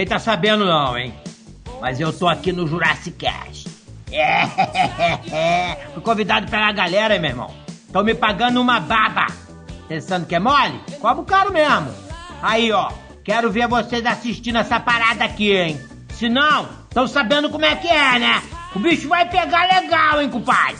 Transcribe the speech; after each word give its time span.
Ninguém 0.00 0.16
tá 0.16 0.18
sabendo 0.18 0.64
não, 0.64 0.96
hein? 0.96 1.12
Mas 1.78 2.00
eu 2.00 2.10
tô 2.10 2.26
aqui 2.26 2.52
no 2.52 2.66
Jurassic 2.66 3.18
Cast. 3.18 3.68
É, 4.10 4.46
Fui 5.92 6.02
convidado 6.02 6.50
pela 6.50 6.72
galera, 6.72 7.18
meu 7.18 7.28
irmão. 7.28 7.54
Estão 7.86 8.02
me 8.02 8.14
pagando 8.14 8.62
uma 8.62 8.80
baba. 8.80 9.26
Pensando 9.88 10.24
que 10.24 10.34
é 10.34 10.38
mole? 10.38 10.80
Cobro 10.98 11.22
caro 11.24 11.52
mesmo. 11.52 11.94
Aí, 12.40 12.72
ó. 12.72 12.90
Quero 13.22 13.50
ver 13.50 13.68
vocês 13.68 14.06
assistindo 14.06 14.56
essa 14.56 14.80
parada 14.80 15.22
aqui, 15.22 15.52
hein? 15.52 15.78
Se 16.14 16.30
não, 16.30 16.66
estão 16.88 17.06
sabendo 17.06 17.50
como 17.50 17.66
é 17.66 17.76
que 17.76 17.88
é, 17.88 18.18
né? 18.18 18.42
O 18.74 18.78
bicho 18.78 19.06
vai 19.06 19.28
pegar 19.28 19.82
legal, 19.82 20.22
hein, 20.22 20.30
compadre? 20.30 20.78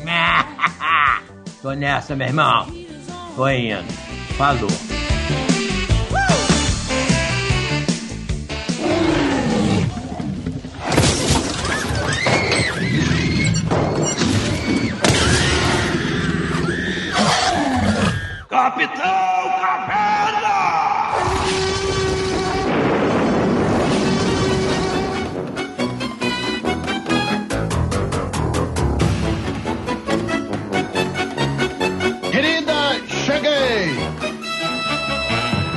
Tô 1.60 1.72
nessa, 1.72 2.16
meu 2.16 2.28
irmão. 2.28 2.66
Tô 3.36 3.46
indo. 3.50 3.84
Falou. 4.38 5.05
Capitão 18.56 19.04
Caverna! 19.60 20.56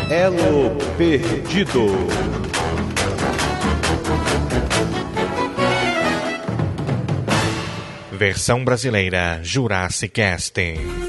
Elo 0.10 0.78
Perdido. 0.98 1.86
Versão 8.14 8.64
brasileira 8.64 9.42
Jurassic 9.44 10.14
Cast. 10.14 11.09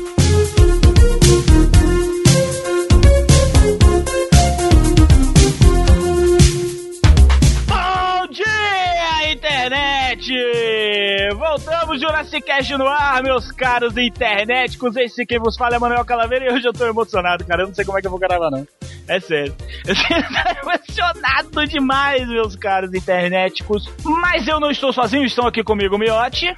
Voltamos, 12.20 12.30
Jurassic 12.30 12.42
Cast 12.42 12.76
no 12.76 12.86
ar, 12.86 13.22
meus 13.22 13.50
caros 13.52 13.96
internéticos. 13.96 14.94
Esse 14.96 15.24
quem 15.24 15.38
vos 15.38 15.56
fala 15.56 15.76
é 15.76 15.78
Manuel 15.78 16.04
Calaveira 16.04 16.46
e 16.46 16.52
hoje 16.52 16.66
eu 16.66 16.72
tô 16.72 16.86
emocionado, 16.86 17.44
cara. 17.44 17.62
Eu 17.62 17.68
não 17.68 17.74
sei 17.74 17.84
como 17.84 17.98
é 17.98 18.00
que 18.00 18.06
eu 18.06 18.10
vou 18.10 18.20
gravar, 18.20 18.50
não. 18.50 18.66
É 19.08 19.18
sério. 19.20 19.54
Eu 19.86 19.94
tô 19.94 20.68
emocionado 20.68 21.66
demais, 21.66 22.28
meus 22.28 22.54
caros 22.56 22.92
internéticos. 22.92 23.90
Mas 24.04 24.46
eu 24.46 24.60
não 24.60 24.70
estou 24.70 24.92
sozinho, 24.92 25.24
estão 25.24 25.46
aqui 25.46 25.62
comigo 25.62 25.96
o 25.96 25.98
Miotti. 25.98 26.54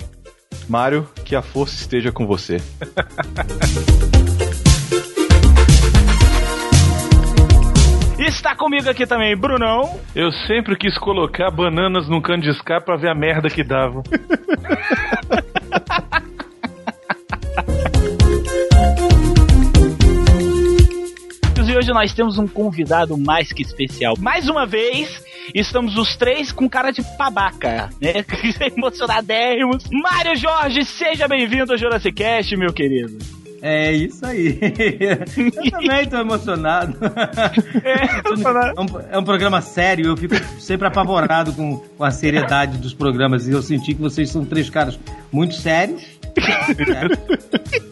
Mário, 0.69 1.09
que 1.25 1.37
a 1.37 1.43
força 1.43 1.75
esteja 1.77 2.11
com 2.11 2.27
você. 2.27 2.57
Está 8.19 8.57
comigo 8.57 8.89
aqui 8.89 9.07
também 9.07 9.37
Brunão. 9.37 10.01
Eu 10.15 10.31
sempre 10.33 10.77
quis 10.77 10.97
colocar 10.99 11.51
bananas 11.51 12.09
num 12.09 12.21
cano 12.21 12.43
de 12.43 12.51
escape 12.51 12.87
pra 12.87 12.97
ver 12.97 13.09
a 13.09 13.15
merda 13.15 13.49
que 13.49 13.63
dava. 13.65 14.03
E 21.73 21.75
hoje 21.75 21.91
nós 21.91 22.13
temos 22.13 22.37
um 22.37 22.47
convidado 22.47 23.17
mais 23.17 23.51
que 23.51 23.63
especial. 23.63 24.15
Mais 24.19 24.47
uma 24.47 24.67
vez, 24.67 25.25
estamos 25.55 25.97
os 25.97 26.15
três 26.17 26.53
com 26.53 26.69
cara 26.69 26.91
de 26.91 27.01
babaca, 27.17 27.89
né? 27.99 28.27
Emocionadérrimos. 28.77 29.85
Mário 29.91 30.37
Jorge, 30.37 30.85
seja 30.85 31.27
bem-vindo 31.27 31.73
ao 31.73 31.79
Jurassic 31.79 32.15
Cast, 32.15 32.55
meu 32.59 32.75
querido. 32.75 33.17
É 33.63 33.91
isso 33.91 34.27
aí. 34.27 34.59
Eu 35.35 35.71
também 35.71 36.07
tô 36.07 36.19
emocionado. 36.19 36.99
É 37.83 38.81
um, 38.81 39.13
é 39.13 39.19
um 39.19 39.25
programa 39.25 39.63
sério, 39.63 40.09
eu 40.09 40.17
fico 40.17 40.35
sempre 40.61 40.87
apavorado 40.89 41.55
com, 41.55 41.79
com 41.79 42.05
a 42.05 42.11
seriedade 42.11 42.77
dos 42.77 42.93
programas. 42.93 43.49
E 43.49 43.53
eu 43.53 43.63
senti 43.63 43.95
que 43.95 44.01
vocês 44.01 44.29
são 44.29 44.45
três 44.45 44.69
caras 44.69 44.99
muito 45.31 45.55
sérios. 45.55 46.03
né? 46.77 47.09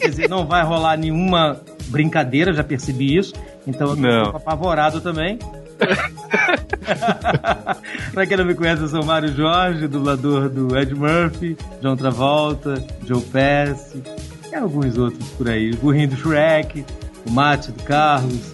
Quer 0.00 0.08
dizer, 0.08 0.28
não 0.28 0.44
vai 0.44 0.64
rolar 0.64 0.98
nenhuma 0.98 1.60
brincadeira, 1.86 2.52
já 2.52 2.64
percebi 2.64 3.16
isso. 3.16 3.32
Então 3.66 3.88
eu 3.90 3.96
tô 3.96 4.02
Não. 4.02 4.22
apavorado 4.36 5.00
também. 5.00 5.38
pra 8.12 8.26
quem 8.26 8.36
não 8.36 8.44
me 8.44 8.54
conhece, 8.54 8.82
eu 8.82 8.88
sou 8.88 9.02
o 9.02 9.06
Mário 9.06 9.34
Jorge, 9.34 9.86
dublador 9.88 10.48
do 10.48 10.76
Ed 10.76 10.94
Murphy, 10.94 11.56
John 11.80 11.96
Travolta, 11.96 12.82
Joe 13.06 13.20
Pesci 13.22 14.02
e 14.50 14.54
alguns 14.54 14.96
outros 14.98 15.28
por 15.30 15.48
aí. 15.48 15.70
O 15.72 15.76
burrinho 15.76 16.08
do 16.08 16.16
Shrek, 16.16 16.84
o 17.26 17.30
Mate 17.30 17.72
do 17.72 17.82
Carlos, 17.84 18.52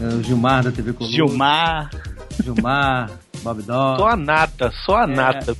eh, 0.00 0.14
o 0.14 0.22
Gilmar 0.22 0.64
da 0.64 0.70
TV 0.72 0.92
Coluna. 0.92 1.14
Gilmar. 1.16 1.90
Gilmar, 2.42 3.10
Bob 3.42 3.62
Dog. 3.62 3.98
Só 3.98 4.08
a 4.08 4.16
nata, 4.16 4.72
só 4.86 4.96
a 4.98 5.04
É. 5.04 5.06
nata. 5.06 5.56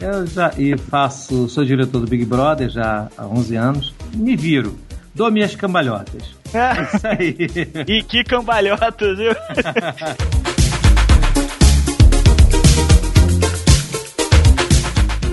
Eu 0.00 0.26
já 0.26 0.52
e 0.58 0.76
faço, 0.76 1.48
sou 1.48 1.64
diretor 1.64 2.00
do 2.00 2.06
Big 2.06 2.24
Brother 2.24 2.68
já 2.68 3.08
há 3.16 3.24
11 3.26 3.56
anos. 3.56 3.94
Me 4.14 4.36
viro, 4.36 4.76
dou 5.14 5.30
minhas 5.30 5.54
cambalhotas. 5.54 6.34
É 6.54 6.82
isso 6.82 7.06
aí. 7.06 7.36
E 7.86 8.02
que 8.02 8.22
cambalhotas, 8.24 9.16
viu? 9.16 9.32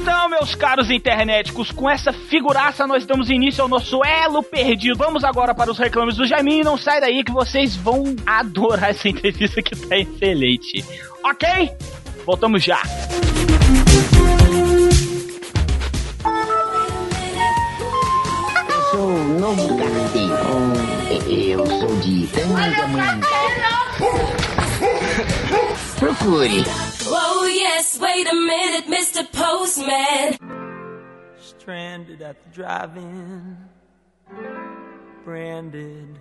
Então, 0.02 0.30
meus 0.30 0.56
caros 0.56 0.90
internéticos, 0.90 1.72
com 1.72 1.90
essa 1.90 2.14
figuraça 2.14 2.88
nós 2.88 3.06
damos 3.06 3.30
início 3.30 3.62
ao 3.62 3.68
nosso 3.68 4.04
elo 4.04 4.42
perdido. 4.42 4.98
Vamos 4.98 5.24
agora 5.24 5.54
para 5.54 5.70
os 5.70 5.78
reclames 5.78 6.16
do 6.16 6.26
Jaiminho. 6.26 6.64
Não 6.64 6.78
sai 6.78 7.02
daí 7.02 7.24
que 7.24 7.32
vocês 7.32 7.76
vão 7.76 8.16
adorar 8.26 8.92
essa 8.92 9.08
entrevista 9.10 9.62
que 9.62 9.76
tá 9.76 9.98
excelente. 9.98 10.84
Ok? 11.24 11.72
Voltamos 12.26 12.64
já. 12.64 12.82
Eu 18.70 18.82
sou 18.92 19.10
o 19.10 19.40
novo 19.40 19.78
carteiro. 19.78 20.89
Eu 21.30 21.64
sou 21.64 21.96
de 22.02 22.26
Tangamanga. 22.28 23.28
Procure. 26.00 26.64
Whoa, 27.06 27.46
yes, 27.46 28.00
wait 28.00 28.28
a 28.28 28.34
minute, 28.34 28.90
Mr. 28.90 29.24
Postman. 29.32 30.38
Stranded 31.38 32.24
at 32.24 32.44
the 32.44 32.50
drive-in, 32.50 33.58
branded 35.24 36.20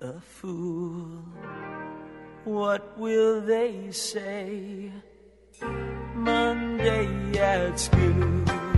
a 0.00 0.18
fool. 0.18 1.22
What 2.44 2.98
will 2.98 3.42
they 3.42 3.90
say 3.90 4.90
Monday 6.14 7.38
at 7.38 7.78
school? 7.78 8.71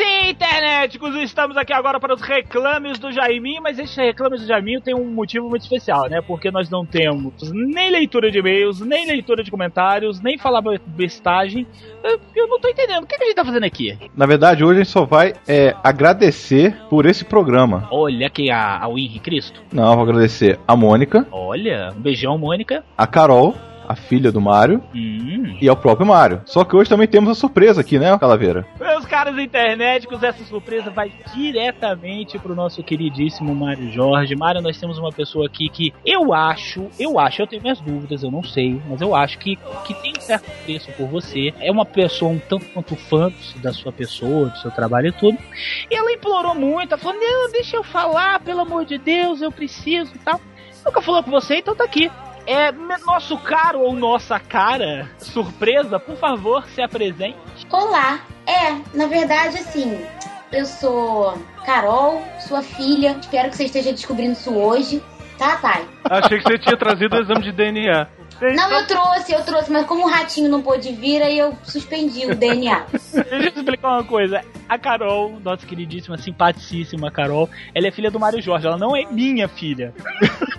Sim, 0.00 0.30
internéticos, 0.30 1.14
estamos 1.16 1.58
aqui 1.58 1.74
agora 1.74 2.00
para 2.00 2.14
os 2.14 2.22
reclames 2.22 2.98
do 2.98 3.12
Jaiminho, 3.12 3.60
mas 3.62 3.78
esses 3.78 3.94
reclames 3.94 4.40
do 4.40 4.46
Jaiminho 4.46 4.80
tem 4.80 4.94
um 4.94 5.04
motivo 5.04 5.50
muito 5.50 5.60
especial, 5.60 6.08
né? 6.08 6.22
Porque 6.26 6.50
nós 6.50 6.70
não 6.70 6.86
temos 6.86 7.52
nem 7.52 7.90
leitura 7.90 8.30
de 8.30 8.38
e-mails, 8.38 8.80
nem 8.80 9.06
leitura 9.06 9.44
de 9.44 9.50
comentários, 9.50 10.18
nem 10.22 10.38
falar 10.38 10.62
bestagem. 10.86 11.66
Eu, 12.02 12.18
eu 12.34 12.48
não 12.48 12.58
tô 12.58 12.68
entendendo. 12.68 13.02
O 13.02 13.06
que, 13.06 13.14
que 13.14 13.24
a 13.24 13.26
gente 13.26 13.36
tá 13.36 13.44
fazendo 13.44 13.64
aqui? 13.64 13.98
Na 14.16 14.24
verdade, 14.24 14.64
hoje 14.64 14.80
a 14.80 14.84
gente 14.84 14.90
só 14.90 15.04
vai 15.04 15.34
é, 15.46 15.76
agradecer 15.84 16.74
por 16.88 17.04
esse 17.04 17.22
programa. 17.22 17.86
Olha 17.90 18.26
aqui 18.26 18.50
a, 18.50 18.82
a 18.82 18.88
Henri 18.88 19.18
Cristo. 19.18 19.60
Não, 19.70 19.96
vou 19.96 20.04
agradecer 20.04 20.58
a 20.66 20.74
Mônica, 20.74 21.26
Olha, 21.30 21.92
um 21.94 22.00
beijão, 22.00 22.38
Mônica. 22.38 22.82
a 22.96 23.06
Carol, 23.06 23.54
a 23.90 23.96
filha 23.96 24.30
do 24.30 24.40
Mário, 24.40 24.80
Hum. 24.94 25.56
e 25.60 25.68
ao 25.68 25.74
próprio 25.76 26.06
Mário. 26.06 26.42
Só 26.46 26.64
que 26.64 26.76
hoje 26.76 26.88
também 26.88 27.08
temos 27.08 27.28
a 27.30 27.34
surpresa 27.34 27.80
aqui, 27.80 27.98
né, 27.98 28.16
Calaveira? 28.18 28.64
Meus 28.78 29.04
caros 29.04 29.36
internéticos, 29.36 30.22
essa 30.22 30.44
surpresa 30.44 30.90
vai 30.90 31.12
diretamente 31.34 32.38
pro 32.38 32.54
nosso 32.54 32.82
queridíssimo 32.84 33.52
Mário 33.54 33.90
Jorge. 33.92 34.36
Mário, 34.36 34.62
nós 34.62 34.78
temos 34.78 34.96
uma 34.98 35.10
pessoa 35.10 35.46
aqui 35.46 35.68
que 35.68 35.92
eu 36.06 36.32
acho, 36.32 36.86
eu 37.00 37.18
acho, 37.18 37.42
eu 37.42 37.46
tenho 37.48 37.62
minhas 37.62 37.80
dúvidas, 37.80 38.22
eu 38.22 38.30
não 38.30 38.44
sei, 38.44 38.80
mas 38.88 39.00
eu 39.00 39.12
acho 39.14 39.38
que, 39.38 39.56
que 39.84 39.94
tem 39.94 40.12
um 40.16 40.20
certo 40.20 40.48
preço 40.64 40.92
por 40.92 41.08
você. 41.08 41.52
É 41.60 41.70
uma 41.72 41.84
pessoa 41.84 42.30
um 42.30 42.38
tanto 42.38 42.66
quanto 42.66 42.94
fã 42.94 43.32
da 43.56 43.72
sua 43.72 43.90
pessoa, 43.90 44.50
do 44.50 44.58
seu 44.58 44.70
trabalho 44.70 45.08
e 45.08 45.12
tudo. 45.12 45.36
E 45.90 45.94
ela 45.96 46.12
implorou 46.12 46.54
muito, 46.54 46.92
ela 46.94 47.02
falou: 47.02 47.18
Não, 47.18 47.50
deixa 47.50 47.76
eu 47.76 47.82
falar, 47.82 48.38
pelo 48.40 48.60
amor 48.60 48.84
de 48.84 48.98
Deus, 48.98 49.42
eu 49.42 49.50
preciso 49.50 50.12
e 50.14 50.18
tal. 50.18 50.40
Nunca 50.84 51.02
falou 51.02 51.22
com 51.22 51.30
você, 51.30 51.56
então 51.56 51.74
tá 51.74 51.84
aqui. 51.84 52.10
É, 52.52 52.72
nosso 53.06 53.38
caro 53.38 53.78
ou 53.78 53.94
nossa 53.94 54.40
cara, 54.40 55.08
surpresa, 55.18 56.00
por 56.00 56.16
favor, 56.16 56.66
se 56.70 56.82
apresente. 56.82 57.38
Olá! 57.70 58.18
É, 58.44 58.72
na 58.92 59.06
verdade, 59.06 59.56
assim, 59.56 60.04
eu 60.50 60.66
sou 60.66 61.38
Carol, 61.64 62.20
sua 62.40 62.60
filha. 62.60 63.16
Espero 63.20 63.50
que 63.50 63.56
você 63.56 63.66
esteja 63.66 63.92
descobrindo 63.92 64.32
isso 64.32 64.52
hoje. 64.52 65.00
Tá, 65.38 65.58
Thay? 65.58 65.86
Achei 66.10 66.38
que 66.38 66.42
você 66.42 66.58
tinha 66.58 66.76
trazido 66.76 67.14
o 67.14 67.20
exame 67.20 67.40
de 67.40 67.52
DNA. 67.52 68.08
Não, 68.40 68.72
eu 68.72 68.86
trouxe, 68.86 69.32
eu 69.32 69.44
trouxe, 69.44 69.70
mas 69.70 69.86
como 69.86 70.04
o 70.04 70.08
ratinho 70.08 70.48
não 70.48 70.62
pôde 70.62 70.92
vir, 70.92 71.22
aí 71.22 71.38
eu 71.38 71.56
suspendi 71.62 72.26
o 72.26 72.34
DNA. 72.34 72.86
Deixa 73.12 73.34
eu 73.34 73.40
explicar 73.48 73.88
uma 73.88 74.04
coisa. 74.04 74.42
A 74.68 74.78
Carol, 74.78 75.38
nossa 75.40 75.66
queridíssima, 75.66 76.16
simpaticíssima 76.16 77.10
Carol, 77.10 77.50
ela 77.74 77.88
é 77.88 77.90
filha 77.90 78.10
do 78.10 78.20
Mário 78.20 78.40
Jorge, 78.40 78.66
ela 78.66 78.78
não 78.78 78.96
é 78.96 79.04
minha 79.10 79.48
filha. 79.48 79.92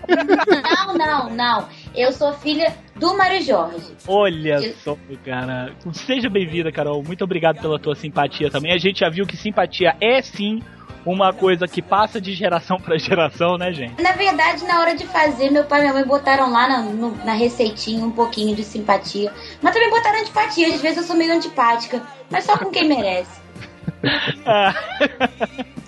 Não, 0.08 0.94
não, 0.94 1.30
não. 1.30 1.68
Eu 1.96 2.12
sou 2.12 2.34
filha 2.34 2.76
do 2.96 3.16
Mário 3.18 3.42
Jorge. 3.42 3.96
Olha 4.08 4.60
só, 4.76 4.98
cara. 5.26 5.74
Seja 5.94 6.30
bem-vinda, 6.30 6.72
Carol. 6.72 7.04
Muito 7.04 7.24
obrigado 7.24 7.62
pela 7.62 7.80
tua 7.80 7.96
simpatia 7.96 8.50
também. 8.50 8.74
A 8.74 8.78
gente 8.78 9.00
já 9.00 9.10
viu 9.10 9.26
que 9.26 9.36
simpatia 9.38 9.96
é 10.00 10.22
sim 10.22 10.62
uma 11.06 11.34
coisa 11.34 11.68
que 11.68 11.82
passa 11.82 12.22
de 12.22 12.34
geração 12.34 12.80
pra 12.80 12.98
geração, 12.98 13.58
né, 13.58 13.72
gente? 13.74 14.02
Na 14.02 14.12
verdade, 14.12 14.64
na 14.66 14.80
hora 14.80 14.96
de 14.96 15.06
fazer, 15.08 15.50
meu 15.50 15.64
pai 15.64 15.80
e 15.80 15.82
minha 15.84 15.94
mãe 15.94 16.06
botaram 16.06 16.52
lá 16.52 16.68
na, 16.68 16.82
no- 16.84 17.16
na 17.26 17.34
receitinha 17.34 18.06
um 18.06 18.12
pouquinho 18.12 18.56
de 18.56 18.64
simpatia. 18.64 19.32
Mas 19.62 19.74
também 19.74 19.90
botaram 19.90 20.20
antipatia. 20.20 20.68
Às 20.74 20.82
vezes 20.82 20.98
eu 20.98 21.04
sou 21.04 21.16
meio 21.16 21.34
antipática. 21.34 22.02
Mas 22.30 22.44
só 22.46 22.58
com 22.58 22.70
quem 22.70 22.88
merece. 22.88 23.42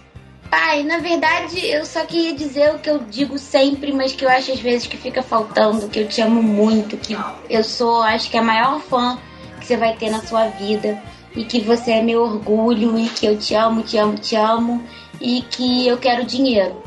Pai, 0.49 0.83
na 0.83 0.99
verdade, 0.99 1.65
eu 1.65 1.83
só 1.83 2.05
queria 2.05 2.35
dizer 2.35 2.75
o 2.75 2.79
que 2.79 2.87
eu 2.89 2.99
digo 2.99 3.39
sempre, 3.39 3.91
mas 3.91 4.13
que 4.13 4.23
eu 4.23 4.29
acho 4.29 4.51
às 4.51 4.59
vezes 4.59 4.85
que 4.85 4.97
fica 4.97 5.23
faltando, 5.23 5.87
que 5.89 5.99
eu 5.99 6.07
te 6.07 6.21
amo 6.21 6.43
muito, 6.43 6.95
que 6.95 7.17
eu 7.49 7.63
sou, 7.63 8.03
acho 8.03 8.29
que 8.29 8.37
a 8.37 8.43
maior 8.43 8.79
fã 8.79 9.17
que 9.59 9.65
você 9.65 9.75
vai 9.77 9.95
ter 9.95 10.11
na 10.11 10.21
sua 10.21 10.47
vida. 10.49 11.01
E 11.35 11.43
que 11.43 11.59
você 11.61 11.93
é 11.93 12.01
meu 12.03 12.21
orgulho, 12.21 12.95
e 12.99 13.09
que 13.09 13.25
eu 13.25 13.35
te 13.35 13.55
amo, 13.55 13.81
te 13.81 13.97
amo, 13.97 14.13
te 14.13 14.35
amo, 14.35 14.83
e 15.21 15.41
que 15.43 15.87
eu 15.87 15.97
quero 15.97 16.25
dinheiro. 16.25 16.81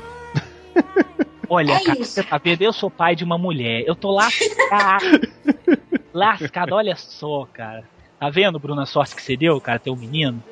Olha, 1.49 1.73
É 1.75 1.81
cara, 1.85 2.01
isso. 2.01 2.13
você 2.13 2.23
tá 2.25 2.39
vendo? 2.39 2.63
Eu 2.63 2.73
sou 2.73 2.91
pai 2.91 3.15
de 3.15 3.23
uma 3.23 3.39
mulher. 3.39 3.85
Eu 3.87 3.95
tô 3.95 4.11
lascado. 4.11 5.21
lascado, 6.13 6.75
olha 6.75 6.97
só, 6.97 7.47
cara. 7.53 7.85
Tá 8.19 8.31
vendo, 8.31 8.59
Bruno, 8.59 8.81
a 8.81 8.87
sorte 8.87 9.15
que 9.15 9.23
você 9.23 9.37
deu, 9.37 9.61
cara, 9.61 9.79
ter 9.79 9.91
um 9.91 9.97
menino? 9.97 10.43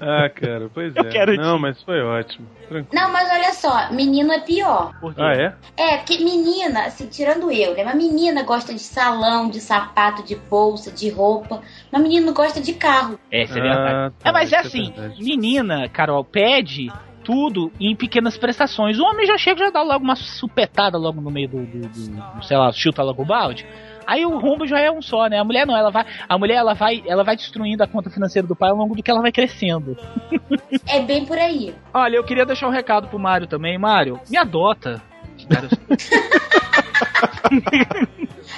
Ah, 0.00 0.28
cara, 0.28 0.68
pois 0.72 0.94
Eu 0.96 1.04
é. 1.04 1.08
quero 1.08 1.36
Não, 1.36 1.58
mas 1.58 1.82
foi 1.82 2.00
ótimo. 2.00 2.48
Tranquilo. 2.68 2.88
Não, 2.92 3.12
mas 3.12 3.28
olha 3.30 3.52
só, 3.52 3.92
menino 3.92 4.32
é 4.32 4.40
pior. 4.40 4.92
Por 5.00 5.14
quê? 5.14 5.20
Ah, 5.22 5.32
é? 5.34 5.54
É, 5.76 5.96
porque 5.98 6.18
menina, 6.22 6.84
assim, 6.86 7.06
tirando 7.08 7.50
eu, 7.50 7.74
né? 7.74 7.82
Uma 7.82 7.94
menina 7.94 8.42
gosta 8.44 8.72
de 8.72 8.80
salão, 8.80 9.48
de 9.50 9.60
sapato, 9.60 10.22
de 10.22 10.36
bolsa, 10.36 10.90
de 10.92 11.08
roupa. 11.10 11.60
Mas 11.90 12.02
menino 12.02 12.32
gosta 12.32 12.60
de 12.60 12.74
carro. 12.74 13.18
É, 13.30 13.42
isso 13.44 13.58
é 13.58 13.60
Ah, 13.60 13.62
verdade. 13.62 14.14
tá, 14.20 14.28
é, 14.28 14.32
mas 14.32 14.52
é 14.52 14.56
é 14.56 14.58
assim, 14.60 14.90
verdade. 14.92 15.22
menina, 15.22 15.88
Carol, 15.88 16.24
pede 16.24 16.92
tudo 17.24 17.72
em 17.80 17.96
pequenas 17.96 18.36
prestações. 18.36 18.98
O 18.98 19.04
homem 19.04 19.26
já 19.26 19.36
chega 19.38 19.62
e 19.62 19.64
já 19.64 19.70
dá 19.70 19.82
logo 19.82 20.04
uma 20.04 20.14
supetada 20.14 20.98
logo 20.98 21.20
no 21.20 21.30
meio 21.30 21.48
do, 21.48 21.64
do, 21.66 21.88
do- 21.88 22.44
sei 22.44 22.56
lá, 22.56 22.70
chuta 22.72 23.02
logo 23.02 23.22
o 23.22 23.26
balde. 23.26 23.66
Aí 24.06 24.24
o 24.24 24.38
rumo 24.38 24.66
já 24.66 24.78
é 24.80 24.90
um 24.90 25.02
só, 25.02 25.26
né? 25.26 25.38
A 25.38 25.44
mulher 25.44 25.66
não, 25.66 25.76
ela 25.76 25.90
vai, 25.90 26.04
a 26.28 26.38
mulher 26.38 26.56
ela 26.56 26.74
vai, 26.74 27.02
ela 27.06 27.24
vai 27.24 27.36
destruindo 27.36 27.82
a 27.82 27.86
conta 27.86 28.10
financeira 28.10 28.46
do 28.46 28.56
pai 28.56 28.70
ao 28.70 28.76
longo 28.76 28.94
do 28.94 29.02
que 29.02 29.10
ela 29.10 29.22
vai 29.22 29.32
crescendo. 29.32 29.96
É 30.86 31.00
bem 31.00 31.24
por 31.24 31.38
aí. 31.38 31.74
Olha, 31.92 32.16
eu 32.16 32.24
queria 32.24 32.44
deixar 32.44 32.68
um 32.68 32.70
recado 32.70 33.08
pro 33.08 33.18
Mário 33.18 33.46
também. 33.46 33.78
Mário, 33.78 34.20
me 34.28 34.36
adota. 34.36 35.02
Cara, 35.48 35.68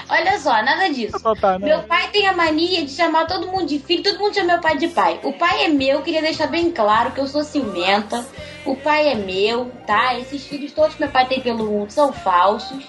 Olha 0.09 0.39
só, 0.39 0.63
nada 0.63 0.89
disso. 0.89 1.17
adotar, 1.17 1.59
Meu 1.59 1.79
né? 1.79 1.85
pai 1.87 2.09
tem 2.11 2.27
a 2.27 2.33
mania 2.33 2.85
de 2.85 2.91
chamar 2.91 3.27
todo 3.27 3.47
mundo 3.47 3.67
de 3.67 3.79
filho, 3.79 4.03
todo 4.03 4.19
mundo 4.19 4.35
chama 4.35 4.55
meu 4.55 4.61
pai 4.61 4.77
de 4.77 4.89
pai. 4.89 5.21
O 5.25 5.33
pai 5.33 5.65
é 5.65 5.69
meu, 5.69 6.03
queria 6.03 6.23
deixar 6.23 6.47
bem 6.47 6.71
claro 6.71 7.13
que 7.13 7.21
eu 7.21 7.27
sou 7.27 7.43
ciumenta. 7.43 8.25
O 8.65 8.77
pai 8.77 9.09
é 9.09 9.15
meu, 9.15 9.71
tá? 9.87 10.19
Esses 10.19 10.47
filhos 10.47 10.73
todos 10.73 10.95
que 10.95 11.03
meu 11.03 11.11
pai 11.11 11.27
tem 11.27 11.41
pelo 11.41 11.65
mundo 11.67 11.91
são 11.91 12.13
falsos, 12.13 12.85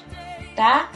tá? 0.56 0.90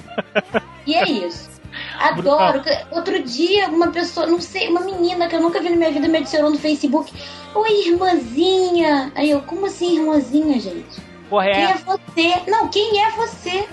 E 0.86 0.96
é 0.96 1.10
isso. 1.10 1.51
Adoro. 2.00 2.62
Outro 2.92 3.22
dia, 3.24 3.68
uma 3.68 3.92
pessoa, 3.92 4.26
não 4.26 4.42
sei, 4.42 4.70
uma 4.70 4.82
menina 4.82 5.28
que 5.28 5.36
eu 5.36 5.42
nunca 5.42 5.62
vi 5.62 5.70
na 5.70 5.78
minha 5.78 5.92
vida 5.92 6.08
me 6.08 6.18
adicionou 6.18 6.52
no 6.52 6.58
Facebook. 6.58 7.14
Oi, 7.54 7.88
irmãzinha. 7.88 9.12
Aí 9.16 9.30
eu, 9.30 9.42
como 9.42 9.66
assim, 9.66 10.00
irmãzinha, 10.00 10.60
gente? 10.60 11.02
Porra, 11.30 11.52
Quem 11.52 11.66
é, 11.66 11.72
é 11.72 11.76
você? 11.76 12.50
Não, 12.50 12.68
quem 12.68 13.02
é 13.02 13.12
você? 13.12 13.68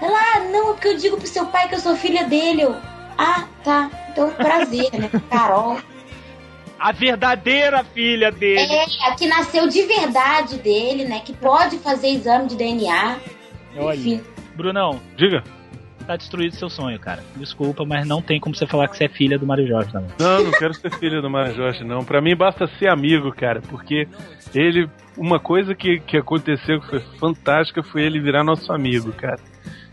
Ela, 0.00 0.18
ah, 0.18 0.40
não, 0.50 0.70
é 0.70 0.72
porque 0.74 0.88
eu 0.88 0.96
digo 0.96 1.16
pro 1.16 1.26
seu 1.26 1.46
pai 1.46 1.68
que 1.68 1.74
eu 1.74 1.80
sou 1.80 1.96
filha 1.96 2.24
dele. 2.24 2.62
Eu, 2.62 2.76
ah, 3.16 3.44
tá. 3.64 3.90
Então, 4.10 4.30
prazer, 4.30 4.90
né? 4.92 5.10
Carol. 5.30 5.78
a 6.78 6.92
verdadeira 6.92 7.82
filha 7.82 8.30
dele. 8.30 8.72
É, 8.72 8.84
a 9.08 9.14
que 9.14 9.26
nasceu 9.26 9.68
de 9.68 9.82
verdade 9.82 10.58
dele, 10.58 11.04
né? 11.04 11.20
Que 11.24 11.32
pode 11.32 11.78
fazer 11.78 12.08
exame 12.08 12.48
de 12.48 12.56
DNA. 12.56 13.18
Olha, 13.76 13.96
Enfim. 13.96 14.22
Brunão, 14.54 15.00
Diga. 15.16 15.42
Tá 16.08 16.16
destruído 16.16 16.56
seu 16.56 16.70
sonho, 16.70 16.98
cara. 16.98 17.22
Desculpa, 17.36 17.84
mas 17.84 18.08
não 18.08 18.22
tem 18.22 18.40
como 18.40 18.54
você 18.54 18.66
falar 18.66 18.88
que 18.88 18.96
você 18.96 19.04
é 19.04 19.08
filha 19.08 19.38
do 19.38 19.46
Mário 19.46 19.66
Jorge 19.66 19.92
também. 19.92 20.10
Não, 20.18 20.44
não 20.44 20.50
quero 20.52 20.72
ser 20.72 20.90
filho 20.94 21.20
do 21.20 21.28
Mário 21.28 21.54
Jorge, 21.54 21.84
não. 21.84 22.02
Pra 22.02 22.22
mim 22.22 22.34
basta 22.34 22.66
ser 22.78 22.88
amigo, 22.88 23.30
cara, 23.30 23.60
porque 23.60 24.08
ele. 24.54 24.88
Uma 25.16 25.40
coisa 25.40 25.74
que, 25.74 25.98
que 25.98 26.16
aconteceu 26.16 26.80
que 26.80 26.86
foi 26.88 27.00
fantástica 27.18 27.82
foi 27.82 28.02
ele 28.02 28.20
virar 28.20 28.44
nosso 28.44 28.72
amigo, 28.72 29.12
cara. 29.12 29.40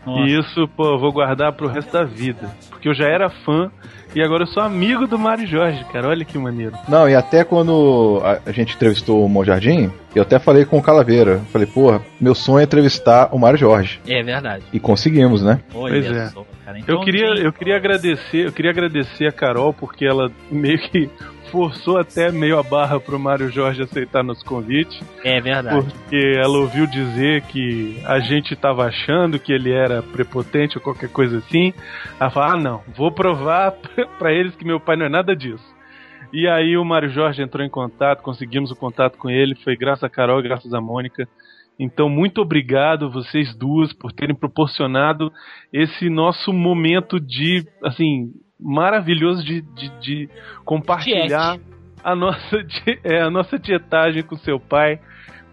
Nossa. 0.06 0.22
E 0.22 0.38
isso, 0.38 0.68
pô, 0.76 0.94
eu 0.94 0.98
vou 0.98 1.12
guardar 1.12 1.52
pro 1.52 1.68
resto 1.68 1.92
da 1.92 2.04
vida. 2.04 2.48
Porque 2.70 2.88
eu 2.88 2.94
já 2.94 3.06
era 3.06 3.28
fã 3.28 3.70
e 4.14 4.22
agora 4.22 4.44
eu 4.44 4.46
sou 4.46 4.62
amigo 4.62 5.06
do 5.06 5.18
Mário 5.18 5.46
Jorge, 5.46 5.84
cara. 5.92 6.08
Olha 6.08 6.24
que 6.24 6.38
maneiro. 6.38 6.72
Não, 6.88 7.08
e 7.08 7.14
até 7.14 7.44
quando 7.44 8.22
a, 8.46 8.52
gente 8.52 8.74
entrevistou 8.74 9.24
o 9.24 9.28
Monjardim, 9.28 9.90
eu 10.14 10.22
até 10.22 10.38
falei 10.38 10.64
com 10.64 10.78
o 10.78 10.82
Calaveira. 10.82 11.40
Falei, 11.52 11.66
porra, 11.66 12.00
meu 12.20 12.34
sonho 12.34 12.60
é 12.60 12.62
entrevistar 12.62 13.28
o 13.32 13.38
Mário 13.38 13.58
Jorge. 13.58 14.00
É 14.06 14.22
verdade. 14.22 14.64
E 14.72 14.80
conseguimos, 14.80 15.42
né? 15.42 15.60
Olha 15.74 15.94
Pois 15.94 16.06
é. 16.06 16.26
só. 16.28 16.46
Então, 16.76 16.96
Eu 16.96 17.00
queria, 17.02 17.28
gente, 17.28 17.44
eu 17.44 17.52
queria 17.52 17.76
agradecer, 17.76 18.46
eu 18.46 18.52
queria 18.52 18.70
agradecer 18.70 19.26
a 19.26 19.32
Carol 19.32 19.72
porque 19.72 20.04
ela 20.04 20.30
meio 20.50 20.78
que 20.78 21.08
forçou 21.56 21.96
até 21.96 22.30
meio 22.30 22.58
a 22.58 22.62
barra 22.62 23.00
pro 23.00 23.18
Mário 23.18 23.50
Jorge 23.50 23.82
aceitar 23.82 24.22
nosso 24.22 24.44
convite. 24.44 25.02
É 25.24 25.40
verdade. 25.40 25.74
Porque 25.74 26.34
ela 26.36 26.58
ouviu 26.58 26.86
dizer 26.86 27.40
que 27.44 27.98
a 28.04 28.18
gente 28.18 28.54
tava 28.54 28.84
achando 28.84 29.38
que 29.38 29.54
ele 29.54 29.72
era 29.72 30.02
prepotente 30.02 30.76
ou 30.76 30.84
qualquer 30.84 31.08
coisa 31.08 31.38
assim. 31.38 31.72
Ela 32.20 32.30
falou: 32.30 32.50
ah, 32.50 32.56
não, 32.58 32.82
vou 32.94 33.10
provar 33.10 33.72
pra 34.18 34.34
eles 34.34 34.54
que 34.54 34.66
meu 34.66 34.78
pai 34.78 34.96
não 34.96 35.06
é 35.06 35.08
nada 35.08 35.34
disso. 35.34 35.64
E 36.30 36.46
aí 36.46 36.76
o 36.76 36.84
Mário 36.84 37.08
Jorge 37.08 37.40
entrou 37.40 37.64
em 37.64 37.70
contato, 37.70 38.22
conseguimos 38.22 38.70
o 38.70 38.76
contato 38.76 39.16
com 39.16 39.30
ele, 39.30 39.54
foi 39.64 39.76
graças 39.76 40.04
a 40.04 40.10
Carol 40.10 40.40
e 40.40 40.42
graças 40.42 40.74
a 40.74 40.80
Mônica. 40.80 41.26
Então, 41.78 42.10
muito 42.10 42.42
obrigado 42.42 43.10
vocês 43.10 43.54
duas 43.56 43.94
por 43.94 44.12
terem 44.12 44.36
proporcionado 44.36 45.32
esse 45.72 46.10
nosso 46.10 46.52
momento 46.52 47.18
de, 47.18 47.66
assim, 47.82 48.32
maravilhoso 48.58 49.44
de, 49.44 49.60
de, 49.60 49.88
de 50.00 50.28
compartilhar 50.64 51.58
a 52.02 52.14
nossa, 52.14 52.66
é, 53.04 53.20
a 53.20 53.30
nossa 53.30 53.58
tietagem 53.58 54.22
com 54.22 54.36
seu 54.36 54.60
pai, 54.60 55.00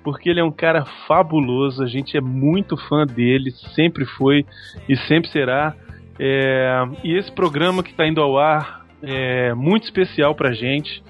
porque 0.04 0.30
ele 0.30 0.40
é 0.40 0.44
um 0.44 0.52
cara 0.52 0.86
fabuloso, 1.08 1.84
a 1.84 1.88
gente 1.88 2.16
é 2.16 2.22
muito 2.22 2.78
fã 2.78 3.06
dele, 3.06 3.52
sempre 3.76 4.06
foi 4.06 4.46
e 4.88 4.96
sempre 4.96 5.30
será. 5.30 5.76
É, 6.20 6.84
e 7.04 7.18
esse 7.18 7.32
programa 7.32 7.82
que 7.82 7.92
está 7.92 8.08
indo 8.08 8.22
ao 8.22 8.38
ar 8.38 8.86
é 9.02 9.54
muito 9.54 9.84
especial 9.84 10.36
pra 10.36 10.54
gente. 10.54 11.04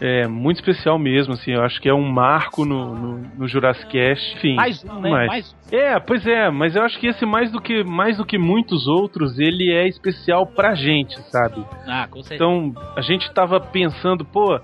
É 0.00 0.26
muito 0.26 0.56
especial 0.56 0.98
mesmo, 0.98 1.34
assim, 1.34 1.52
eu 1.52 1.62
acho 1.62 1.78
que 1.78 1.88
é 1.88 1.92
um 1.92 2.10
marco 2.10 2.64
no, 2.64 2.94
no, 2.94 3.18
no 3.36 3.46
Jurassic 3.46 3.90
Cast. 3.90 4.36
Enfim, 4.38 4.54
Mais 4.54 4.82
um, 4.82 5.00
né? 5.00 5.10
mais. 5.10 5.28
Mais 5.28 5.56
é, 5.70 6.00
pois 6.00 6.26
é, 6.26 6.50
mas 6.50 6.74
eu 6.74 6.82
acho 6.82 6.98
que 6.98 7.06
esse 7.06 7.26
mais 7.26 7.52
do 7.52 7.60
que 7.60 7.84
mais 7.84 8.16
do 8.16 8.24
que 8.24 8.38
muitos 8.38 8.86
outros, 8.86 9.38
ele 9.38 9.70
é 9.70 9.86
especial 9.86 10.46
pra 10.46 10.74
gente, 10.74 11.20
sabe? 11.30 11.64
Ah, 11.86 12.08
com 12.10 12.22
certeza. 12.22 12.34
Então, 12.34 12.72
a 12.96 13.02
gente 13.02 13.30
tava 13.32 13.60
pensando, 13.60 14.24
pô, 14.24 14.58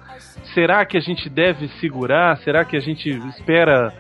será 0.55 0.87
que 0.87 0.97
a 0.97 1.00
gente 1.00 1.28
deve 1.28 1.69
segurar? 1.81 2.38
Será 2.38 2.64
que 2.64 2.76
a 2.76 2.81
gente 2.81 3.11
espera 3.28 3.93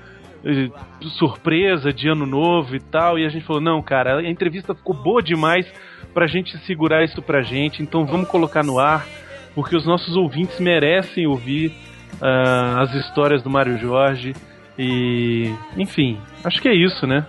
eh, 0.42 0.70
surpresa 1.18 1.92
de 1.92 2.08
ano 2.08 2.24
novo 2.24 2.74
e 2.74 2.80
tal? 2.80 3.18
E 3.18 3.26
a 3.26 3.28
gente 3.28 3.44
falou, 3.44 3.60
não, 3.60 3.82
cara, 3.82 4.18
a 4.18 4.28
entrevista 4.28 4.74
ficou 4.74 4.94
boa 4.94 5.22
demais 5.22 5.66
pra 6.14 6.26
gente 6.26 6.56
segurar 6.64 7.04
isso 7.04 7.20
pra 7.20 7.42
gente, 7.42 7.82
então 7.82 8.06
vamos 8.06 8.26
colocar 8.28 8.64
no 8.64 8.78
ar, 8.78 9.06
porque 9.56 9.74
os 9.74 9.86
nossos 9.86 10.14
ouvintes 10.14 10.60
merecem 10.60 11.26
ouvir 11.26 11.74
ah, 12.20 12.82
as 12.82 12.94
histórias 12.94 13.42
do 13.42 13.48
Mário 13.48 13.78
Jorge. 13.78 14.34
E, 14.78 15.50
enfim, 15.78 16.20
acho 16.44 16.60
que 16.60 16.68
é 16.68 16.74
isso, 16.74 17.06
né? 17.06 17.26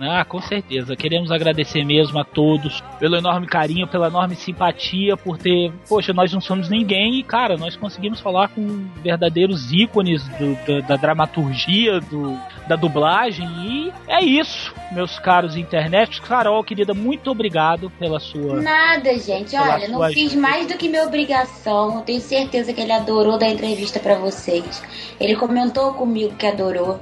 Ah, 0.00 0.24
com 0.24 0.40
certeza. 0.40 0.96
Queremos 0.96 1.30
agradecer 1.30 1.84
mesmo 1.84 2.18
a 2.18 2.24
todos 2.24 2.82
pelo 2.98 3.16
enorme 3.16 3.46
carinho, 3.46 3.86
pela 3.86 4.06
enorme 4.08 4.34
simpatia, 4.34 5.16
por 5.16 5.36
ter. 5.36 5.72
Poxa, 5.88 6.12
nós 6.12 6.32
não 6.32 6.40
somos 6.40 6.68
ninguém 6.70 7.18
e, 7.18 7.22
cara, 7.22 7.56
nós 7.56 7.76
conseguimos 7.76 8.18
falar 8.20 8.48
com 8.48 8.86
verdadeiros 9.02 9.72
ícones 9.72 10.26
do- 10.38 10.54
da, 10.66 10.80
da 10.88 10.96
dramaturgia, 10.96 12.00
do, 12.00 12.38
da 12.66 12.76
dublagem. 12.76 13.46
E 13.62 13.92
é 14.08 14.24
isso, 14.24 14.72
meus 14.92 15.18
caros 15.18 15.56
internet. 15.56 16.20
Carol, 16.22 16.64
querida, 16.64 16.94
muito 16.94 17.30
obrigado 17.30 17.90
pela 17.98 18.18
sua. 18.18 18.60
Nada, 18.60 19.12
gente. 19.18 19.54
Olha, 19.56 19.86
não 19.88 19.96
sua 19.98 20.08
fiz 20.10 20.32
ajuda. 20.32 20.40
mais 20.40 20.66
do 20.66 20.78
que 20.78 20.88
minha 20.88 21.04
obrigação. 21.04 21.96
Eu 21.96 22.00
tenho 22.02 22.20
certeza 22.20 22.72
que 22.72 22.80
ele 22.80 22.92
adorou 22.92 23.38
dar 23.38 23.48
entrevista 23.48 24.00
pra 24.00 24.14
vocês. 24.14 24.82
Ele 25.20 25.36
comentou 25.36 25.92
comigo 25.94 26.34
que 26.36 26.46
adorou. 26.46 27.00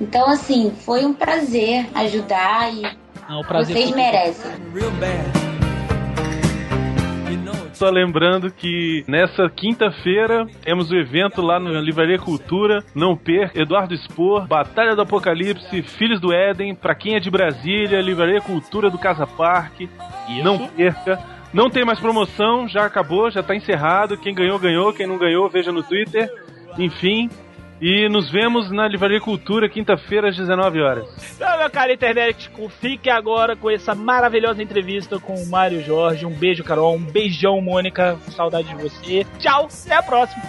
Então, 0.00 0.28
assim, 0.30 0.72
foi 0.84 1.04
um 1.04 1.12
prazer 1.12 1.86
ajudar 1.94 2.72
e 2.72 2.82
Não, 3.28 3.40
o 3.40 3.44
prazer 3.44 3.76
vocês 3.76 3.90
foi- 3.90 4.00
merecem. 4.00 4.50
Só 7.74 7.88
lembrando 7.88 8.50
que 8.52 9.02
nessa 9.08 9.48
quinta-feira 9.48 10.46
temos 10.62 10.90
o 10.90 10.94
evento 10.96 11.40
lá 11.40 11.58
na 11.58 11.80
Livraria 11.80 12.18
Cultura. 12.18 12.84
Não 12.94 13.16
perca, 13.16 13.58
Eduardo 13.62 13.94
Spor, 13.96 14.46
Batalha 14.46 14.94
do 14.94 15.00
Apocalipse, 15.00 15.80
Filhos 15.80 16.20
do 16.20 16.30
Éden. 16.30 16.74
Pra 16.74 16.94
quem 16.94 17.14
é 17.14 17.20
de 17.20 17.30
Brasília, 17.30 18.02
Livraria 18.02 18.38
Cultura 18.42 18.90
do 18.90 18.98
Casa 18.98 19.26
Parque. 19.26 19.88
Não 20.44 20.68
perca. 20.68 21.18
Não 21.54 21.70
tem 21.70 21.82
mais 21.82 21.98
promoção, 21.98 22.68
já 22.68 22.84
acabou, 22.84 23.30
já 23.30 23.42
tá 23.42 23.56
encerrado. 23.56 24.18
Quem 24.18 24.34
ganhou, 24.34 24.58
ganhou. 24.58 24.92
Quem 24.92 25.06
não 25.06 25.16
ganhou, 25.16 25.48
veja 25.48 25.72
no 25.72 25.82
Twitter. 25.82 26.30
Enfim. 26.78 27.30
E 27.80 28.08
nos 28.10 28.30
vemos 28.30 28.70
na 28.70 28.86
Livraria 28.86 29.20
Cultura, 29.20 29.68
quinta-feira, 29.68 30.28
às 30.28 30.36
19 30.36 30.82
horas. 30.82 31.08
Então, 31.34 31.58
meu 31.58 31.70
cara 31.70 31.92
internet, 31.92 32.50
fique 32.68 33.08
agora 33.08 33.56
com 33.56 33.70
essa 33.70 33.94
maravilhosa 33.94 34.62
entrevista 34.62 35.18
com 35.18 35.34
o 35.34 35.46
Mário 35.48 35.82
Jorge. 35.82 36.26
Um 36.26 36.34
beijo, 36.34 36.62
Carol. 36.62 36.94
Um 36.94 37.02
beijão, 37.02 37.60
Mônica. 37.62 38.18
Saudade 38.36 38.68
de 38.68 38.74
você. 38.74 39.26
Tchau, 39.38 39.68
até 39.86 39.94
a 39.96 40.02
próxima. 40.02 40.42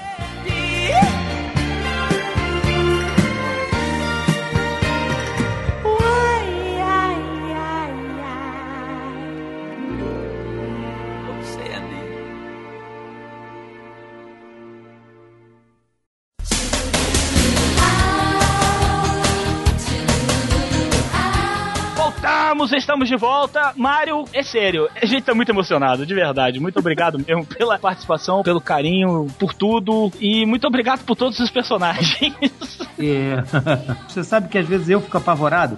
Estamos 22.91 23.07
de 23.07 23.15
volta. 23.15 23.73
Mário, 23.75 24.25
é 24.33 24.43
sério, 24.43 24.89
a 25.01 25.05
gente 25.05 25.23
tá 25.23 25.33
muito 25.33 25.49
emocionado, 25.49 26.05
de 26.05 26.13
verdade. 26.13 26.59
Muito 26.59 26.79
obrigado 26.79 27.17
mesmo 27.25 27.45
pela 27.45 27.79
participação, 27.79 28.43
pelo 28.43 28.59
carinho, 28.59 29.27
por 29.39 29.53
tudo. 29.53 30.11
E 30.19 30.45
muito 30.45 30.67
obrigado 30.67 31.03
por 31.05 31.15
todos 31.15 31.39
os 31.39 31.49
personagens. 31.49 32.77
É. 32.99 33.41
Você 34.07 34.23
sabe 34.23 34.49
que 34.49 34.57
às 34.57 34.67
vezes 34.67 34.89
eu 34.89 35.01
fico 35.01 35.17
apavorado. 35.17 35.77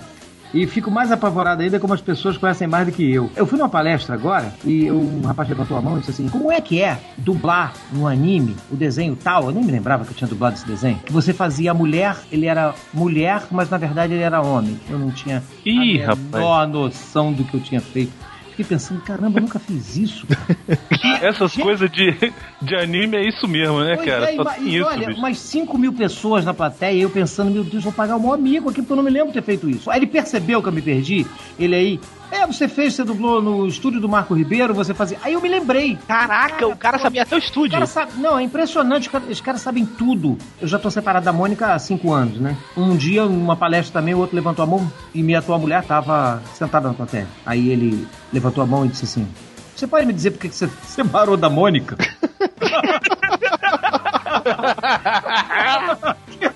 E 0.54 0.68
fico 0.68 0.92
mais 0.92 1.12
apavorado 1.12 1.64
ainda 1.64 1.80
como 1.80 1.94
as 1.94 2.02
pessoas 2.02 2.38
conhecem 2.38 2.68
mais 2.68 2.86
do 2.86 2.92
que 2.92 3.12
eu. 3.12 3.30
Eu 3.36 3.48
fui 3.48 3.58
numa 3.58 3.70
palestra 3.70 4.14
agora 4.14 4.54
e 4.64 4.92
um 4.92 5.22
rapaz 5.22 5.50
levantou 5.50 5.76
a 5.76 5.82
mão 5.82 5.98
e 5.98 6.00
disse 6.02 6.12
assim: 6.12 6.30
Como 6.30 6.52
é 6.52 6.62
que 6.62 6.80
é 6.80 7.00
dublar 7.18 7.74
no 7.92 8.08
anime 8.08 8.56
o 8.72 8.76
desenho 8.76 9.16
tal? 9.16 9.46
Eu 9.46 9.52
nem 9.52 9.64
me 9.64 9.72
lembrava 9.72 10.06
que 10.06 10.12
eu 10.12 10.16
tinha 10.16 10.28
dublado 10.28 10.56
esse 10.56 10.68
desenho. 10.68 11.00
Que 11.00 11.12
você 11.12 11.34
fazia 11.34 11.72
a 11.72 11.74
mulher, 11.74 12.16
ele 12.32 12.46
era 12.46 12.76
mulher, 12.94 13.44
mas 13.50 13.70
na 13.70 13.78
verdade 13.78 14.14
ele 14.14 14.22
era 14.22 14.42
homem. 14.42 14.80
Eu 14.90 15.00
não 15.00 15.10
tinha 15.10 15.42
Ih, 15.66 16.04
a 16.04 16.08
rapaz. 16.10 16.20
menor 16.32 16.68
noção 16.68 17.34
do 17.34 17.44
que 17.44 17.56
eu 17.56 17.60
tinha 17.62 17.82
feito. 17.82 18.14
Fiquei 18.56 18.66
pensando, 18.66 19.02
caramba, 19.02 19.40
eu 19.40 19.42
nunca 19.42 19.58
fiz 19.58 19.98
isso. 19.98 20.28
Essas 21.22 21.56
coisas 21.56 21.90
de, 21.90 22.32
de 22.62 22.76
anime 22.76 23.18
é 23.18 23.28
isso 23.28 23.48
mesmo, 23.48 23.80
né, 23.84 23.96
Pois 23.96 24.08
cara? 24.08 24.30
é, 24.30 24.34
e 24.34 24.36
Só 24.36 24.46
tem 24.46 24.64
e 24.68 24.78
isso, 24.78 24.86
olha, 24.88 25.08
bicho. 25.08 25.20
umas 25.20 25.38
5 25.40 25.78
mil 25.78 25.92
pessoas 25.94 26.46
na 26.46 26.54
plateia, 26.54 27.02
eu 27.02 27.10
pensando, 27.10 27.50
meu 27.50 27.64
Deus, 27.64 27.84
vou 27.84 27.92
pagar 27.92 28.16
o 28.16 28.20
maior 28.20 28.36
amigo 28.36 28.70
aqui, 28.70 28.82
porque 28.82 28.94
eu 28.94 28.98
não 28.98 29.04
me 29.04 29.10
lembro 29.10 29.30
de 29.30 29.34
ter 29.34 29.42
feito 29.44 29.68
isso. 29.68 29.90
Aí 29.90 29.98
ele 30.00 30.06
percebeu 30.08 30.62
que 30.62 30.68
eu 30.70 30.72
me 30.74 30.82
perdi, 30.84 31.26
ele 31.58 31.74
aí, 31.76 32.00
é, 32.34 32.46
você 32.48 32.68
fez, 32.68 32.94
você 32.96 33.04
dublou 33.04 33.42
no 33.42 33.68
estúdio 33.68 34.00
do 34.02 34.10
Marco 34.10 34.34
Ribeiro, 34.34 34.74
você 34.74 34.94
fazia. 34.94 35.18
Aí 35.24 35.34
eu 35.34 35.42
me 35.42 35.50
lembrei. 35.50 35.98
Caraca, 36.08 36.68
o 36.68 36.76
cara 36.76 36.98
sabia 37.00 37.24
até 37.24 37.36
o 37.36 37.40
estúdio. 37.40 37.86
sabem- 37.88 38.16
não, 38.18 38.38
é 38.38 38.44
impressionante, 38.44 39.10
os 39.30 39.42
caras, 39.42 39.62
sabem 39.62 39.86
tudo. 39.86 40.38
Eu 40.62 40.68
já 40.68 40.78
tô 40.80 40.90
separado 40.92 41.26
da 41.26 41.34
Mônica 41.34 41.74
há 41.74 41.80
cinco 41.80 42.12
anos, 42.12 42.40
né? 42.40 42.58
Um 42.76 42.96
dia, 42.96 43.26
numa 43.26 43.56
palestra 43.56 44.00
também, 44.02 44.14
o 44.14 44.20
outro 44.20 44.36
levantou 44.36 44.64
a 44.64 44.68
mão 44.68 44.92
e 45.14 45.22
minha 45.24 45.40
atual 45.40 45.60
mulher 45.60 45.84
tava 45.84 46.42
sentada 46.54 46.88
na 46.88 46.94
plateia. 46.94 47.28
Aí 47.46 47.70
ele 47.70 48.08
levantou 48.32 48.64
a 48.64 48.68
mão 48.68 48.86
e 48.86 48.90
disse 48.90 49.06
assim: 49.06 49.28
Você 49.76 49.88
pode 49.88 50.06
me 50.06 50.14
dizer 50.14 50.32
por 50.32 50.40
que 50.40 50.50
que 50.50 50.56
você 50.56 50.70
separou 50.86 51.38
da 51.38 51.50
Mônica? 51.50 51.98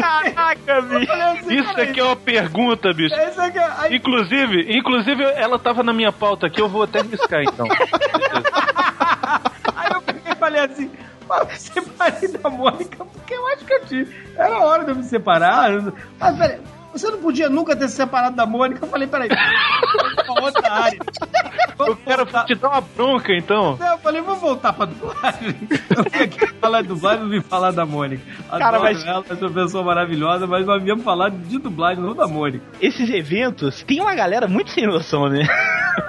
Caraca, 0.00 0.82
bicho. 0.82 1.52
Isso 1.52 1.80
aqui 1.80 2.00
é 2.00 2.04
uma 2.04 2.16
pergunta, 2.16 2.92
bicho. 2.92 3.14
É- 3.14 3.94
Inclusive, 3.94 4.76
inclusive, 4.78 5.22
ela 5.24 5.58
tava 5.58 5.82
na 5.82 5.92
minha 5.92 6.12
pauta 6.12 6.46
aqui, 6.46 6.60
eu 6.60 6.68
vou 6.68 6.82
até 6.82 7.00
riscar 7.00 7.42
então. 7.42 7.66
Aí 9.76 9.90
eu 9.92 10.02
peguei 10.02 10.32
e 10.32 10.36
falei 10.36 10.60
assim, 10.64 10.90
"Pô, 11.26 11.34
eu 11.36 11.48
separei 11.50 12.28
da 12.32 12.50
Mônica, 12.50 13.04
porque 13.04 13.34
eu 13.34 13.46
acho 13.48 13.64
que 13.64 13.72
eu 13.72 13.86
tinha. 13.86 14.06
Era 14.36 14.58
hora 14.60 14.84
de 14.84 14.90
eu 14.90 14.96
me 14.96 15.02
separar. 15.04 15.70
Mas 16.18 16.36
peraí, 16.38 16.60
você 16.98 17.10
não 17.10 17.18
podia 17.18 17.48
nunca 17.48 17.74
ter 17.76 17.88
se 17.88 17.96
separado 17.96 18.36
da 18.36 18.46
Mônica? 18.46 18.84
Eu 18.84 18.88
falei, 18.88 19.06
peraí, 19.08 19.28
vou 19.28 20.34
pra 20.34 20.44
outra 20.44 20.72
área. 20.72 20.98
Eu 21.78 21.96
quero 21.96 22.26
te 22.44 22.54
dar 22.56 22.68
uma 22.70 22.80
bronca 22.80 23.32
então. 23.32 23.76
Não, 23.76 23.92
eu 23.92 23.98
falei, 23.98 24.20
vou 24.20 24.34
voltar 24.34 24.72
pra 24.72 24.86
dublagem. 24.86 25.56
Eu 25.90 26.24
aqui 26.24 26.46
falar 26.60 26.82
de 26.82 26.88
dublagem, 26.88 27.22
não 27.22 27.30
vim 27.30 27.40
falar 27.40 27.70
da 27.70 27.86
Mônica. 27.86 28.20
Adoro 28.48 28.58
Cara, 28.58 28.78
mas- 28.80 29.04
ela, 29.04 29.24
é 29.28 29.34
uma 29.34 29.50
pessoa 29.52 29.84
maravilhosa, 29.84 30.44
mas 30.46 30.66
nós 30.66 30.82
viemos 30.82 31.04
falar 31.04 31.30
de 31.30 31.58
dublagem, 31.58 32.02
não 32.02 32.14
da 32.16 32.26
Mônica. 32.26 32.64
Esses 32.80 33.08
eventos, 33.10 33.82
tem 33.84 34.00
uma 34.00 34.14
galera 34.14 34.48
muito 34.48 34.70
sem 34.72 34.86
noção, 34.86 35.28
né? 35.28 35.46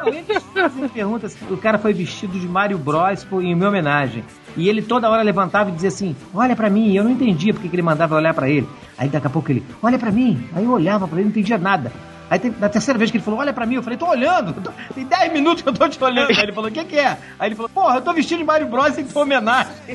Não, 0.04 0.08
eles 0.14 0.44
fazem 0.54 0.90
perguntas. 0.90 1.38
O 1.50 1.58
cara 1.58 1.78
foi 1.78 1.94
vestido 1.94 2.40
de 2.40 2.48
Mario 2.48 2.78
Bros 2.80 3.26
em 3.34 3.56
minha 3.56 3.70
homenagem. 3.70 4.24
E 4.60 4.68
ele 4.68 4.82
toda 4.82 5.10
hora 5.10 5.22
levantava 5.22 5.70
e 5.70 5.74
dizia 5.74 5.88
assim: 5.88 6.16
Olha 6.34 6.56
pra 6.56 6.70
mim. 6.70 6.94
Eu 6.94 7.06
não 7.06 7.12
entendia 7.12 7.54
porque 7.54 7.70
que 7.70 7.76
ele 7.76 7.82
mandava 7.82 8.16
olhar 8.16 8.34
pra 8.34 8.50
ele. 8.50 8.68
Aí 8.98 9.08
daqui 9.08 9.26
a 9.26 9.30
pouco 9.30 9.50
ele: 9.50 9.64
Olha 9.82 9.98
pra 9.98 10.12
mim. 10.12 10.48
Aí 10.54 10.66
eu 10.66 10.72
olhava 10.72 11.08
pra 11.08 11.18
ele, 11.18 11.26
não 11.26 11.32
entendia 11.32 11.58
nada. 11.58 11.92
Aí 12.30 12.40
na 12.60 12.70
terceira 12.70 12.98
vez 12.98 13.10
que 13.10 13.18
ele 13.18 13.24
falou: 13.24 13.40
Olha 13.40 13.54
pra 13.54 13.66
mim, 13.66 13.76
eu 13.76 13.84
falei: 13.84 13.98
Tô 13.98 14.08
olhando. 14.08 14.54
Tem 14.94 15.06
10 15.06 15.32
minutos 15.32 15.64
que 15.64 15.70
eu 15.70 15.74
tô 15.74 15.88
te 15.88 16.04
olhando. 16.04 16.32
Aí 16.32 16.44
ele 16.44 16.52
falou: 16.52 16.70
O 16.70 16.74
que, 16.74 16.84
que 16.84 16.98
é? 16.98 17.18
Aí 17.40 17.48
ele 17.48 17.56
falou: 17.56 17.70
Porra, 17.70 17.96
eu 17.96 18.02
tô 18.02 18.14
vestido 18.14 18.40
de 18.40 18.44
Mario 18.44 18.68
Bros 18.68 18.98
em 18.98 19.06
tua 19.06 19.22
homenagem. 19.22 19.72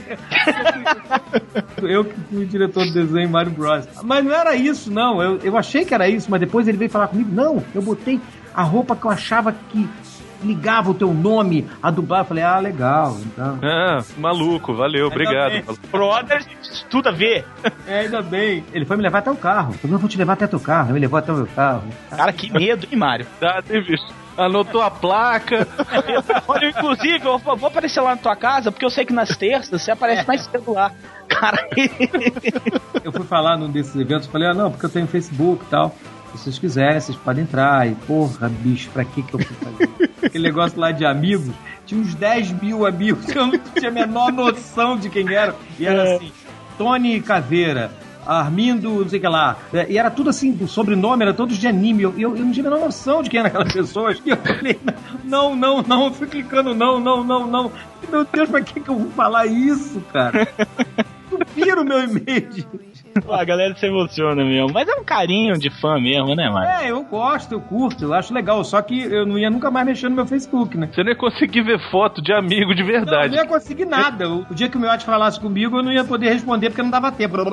Eu 1.83 2.05
que 2.05 2.15
fui 2.31 2.45
o 2.45 2.47
diretor 2.47 2.87
do 2.87 2.93
desenho 2.93 3.29
Mario 3.29 3.53
Bros. 3.53 3.87
Mas 4.03 4.25
não 4.25 4.33
era 4.33 4.57
isso, 4.57 4.91
não. 4.91 5.23
Eu, 5.23 5.39
eu 5.39 5.57
achei 5.57 5.85
que 5.85 5.93
era 5.93 6.09
isso, 6.09 6.31
mas 6.31 6.41
depois 6.41 6.67
ele 6.67 6.79
veio 6.79 6.91
falar 6.91 7.09
comigo. 7.09 7.31
Não, 7.31 7.63
eu 7.75 7.83
botei 7.83 8.21
a 8.55 8.63
roupa 8.63 8.97
que 8.97 9.05
eu 9.05 9.11
achava 9.11 9.53
que 9.53 9.89
ligava 10.43 10.91
o 10.91 10.95
teu 10.95 11.13
nome 11.13 11.67
a 11.83 11.91
dublar. 11.91 12.21
Eu 12.21 12.25
falei, 12.25 12.45
ah, 12.45 12.59
legal. 12.59 13.17
Então. 13.25 13.59
Ah, 13.63 14.03
maluco, 14.19 14.75
valeu, 14.75 15.07
obrigado. 15.07 15.53
bem. 15.53 15.65
Brother, 15.91 16.45
tudo 16.91 17.09
a 17.09 17.13
ver. 17.13 17.45
É, 17.87 18.01
ainda 18.01 18.23
bem. 18.23 18.65
Ele 18.73 18.87
foi 18.87 18.97
me 18.97 19.03
levar 19.03 19.19
até 19.19 19.31
o 19.31 19.37
carro. 19.37 19.75
Eu 19.85 19.91
eu 19.91 19.99
vou 19.99 20.09
te 20.09 20.17
levar 20.17 20.33
até 20.35 20.47
teu 20.47 20.59
carro. 20.59 20.87
Ele 20.87 20.95
me 20.95 21.01
levou 21.01 21.19
até 21.19 21.33
o 21.33 21.37
meu 21.37 21.47
carro. 21.47 21.83
Cara, 22.09 22.33
que 22.33 22.51
medo, 22.51 22.87
hein, 22.91 22.99
Mário? 22.99 23.27
Tá, 23.39 23.61
tem 23.61 23.83
bicho. 23.83 24.05
Anotou 24.37 24.81
a 24.81 24.91
placa. 24.91 25.69
Olha, 26.49 26.69
inclusive, 26.69 27.25
eu 27.25 27.39
vou 27.39 27.57
vou 27.57 27.69
aparecer 27.69 28.01
lá 28.01 28.11
na 28.11 28.17
tua 28.17 28.35
casa, 28.35 28.73
porque 28.73 28.85
eu 28.85 28.91
sei 28.91 29.05
que 29.05 29.13
nas 29.13 29.37
terças 29.37 29.83
você 29.83 29.91
aparece 29.91 30.27
mais 30.27 30.43
cedo 30.43 30.73
lá. 30.73 30.91
Cara, 31.29 31.69
Eu 33.03 33.13
fui 33.13 33.25
falar 33.25 33.57
num 33.57 33.71
desses 33.71 33.95
eventos, 33.97 34.27
falei, 34.29 34.49
ah, 34.49 34.55
não, 34.55 34.71
porque 34.71 34.87
eu 34.87 34.91
tenho 34.91 35.07
Facebook 35.07 35.65
e 35.65 35.69
tal. 35.69 35.95
Se 36.35 36.45
vocês 36.45 36.59
quiserem, 36.59 37.01
vocês 37.01 37.17
podem 37.19 37.45
entrar. 37.45 37.87
E, 37.89 37.95
porra, 37.95 38.49
bicho, 38.49 38.91
pra 38.91 39.05
que 39.05 39.23
que 39.23 39.35
eu 39.35 39.41
fui 39.41 39.57
fazer? 39.57 40.11
Aquele 40.23 40.45
negócio 40.45 40.79
lá 40.81 40.91
de 40.91 41.05
amigos, 41.05 41.55
tinha 41.87 42.01
uns 42.01 42.15
10 42.15 42.53
mil 42.63 42.85
amigos, 42.87 43.29
eu 43.29 43.47
não 43.47 43.59
tinha 43.59 43.89
a 43.89 43.93
menor 43.93 44.33
noção 44.33 44.97
de 44.97 45.09
quem 45.09 45.33
era. 45.33 45.55
E 45.79 45.87
era 45.87 46.17
assim, 46.17 46.33
Tony 46.77 47.21
Caveira, 47.21 47.91
Armindo, 48.27 48.89
não 49.03 49.09
sei 49.09 49.19
o 49.19 49.23
que 49.23 49.29
lá. 49.29 49.57
É, 49.73 49.87
E 49.91 49.99
era 49.99 50.11
tudo 50.11 50.31
assim, 50.31 50.57
o 50.61 50.67
sobrenome 50.67 51.23
era 51.23 51.35
todos 51.35 51.57
de 51.57 51.69
anime. 51.69 52.03
Eu, 52.03 52.15
eu, 52.19 52.37
eu 52.37 52.45
não 52.45 52.53
tinha 52.53 52.67
a 52.67 52.71
menor 52.71 52.85
noção 52.87 53.23
de 53.23 53.31
quem 53.31 53.39
era 53.41 53.49
aquelas 53.49 53.73
pessoas. 53.73 54.21
E 54.25 54.31
eu 54.31 54.37
falei, 54.39 54.79
não, 55.23 55.55
não, 55.55 55.83
não, 55.83 56.07
eu 56.07 56.13
fui 56.13 56.27
clicando, 56.27 56.75
não, 56.75 56.99
não, 56.99 57.23
não, 57.23 57.47
não. 57.47 57.73
Meu 58.11 58.25
Deus, 58.25 58.49
pra 58.49 58.61
que 58.61 58.81
que 58.81 58.89
eu 58.89 58.99
vou 58.99 59.11
falar 59.11 59.47
isso, 59.47 60.01
cara? 60.13 60.49
Vira 61.55 61.81
o 61.81 61.85
meu 61.85 62.03
e-mail 62.03 62.49
a 63.31 63.45
galera 63.45 63.75
se 63.77 63.87
emociona 63.87 64.45
mesmo. 64.45 64.73
Mas 64.73 64.89
é 64.89 64.95
um 64.95 65.05
carinho 65.05 65.59
de 65.59 65.71
fã 65.81 65.99
mesmo, 66.01 66.35
né, 66.35 66.49
Mário? 66.51 66.87
É, 66.87 66.91
eu 66.91 67.03
gosto, 67.05 67.53
eu 67.53 67.61
curto, 67.61 68.05
eu 68.05 68.15
acho 68.15 68.33
legal. 68.35 68.63
Só 68.65 68.81
que 68.83 69.01
eu 69.03 69.27
não 69.27 69.39
ia 69.39 69.51
nunca 69.51 69.71
mais 69.71 69.87
mexer 69.87 70.09
no 70.09 70.17
meu 70.17 70.27
Facebook, 70.27 70.77
né? 70.77 70.89
Você 70.93 71.03
nem 71.03 71.13
ia 71.13 71.19
conseguir 71.19 71.63
ver 71.63 71.79
foto 71.91 72.21
de 72.23 72.33
amigo 72.33 72.75
de 72.75 72.83
Não, 72.83 72.89
eu 72.91 72.95
verdade. 72.95 73.29
não 73.35 73.43
ia 73.43 73.49
conseguir 73.49 73.85
nada. 73.85 74.29
O 74.29 74.55
dia 74.55 74.69
que 74.69 74.77
o 74.77 74.81
meu 74.81 74.91
Ate 74.91 75.05
falasse 75.05 75.39
comigo, 75.41 75.79
eu 75.79 75.83
não 75.83 75.93
ia 75.93 76.05
poder 76.05 76.33
responder 76.33 76.71
porque 76.71 76.83
não 76.83 76.91
dava 76.91 77.13
tempo. 77.13 77.37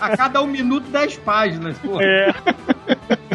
A 0.00 0.16
cada 0.16 0.42
um 0.42 0.46
minuto, 0.46 0.88
dez 0.90 1.16
páginas. 1.16 1.78
Pô. 1.78 2.00
É. 2.00 2.32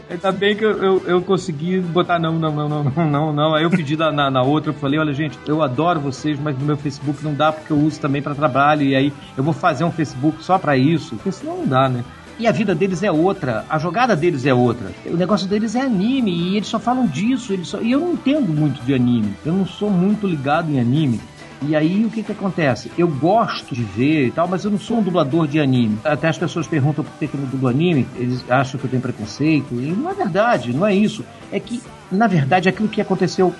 Ainda 0.09 0.31
bem 0.31 0.55
que 0.55 0.63
eu, 0.63 0.83
eu, 0.83 1.03
eu 1.05 1.21
consegui 1.21 1.79
botar 1.79 2.19
não, 2.19 2.33
não, 2.33 2.51
não, 2.53 2.69
não, 2.69 3.05
não, 3.05 3.33
não. 3.33 3.55
Aí 3.55 3.63
eu 3.63 3.69
pedi 3.69 3.97
na, 3.97 4.11
na, 4.11 4.29
na 4.29 4.41
outra, 4.41 4.71
eu 4.71 4.73
falei, 4.73 4.99
olha, 4.99 5.13
gente, 5.13 5.37
eu 5.47 5.61
adoro 5.61 5.99
vocês, 5.99 6.39
mas 6.39 6.57
no 6.57 6.65
meu 6.65 6.77
Facebook 6.77 7.23
não 7.23 7.33
dá 7.33 7.51
porque 7.51 7.71
eu 7.71 7.77
uso 7.77 7.99
também 7.99 8.21
para 8.21 8.35
trabalho. 8.35 8.83
E 8.83 8.95
aí 8.95 9.13
eu 9.35 9.43
vou 9.43 9.53
fazer 9.53 9.83
um 9.83 9.91
Facebook 9.91 10.43
só 10.43 10.57
para 10.57 10.77
isso, 10.77 11.15
porque 11.15 11.31
senão 11.31 11.57
não 11.57 11.67
dá, 11.67 11.89
né? 11.89 12.03
E 12.37 12.47
a 12.47 12.51
vida 12.51 12.75
deles 12.75 13.01
é 13.01 13.09
outra, 13.09 13.63
a 13.69 13.79
jogada 13.79 14.13
deles 14.13 14.45
é 14.45 14.53
outra. 14.53 14.91
O 15.05 15.15
negócio 15.15 15.47
deles 15.47 15.73
é 15.73 15.81
anime 15.81 16.31
e 16.31 16.57
eles 16.57 16.67
só 16.67 16.77
falam 16.77 17.07
disso. 17.07 17.53
Eles 17.53 17.69
só... 17.69 17.81
E 17.81 17.91
eu 17.91 17.99
não 18.01 18.13
entendo 18.13 18.53
muito 18.53 18.83
de 18.83 18.93
anime. 18.93 19.33
Eu 19.45 19.53
não 19.53 19.65
sou 19.65 19.89
muito 19.89 20.27
ligado 20.27 20.69
em 20.69 20.77
anime. 20.77 21.21
E 21.61 21.75
aí 21.75 22.05
o 22.05 22.09
que 22.09 22.21
que 22.21 22.31
acontece? 22.31 22.91
Eu 22.97 23.07
gosto 23.07 23.73
de 23.73 23.83
ver 23.83 24.27
e 24.27 24.31
tal, 24.31 24.47
mas 24.47 24.63
eu 24.63 24.71
não 24.71 24.77
sou 24.77 24.97
um 24.97 25.01
dublador 25.01 25.47
de 25.47 25.59
anime. 25.59 25.97
Até 26.03 26.27
as 26.27 26.37
pessoas 26.37 26.67
perguntam 26.67 27.03
por 27.03 27.17
que 27.17 27.25
eu 27.33 27.39
não 27.39 27.47
dublo 27.47 27.67
anime, 27.67 28.07
eles 28.15 28.43
acham 28.49 28.79
que 28.79 28.85
eu 28.85 28.89
tenho 28.89 29.01
preconceito, 29.01 29.73
e 29.73 29.87
não 29.91 30.09
é 30.09 30.13
verdade, 30.13 30.73
não 30.73 30.85
é 30.85 30.93
isso. 30.93 31.25
É 31.51 31.59
que, 31.59 31.81
na 32.11 32.27
verdade, 32.27 32.69
aquilo 32.69 32.89
que 32.89 33.01
aconteceu 33.01 33.53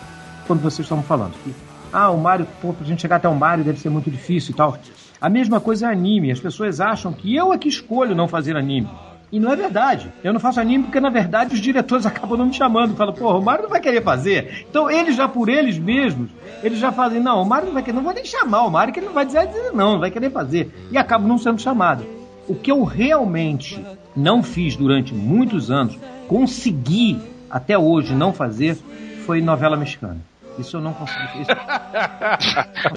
quando 0.45 0.61
vocês 0.61 0.85
estavam 0.85 1.03
falando. 1.03 1.33
Que, 1.43 1.53
ah, 1.91 2.11
o 2.11 2.17
Mario, 2.17 2.47
pô, 2.61 2.73
pra 2.73 2.85
gente 2.85 3.01
chegar 3.01 3.15
até 3.15 3.27
o 3.27 3.35
Mario 3.35 3.63
deve 3.63 3.79
ser 3.79 3.89
muito 3.89 4.11
difícil 4.11 4.51
e 4.51 4.55
tal. 4.55 4.77
A 5.19 5.29
mesma 5.29 5.59
coisa 5.59 5.87
é 5.87 5.91
anime. 5.91 6.31
As 6.31 6.39
pessoas 6.39 6.81
acham 6.81 7.13
que 7.13 7.33
eu 7.35 7.53
é 7.53 7.57
que 7.57 7.69
escolho 7.69 8.13
não 8.13 8.27
fazer 8.27 8.55
anime. 8.57 8.89
E 9.31 9.39
não 9.39 9.51
é 9.51 9.55
verdade. 9.55 10.11
Eu 10.23 10.33
não 10.33 10.39
faço 10.39 10.59
anime 10.59 10.85
porque, 10.85 10.99
na 10.99 11.09
verdade, 11.09 11.53
os 11.53 11.59
diretores 11.59 12.05
acabam 12.07 12.37
não 12.37 12.47
me 12.47 12.53
chamando. 12.53 12.95
Falam, 12.95 13.13
porra, 13.13 13.37
o 13.37 13.43
Mário 13.43 13.63
não 13.63 13.69
vai 13.69 13.79
querer 13.79 14.03
fazer. 14.03 14.65
Então, 14.69 14.89
eles 14.89 15.15
já 15.15 15.27
por 15.27 15.49
eles 15.49 15.77
mesmos, 15.77 16.29
eles 16.63 16.79
já 16.79 16.91
fazem, 16.91 17.19
não, 17.19 17.41
o 17.41 17.45
Mário 17.45 17.67
não 17.67 17.73
vai 17.73 17.83
querer, 17.83 17.95
não 17.95 18.03
vou 18.03 18.13
nem 18.13 18.25
chamar 18.25 18.63
o 18.63 18.71
Mário, 18.71 18.93
que 18.93 18.99
ele 18.99 19.07
não 19.07 19.13
vai 19.13 19.25
dizer, 19.25 19.49
não, 19.73 19.93
não 19.93 19.99
vai 19.99 20.11
querer 20.11 20.29
fazer. 20.29 20.87
E 20.91 20.97
acabam 20.97 21.27
não 21.27 21.37
sendo 21.37 21.61
chamados. 21.61 22.05
O 22.47 22.55
que 22.55 22.71
eu 22.71 22.83
realmente 22.83 23.83
não 24.15 24.43
fiz 24.43 24.75
durante 24.75 25.13
muitos 25.13 25.71
anos, 25.71 25.97
consegui 26.27 27.19
até 27.49 27.77
hoje 27.77 28.13
não 28.13 28.31
fazer, 28.31 28.77
foi 29.25 29.41
novela 29.41 29.75
mexicana. 29.75 30.19
Isso 30.57 30.77
eu 30.77 30.81
não 30.81 30.93
consegui. 30.93 31.41
Isso... 31.41 31.51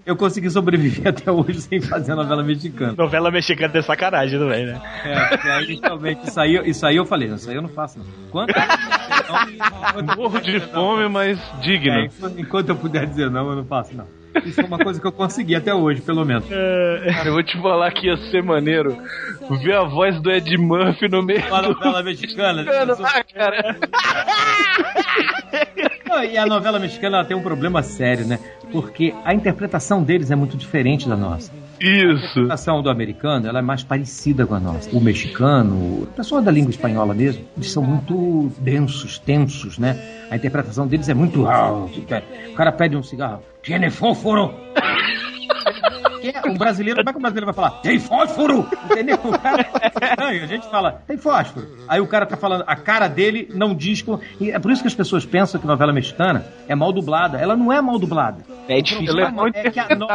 eu 0.07 0.17
consegui 0.17 0.50
sobreviver 0.50 1.09
até 1.15 1.31
hoje 1.31 1.61
sem 1.61 1.81
fazer 1.81 2.15
novela 2.15 2.43
mexicana. 2.43 2.95
Novela 2.97 3.31
mexicana 3.31 3.73
tem 3.73 3.83
sacanagem 3.83 4.38
também, 4.38 4.67
né? 4.67 4.81
É, 5.05 5.25
porque 5.29 5.49
aí 5.49 5.81
realmente 5.83 6.29
isso 6.29 6.41
aí, 6.41 6.71
isso 6.71 6.87
aí 6.87 6.97
eu 6.97 7.05
falei, 7.05 7.29
isso 7.29 7.50
aí 7.50 7.57
eu 7.57 7.62
não 7.62 7.69
faço. 7.69 7.99
Não. 7.99 8.07
Quanto 8.31 8.55
Morro 10.17 10.41
de 10.41 10.61
fome, 10.61 11.09
mas 11.09 11.38
digno. 11.61 11.93
É, 11.93 12.09
enquanto 12.37 12.71
eu 12.71 12.77
puder 12.77 13.07
dizer 13.07 13.31
não, 13.31 13.50
eu 13.50 13.57
não 13.57 13.65
faço, 13.65 13.95
não. 13.95 14.17
Isso 14.45 14.61
é 14.61 14.64
uma 14.64 14.78
coisa 14.78 15.00
que 15.00 15.07
eu 15.07 15.12
consegui 15.12 15.54
até 15.54 15.75
hoje, 15.75 16.00
pelo 16.00 16.25
menos. 16.25 16.45
Cara, 16.49 17.28
eu 17.28 17.33
vou 17.33 17.42
te 17.42 17.61
falar 17.61 17.90
que 17.92 18.07
ia 18.07 18.16
ser 18.30 18.42
maneiro 18.42 18.97
ver 19.62 19.75
a 19.75 19.85
voz 19.85 20.21
do 20.21 20.30
Ed 20.30 20.57
Murphy 20.57 21.09
no 21.09 21.23
meio. 21.23 21.47
Uma 21.47 21.62
novela 21.62 22.02
mexicana. 22.02 22.64
Ah, 23.04 23.25
cara. 23.25 23.76
Não, 26.09 26.25
e 26.25 26.37
a 26.38 26.47
novela 26.47 26.78
mexicana 26.78 27.18
ela 27.18 27.26
tem 27.26 27.37
um 27.37 27.42
problema 27.42 27.83
sério, 27.83 28.26
né? 28.26 28.38
Porque 28.73 29.14
a 29.25 29.35
interpretação 29.35 30.02
deles 30.02 30.30
é 30.30 30.37
muito 30.37 30.57
diferente 30.57 31.09
da 31.09 31.16
nossa. 31.16 31.52
Isso. 31.80 32.18
A 32.18 32.56
interpretação 32.56 32.82
do 32.82 32.90
americano 32.90 33.47
ela 33.47 33.58
é 33.58 33.62
mais 33.62 33.82
parecida 33.82 34.47
com 34.47 34.54
a 34.54 34.61
nossa. 34.61 34.88
O 34.97 35.00
mexicano, 35.00 36.02
o 36.02 36.06
pessoal 36.14 36.42
da 36.42 36.50
língua 36.50 36.70
espanhola 36.70 37.14
mesmo, 37.14 37.44
eles 37.56 37.70
são 37.70 37.82
muito 37.82 38.52
densos, 38.58 39.18
tensos, 39.18 39.78
né? 39.78 39.97
A 40.30 40.37
interpretação 40.37 40.87
deles 40.87 41.08
é 41.08 41.14
muito. 41.14 41.42
O 41.42 42.54
cara 42.54 42.73
pede 42.73 42.97
um 42.97 43.02
cigarro. 43.02 43.42
Tiene 43.62 43.90
fósforo! 43.90 44.54
Um 46.46 46.56
brasileiro, 46.56 46.98
como 46.98 47.10
é 47.10 47.12
que 47.12 47.18
o 47.18 47.22
brasileiro 47.22 47.46
vai 47.46 47.54
falar? 47.54 47.70
Tem 47.80 47.98
fósforo! 47.98 48.68
Entendeu? 48.90 49.18
O 49.22 49.38
cara, 49.38 49.66
a 50.42 50.46
gente 50.46 50.68
fala, 50.68 51.02
tem 51.06 51.16
fósforo. 51.16 51.66
Aí 51.88 52.00
o 52.00 52.06
cara 52.06 52.26
tá 52.26 52.37
falando, 52.37 52.64
a 52.66 52.76
cara 52.76 53.08
dele 53.08 53.48
não 53.54 53.75
diz. 53.75 54.02
Com... 54.02 54.18
E 54.40 54.50
é 54.50 54.58
por 54.58 54.70
isso 54.70 54.82
que 54.82 54.88
as 54.88 54.94
pessoas 54.94 55.25
pensam 55.25 55.60
que 55.60 55.66
novela 55.66 55.92
mexicana 55.92 56.44
é 56.66 56.75
mal 56.75 56.92
dublada. 56.92 57.38
Ela 57.38 57.56
não 57.56 57.72
é 57.72 57.80
mal 57.80 57.98
dublada. 57.98 58.44
É 58.68 58.80
difícil. 58.80 59.18
Ela 59.18 59.28
é 59.28 59.30
mal 59.30 59.48
É 59.48 59.70
que 59.70 59.80
a, 59.80 59.94
no... 59.94 60.06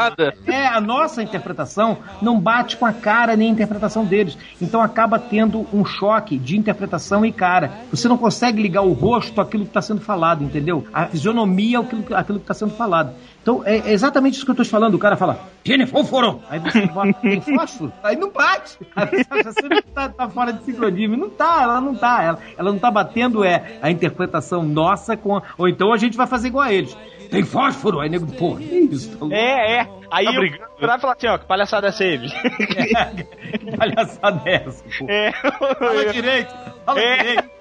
é, 0.47 0.67
a 0.67 0.79
nossa 0.79 1.23
interpretação 1.23 1.97
não 2.21 2.39
bate 2.39 2.77
com 2.77 2.85
a 2.85 2.93
cara 2.93 3.35
nem 3.35 3.49
a 3.49 3.51
interpretação 3.51 4.05
deles. 4.05 4.37
Então 4.61 4.81
acaba 4.81 5.17
tendo 5.17 5.65
um 5.73 5.83
choque 5.85 6.37
de 6.37 6.57
interpretação 6.57 7.25
e 7.25 7.31
cara. 7.31 7.71
Você 7.91 8.07
não 8.07 8.17
consegue 8.17 8.61
ligar 8.61 8.81
o 8.81 8.93
rosto 8.93 9.39
àquilo 9.41 9.63
que 9.63 9.69
está 9.69 9.81
sendo 9.81 10.01
falado, 10.01 10.43
entendeu? 10.43 10.85
A 10.93 11.07
fisionomia 11.07 11.79
àquilo, 11.79 12.15
àquilo 12.15 12.39
que 12.39 12.43
está 12.43 12.53
sendo 12.53 12.73
falado. 12.75 13.13
Então 13.43 13.61
é 13.65 13.91
exatamente 13.91 14.35
isso 14.35 14.45
que 14.45 14.51
eu 14.51 14.53
estou 14.53 14.65
te 14.65 14.71
falando. 14.71 14.95
O 14.95 14.99
cara 14.99 15.17
fala, 15.17 15.37
tiene 15.65 15.85
fósforo. 15.85 16.41
Aí 16.49 16.59
você 16.59 16.87
fala, 16.87 17.13
tem 17.13 17.41
fósforo? 17.41 17.91
Aí 18.01 18.15
não 18.15 18.31
bate. 18.31 18.79
Acha 18.95 19.53
que 19.53 19.81
tá, 19.93 20.07
tá 20.07 20.29
fora 20.29 20.53
de 20.53 20.63
sincronismo. 20.63 21.17
Não 21.17 21.29
tá, 21.29 21.61
ela 21.61 21.81
não 21.81 21.93
tá. 21.93 22.23
Ela, 22.23 22.39
ela 22.57 22.71
não 22.71 22.79
tá 22.79 22.89
batendo 22.89 23.43
é, 23.43 23.79
a 23.81 23.91
interpretação 23.91 24.63
nossa 24.63 25.17
com. 25.17 25.35
A... 25.35 25.43
Ou 25.57 25.67
então 25.67 25.91
a 25.91 25.97
gente 25.97 26.15
vai 26.15 26.25
fazer 26.25 26.47
igual 26.47 26.63
a 26.63 26.73
eles. 26.73 26.97
Tem 27.29 27.43
fósforo? 27.43 27.99
Aí 27.99 28.09
nego, 28.09 28.27
porra, 28.27 28.59
que 28.59 28.75
isso? 28.75 29.09
Tá 29.09 29.17
louco? 29.19 29.35
É, 29.35 29.79
é. 29.79 29.87
Aí 30.09 30.25
Tá 30.25 30.31
o 30.31 30.87
vai 30.87 30.99
falar 30.99 31.13
assim, 31.13 31.27
ó, 31.27 31.37
que 31.37 31.45
palhaçada 31.45 31.87
é 31.87 31.89
essa 31.89 32.03
aí, 32.03 32.17
bicho? 32.17 32.35
que 33.59 33.75
palhaçada 33.75 34.41
é 34.45 34.55
essa, 34.55 34.83
pô? 34.99 35.05
É. 35.09 35.31
Fala 35.31 36.05
direito, 36.13 36.53
fala 36.85 36.99
É. 37.01 37.17
direito. 37.17 37.52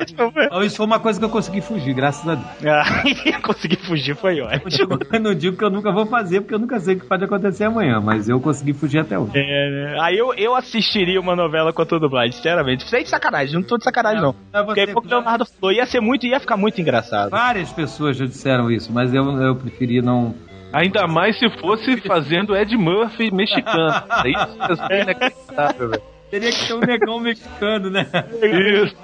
Então, 0.00 0.32
isso 0.62 0.76
foi 0.76 0.86
uma 0.86 1.00
coisa 1.00 1.18
que 1.18 1.24
eu 1.24 1.30
consegui 1.30 1.60
fugir, 1.60 1.94
graças 1.94 2.26
a 2.28 2.34
Deus. 2.34 2.46
Ah, 2.66 3.40
consegui 3.42 3.76
fugir, 3.76 4.14
foi 4.14 4.40
ótimo. 4.40 4.98
Eu 5.12 5.20
não 5.20 5.34
digo 5.34 5.56
que 5.56 5.64
eu 5.64 5.70
nunca 5.70 5.92
vou 5.92 6.06
fazer, 6.06 6.40
porque 6.40 6.54
eu 6.54 6.58
nunca 6.58 6.78
sei 6.80 6.96
o 6.96 7.00
que 7.00 7.06
pode 7.06 7.24
acontecer 7.24 7.64
amanhã, 7.64 8.00
mas 8.00 8.28
eu 8.28 8.40
consegui 8.40 8.72
fugir 8.72 9.00
até 9.00 9.18
hoje. 9.18 9.32
É? 9.34 9.96
Aí 10.00 10.16
eu, 10.16 10.34
eu 10.34 10.54
assistiria 10.54 11.20
uma 11.20 11.34
novela 11.34 11.72
com 11.72 11.82
a 11.82 11.86
tua 11.86 12.00
dublagem, 12.00 12.32
sinceramente. 12.32 12.88
Sem 12.88 13.02
de 13.02 13.08
sacanagem, 13.08 13.54
não 13.54 13.62
tô 13.62 13.78
de 13.78 13.84
sacanagem, 13.84 14.20
não. 14.20 14.34
É 14.52 14.62
Porque 14.62 14.80
aí, 14.80 14.92
pouco 14.92 15.08
o 15.08 15.10
Leonardo 15.10 15.44
falou, 15.44 15.74
ia 15.74 15.86
ser 15.86 16.00
muito, 16.00 16.26
ia 16.26 16.40
ficar 16.40 16.56
muito 16.56 16.80
engraçado. 16.80 17.30
várias 17.30 17.72
pessoas 17.72 18.16
já 18.16 18.26
disseram 18.26 18.70
isso, 18.70 18.92
mas 18.92 19.14
eu, 19.14 19.24
eu 19.40 19.56
preferi 19.56 20.02
não. 20.02 20.34
Ainda 20.72 21.06
mais 21.06 21.38
se 21.38 21.48
fosse 21.60 21.96
fazendo 22.02 22.54
Ed 22.54 22.76
Murphy 22.76 23.30
mexicano. 23.32 23.94
Isso 24.70 24.82
é 24.90 25.02
inacreditável, 25.02 25.90
velho. 25.90 26.15
Teria 26.30 26.50
que 26.50 26.66
ter 26.66 26.74
um 26.74 26.80
negão 26.80 27.20
mexicano, 27.20 27.90
né? 27.90 28.06
Isso. 28.42 28.96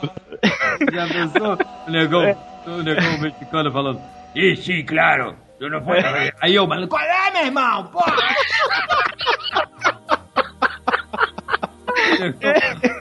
Já 0.92 1.06
pensou? 1.06 1.58
O 1.86 1.90
negão, 1.90 2.36
o 2.66 2.82
negão 2.82 3.18
mexicano 3.18 3.72
falando. 3.72 4.00
Ih, 4.34 4.56
sim, 4.56 4.84
claro. 4.84 5.36
Eu 5.60 5.70
não 5.70 5.80
vou. 5.80 5.94
Aí 6.40 6.54
eu, 6.54 6.66
mano, 6.66 6.88
qual 6.88 7.02
é, 7.02 7.30
meu 7.30 7.46
irmão? 7.46 7.86
Porra! 7.86 8.16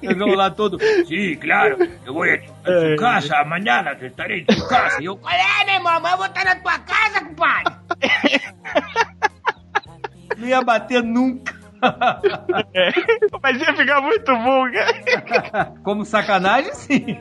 Negão 0.03 0.35
lá 0.35 0.51
todo. 0.51 0.77
Sim, 1.07 1.35
claro. 1.35 1.77
Eu 2.05 2.13
vou 2.13 2.23
a 2.23 2.37
tu 2.37 2.95
casa 2.99 3.37
amanhã, 3.37 3.83
que 3.95 4.05
estarei 4.05 4.41
em 4.41 4.45
tu 4.45 4.67
casa. 4.67 5.01
E 5.01 5.05
eu, 5.05 5.17
qual 5.17 5.33
é, 5.33 5.65
meu 5.65 5.75
irmão? 5.75 5.99
Mas 5.99 6.11
eu 6.11 6.17
vou 6.17 6.27
estar 6.27 6.45
na 6.45 6.55
tua 6.55 6.79
casa, 6.79 7.25
compadre. 7.25 7.73
Não 10.37 10.47
ia 10.47 10.61
bater 10.61 11.01
nunca. 11.03 11.60
Mas 13.41 13.59
ia 13.59 13.73
ficar 13.75 14.01
muito 14.01 14.31
bom, 14.37 14.71
cara. 14.71 15.73
Como 15.83 16.05
sacanagem, 16.05 16.73
sim. 16.73 17.17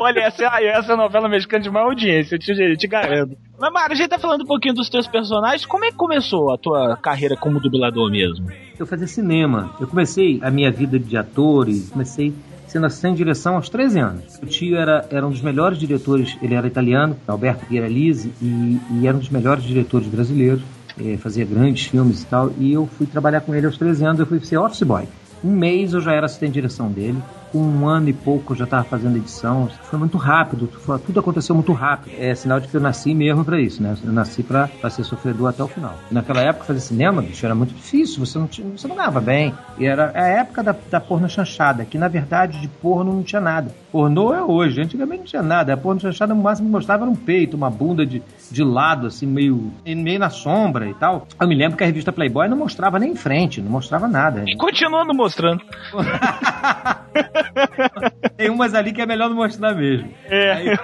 Olha, 0.00 0.20
essa, 0.20 0.44
é- 0.44 0.66
essa 0.68 0.92
é 0.92 0.94
a 0.94 0.96
novela 0.96 1.28
mexicana 1.28 1.62
de 1.62 1.70
maior 1.70 1.86
audiência, 1.88 2.36
eu 2.36 2.38
te, 2.38 2.52
eu 2.52 2.76
te 2.76 2.86
garanto. 2.86 3.36
Mas, 3.58 3.72
Mário, 3.72 3.92
a 3.92 3.96
gente 3.96 4.08
tá 4.08 4.18
falando 4.18 4.42
um 4.42 4.46
pouquinho 4.46 4.74
dos 4.74 4.88
teus 4.88 5.06
personagens. 5.08 5.66
Como 5.66 5.84
é 5.84 5.90
que 5.90 5.96
começou 5.96 6.52
a 6.52 6.58
tua 6.58 6.96
carreira 6.96 7.36
como 7.36 7.60
dublador 7.60 8.10
mesmo? 8.10 8.46
Eu 8.78 8.86
fazia 8.86 9.06
cinema. 9.06 9.74
Eu 9.80 9.88
comecei 9.88 10.38
a 10.42 10.50
minha 10.50 10.70
vida 10.70 10.98
de 10.98 11.16
ator 11.16 11.68
e 11.68 11.80
comecei 11.90 12.32
sendo 12.68 12.86
assistente 12.86 13.12
de 13.12 13.18
direção 13.18 13.56
aos 13.56 13.68
13 13.68 13.98
anos. 13.98 14.38
O 14.42 14.46
tio 14.46 14.76
era, 14.76 15.04
era 15.10 15.26
um 15.26 15.30
dos 15.30 15.40
melhores 15.40 15.78
diretores, 15.78 16.36
ele 16.42 16.54
era 16.54 16.66
italiano, 16.66 17.16
Alberto 17.26 17.64
Pieralisi, 17.66 18.32
e, 18.42 18.78
e 19.00 19.06
era 19.08 19.16
um 19.16 19.20
dos 19.20 19.30
melhores 19.30 19.64
diretores 19.64 20.06
brasileiros. 20.06 20.62
Eh, 21.00 21.16
fazia 21.16 21.44
grandes 21.44 21.86
filmes 21.86 22.22
e 22.22 22.26
tal, 22.26 22.50
e 22.58 22.72
eu 22.72 22.86
fui 22.86 23.06
trabalhar 23.06 23.40
com 23.40 23.54
ele 23.54 23.66
aos 23.66 23.76
13 23.76 24.04
anos, 24.04 24.20
eu 24.20 24.26
fui 24.26 24.40
ser 24.40 24.58
office 24.58 24.82
boy. 24.82 25.06
Um 25.42 25.52
mês 25.52 25.92
eu 25.92 26.00
já 26.00 26.12
era 26.12 26.26
assistente 26.26 26.50
de 26.50 26.54
direção 26.54 26.90
dele, 26.90 27.22
com 27.52 27.58
um 27.58 27.86
ano 27.86 28.08
e 28.08 28.12
pouco 28.12 28.52
eu 28.52 28.56
já 28.56 28.64
estava 28.64 28.84
fazendo 28.84 29.16
edição. 29.16 29.68
Foi 29.82 29.98
muito 29.98 30.18
rápido, 30.18 30.68
tudo 31.06 31.20
aconteceu 31.20 31.54
muito 31.54 31.72
rápido. 31.72 32.14
É 32.18 32.34
sinal 32.34 32.60
de 32.60 32.68
que 32.68 32.76
eu 32.76 32.80
nasci 32.80 33.14
mesmo 33.14 33.44
para 33.44 33.60
isso, 33.60 33.82
né? 33.82 33.96
Eu 34.04 34.12
nasci 34.12 34.42
para 34.42 34.68
ser 34.90 35.04
sofredor 35.04 35.48
até 35.48 35.62
o 35.62 35.68
final. 35.68 35.96
Naquela 36.10 36.40
época, 36.40 36.64
fazer 36.64 36.80
cinema, 36.80 37.22
bicho, 37.22 37.44
era 37.44 37.54
muito 37.54 37.74
difícil, 37.74 38.24
você 38.24 38.38
não, 38.38 38.46
tinha, 38.46 38.68
você 38.76 38.88
não 38.88 38.96
ganhava 38.96 39.20
bem. 39.20 39.54
E 39.78 39.86
era 39.86 40.10
a 40.14 40.26
época 40.26 40.62
da, 40.62 40.74
da 40.90 41.00
porno 41.00 41.28
chanchada, 41.28 41.84
que 41.84 41.96
na 41.96 42.08
verdade 42.08 42.60
de 42.60 42.68
porno 42.68 43.12
não 43.12 43.22
tinha 43.22 43.40
nada. 43.40 43.72
Pornô 43.90 44.34
é 44.34 44.42
hoje, 44.42 44.80
antigamente 44.80 45.20
não 45.20 45.26
tinha 45.26 45.42
nada. 45.42 45.72
A 45.72 45.76
porno 45.76 46.00
chanchada, 46.00 46.34
no 46.34 46.42
máximo, 46.42 46.68
mostrava 46.68 47.04
um 47.04 47.14
peito, 47.14 47.56
uma 47.56 47.70
bunda 47.70 48.04
de, 48.04 48.22
de 48.50 48.62
lado, 48.62 49.06
assim, 49.06 49.26
meio, 49.26 49.72
meio 49.84 50.18
na 50.18 50.30
sombra 50.30 50.88
e 50.88 50.94
tal. 50.94 51.26
Eu 51.40 51.48
me 51.48 51.54
lembro 51.54 51.76
que 51.76 51.84
a 51.84 51.86
revista 51.86 52.12
Playboy 52.12 52.48
não 52.48 52.56
mostrava 52.56 52.98
nem 52.98 53.12
em 53.12 53.16
frente, 53.16 53.60
não 53.62 53.70
mostrava 53.70 54.06
nada. 54.06 54.44
E 54.46 54.56
continuando 54.56 55.14
mostrando. 55.14 55.62
Tem 58.36 58.50
umas 58.50 58.74
ali 58.74 58.92
que 58.92 59.00
é 59.00 59.06
melhor 59.06 59.28
não 59.28 59.36
mostrar 59.36 59.74
mesmo. 59.74 60.08
É. 60.26 60.78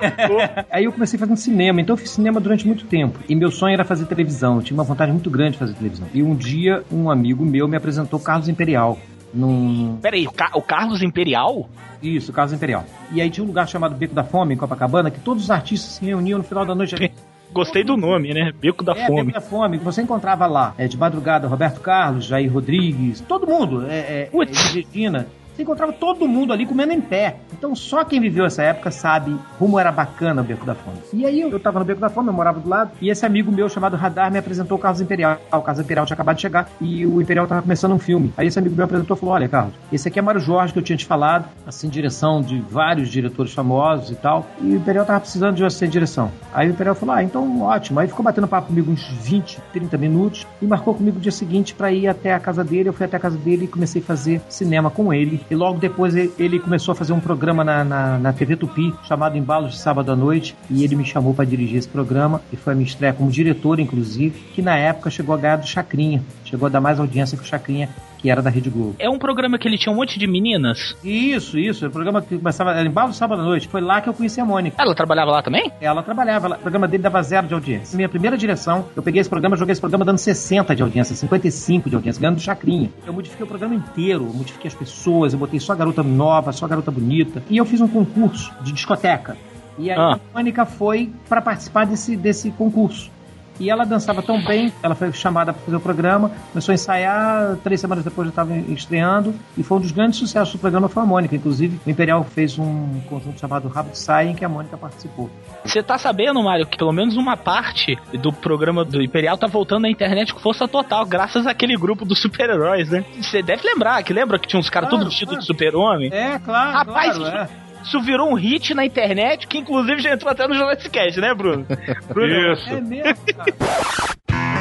Aí 0.70 0.84
eu 0.84 0.92
comecei 0.92 1.18
fazendo 1.18 1.36
cinema, 1.36 1.80
então 1.80 1.94
eu 1.94 1.98
fiz 1.98 2.10
cinema 2.10 2.40
durante 2.40 2.66
muito 2.66 2.84
tempo. 2.86 3.18
E 3.28 3.34
meu 3.34 3.50
sonho 3.50 3.74
era 3.74 3.84
fazer 3.84 4.06
televisão, 4.06 4.56
eu 4.56 4.62
tinha 4.62 4.76
uma 4.76 4.84
vontade 4.84 5.12
muito 5.12 5.30
grande 5.30 5.52
de 5.52 5.58
fazer 5.58 5.74
televisão. 5.74 6.08
E 6.12 6.22
um 6.22 6.34
dia, 6.34 6.82
um 6.90 7.10
amigo 7.10 7.44
meu 7.44 7.68
me 7.68 7.76
apresentou 7.76 8.18
Carlos 8.18 8.48
Imperial. 8.48 8.98
Num... 9.34 9.98
Peraí, 10.00 10.26
o, 10.26 10.32
Ca- 10.32 10.50
o 10.54 10.62
Carlos 10.62 11.02
Imperial? 11.02 11.68
Isso, 12.02 12.32
Carlos 12.32 12.52
Imperial. 12.52 12.84
E 13.12 13.20
aí 13.20 13.28
tinha 13.30 13.42
um 13.42 13.46
lugar 13.46 13.66
chamado 13.68 13.94
Beco 13.96 14.14
da 14.14 14.22
Fome, 14.24 14.54
em 14.54 14.56
Copacabana, 14.56 15.10
que 15.10 15.20
todos 15.20 15.44
os 15.44 15.50
artistas 15.50 15.92
se 15.92 16.04
reuniam 16.04 16.38
no 16.38 16.44
final 16.44 16.64
da 16.64 16.74
noite. 16.74 16.94
Gostei 17.52 17.84
do 17.84 17.96
nome, 17.96 18.34
né? 18.34 18.52
Beco 18.58 18.82
da 18.82 18.92
é, 18.92 19.06
Fome. 19.06 19.24
Beco 19.26 19.32
da 19.34 19.40
Fome, 19.40 19.78
que 19.78 19.84
você 19.84 20.02
encontrava 20.02 20.46
lá. 20.46 20.74
É, 20.76 20.88
de 20.88 20.96
madrugada, 20.96 21.46
Roberto 21.46 21.80
Carlos, 21.80 22.24
Jair 22.24 22.52
Rodrigues, 22.52 23.20
todo 23.20 23.46
mundo. 23.46 23.86
É, 23.88 24.22
é, 24.22 24.28
Putz. 24.30 24.70
é, 24.74 24.80
Regina. 24.80 25.26
Você 25.54 25.62
encontrava 25.62 25.92
todo 25.92 26.26
mundo 26.26 26.52
ali 26.52 26.66
comendo 26.66 26.92
em 26.92 27.00
pé. 27.00 27.36
Então 27.52 27.74
só 27.76 28.04
quem 28.04 28.20
viveu 28.20 28.44
essa 28.44 28.62
época 28.62 28.90
sabe 28.90 29.36
como 29.58 29.78
era 29.78 29.92
bacana 29.92 30.42
o 30.42 30.44
Beco 30.44 30.66
da 30.66 30.74
Fome. 30.74 30.98
E 31.12 31.24
aí 31.24 31.40
eu, 31.40 31.60
tava 31.60 31.78
no 31.78 31.84
Beco 31.84 32.00
da 32.00 32.08
Fome, 32.08 32.28
eu 32.28 32.32
morava 32.32 32.58
do 32.58 32.68
lado, 32.68 32.90
e 33.00 33.08
esse 33.08 33.24
amigo 33.24 33.52
meu 33.52 33.68
chamado 33.68 33.96
Radar 33.96 34.32
me 34.32 34.38
apresentou 34.38 34.76
o 34.76 34.80
Carlos 34.80 35.00
Imperial. 35.00 35.38
O 35.52 35.60
Carlos 35.60 35.84
Imperial 35.84 36.06
tinha 36.06 36.14
acabado 36.14 36.36
de 36.36 36.42
chegar 36.42 36.68
e 36.80 37.06
o 37.06 37.22
Imperial 37.22 37.46
tava 37.46 37.62
começando 37.62 37.92
um 37.92 37.98
filme. 37.98 38.32
Aí 38.36 38.48
esse 38.48 38.58
amigo 38.58 38.74
meu 38.74 38.84
apresentou 38.84 39.16
e 39.16 39.20
falou: 39.20 39.34
Olha, 39.34 39.48
Carlos, 39.48 39.74
esse 39.92 40.08
aqui 40.08 40.18
é 40.18 40.22
Mário 40.22 40.40
Jorge 40.40 40.72
que 40.72 40.78
eu 40.78 40.82
tinha 40.82 40.96
te 40.96 41.06
falado, 41.06 41.48
assim, 41.64 41.88
direção 41.88 42.42
de 42.42 42.58
vários 42.58 43.08
diretores 43.08 43.52
famosos 43.52 44.10
e 44.10 44.16
tal. 44.16 44.46
E 44.60 44.72
o 44.72 44.76
Imperial 44.76 45.06
tava 45.06 45.20
precisando 45.20 45.54
de 45.54 45.62
você 45.62 45.86
em 45.86 45.88
direção. 45.88 46.32
Aí 46.52 46.68
o 46.68 46.72
Imperial 46.72 46.96
falou: 46.96 47.14
Ah, 47.14 47.22
então 47.22 47.62
ótimo. 47.62 48.00
Aí 48.00 48.08
ficou 48.08 48.24
batendo 48.24 48.48
papo 48.48 48.68
comigo 48.68 48.90
uns 48.90 49.06
20, 49.22 49.60
30 49.72 49.96
minutos 49.98 50.46
e 50.60 50.66
marcou 50.66 50.94
comigo 50.94 51.18
o 51.18 51.20
dia 51.20 51.32
seguinte 51.32 51.74
para 51.74 51.92
ir 51.92 52.08
até 52.08 52.34
a 52.34 52.40
casa 52.40 52.64
dele. 52.64 52.88
Eu 52.88 52.92
fui 52.92 53.06
até 53.06 53.16
a 53.16 53.20
casa 53.20 53.38
dele 53.38 53.66
e 53.66 53.68
comecei 53.68 54.02
a 54.02 54.04
fazer 54.04 54.40
cinema 54.48 54.90
com 54.90 55.14
ele. 55.14 55.43
E 55.50 55.54
logo 55.54 55.78
depois 55.78 56.14
ele- 56.14 56.58
começou 56.58 56.92
a 56.92 56.94
fazer 56.94 57.12
um 57.12 57.20
programa 57.20 57.62
na, 57.62 57.84
na, 57.84 58.18
na 58.18 58.32
TV 58.32 58.56
Tupi 58.56 58.94
chamado 59.04 59.36
Embalos 59.36 59.72
de 59.72 59.78
Sábado 59.78 60.10
à 60.10 60.16
Noite. 60.16 60.56
E 60.70 60.82
ele 60.84 60.96
me 60.96 61.04
chamou 61.04 61.34
para 61.34 61.44
dirigir 61.44 61.76
esse 61.78 61.88
programa. 61.88 62.40
E 62.52 62.56
foi 62.56 62.72
a 62.72 62.76
minha 62.76 62.86
estreia 62.86 63.12
como 63.12 63.30
diretor, 63.30 63.78
inclusive, 63.78 64.38
que 64.54 64.62
na 64.62 64.76
época 64.76 65.10
chegou 65.10 65.34
a 65.34 65.38
ganhar 65.38 65.56
do 65.56 65.66
Chacrinha. 65.66 66.22
Chegou 66.54 66.66
a 66.66 66.70
dar 66.70 66.80
mais 66.80 67.00
audiência 67.00 67.36
que 67.36 67.42
o 67.42 67.46
Chacrinha, 67.46 67.88
que 68.16 68.30
era 68.30 68.40
da 68.40 68.48
Rede 68.48 68.70
Globo. 68.70 68.94
É 69.00 69.10
um 69.10 69.18
programa 69.18 69.58
que 69.58 69.66
ele 69.66 69.76
tinha 69.76 69.92
um 69.92 69.96
monte 69.96 70.20
de 70.20 70.24
meninas. 70.28 70.94
Isso, 71.02 71.58
isso. 71.58 71.84
O 71.84 71.90
programa 71.90 72.22
que 72.22 72.38
começava 72.38 72.70
era 72.70 72.86
Embalo 72.88 73.10
de 73.10 73.16
Sábado 73.16 73.42
à 73.42 73.44
Noite. 73.44 73.66
Foi 73.66 73.80
lá 73.80 74.00
que 74.00 74.08
eu 74.08 74.14
conheci 74.14 74.40
a 74.40 74.44
Mônica. 74.44 74.80
Ela 74.80 74.94
trabalhava 74.94 75.32
lá 75.32 75.42
também? 75.42 75.72
Ela 75.80 76.00
trabalhava. 76.00 76.50
O 76.54 76.58
programa 76.60 76.86
dele 76.86 77.02
dava 77.02 77.20
zero 77.24 77.48
de 77.48 77.54
audiência. 77.54 77.96
Minha 77.96 78.08
primeira 78.08 78.38
direção, 78.38 78.84
eu 78.94 79.02
peguei 79.02 79.20
esse 79.20 79.28
programa, 79.28 79.56
joguei 79.56 79.72
esse 79.72 79.80
programa 79.80 80.04
dando 80.04 80.18
60 80.18 80.76
de 80.76 80.82
audiência, 80.84 81.16
55 81.16 81.90
de 81.90 81.96
audiência, 81.96 82.20
ganhando 82.20 82.36
do 82.36 82.42
Chacrinha. 82.42 82.88
Eu 83.04 83.12
modifiquei 83.12 83.44
o 83.44 83.48
programa 83.48 83.74
inteiro, 83.74 84.22
modifiquei 84.32 84.68
as 84.68 84.74
pessoas, 84.76 85.32
eu 85.32 85.38
botei 85.40 85.58
só 85.58 85.74
garota 85.74 86.04
nova, 86.04 86.52
só 86.52 86.68
garota 86.68 86.92
bonita. 86.92 87.42
E 87.50 87.56
eu 87.56 87.64
fiz 87.64 87.80
um 87.80 87.88
concurso 87.88 88.52
de 88.62 88.70
discoteca. 88.70 89.36
E 89.76 89.90
aí 89.90 89.98
Ah. 89.98 90.12
a 90.14 90.20
Mônica 90.32 90.64
foi 90.64 91.10
para 91.28 91.42
participar 91.42 91.84
desse, 91.84 92.16
desse 92.16 92.52
concurso. 92.52 93.10
E 93.58 93.70
ela 93.70 93.84
dançava 93.84 94.22
tão 94.22 94.42
bem, 94.42 94.72
ela 94.82 94.94
foi 94.94 95.12
chamada 95.12 95.52
para 95.52 95.62
fazer 95.62 95.76
o 95.76 95.80
programa, 95.80 96.30
começou 96.52 96.72
a 96.72 96.74
ensaiar, 96.74 97.56
três 97.62 97.80
semanas 97.80 98.04
depois 98.04 98.26
já 98.26 98.30
estava 98.30 98.56
estreando, 98.56 99.34
e 99.56 99.62
foi 99.62 99.78
um 99.78 99.80
dos 99.80 99.92
grandes 99.92 100.18
sucessos 100.18 100.54
do 100.54 100.58
programa 100.58 100.88
foi 100.88 101.02
a 101.02 101.06
Mônica. 101.06 101.34
Inclusive, 101.36 101.80
o 101.86 101.90
Imperial 101.90 102.24
fez 102.24 102.58
um 102.58 103.00
conjunto 103.08 103.38
chamado 103.38 103.68
Rabo 103.68 103.90
de 103.90 103.98
Saia, 103.98 104.30
em 104.30 104.34
que 104.34 104.44
a 104.44 104.48
Mônica 104.48 104.76
participou. 104.76 105.30
Você 105.64 105.82
tá 105.82 105.98
sabendo, 105.98 106.42
Mário, 106.42 106.66
que 106.66 106.76
pelo 106.76 106.92
menos 106.92 107.16
uma 107.16 107.36
parte 107.36 107.96
do 108.20 108.32
programa 108.32 108.84
do 108.84 109.02
Imperial 109.02 109.36
tá 109.36 109.46
voltando 109.46 109.82
na 109.82 109.90
internet 109.90 110.32
com 110.32 110.40
força 110.40 110.66
total, 110.68 111.04
graças 111.06 111.46
àquele 111.46 111.76
grupo 111.76 112.04
dos 112.04 112.20
super-heróis, 112.20 112.90
né? 112.90 113.04
Você 113.20 113.42
deve 113.42 113.66
lembrar, 113.66 114.02
que 114.02 114.12
lembra 114.12 114.38
que 114.38 114.46
tinha 114.46 114.60
uns 114.60 114.70
caras 114.70 114.84
Claro, 114.88 115.04
tudo 115.04 115.10
vestidos 115.10 115.32
claro. 115.34 115.40
de 115.40 115.46
super-homem? 115.46 116.10
É, 116.12 116.38
claro, 116.38 116.72
Rapaz, 116.72 117.16
claro, 117.16 117.36
é. 117.36 117.48
Isso 117.84 118.00
virou 118.00 118.30
um 118.30 118.34
hit 118.34 118.74
na 118.74 118.84
internet, 118.84 119.46
que 119.46 119.58
inclusive 119.58 120.00
já 120.00 120.14
entrou 120.14 120.32
até 120.32 120.48
no 120.48 120.54
Jurassic 120.54 120.90
Cast, 120.90 121.20
né, 121.20 121.34
Bruno? 121.34 121.66
Bruno 122.08 122.52
Isso. 122.52 122.70
É 122.70 122.80
mesmo, 122.80 123.14
cara. 123.36 124.53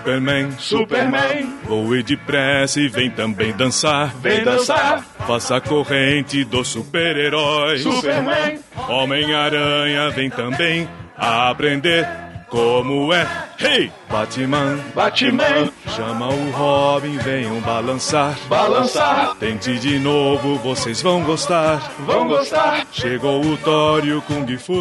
Superman, 0.00 0.50
Superman, 0.58 1.58
voe 1.64 2.02
depressa 2.02 2.80
e 2.80 2.88
vem 2.88 3.10
também 3.10 3.52
dançar. 3.52 4.14
Vem 4.16 4.42
dançar. 4.42 5.04
Faça 5.26 5.56
a 5.56 5.60
corrente 5.60 6.42
do 6.42 6.64
super-herói. 6.64 7.80
Superman, 7.80 8.58
Homem-Aranha, 8.88 10.08
vem 10.08 10.30
também 10.30 10.88
aprender 11.14 12.08
como 12.48 13.12
é. 13.12 13.28
Hey, 13.60 13.92
Batman, 14.08 14.78
Batman, 14.94 15.70
chama 15.94 16.28
o 16.28 16.50
Robin, 16.52 17.18
venham 17.18 17.60
balançar. 17.60 18.34
Balançar. 18.48 19.36
Tente 19.38 19.78
de 19.78 19.98
novo, 19.98 20.54
vocês 20.56 21.02
vão 21.02 21.22
gostar. 21.24 21.92
Vão 22.06 22.26
gostar. 22.26 22.86
Chegou 22.90 23.44
o 23.44 23.54
Thor 23.58 24.02
e 24.06 24.14
o 24.14 24.22
Kung 24.22 24.56
Fu. 24.56 24.72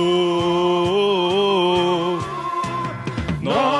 Nós 3.41 3.78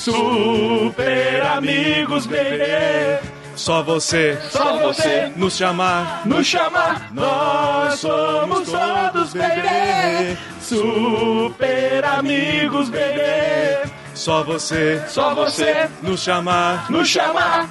super 0.00 1.42
amigos 1.42 2.26
bebê. 2.26 3.18
Só 3.54 3.82
você, 3.82 4.38
só 4.48 4.78
você 4.78 5.30
nos 5.36 5.54
chamar, 5.54 6.22
nos 6.24 6.46
chamar. 6.46 7.12
Nós 7.12 8.00
somos 8.00 8.70
todos 8.70 9.34
bebê, 9.34 10.38
super 10.60 12.02
amigos 12.04 12.88
bebê. 12.88 13.82
Só 14.14 14.42
você, 14.42 15.02
só 15.08 15.34
você 15.34 15.90
nos 16.02 16.20
chamar, 16.20 16.90
nos 16.90 17.08
chamar. 17.08 17.68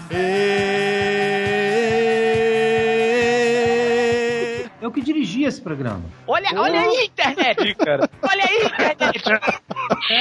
Eu 4.90 4.94
que 4.94 5.02
dirigi 5.02 5.44
esse 5.44 5.62
programa. 5.62 6.02
Olha, 6.26 6.50
olha 6.56 6.82
aí, 6.82 7.06
internet! 7.06 7.76
cara. 7.76 8.10
Olha 8.24 8.44
aí, 8.44 8.66
internet! 8.66 9.22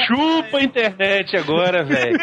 Chupa 0.05 0.57
a 0.57 0.63
internet 0.63 1.35
agora, 1.35 1.83
velho. 1.83 2.17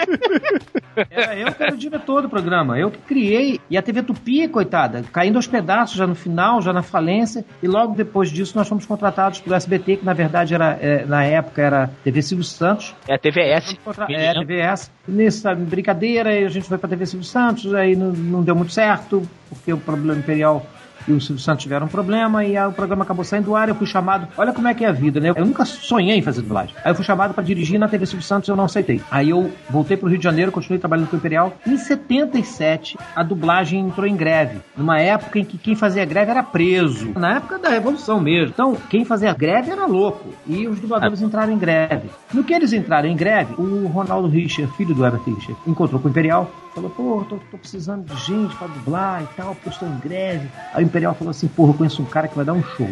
Era 1.10 1.36
eu 1.36 1.52
que 1.52 1.62
era 1.62 1.74
o 1.74 1.76
diretor 1.76 2.22
do 2.22 2.28
programa, 2.28 2.78
eu 2.78 2.88
que 2.88 2.98
criei. 2.98 3.60
E 3.68 3.76
a 3.76 3.82
TV 3.82 4.02
Tupi, 4.04 4.46
coitada, 4.46 5.02
caindo 5.12 5.34
aos 5.36 5.48
pedaços 5.48 5.96
já 5.96 6.06
no 6.06 6.14
final, 6.14 6.62
já 6.62 6.72
na 6.72 6.84
falência. 6.84 7.44
E 7.60 7.66
logo 7.66 7.96
depois 7.96 8.30
disso 8.30 8.56
nós 8.56 8.68
fomos 8.68 8.86
contratados 8.86 9.40
pelo 9.40 9.56
SBT, 9.56 9.96
que 9.96 10.04
na 10.04 10.12
verdade 10.12 10.54
era, 10.54 10.78
é, 10.80 11.04
na 11.04 11.24
época 11.24 11.60
era 11.60 11.90
TV 12.04 12.22
Silvio 12.22 12.44
Santos. 12.44 12.94
É 13.08 13.14
a 13.14 13.18
TVS. 13.18 13.76
Contra- 13.84 14.06
É, 14.08 14.32
lembro. 14.32 14.46
TVS. 14.46 14.90
Nessa 15.08 15.52
brincadeira, 15.52 16.30
aí 16.30 16.44
a 16.44 16.48
gente 16.48 16.68
foi 16.68 16.78
pra 16.78 16.88
TV 16.88 17.06
Silvio 17.06 17.26
Santos, 17.26 17.74
aí 17.74 17.96
não, 17.96 18.12
não 18.12 18.42
deu 18.44 18.54
muito 18.54 18.72
certo, 18.72 19.28
porque 19.50 19.72
o 19.72 19.78
problema 19.78 20.20
imperial 20.20 20.64
e 21.08 21.12
o 21.12 21.20
Silvio 21.20 21.42
Santos 21.42 21.62
tiveram 21.62 21.86
um 21.86 21.88
problema, 21.88 22.44
e 22.44 22.56
aí 22.56 22.66
o 22.66 22.72
programa 22.72 23.04
acabou 23.04 23.24
saindo 23.24 23.46
do 23.46 23.56
ar, 23.56 23.68
eu 23.68 23.74
fui 23.74 23.86
chamado, 23.86 24.28
olha 24.36 24.52
como 24.52 24.68
é 24.68 24.74
que 24.74 24.84
é 24.84 24.88
a 24.88 24.92
vida, 24.92 25.20
né? 25.20 25.32
Eu 25.34 25.46
nunca 25.46 25.64
sonhei 25.64 26.16
em 26.16 26.22
fazer 26.22 26.42
dublagem. 26.42 26.74
Aí 26.84 26.90
eu 26.90 26.94
fui 26.94 27.04
chamado 27.04 27.34
pra 27.34 27.42
dirigir 27.42 27.78
na 27.78 27.88
TV 27.88 28.06
Silvio 28.06 28.26
Santos, 28.26 28.48
eu 28.48 28.56
não 28.56 28.64
aceitei. 28.64 29.00
Aí 29.10 29.30
eu 29.30 29.52
voltei 29.70 29.96
pro 29.96 30.08
Rio 30.08 30.18
de 30.18 30.24
Janeiro, 30.24 30.52
continuei 30.52 30.78
trabalhando 30.78 31.08
com 31.08 31.16
o 31.16 31.18
Imperial. 31.18 31.52
Em 31.66 31.76
77, 31.76 32.98
a 33.14 33.22
dublagem 33.22 33.80
entrou 33.80 34.06
em 34.06 34.16
greve, 34.16 34.58
numa 34.76 35.00
época 35.00 35.38
em 35.38 35.44
que 35.44 35.58
quem 35.58 35.74
fazia 35.74 36.04
greve 36.04 36.30
era 36.30 36.42
preso, 36.42 37.12
na 37.16 37.36
época 37.36 37.58
da 37.58 37.68
Revolução 37.68 38.20
mesmo. 38.20 38.48
Então, 38.48 38.76
quem 38.90 39.04
fazia 39.04 39.32
greve 39.32 39.70
era 39.70 39.86
louco, 39.86 40.28
e 40.46 40.66
os 40.66 40.80
dubladores 40.80 41.22
entraram 41.22 41.52
em 41.52 41.58
greve. 41.58 42.10
No 42.32 42.44
que 42.44 42.54
eles 42.54 42.72
entraram 42.72 43.08
em 43.08 43.16
greve, 43.16 43.54
o 43.58 43.86
Ronaldo 43.86 44.28
Richter, 44.28 44.68
filho 44.72 44.94
do 44.94 45.04
Herbert 45.04 45.22
Richter, 45.24 45.54
encontrou 45.66 46.00
com 46.00 46.08
o 46.08 46.10
Imperial, 46.10 46.50
falou, 46.74 46.90
pô, 46.90 47.24
tô, 47.28 47.36
tô 47.50 47.56
precisando 47.56 48.04
de 48.04 48.16
gente 48.22 48.54
pra 48.56 48.66
dublar 48.66 49.22
e 49.22 49.26
tal, 49.34 49.54
porque 49.54 49.68
eu 49.68 49.72
estou 49.72 49.88
em 49.88 49.98
greve. 49.98 50.48
Aí 50.74 50.84
Imperial 50.96 51.14
falou 51.14 51.30
assim, 51.30 51.46
porra, 51.46 51.72
eu 51.72 51.74
conheço 51.74 52.00
um 52.00 52.06
cara 52.06 52.26
que 52.26 52.34
vai 52.34 52.44
dar 52.44 52.54
um 52.54 52.62
show. 52.62 52.88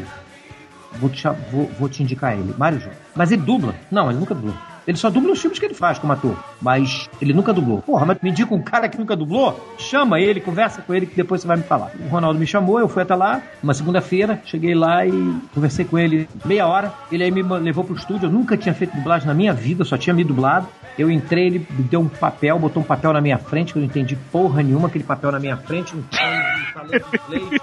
Vou 1.00 1.08
te, 1.08 1.26
vou, 1.50 1.70
vou 1.78 1.88
te 1.88 2.02
indicar 2.02 2.34
ele, 2.34 2.54
Mário 2.58 2.78
Jorge. 2.78 2.98
Mas 3.16 3.32
ele 3.32 3.40
dubla? 3.40 3.74
Não, 3.90 4.10
ele 4.10 4.18
nunca 4.20 4.34
dublou. 4.34 4.54
Ele 4.86 4.98
só 4.98 5.08
dubla 5.08 5.32
os 5.32 5.40
filmes 5.40 5.58
que 5.58 5.64
ele 5.64 5.72
faz 5.72 5.98
como 5.98 6.12
ator. 6.12 6.36
Mas 6.60 7.08
ele 7.18 7.32
nunca 7.32 7.50
dublou. 7.54 7.80
Porra, 7.80 8.04
mas 8.04 8.18
me 8.22 8.28
indica 8.28 8.54
um 8.54 8.60
cara 8.60 8.90
que 8.90 8.98
nunca 8.98 9.16
dublou? 9.16 9.58
Chama 9.78 10.20
ele, 10.20 10.38
conversa 10.38 10.82
com 10.82 10.92
ele 10.92 11.06
que 11.06 11.16
depois 11.16 11.40
você 11.40 11.48
vai 11.48 11.56
me 11.56 11.62
falar. 11.62 11.92
O 11.98 12.08
Ronaldo 12.08 12.38
me 12.38 12.46
chamou, 12.46 12.78
eu 12.78 12.88
fui 12.88 13.02
até 13.02 13.14
lá, 13.14 13.40
uma 13.62 13.72
segunda-feira, 13.72 14.38
cheguei 14.44 14.74
lá 14.74 15.06
e 15.06 15.36
conversei 15.54 15.86
com 15.86 15.98
ele 15.98 16.28
meia 16.44 16.66
hora. 16.66 16.92
Ele 17.10 17.24
aí 17.24 17.30
me 17.30 17.42
levou 17.42 17.84
pro 17.84 17.96
estúdio. 17.96 18.26
Eu 18.26 18.30
nunca 18.30 18.54
tinha 18.58 18.74
feito 18.74 18.94
dublagem 18.94 19.26
na 19.26 19.32
minha 19.32 19.54
vida, 19.54 19.82
só 19.84 19.96
tinha 19.96 20.12
me 20.12 20.22
dublado. 20.22 20.68
Eu 20.98 21.10
entrei, 21.10 21.46
ele 21.46 21.66
me 21.70 21.82
deu 21.82 22.00
um 22.00 22.08
papel, 22.08 22.58
botou 22.58 22.82
um 22.82 22.86
papel 22.86 23.14
na 23.14 23.20
minha 23.22 23.38
frente, 23.38 23.72
que 23.72 23.78
eu 23.78 23.80
não 23.80 23.88
entendi 23.88 24.14
porra 24.30 24.62
nenhuma, 24.62 24.88
aquele 24.88 25.02
papel 25.02 25.32
na 25.32 25.40
minha 25.40 25.56
frente, 25.56 25.96
um 25.96 26.02
fone 26.02 26.43
falando 26.74 26.94
inglês, 26.94 27.62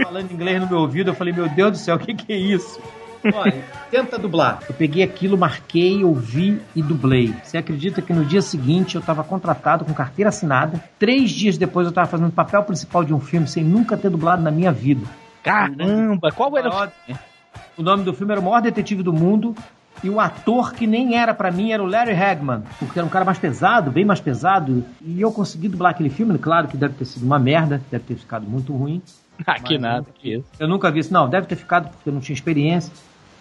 falando 0.00 0.32
inglês 0.32 0.60
no 0.60 0.68
meu 0.68 0.78
ouvido. 0.78 1.10
Eu 1.10 1.14
falei, 1.14 1.32
meu 1.32 1.48
Deus 1.48 1.72
do 1.72 1.78
céu, 1.78 1.96
o 1.96 1.98
que, 1.98 2.14
que 2.14 2.32
é 2.32 2.36
isso? 2.36 2.80
Olha, 3.34 3.64
tenta 3.90 4.18
dublar. 4.18 4.60
Eu 4.68 4.74
peguei 4.74 5.02
aquilo, 5.02 5.38
marquei, 5.38 6.02
ouvi 6.02 6.60
e 6.74 6.82
dublei. 6.82 7.32
Você 7.42 7.56
acredita 7.56 8.02
que 8.02 8.12
no 8.12 8.24
dia 8.24 8.42
seguinte 8.42 8.96
eu 8.96 9.00
estava 9.00 9.22
contratado 9.22 9.84
com 9.84 9.94
carteira 9.94 10.28
assinada? 10.30 10.82
Três 10.98 11.30
dias 11.30 11.56
depois 11.56 11.86
eu 11.86 11.90
estava 11.90 12.08
fazendo 12.08 12.28
o 12.28 12.32
papel 12.32 12.62
principal 12.64 13.04
de 13.04 13.14
um 13.14 13.20
filme 13.20 13.46
sem 13.46 13.62
nunca 13.62 13.96
ter 13.96 14.10
dublado 14.10 14.42
na 14.42 14.50
minha 14.50 14.72
vida. 14.72 15.06
Caramba, 15.42 16.32
qual 16.32 16.56
era 16.56 16.68
o 16.68 16.72
filme? 16.72 17.20
O 17.76 17.82
nome 17.82 18.04
do 18.04 18.12
filme 18.12 18.32
era 18.32 18.40
O 18.40 18.44
Maior 18.44 18.60
Detetive 18.60 19.02
do 19.02 19.12
Mundo. 19.12 19.54
E 20.02 20.10
o 20.10 20.18
ator 20.18 20.72
que 20.74 20.86
nem 20.86 21.16
era 21.16 21.32
pra 21.32 21.50
mim 21.50 21.70
era 21.70 21.82
o 21.82 21.86
Larry 21.86 22.12
Hagman, 22.12 22.62
porque 22.78 22.98
era 22.98 23.06
um 23.06 23.10
cara 23.10 23.24
mais 23.24 23.38
pesado, 23.38 23.90
bem 23.90 24.04
mais 24.04 24.20
pesado. 24.20 24.84
E 25.00 25.20
eu 25.20 25.30
consegui 25.30 25.68
dublar 25.68 25.92
aquele 25.92 26.10
filme, 26.10 26.36
claro 26.38 26.66
que 26.66 26.76
deve 26.76 26.94
ter 26.94 27.04
sido 27.04 27.24
uma 27.24 27.38
merda, 27.38 27.80
deve 27.90 28.04
ter 28.04 28.16
ficado 28.16 28.46
muito 28.46 28.72
ruim. 28.72 29.00
Ah, 29.44 29.58
que 29.58 29.76
nada, 29.76 30.06
que 30.14 30.34
isso. 30.34 30.44
Eu 30.60 30.68
nunca 30.68 30.88
vi 30.90 31.00
isso. 31.00 31.12
Não, 31.12 31.28
deve 31.28 31.48
ter 31.48 31.56
ficado 31.56 31.88
porque 31.88 32.08
eu 32.08 32.12
não 32.12 32.20
tinha 32.20 32.34
experiência. 32.34 32.92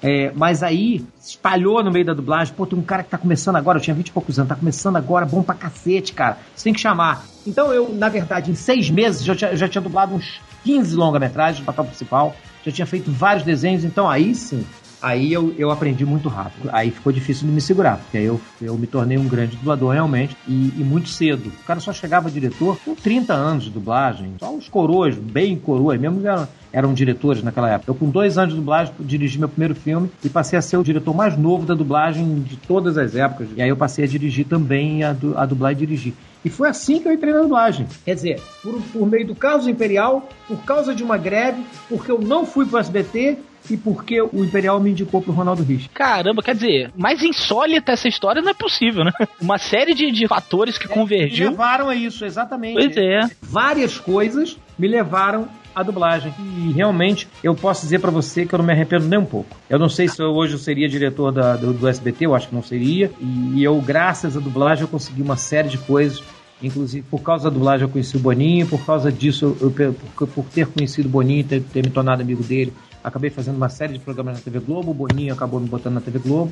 É, 0.01 0.31
mas 0.35 0.63
aí 0.63 1.05
espalhou 1.21 1.83
no 1.83 1.91
meio 1.91 2.05
da 2.05 2.13
dublagem. 2.13 2.53
Pô, 2.55 2.65
tem 2.65 2.79
um 2.79 2.81
cara 2.81 3.03
que 3.03 3.09
tá 3.09 3.19
começando 3.19 3.57
agora, 3.57 3.77
eu 3.77 3.81
tinha 3.81 3.93
20 3.93 4.07
e 4.07 4.11
poucos 4.11 4.39
anos, 4.39 4.49
tá 4.49 4.55
começando 4.55 4.95
agora, 4.95 5.25
bom 5.27 5.43
pra 5.43 5.53
cacete, 5.53 6.13
cara. 6.13 6.37
Você 6.55 6.63
tem 6.63 6.73
que 6.73 6.79
chamar. 6.79 7.23
Então 7.45 7.71
eu, 7.71 7.93
na 7.93 8.09
verdade, 8.09 8.49
em 8.49 8.55
seis 8.55 8.89
meses, 8.89 9.23
já, 9.23 9.33
eu 9.51 9.57
já 9.57 9.67
tinha 9.67 9.81
dublado 9.81 10.15
uns 10.15 10.39
15 10.63 10.95
longa-metragens 10.95 11.59
no 11.59 11.65
papel 11.65 11.85
principal, 11.85 12.35
já 12.65 12.71
tinha 12.71 12.85
feito 12.87 13.11
vários 13.11 13.43
desenhos, 13.43 13.83
então 13.83 14.09
aí 14.09 14.33
sim, 14.33 14.65
aí 15.01 15.33
eu, 15.33 15.53
eu 15.57 15.71
aprendi 15.71 16.05
muito 16.05 16.29
rápido. 16.29 16.69
Aí 16.71 16.91
ficou 16.91 17.11
difícil 17.11 17.47
de 17.47 17.53
me 17.53 17.61
segurar, 17.61 17.97
porque 17.97 18.17
aí 18.17 18.25
eu, 18.25 18.39
eu 18.61 18.77
me 18.77 18.87
tornei 18.87 19.17
um 19.17 19.27
grande 19.27 19.55
dublador 19.55 19.93
realmente, 19.93 20.35
e, 20.47 20.73
e 20.77 20.83
muito 20.83 21.09
cedo. 21.09 21.51
O 21.61 21.65
cara 21.65 21.79
só 21.79 21.91
chegava 21.91 22.29
diretor 22.29 22.77
com 22.85 22.93
30 22.95 23.33
anos 23.33 23.63
de 23.65 23.69
dublagem, 23.69 24.35
só 24.39 24.53
os 24.53 24.69
coroas, 24.69 25.15
bem 25.15 25.57
coroas 25.57 25.99
mesmo, 25.99 26.25
eram, 26.25 26.47
eram 26.71 26.93
diretores 26.93 27.43
naquela 27.43 27.69
época. 27.69 27.91
Eu, 27.91 27.95
com 27.95 28.09
dois 28.09 28.37
anos 28.37 28.53
de 28.53 28.59
dublagem, 28.59 28.93
dirigi 28.99 29.39
meu 29.39 29.49
primeiro 29.49 29.75
filme 29.75 30.09
e 30.23 30.29
passei 30.29 30.57
a 30.57 30.61
ser 30.61 30.77
o 30.77 30.83
diretor 30.83 31.15
mais 31.15 31.37
novo 31.37 31.65
da 31.65 31.73
dublagem 31.73 32.41
de 32.41 32.57
todas 32.57 32.97
as 32.97 33.15
épocas. 33.15 33.47
E 33.55 33.61
aí 33.61 33.69
eu 33.69 33.77
passei 33.77 34.05
a 34.05 34.07
dirigir 34.07 34.45
também, 34.45 35.03
a, 35.03 35.13
du, 35.13 35.37
a 35.37 35.45
dublar 35.45 35.71
e 35.71 35.75
dirigir. 35.75 36.13
E 36.43 36.49
foi 36.49 36.69
assim 36.69 36.99
que 36.99 37.07
eu 37.07 37.13
entrei 37.13 37.33
na 37.33 37.41
dublagem. 37.41 37.85
Quer 38.03 38.15
dizer, 38.15 38.41
por, 38.63 38.81
por 38.93 39.07
meio 39.07 39.27
do 39.27 39.35
caso 39.35 39.69
Imperial, 39.69 40.27
por 40.47 40.57
causa 40.63 40.93
de 40.93 41.03
uma 41.03 41.17
greve, 41.17 41.63
porque 41.87 42.11
eu 42.11 42.19
não 42.19 42.45
fui 42.45 42.65
pro 42.65 42.79
SBT 42.79 43.37
e 43.69 43.77
porque 43.77 44.21
o 44.21 44.43
Imperial 44.43 44.79
me 44.79 44.91
indicou 44.91 45.21
pro 45.21 45.31
Ronaldo 45.31 45.63
Rich. 45.63 45.89
Caramba, 45.89 46.41
quer 46.41 46.55
dizer, 46.55 46.91
mais 46.95 47.21
insólita 47.23 47.91
essa 47.91 48.07
história 48.07 48.41
não 48.41 48.49
é 48.49 48.53
possível, 48.53 49.03
né? 49.03 49.11
Uma 49.41 49.57
série 49.57 49.93
de, 49.93 50.11
de 50.11 50.27
fatores 50.27 50.77
que 50.77 50.87
Me 50.87 50.93
convergiu. 50.93 51.49
levaram 51.51 51.89
a 51.89 51.95
isso, 51.95 52.25
exatamente. 52.25 52.73
Pois 52.73 52.97
é. 52.97 53.19
Várias 53.41 53.97
coisas 53.97 54.57
me 54.77 54.87
levaram 54.87 55.47
à 55.73 55.83
dublagem. 55.83 56.33
E 56.39 56.71
realmente 56.73 57.27
eu 57.43 57.55
posso 57.55 57.83
dizer 57.83 57.99
pra 57.99 58.11
você 58.11 58.45
que 58.45 58.53
eu 58.53 58.59
não 58.59 58.65
me 58.65 58.73
arrependo 58.73 59.05
nem 59.07 59.19
um 59.19 59.25
pouco. 59.25 59.55
Eu 59.69 59.79
não 59.79 59.87
sei 59.87 60.07
se 60.07 60.21
eu, 60.21 60.31
hoje 60.31 60.53
eu 60.53 60.59
seria 60.59 60.89
diretor 60.89 61.31
da- 61.31 61.55
do, 61.55 61.71
do 61.71 61.87
SBT, 61.87 62.25
eu 62.25 62.35
acho 62.35 62.49
que 62.49 62.55
não 62.55 62.63
seria. 62.63 63.09
E 63.21 63.63
eu, 63.63 63.79
graças 63.81 64.35
à 64.35 64.39
dublagem, 64.39 64.81
eu 64.83 64.87
consegui 64.89 65.21
uma 65.21 65.37
série 65.37 65.69
de 65.69 65.77
coisas. 65.77 66.21
Inclusive, 66.63 67.03
por 67.09 67.21
causa 67.21 67.45
da 67.49 67.53
dublagem, 67.53 67.87
eu 67.87 67.89
conheci 67.89 68.17
o 68.17 68.19
Boninho. 68.19 68.67
Por 68.67 68.85
causa 68.85 69.11
disso, 69.11 69.55
eu, 69.61 69.73
eu- 69.79 69.93
por, 70.15 70.27
por 70.27 70.45
ter 70.45 70.67
conhecido 70.67 71.07
o 71.07 71.11
Boninho, 71.11 71.43
ter, 71.43 71.61
ter 71.61 71.83
me 71.83 71.89
tornado 71.89 72.21
amigo 72.21 72.43
dele, 72.43 72.73
acabei 73.03 73.29
fazendo 73.29 73.55
uma 73.55 73.69
série 73.69 73.93
de 73.93 73.99
programas 73.99 74.35
na 74.35 74.41
TV 74.41 74.59
Globo. 74.59 74.91
O 74.91 74.93
Boninho 74.93 75.33
acabou 75.33 75.59
me 75.59 75.67
botando 75.67 75.95
na 75.95 76.01
TV 76.01 76.19
Globo. 76.19 76.51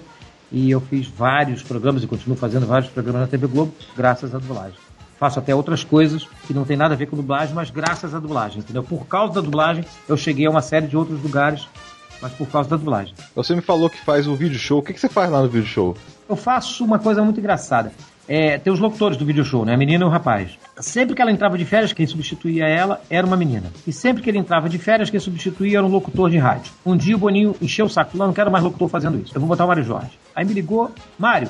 E 0.51 0.71
eu 0.71 0.81
fiz 0.81 1.07
vários 1.07 1.62
programas 1.62 2.03
e 2.03 2.07
continuo 2.07 2.35
fazendo 2.35 2.65
vários 2.65 2.89
programas 2.89 3.21
na 3.21 3.27
TV 3.27 3.47
Globo, 3.47 3.73
graças 3.95 4.33
à 4.33 4.39
dublagem. 4.39 4.77
Faço 5.19 5.38
até 5.38 5.53
outras 5.53 5.83
coisas 5.83 6.27
que 6.47 6.53
não 6.53 6.63
tem 6.63 6.77
nada 6.77 6.93
a 6.93 6.97
ver 6.97 7.05
com 7.05 7.15
dublagem, 7.15 7.53
mas 7.53 7.69
graças 7.69 8.15
à 8.15 8.19
dublagem, 8.19 8.59
entendeu? 8.59 8.83
Por 8.83 9.05
causa 9.05 9.33
da 9.33 9.41
dublagem, 9.41 9.83
eu 10.07 10.17
cheguei 10.17 10.47
a 10.47 10.49
uma 10.49 10.62
série 10.62 10.88
de 10.88 10.97
outros 10.97 11.21
lugares, 11.21 11.67
mas 12.21 12.31
por 12.33 12.47
causa 12.47 12.69
da 12.69 12.77
dublagem. 12.77 13.13
Você 13.35 13.53
me 13.53 13.62
falou 13.62 13.89
que 13.89 13.99
faz 13.99 14.27
o 14.27 14.35
vídeo 14.35 14.57
show. 14.57 14.79
O 14.79 14.81
que, 14.81 14.93
que 14.93 14.99
você 14.99 15.09
faz 15.09 15.29
lá 15.29 15.41
no 15.41 15.49
vídeo 15.49 15.67
show? 15.67 15.95
Eu 16.27 16.35
faço 16.35 16.83
uma 16.83 16.97
coisa 16.97 17.21
muito 17.21 17.39
engraçada. 17.39 17.91
É, 18.31 18.59
tem 18.59 18.71
os 18.71 18.79
locutores 18.79 19.17
do 19.17 19.25
video 19.25 19.43
show, 19.43 19.65
né? 19.65 19.73
A 19.73 19.77
menina 19.77 20.03
e 20.03 20.07
o 20.07 20.09
rapaz. 20.09 20.51
Sempre 20.77 21.15
que 21.15 21.21
ela 21.21 21.31
entrava 21.31 21.57
de 21.57 21.65
férias, 21.65 21.91
quem 21.91 22.05
substituía 22.05 22.67
ela 22.67 23.01
era 23.09 23.25
uma 23.25 23.35
menina. 23.35 23.71
E 23.87 23.91
sempre 23.91 24.21
que 24.21 24.29
ele 24.29 24.37
entrava 24.37 24.69
de 24.69 24.77
férias, 24.77 25.09
quem 25.09 25.19
substituía 25.19 25.79
era 25.79 25.85
um 25.85 25.89
locutor 25.89 26.29
de 26.29 26.37
rádio. 26.37 26.71
Um 26.85 26.95
dia 26.95 27.15
o 27.15 27.17
Boninho 27.17 27.55
encheu 27.59 27.87
o 27.87 27.89
saco, 27.89 28.15
não 28.15 28.31
quero 28.31 28.51
mais 28.51 28.63
locutor 28.63 28.87
fazendo 28.87 29.17
isso. 29.17 29.35
Eu 29.35 29.41
vou 29.41 29.47
botar 29.47 29.65
o 29.65 29.67
Mário 29.67 29.83
Jorge. 29.83 30.11
Aí 30.35 30.45
me 30.45 30.53
ligou, 30.53 30.91
Mário, 31.17 31.49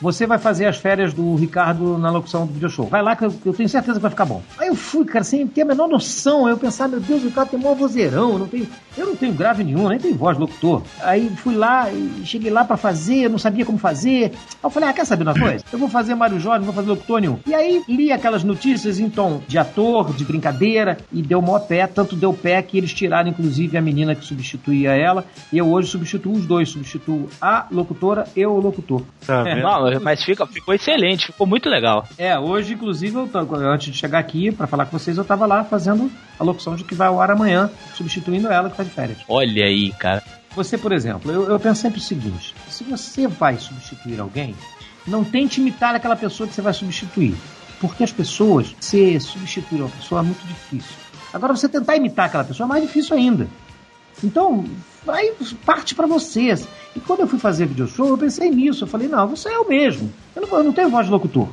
você 0.00 0.26
vai 0.26 0.38
fazer 0.38 0.66
as 0.66 0.76
férias 0.76 1.12
do 1.12 1.34
Ricardo 1.34 1.98
na 1.98 2.10
locução 2.10 2.46
do 2.46 2.52
video 2.52 2.70
show. 2.70 2.86
Vai 2.86 3.02
lá 3.02 3.14
que 3.14 3.24
eu, 3.24 3.34
eu 3.44 3.52
tenho 3.52 3.68
certeza 3.68 3.94
que 3.94 4.02
vai 4.02 4.10
ficar 4.10 4.24
bom. 4.24 4.42
Aí 4.58 4.68
eu 4.68 4.74
fui, 4.74 5.04
cara, 5.04 5.24
sem 5.24 5.46
ter 5.46 5.62
a 5.62 5.64
menor 5.64 5.88
noção. 5.88 6.46
Aí 6.46 6.52
eu 6.52 6.58
pensava, 6.58 6.92
meu 6.92 7.00
Deus, 7.00 7.22
o 7.22 7.26
Ricardo 7.26 7.50
tem 7.50 7.60
maior 7.60 7.74
vozeirão. 7.74 8.32
Eu 8.32 8.38
não 8.38 8.48
tenho, 8.48 8.66
eu 8.96 9.06
não 9.06 9.16
tenho 9.16 9.32
grave 9.32 9.62
nenhum, 9.62 9.88
nem 9.88 9.98
tenho 9.98 10.14
voz 10.14 10.36
de 10.36 10.40
locutor. 10.40 10.82
Aí 11.02 11.28
fui 11.36 11.54
lá 11.54 11.90
e 11.92 12.22
cheguei 12.24 12.50
lá 12.50 12.64
pra 12.64 12.76
fazer, 12.76 13.24
eu 13.24 13.30
não 13.30 13.38
sabia 13.38 13.64
como 13.64 13.78
fazer. 13.78 14.32
Aí 14.32 14.58
eu 14.62 14.70
falei, 14.70 14.88
ah, 14.88 14.92
quer 14.92 15.04
saber 15.04 15.22
uma 15.22 15.38
coisa? 15.38 15.64
Eu 15.72 15.78
vou 15.78 15.88
fazer 15.88 16.14
Mário 16.14 16.40
Jorge, 16.40 16.58
não 16.58 16.66
vou 16.66 16.74
fazer 16.74 16.88
locutor 16.88 17.20
nenhum. 17.20 17.38
E 17.46 17.54
aí 17.54 17.82
li 17.88 18.12
aquelas 18.12 18.42
notícias 18.42 18.98
em 18.98 19.10
tom 19.10 19.42
de 19.46 19.58
ator, 19.58 20.12
de 20.14 20.24
brincadeira, 20.24 20.98
e 21.12 21.22
deu 21.22 21.42
mó 21.42 21.58
pé, 21.58 21.86
tanto 21.86 22.16
deu 22.16 22.32
pé 22.32 22.62
que 22.62 22.78
eles 22.78 22.92
tiraram, 22.92 23.28
inclusive, 23.28 23.76
a 23.76 23.82
menina 23.82 24.14
que 24.14 24.24
substituía 24.24 24.92
ela. 24.92 25.24
E 25.52 25.58
eu 25.58 25.70
hoje 25.70 25.88
substituo 25.88 26.32
os 26.32 26.46
dois, 26.46 26.68
substituo 26.68 27.28
a 27.40 27.66
locutora 27.70 28.26
e 28.34 28.44
o 28.46 28.58
locutor. 28.58 29.02
Tá 29.26 29.40
É. 29.89 29.89
Não, 29.94 30.00
mas 30.04 30.22
fica, 30.22 30.46
ficou 30.46 30.74
excelente, 30.74 31.26
ficou 31.26 31.46
muito 31.46 31.68
legal. 31.68 32.06
É, 32.18 32.38
hoje, 32.38 32.74
inclusive, 32.74 33.14
eu 33.16 33.26
tô- 33.28 33.54
antes 33.56 33.92
de 33.92 33.98
chegar 33.98 34.18
aqui 34.18 34.50
pra 34.52 34.66
falar 34.66 34.86
com 34.86 34.98
vocês, 34.98 35.16
eu 35.16 35.24
tava 35.24 35.46
lá 35.46 35.64
fazendo 35.64 36.10
a 36.38 36.44
locução 36.44 36.76
de 36.76 36.84
que 36.84 36.94
vai 36.94 37.08
ao 37.08 37.20
ar 37.20 37.30
amanhã, 37.30 37.70
substituindo 37.94 38.48
ela 38.48 38.70
que 38.70 38.76
tá 38.76 38.82
de 38.82 38.90
férias. 38.90 39.18
Olha 39.28 39.64
aí, 39.64 39.92
cara. 39.92 40.22
Você, 40.54 40.76
por 40.76 40.92
exemplo, 40.92 41.30
eu, 41.30 41.48
eu 41.48 41.60
penso 41.60 41.80
sempre 41.80 41.98
o 42.00 42.02
seguinte: 42.02 42.54
se 42.68 42.82
você 42.84 43.26
vai 43.28 43.56
substituir 43.58 44.18
alguém, 44.20 44.54
não 45.06 45.22
tente 45.24 45.60
imitar 45.60 45.94
aquela 45.94 46.16
pessoa 46.16 46.48
que 46.48 46.54
você 46.54 46.62
vai 46.62 46.72
substituir. 46.72 47.34
Porque 47.80 48.04
as 48.04 48.12
pessoas, 48.12 48.74
você 48.78 49.18
substituir 49.18 49.80
uma 49.80 49.88
pessoa 49.88 50.20
é 50.20 50.24
muito 50.24 50.46
difícil. 50.46 50.94
Agora, 51.32 51.54
você 51.56 51.68
tentar 51.68 51.96
imitar 51.96 52.26
aquela 52.26 52.44
pessoa 52.44 52.66
é 52.66 52.68
mais 52.68 52.82
difícil 52.82 53.16
ainda. 53.16 53.46
Então, 54.22 54.64
aí 55.06 55.32
parte 55.64 55.94
pra 55.94 56.06
vocês. 56.06 56.66
E 56.94 57.00
quando 57.00 57.20
eu 57.20 57.28
fui 57.28 57.38
fazer 57.38 57.66
video 57.66 57.86
show, 57.86 58.08
eu 58.08 58.18
pensei 58.18 58.50
nisso. 58.50 58.84
Eu 58.84 58.88
falei, 58.88 59.08
não, 59.08 59.28
você 59.28 59.48
é 59.48 59.58
o 59.58 59.68
mesmo. 59.68 60.12
Eu 60.34 60.42
não, 60.42 60.58
eu 60.58 60.64
não 60.64 60.72
tenho 60.72 60.90
voz 60.90 61.06
de 61.06 61.12
locutor. 61.12 61.48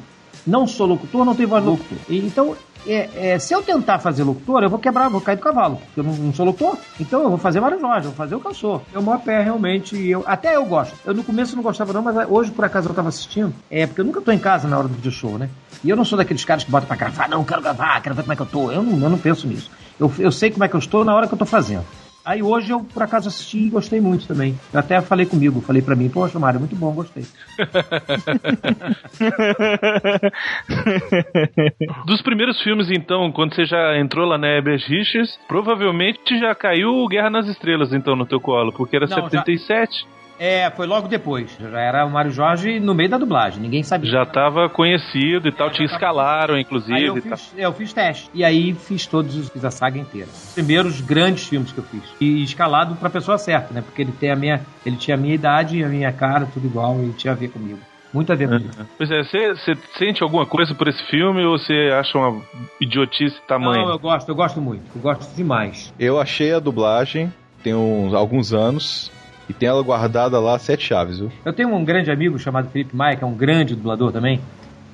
Não 0.45 0.65
sou 0.65 0.87
locutor, 0.87 1.25
não 1.25 1.35
tenho 1.35 1.49
voz 1.49 1.63
de 1.63 1.69
locutor. 1.69 1.97
E, 2.09 2.17
então, 2.19 2.55
é, 2.85 3.33
é, 3.33 3.39
se 3.39 3.53
eu 3.53 3.61
tentar 3.61 3.99
fazer 3.99 4.23
locutor, 4.23 4.63
eu 4.63 4.69
vou 4.69 4.79
quebrar, 4.79 5.09
vou 5.09 5.19
cair 5.19 5.35
do 5.35 5.41
cavalo, 5.41 5.75
porque 5.77 5.99
eu 5.99 6.03
não, 6.05 6.13
não 6.13 6.33
sou 6.33 6.45
locutor. 6.45 6.77
Então 6.99 7.21
eu 7.21 7.29
vou 7.29 7.37
fazer 7.37 7.59
Jorge, 7.59 8.05
eu 8.05 8.11
vou 8.11 8.13
fazer 8.13 8.35
o 8.35 8.39
que 8.39 8.47
eu 8.47 8.53
sou. 8.53 8.81
Eu 8.93 9.01
maior 9.01 9.19
pé, 9.19 9.43
realmente. 9.43 9.95
e 9.97 10.09
Eu, 10.09 10.23
até 10.25 10.55
eu 10.55 10.65
gosto. 10.65 10.95
Eu 11.05 11.13
no 11.13 11.23
começo 11.23 11.55
não 11.55 11.63
gostava, 11.63 11.91
não, 11.91 12.01
mas 12.01 12.29
hoje, 12.29 12.51
por 12.51 12.63
acaso, 12.63 12.87
eu 12.87 12.93
tava 12.93 13.09
assistindo. 13.09 13.53
É, 13.69 13.85
porque 13.85 14.01
eu 14.01 14.05
nunca 14.05 14.21
tô 14.21 14.31
em 14.31 14.39
casa 14.39 14.67
na 14.67 14.77
hora 14.77 14.87
do 14.87 14.93
video 14.93 15.11
show, 15.11 15.37
né? 15.37 15.49
E 15.83 15.89
eu 15.89 15.97
não 15.97 16.05
sou 16.05 16.17
daqueles 16.17 16.45
caras 16.45 16.63
que 16.63 16.71
botam 16.71 16.87
pra 16.87 16.95
gravar, 16.95 17.27
não, 17.27 17.43
quero 17.43 17.61
gravar, 17.61 18.01
quero 18.01 18.15
ver 18.15 18.21
como 18.21 18.33
é 18.33 18.35
que 18.35 18.41
eu 18.41 18.45
tô. 18.45 18.71
Eu 18.71 18.81
não, 18.81 18.99
eu 19.01 19.09
não 19.09 19.17
penso 19.17 19.47
nisso. 19.47 19.69
Eu, 19.99 20.11
eu 20.17 20.31
sei 20.31 20.49
como 20.49 20.63
é 20.63 20.67
que 20.69 20.75
eu 20.75 20.79
estou 20.79 21.03
na 21.03 21.13
hora 21.13 21.27
que 21.27 21.33
eu 21.33 21.37
tô 21.37 21.45
fazendo. 21.45 21.85
Aí 22.27 22.43
hoje 22.43 22.71
eu, 22.73 22.81
por 22.81 23.01
acaso, 23.01 23.29
assisti 23.29 23.67
e 23.67 23.69
gostei 23.69 24.01
muito 24.01 24.27
também. 24.27 24.53
Eu 24.73 24.79
até 24.81 25.01
falei 25.01 25.25
comigo, 25.25 25.61
falei 25.61 25.81
pra 25.81 25.95
mim, 25.95 26.09
poxa, 26.09 26.37
Mário, 26.37 26.59
muito 26.59 26.75
bom, 26.75 26.91
gostei. 26.93 27.23
Dos 32.05 32.21
primeiros 32.21 32.61
filmes, 32.61 32.91
então, 32.91 33.31
quando 33.31 33.55
você 33.55 33.63
já 33.65 33.97
entrou 33.97 34.27
lá 34.27 34.37
na 34.37 34.47
Herbert 34.47 34.83
Richards, 34.87 35.39
provavelmente 35.47 36.37
já 36.37 36.53
caiu 36.53 36.89
o 36.89 37.07
Guerra 37.07 37.29
nas 37.29 37.47
Estrelas, 37.47 37.93
então, 37.93 38.13
no 38.13 38.25
teu 38.25 38.41
colo, 38.41 38.73
porque 38.73 38.97
era 38.97 39.07
Não, 39.07 39.15
já- 39.15 39.23
77. 39.29 40.05
É, 40.39 40.69
foi 40.71 40.85
logo 40.85 41.07
depois. 41.07 41.55
Já 41.59 41.79
era 41.79 42.05
o 42.05 42.09
Mário 42.09 42.31
Jorge 42.31 42.79
no 42.79 42.93
meio 42.93 43.09
da 43.09 43.17
dublagem, 43.17 43.61
ninguém 43.61 43.83
sabia. 43.83 44.11
Já 44.11 44.25
tava 44.25 44.69
conhecido 44.69 45.47
e 45.47 45.51
tal, 45.51 45.69
te 45.69 45.83
escalaram, 45.83 46.55
Aí 46.55 46.61
inclusive. 46.61 47.05
eu 47.05 47.17
e 47.17 47.21
tal. 47.21 47.37
fiz, 47.37 47.53
eu 47.57 47.73
fiz 47.73 47.93
teste. 47.93 48.29
E 48.33 48.43
aí 48.43 48.73
fiz 48.73 49.05
todos 49.05 49.35
os, 49.35 49.49
fiz 49.49 49.65
a 49.65 49.71
saga 49.71 49.97
inteira. 49.97 50.27
Os 50.27 50.53
primeiros 50.53 51.01
grandes 51.01 51.47
filmes 51.47 51.71
que 51.71 51.79
eu 51.79 51.83
fiz. 51.83 52.03
E 52.19 52.43
escalado 52.43 52.95
pra 52.95 53.09
pessoa 53.09 53.37
certa, 53.37 53.73
né? 53.73 53.81
Porque 53.81 54.01
ele 54.01 54.11
tem 54.11 54.31
a 54.31 54.35
minha. 54.35 54.61
Ele 54.85 54.95
tinha 54.95 55.15
a 55.15 55.19
minha 55.19 55.33
idade, 55.35 55.83
a 55.83 55.87
minha 55.87 56.11
cara, 56.11 56.47
tudo 56.53 56.65
igual, 56.67 56.97
e 57.03 57.09
tinha 57.13 57.33
a 57.33 57.35
ver 57.35 57.49
comigo. 57.49 57.79
Muito 58.13 58.31
a 58.31 58.35
ver 58.35 58.47
comigo. 58.47 58.69
Pois 58.97 59.11
é, 59.11 59.23
você 59.23 59.53
você 59.53 59.75
sente 59.97 60.23
alguma 60.23 60.45
coisa 60.45 60.73
por 60.73 60.87
esse 60.87 61.03
filme 61.07 61.43
ou 61.43 61.57
você 61.57 61.89
acha 61.93 62.17
uma 62.17 62.41
idiotice 62.79 63.35
tamanho? 63.47 63.85
Não, 63.85 63.91
eu 63.91 63.99
gosto, 63.99 64.29
eu 64.29 64.35
gosto 64.35 64.61
muito. 64.61 64.83
Eu 64.95 65.01
gosto 65.01 65.35
demais. 65.35 65.93
Eu 65.99 66.19
achei 66.19 66.53
a 66.53 66.59
dublagem 66.59 67.31
tem 67.63 67.73
uns, 67.75 68.13
alguns 68.13 68.53
anos 68.53 69.11
e 69.49 69.53
tem 69.53 69.69
ela 69.69 69.81
guardada 69.81 70.39
lá 70.39 70.57
sete 70.59 70.83
chaves, 70.83 71.19
viu? 71.19 71.31
Eu 71.45 71.53
tenho 71.53 71.73
um 71.73 71.83
grande 71.83 72.11
amigo 72.11 72.37
chamado 72.37 72.69
Felipe 72.69 72.95
Maia, 72.95 73.15
que 73.15 73.23
é 73.23 73.27
um 73.27 73.33
grande 73.33 73.75
dublador 73.75 74.11
também. 74.11 74.41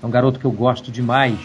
É 0.02 0.06
um 0.06 0.10
garoto 0.12 0.40
que 0.40 0.46
eu 0.46 0.52
gosto 0.52 0.92
demais. 0.92 1.38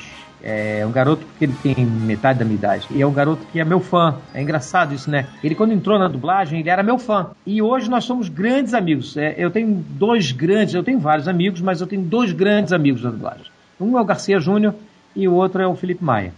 É 0.42 0.84
um 0.86 0.92
garoto 0.92 1.26
que 1.38 1.44
ele 1.44 1.54
tem 1.62 1.84
metade 1.84 2.38
da 2.38 2.44
minha 2.44 2.56
idade. 2.56 2.86
E 2.90 3.02
é 3.02 3.06
um 3.06 3.12
garoto 3.12 3.44
que 3.50 3.58
é 3.58 3.64
meu 3.64 3.80
fã. 3.80 4.16
É 4.32 4.40
engraçado 4.40 4.94
isso, 4.94 5.10
né? 5.10 5.26
Ele, 5.42 5.54
quando 5.54 5.72
entrou 5.72 5.98
na 5.98 6.06
dublagem, 6.06 6.60
ele 6.60 6.70
era 6.70 6.82
meu 6.82 6.98
fã. 6.98 7.30
E 7.44 7.60
hoje 7.60 7.90
nós 7.90 8.04
somos 8.04 8.28
grandes 8.28 8.72
amigos. 8.72 9.16
É, 9.16 9.34
eu 9.36 9.50
tenho 9.50 9.84
dois 9.90 10.30
grandes, 10.30 10.74
eu 10.74 10.84
tenho 10.84 11.00
vários 11.00 11.26
amigos, 11.26 11.60
mas 11.60 11.80
eu 11.80 11.86
tenho 11.86 12.02
dois 12.02 12.32
grandes 12.32 12.72
amigos 12.72 13.02
da 13.02 13.10
dublagem. 13.10 13.46
Um 13.80 13.98
é 13.98 14.00
o 14.00 14.04
Garcia 14.04 14.38
Júnior 14.38 14.74
e 15.14 15.26
o 15.26 15.34
outro 15.34 15.60
é 15.60 15.66
o 15.66 15.74
Felipe 15.74 16.04
Maia. 16.04 16.32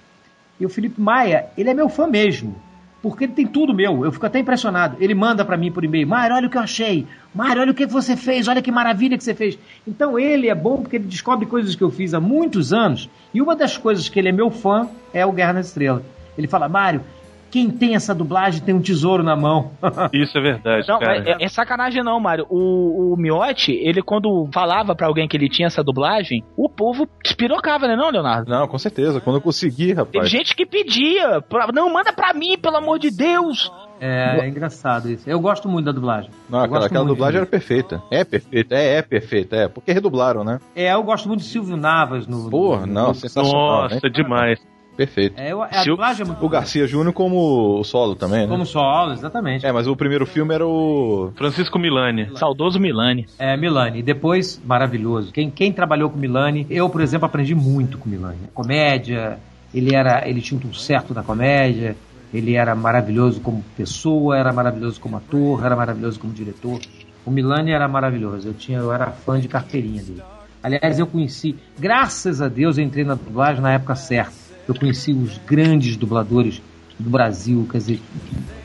E 0.59 0.64
o 0.64 0.68
Felipe 0.68 1.00
Maia, 1.00 1.46
ele 1.56 1.70
é 1.70 1.74
meu 1.74 1.88
fã 1.88 2.06
mesmo. 2.06 2.54
Porque 3.02 3.24
ele 3.24 3.32
tem 3.32 3.46
tudo 3.46 3.74
meu. 3.74 4.04
Eu 4.04 4.12
fico 4.12 4.26
até 4.26 4.38
impressionado. 4.38 4.96
Ele 5.00 5.14
manda 5.14 5.44
pra 5.44 5.56
mim 5.56 5.72
por 5.72 5.84
e-mail: 5.84 6.06
Mário, 6.06 6.36
olha 6.36 6.46
o 6.46 6.50
que 6.50 6.56
eu 6.56 6.62
achei. 6.62 7.06
Mário, 7.34 7.62
olha 7.62 7.72
o 7.72 7.74
que 7.74 7.86
você 7.86 8.16
fez. 8.16 8.46
Olha 8.46 8.60
que 8.60 8.70
maravilha 8.70 9.16
que 9.16 9.24
você 9.24 9.34
fez. 9.34 9.58
Então 9.86 10.18
ele 10.18 10.48
é 10.48 10.54
bom 10.54 10.82
porque 10.82 10.96
ele 10.96 11.06
descobre 11.06 11.46
coisas 11.46 11.74
que 11.74 11.82
eu 11.82 11.90
fiz 11.90 12.12
há 12.12 12.20
muitos 12.20 12.72
anos. 12.72 13.08
E 13.32 13.40
uma 13.40 13.56
das 13.56 13.76
coisas 13.78 14.08
que 14.08 14.18
ele 14.18 14.28
é 14.28 14.32
meu 14.32 14.50
fã 14.50 14.88
é 15.14 15.24
o 15.24 15.32
Guerra 15.32 15.54
na 15.54 15.60
Estrela. 15.60 16.02
Ele 16.36 16.46
fala: 16.46 16.68
Mário, 16.68 17.02
quem 17.50 17.70
tem 17.70 17.94
essa 17.94 18.14
dublagem 18.14 18.60
tem 18.62 18.74
um 18.74 18.80
tesouro 18.80 19.22
na 19.22 19.34
mão. 19.36 19.72
Isso 20.12 20.36
é 20.38 20.40
verdade, 20.40 20.86
Não, 20.88 20.98
cara. 20.98 21.18
é, 21.18 21.44
é 21.44 21.48
sacanagem 21.48 22.02
não, 22.02 22.18
Mário. 22.20 22.46
O, 22.48 23.12
o 23.12 23.16
Miotti, 23.16 23.72
ele 23.72 24.02
quando 24.02 24.48
falava 24.52 24.94
pra 24.94 25.06
alguém 25.06 25.26
que 25.28 25.36
ele 25.36 25.48
tinha 25.48 25.66
essa 25.66 25.82
dublagem, 25.82 26.44
o 26.56 26.68
povo 26.68 27.08
despirocava, 27.24 27.86
né 27.88 27.96
não, 27.96 28.10
Leonardo? 28.10 28.50
Não, 28.50 28.66
com 28.68 28.78
certeza. 28.78 29.20
Quando 29.20 29.36
eu 29.36 29.42
consegui, 29.42 29.92
rapaz. 29.92 30.28
gente 30.28 30.54
que 30.54 30.64
pedia, 30.66 31.40
pra- 31.42 31.68
não, 31.72 31.92
manda 31.92 32.12
pra 32.12 32.32
mim, 32.32 32.56
pelo 32.58 32.76
amor 32.76 32.98
de 32.98 33.10
Deus. 33.10 33.70
É, 34.02 34.38
é 34.40 34.48
engraçado 34.48 35.10
isso. 35.10 35.28
Eu 35.28 35.38
gosto 35.40 35.68
muito 35.68 35.84
da 35.84 35.92
dublagem. 35.92 36.30
Não, 36.48 36.64
Eu 36.64 36.74
aquela, 36.76 37.04
dublagem 37.04 37.36
era 37.38 37.46
perfeita. 37.46 38.02
É 38.10 38.24
perfeita, 38.24 38.74
é, 38.74 38.96
é 38.96 39.02
perfeita, 39.02 39.56
é. 39.56 39.68
Porque 39.68 39.92
redublaram, 39.92 40.42
né? 40.42 40.58
É, 40.74 40.90
eu 40.94 41.02
gosto 41.02 41.28
muito 41.28 41.40
de 41.40 41.46
Silvio 41.46 41.76
Navas 41.76 42.26
no. 42.26 42.48
Porra, 42.48 42.86
no- 42.86 42.92
não, 42.94 43.08
no- 43.08 43.14
sensacional. 43.14 43.82
Nossa, 43.82 43.94
né? 43.96 44.10
demais. 44.10 44.58
Perfeito. 44.96 45.40
É, 45.40 45.53
eu- 45.53 45.62
a 45.62 45.68
Se 45.72 45.90
o- 45.90 45.94
dublagem 45.94 46.22
é 46.22 46.26
muito 46.26 46.44
O 46.44 46.48
Garcia 46.48 46.87
Júnior 46.87 47.12
como 47.14 47.79
o 47.81 47.85
solo 47.85 48.14
também, 48.14 48.42
né? 48.42 48.48
Como 48.48 48.66
solo, 48.66 49.12
exatamente. 49.12 49.64
É, 49.64 49.72
mas 49.72 49.87
o 49.87 49.96
primeiro 49.96 50.26
filme 50.26 50.55
era 50.55 50.66
o. 50.66 51.33
Francisco 51.37 51.79
Milani. 51.79 52.29
Saudoso 52.37 52.79
Milani. 52.79 53.26
É, 53.38 53.57
Milani. 53.57 54.00
E 54.00 54.03
depois, 54.03 54.61
maravilhoso. 54.62 55.33
Quem, 55.33 55.50
quem 55.50 55.72
trabalhou 55.72 56.11
com 56.11 56.18
Milani, 56.18 56.66
eu, 56.68 56.90
por 56.90 57.00
exemplo, 57.00 57.26
aprendi 57.26 57.55
muito 57.55 57.98
com 57.98 58.09
Milani. 58.09 58.48
Comédia, 58.53 59.40
ele 59.72 59.94
era. 59.94 60.29
Ele 60.29 60.40
tinha 60.42 60.59
um 60.59 60.61
tudo 60.61 60.76
certo 60.76 61.14
na 61.14 61.22
comédia, 61.22 61.96
ele 62.33 62.55
era 62.57 62.74
maravilhoso 62.74 63.40
como 63.40 63.62
pessoa, 63.76 64.37
era 64.37 64.53
maravilhoso 64.53 65.00
como 65.00 65.16
ator, 65.16 65.64
era 65.64 65.74
maravilhoso 65.76 66.20
como 66.20 66.33
diretor. 66.35 66.79
O 67.24 67.31
Milani 67.31 67.70
era 67.72 67.88
maravilhoso. 67.88 68.48
Eu, 68.48 68.55
tinha, 68.55 68.79
eu 68.79 68.92
era 68.92 69.12
fã 69.12 69.38
de 69.40 69.48
carteirinha 69.48 70.03
dele. 70.03 70.22
Aliás, 70.62 70.98
eu 70.98 71.07
conheci, 71.07 71.57
graças 71.79 72.42
a 72.42 72.48
Deus, 72.48 72.76
eu 72.76 72.85
entrei 72.85 73.03
na 73.05 73.14
dublagem 73.14 73.62
na 73.62 73.72
época 73.72 73.94
certa. 73.94 74.39
Eu 74.70 74.74
conheci 74.76 75.12
os 75.12 75.37
grandes 75.38 75.96
dubladores 75.96 76.62
do 76.96 77.11
Brasil, 77.11 77.66
quer 77.68 77.78
dizer, 77.78 78.00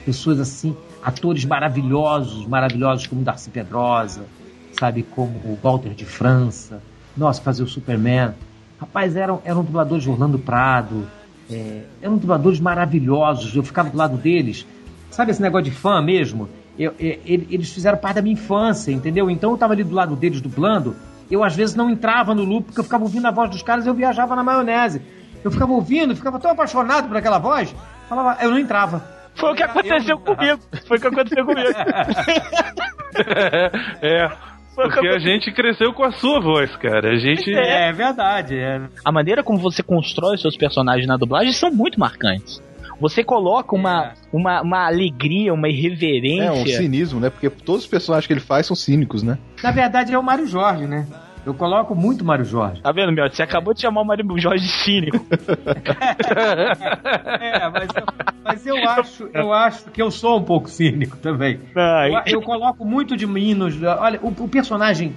pessoas 0.05 0.39
assim, 0.39 0.75
atores 1.01 1.43
maravilhosos, 1.45 2.45
maravilhosos 2.45 3.07
como 3.07 3.23
Darcy 3.23 3.49
Pedrosa, 3.49 4.27
sabe, 4.73 5.01
como 5.01 5.31
o 5.43 5.57
Walter 5.63 5.95
de 5.95 6.05
França, 6.05 6.79
nossa, 7.17 7.41
fazer 7.41 7.63
o 7.63 7.67
Superman. 7.67 8.35
Rapaz, 8.79 9.15
eram, 9.15 9.41
eram 9.43 9.63
dubladores 9.63 10.03
de 10.03 10.09
Orlando 10.11 10.37
Prado, 10.37 11.07
é, 11.49 11.81
eram 11.99 12.17
dubladores 12.17 12.59
maravilhosos, 12.59 13.55
eu 13.55 13.63
ficava 13.63 13.89
do 13.89 13.97
lado 13.97 14.15
deles. 14.15 14.63
Sabe 15.09 15.31
esse 15.31 15.41
negócio 15.41 15.65
de 15.65 15.71
fã 15.71 16.03
mesmo? 16.03 16.47
Eu- 16.77 16.93
eu- 16.99 17.19
ele- 17.25 17.47
eles 17.49 17.71
fizeram 17.73 17.97
parte 17.97 18.17
da 18.17 18.21
minha 18.21 18.33
infância, 18.33 18.91
entendeu? 18.91 19.27
Então 19.27 19.49
eu 19.49 19.55
estava 19.55 19.73
ali 19.73 19.83
do 19.83 19.95
lado 19.95 20.15
deles 20.15 20.39
dublando, 20.39 20.95
eu 21.31 21.43
às 21.43 21.55
vezes 21.55 21.73
não 21.73 21.89
entrava 21.89 22.35
no 22.35 22.43
loop, 22.43 22.65
porque 22.65 22.79
eu 22.79 22.83
ficava 22.83 23.03
ouvindo 23.03 23.25
a 23.25 23.31
voz 23.31 23.49
dos 23.49 23.63
caras 23.63 23.87
e 23.87 23.89
eu 23.89 23.93
viajava 23.95 24.35
na 24.35 24.43
maionese. 24.43 25.01
Eu 25.45 25.51
ficava 25.51 25.71
ouvindo, 25.73 26.15
ficava 26.15 26.39
tão 26.39 26.49
apaixonado 26.49 27.07
por 27.07 27.15
aquela 27.15 27.37
voz, 27.37 27.73
falava, 28.09 28.43
eu 28.43 28.49
não 28.49 28.57
entrava. 28.57 29.05
Foi 29.35 29.51
o 29.51 29.55
que 29.55 29.61
aconteceu 29.61 30.17
comigo. 30.17 30.59
Foi 30.87 30.97
o 30.97 31.01
que 31.01 31.07
aconteceu 31.07 31.45
comigo. 31.45 31.69
é. 34.01 34.27
Porque 34.73 35.07
a 35.07 35.19
gente 35.19 35.51
cresceu 35.53 35.93
com 35.93 36.03
a 36.03 36.11
sua 36.11 36.41
voz, 36.41 36.75
cara. 36.77 37.11
A 37.11 37.15
gente. 37.17 37.53
É, 37.55 37.91
verdade. 37.93 38.57
É. 38.57 38.81
A 39.05 39.11
maneira 39.11 39.43
como 39.43 39.59
você 39.59 39.83
constrói 39.83 40.33
os 40.33 40.41
seus 40.41 40.57
personagens 40.57 41.07
na 41.07 41.15
dublagem 41.15 41.53
são 41.53 41.69
muito 41.71 41.99
marcantes. 41.99 42.59
Você 42.99 43.23
coloca 43.23 43.75
uma, 43.75 44.13
uma, 44.33 44.61
uma 44.61 44.87
alegria, 44.87 45.53
uma 45.53 45.67
É, 45.67 45.71
irreverência. 45.71 46.51
um 46.53 46.65
cinismo, 46.65 47.19
né? 47.19 47.29
Porque 47.29 47.51
todos 47.51 47.83
os 47.83 47.87
personagens 47.87 48.25
que 48.25 48.33
ele 48.33 48.39
faz 48.39 48.65
são 48.65 48.75
cínicos, 48.75 49.21
né? 49.21 49.37
Na 49.61 49.69
verdade 49.69 50.11
é 50.11 50.17
o 50.17 50.23
Mário 50.23 50.47
Jorge, 50.47 50.87
né? 50.87 51.05
Eu 51.45 51.53
coloco 51.53 51.93
muito 51.93 52.25
Mário 52.25 52.43
Jorge. 52.43 52.81
Tá 52.81 52.91
vendo, 52.91 53.11
meu? 53.11 53.29
Você 53.29 53.43
acabou 53.43 53.73
de 53.73 53.81
chamar 53.81 54.01
o 54.01 54.05
Mário 54.05 54.25
Jorge 54.37 54.67
cínico. 54.67 55.23
É, 57.39 57.69
mas 57.69 57.89
eu, 57.95 58.05
mas 58.43 58.65
eu 58.67 58.89
acho, 58.89 59.29
eu 59.33 59.53
acho 59.53 59.91
que 59.91 60.01
eu 60.01 60.09
sou 60.11 60.39
um 60.39 60.43
pouco 60.43 60.69
cínico 60.69 61.17
também. 61.17 61.59
Eu, 61.75 62.39
eu 62.39 62.41
coloco 62.41 62.85
muito 62.85 63.15
de 63.15 63.25
Minos. 63.27 63.75
Olha, 63.81 64.19
o, 64.21 64.27
o 64.29 64.47
personagem. 64.47 65.13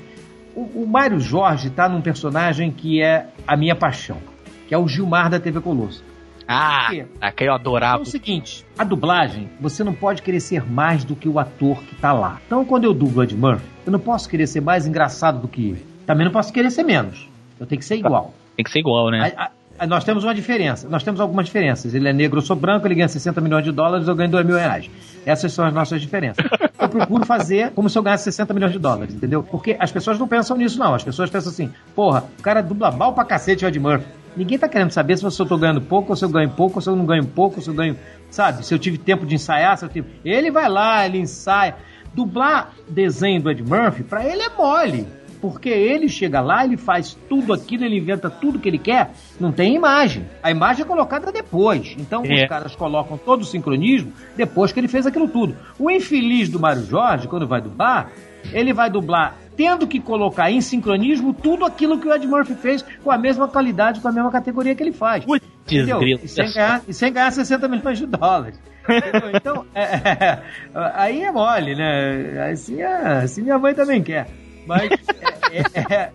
O, 0.55 0.83
o 0.83 0.87
Mário 0.87 1.21
Jorge 1.21 1.71
tá 1.71 1.88
num 1.88 2.01
personagem 2.01 2.71
que 2.71 3.01
é 3.03 3.27
a 3.47 3.57
minha 3.57 3.75
paixão, 3.77 4.19
que 4.67 4.75
é 4.75 4.79
o 4.79 4.88
Gilmar 4.88 5.31
da 5.31 5.38
TV 5.38 5.61
Colosso. 5.61 6.05
Ah, 6.47 6.88
aquele 7.21 7.51
eu 7.51 7.55
É 7.55 7.57
adorava. 7.57 8.03
o 8.03 8.07
seguinte, 8.07 8.64
a 8.79 8.83
dublagem, 8.83 9.51
você 9.61 9.85
não 9.85 9.93
pode 9.93 10.23
querer 10.23 10.41
ser 10.41 10.64
mais 10.69 11.05
do 11.05 11.14
que 11.14 11.29
o 11.29 11.38
ator 11.38 11.83
que 11.83 11.95
tá 11.97 12.12
lá. 12.12 12.41
Então, 12.47 12.64
quando 12.64 12.85
eu 12.85 12.95
dublo 12.95 13.23
Ed 13.23 13.37
Murphy, 13.37 13.67
eu 13.85 13.93
não 13.93 14.01
posso 14.01 14.29
querer 14.29 14.47
ser 14.47 14.62
mais 14.62 14.87
engraçado 14.87 15.38
do 15.41 15.47
que 15.49 15.69
ele. 15.69 15.87
Também 16.09 16.25
não 16.25 16.33
posso 16.33 16.53
querer 16.53 16.71
ser 16.71 16.83
menos. 16.83 17.29
Eu 17.61 17.66
tenho 17.66 17.79
que 17.79 17.85
ser 17.85 17.97
igual. 17.97 18.33
Tem 18.57 18.64
que 18.64 18.71
ser 18.71 18.81
igual, 18.81 19.11
né? 19.11 19.33
A- 19.37 19.51
a- 19.81 19.87
nós 19.87 20.03
temos 20.05 20.25
uma 20.25 20.35
diferença. 20.35 20.88
Nós 20.88 21.03
temos 21.05 21.21
algumas 21.21 21.47
diferenças. 21.47 21.94
Ele 21.94 22.09
é 22.09 22.12
negro, 22.12 22.38
eu 22.38 22.42
sou 22.42 22.57
branco, 22.57 22.87
ele 22.87 22.94
ganha 22.97 23.07
60 23.09 23.40
milhões 23.40 23.62
de 23.62 23.71
dólares, 23.71 24.09
eu 24.09 24.14
ganho 24.16 24.31
2 24.31 24.44
mil 24.47 24.57
reais. 24.57 24.90
Essas 25.27 25.53
são 25.53 25.64
as 25.66 25.73
nossas 25.73 26.01
diferenças. 26.01 26.44
Eu 26.81 26.88
procuro 26.88 27.27
fazer 27.27 27.73
como 27.73 27.90
se 27.90 27.99
eu 27.99 28.03
ganhasse 28.05 28.23
60 28.25 28.55
milhões 28.55 28.73
de 28.73 28.79
dólares, 28.79 29.12
entendeu? 29.12 29.42
Porque 29.42 29.77
as 29.81 29.90
pessoas 29.90 30.16
não 30.18 30.29
pensam 30.29 30.57
nisso, 30.57 30.79
não. 30.79 30.94
As 30.94 31.03
pessoas 31.03 31.29
pensam 31.29 31.51
assim, 31.51 31.71
porra, 31.94 32.25
o 32.38 32.42
cara 32.42 32.62
dubla 32.62 32.90
mal 32.92 33.12
pra 33.12 33.25
cacete 33.25 33.64
o 33.64 33.68
Ed 33.68 33.79
Murphy. 33.81 34.07
Ninguém 34.37 34.57
tá 34.59 34.68
querendo 34.68 34.92
saber 34.92 35.18
se 35.18 35.25
eu 35.25 35.47
tô 35.47 35.59
ganhando 35.59 35.81
pouco, 35.83 36.11
ou 36.12 36.16
se 36.16 36.25
eu 36.25 36.29
ganho 36.29 36.49
pouco, 36.51 36.77
ou 36.79 36.81
se 36.81 36.88
eu 36.88 36.94
não 36.97 37.05
ganho 37.05 37.27
pouco, 37.27 37.57
ou 37.57 37.62
se 37.62 37.68
eu 37.68 37.75
ganho. 37.75 37.97
Sabe? 38.31 38.64
Se 38.64 38.73
eu 38.73 38.79
tive 38.79 38.97
tempo 38.97 39.27
de 39.27 39.35
ensaiar, 39.35 39.77
se 39.77 39.85
eu 39.85 39.88
tive. 39.88 40.09
Ele 40.25 40.51
vai 40.53 40.68
lá, 40.68 41.05
ele 41.05 41.18
ensaia. 41.18 41.75
Dublar 42.14 42.71
desenho 42.88 43.42
do 43.42 43.51
Ed 43.51 43.62
Murphy, 43.62 44.05
pra 44.05 44.25
ele 44.25 44.40
é 44.42 44.49
mole. 44.57 45.07
Porque 45.40 45.68
ele 45.68 46.09
chega 46.09 46.40
lá, 46.40 46.64
ele 46.64 46.77
faz 46.77 47.16
tudo 47.29 47.53
aquilo, 47.53 47.85
ele 47.85 47.98
inventa 47.98 48.29
tudo 48.29 48.59
que 48.59 48.68
ele 48.68 48.79
quer, 48.79 49.11
não 49.38 49.53
tem 49.53 49.74
imagem. 49.74 50.27
A 50.42 50.51
imagem 50.51 50.83
é 50.83 50.87
colocada 50.87 51.31
depois. 51.31 51.94
Então 51.98 52.22
É. 52.24 52.42
os 52.42 52.48
caras 52.48 52.74
colocam 52.74 53.16
todo 53.16 53.42
o 53.42 53.44
sincronismo 53.44 54.12
depois 54.37 54.72
que 54.72 54.81
ele 54.81 54.88
fez 54.88 55.07
aquilo 55.07 55.29
tudo. 55.29 55.57
O 55.79 55.90
infeliz 55.90 56.48
do 56.48 56.59
Mário 56.59 56.85
Jorge, 56.85 57.29
quando 57.29 57.46
vai 57.46 57.61
dublar, 57.61 58.11
ele 58.53 58.72
vai 58.72 58.90
dublar 58.90 59.37
tendo 59.57 59.88
que 59.88 59.98
colocar 59.98 60.51
em 60.53 60.61
sincronismo 60.61 61.35
tudo 61.35 61.64
aquilo 61.64 61.98
que 61.98 62.07
o 62.07 62.14
Ed 62.14 62.24
Murphy 62.27 62.55
fez 62.55 62.85
com 63.03 63.11
a 63.11 63.18
mesma 63.18 63.48
qualidade, 63.48 64.01
com 64.01 64.07
a 64.07 64.12
mesma 64.12 64.31
categoria 64.31 64.72
que 64.74 64.83
ele 64.83 64.92
faz. 64.92 65.24
Entendeu? 65.66 66.01
E 66.22 66.29
sem, 66.29 66.53
ganhar, 66.53 66.83
e 66.87 66.94
sem 66.94 67.12
ganhar 67.12 67.31
60 67.33 67.66
milhões 67.68 67.98
de 67.98 68.07
dólares. 68.07 68.59
Entendeu? 68.88 69.31
Então, 69.35 69.64
é, 69.74 69.83
é, 69.83 70.38
aí 70.94 71.22
é 71.22 71.31
mole, 71.33 71.74
né? 71.74 72.51
Assim, 72.53 72.81
é- 72.81 73.18
assim 73.24 73.42
minha 73.42 73.59
mãe 73.59 73.74
também 73.74 74.03
quer. 74.03 74.29
Mas, 74.68 74.90
é, 75.50 75.61
é, 75.81 75.94
é, 75.94 76.12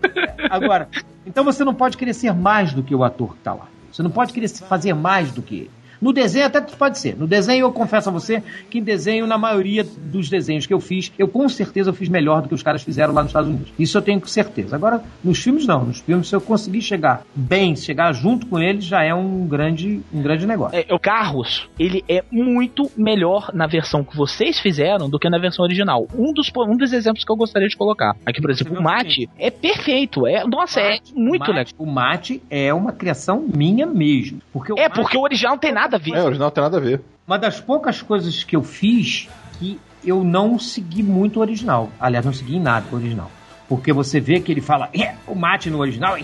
agora, 0.48 0.88
então 1.26 1.42
você 1.42 1.64
não 1.64 1.74
pode 1.74 1.96
querer 1.96 2.14
ser 2.14 2.32
mais 2.32 2.72
do 2.72 2.84
que 2.84 2.94
o 2.94 3.02
ator 3.02 3.32
que 3.32 3.38
está 3.38 3.52
lá. 3.52 3.66
Você 3.90 4.00
não 4.00 4.10
pode 4.10 4.32
querer 4.32 4.48
fazer 4.48 4.94
mais 4.94 5.32
do 5.32 5.42
que 5.42 5.56
ele. 5.56 5.70
No 6.04 6.12
desenho 6.12 6.46
até 6.46 6.60
pode 6.60 6.98
ser. 6.98 7.16
No 7.16 7.26
desenho 7.26 7.62
eu 7.64 7.72
confesso 7.72 8.10
a 8.10 8.12
você 8.12 8.42
que 8.68 8.78
em 8.78 8.82
desenho, 8.82 9.26
na 9.26 9.38
maioria 9.38 9.82
dos 9.84 10.28
desenhos 10.28 10.66
que 10.66 10.74
eu 10.74 10.80
fiz, 10.80 11.10
eu 11.18 11.26
com 11.26 11.48
certeza 11.48 11.88
eu 11.90 11.94
fiz 11.94 12.08
melhor 12.08 12.42
do 12.42 12.48
que 12.48 12.54
os 12.54 12.62
caras 12.62 12.82
fizeram 12.82 13.14
lá 13.14 13.22
nos 13.22 13.30
Estados 13.30 13.48
Unidos. 13.48 13.72
Isso 13.78 13.96
eu 13.96 14.02
tenho 14.02 14.24
certeza. 14.26 14.76
Agora, 14.76 15.02
nos 15.22 15.38
filmes 15.42 15.66
não. 15.66 15.84
Nos 15.84 16.00
filmes, 16.00 16.28
se 16.28 16.36
eu 16.36 16.40
conseguir 16.40 16.82
chegar 16.82 17.22
bem, 17.34 17.74
chegar 17.74 18.12
junto 18.12 18.46
com 18.46 18.58
eles, 18.60 18.84
já 18.84 19.02
é 19.02 19.14
um 19.14 19.46
grande, 19.46 20.00
um 20.12 20.20
grande 20.22 20.46
negócio. 20.46 20.76
É, 20.78 20.92
o 20.94 20.98
Carros, 20.98 21.68
ele 21.78 22.04
é 22.08 22.22
muito 22.30 22.90
melhor 22.96 23.50
na 23.54 23.66
versão 23.66 24.04
que 24.04 24.14
vocês 24.16 24.58
fizeram 24.60 25.08
do 25.08 25.18
que 25.18 25.28
na 25.30 25.38
versão 25.38 25.64
original. 25.64 26.06
Um 26.14 26.32
dos, 26.32 26.50
um 26.54 26.76
dos 26.76 26.92
exemplos 26.92 27.24
que 27.24 27.32
eu 27.32 27.36
gostaria 27.36 27.68
de 27.68 27.76
colocar. 27.76 28.14
Aqui, 28.26 28.40
por 28.40 28.50
exemplo, 28.50 28.78
o 28.78 28.82
Mate 28.82 29.28
é 29.38 29.50
perfeito. 29.50 30.26
É, 30.26 30.44
nossa, 30.46 30.80
é 30.80 30.98
muito 31.14 31.50
legal. 31.50 31.64
O 31.78 31.86
mate 31.86 32.42
é 32.50 32.72
uma 32.74 32.92
criação 32.92 33.44
minha 33.54 33.86
mesmo. 33.86 34.40
Porque 34.52 34.72
É, 34.72 34.82
mate- 34.84 34.94
porque 35.00 35.16
o 35.16 35.22
original 35.22 35.52
não 35.54 35.58
tem 35.58 35.72
nada 35.72 35.93
a 35.94 35.98
ver. 35.98 36.12
É, 36.14 36.22
o 36.22 36.26
original 36.26 36.46
não 36.48 36.50
tem 36.54 36.62
nada 36.62 36.76
a 36.76 36.80
ver. 36.80 37.00
Uma 37.26 37.38
das 37.38 37.60
poucas 37.60 38.02
coisas 38.02 38.44
que 38.44 38.54
eu 38.56 38.62
fiz 38.62 39.28
que 39.58 39.80
eu 40.04 40.22
não 40.22 40.58
segui 40.58 41.02
muito 41.02 41.38
o 41.38 41.40
original. 41.40 41.90
Aliás, 41.98 42.24
não 42.26 42.32
segui 42.32 42.56
em 42.56 42.60
nada 42.60 42.86
o 42.92 42.94
original. 42.96 43.30
Porque 43.68 43.92
você 43.92 44.20
vê 44.20 44.40
que 44.40 44.52
ele 44.52 44.60
fala 44.60 44.90
"É", 44.92 45.14
o 45.26 45.34
mate 45.34 45.70
no 45.70 45.78
original. 45.78 46.16
"É", 46.16 46.22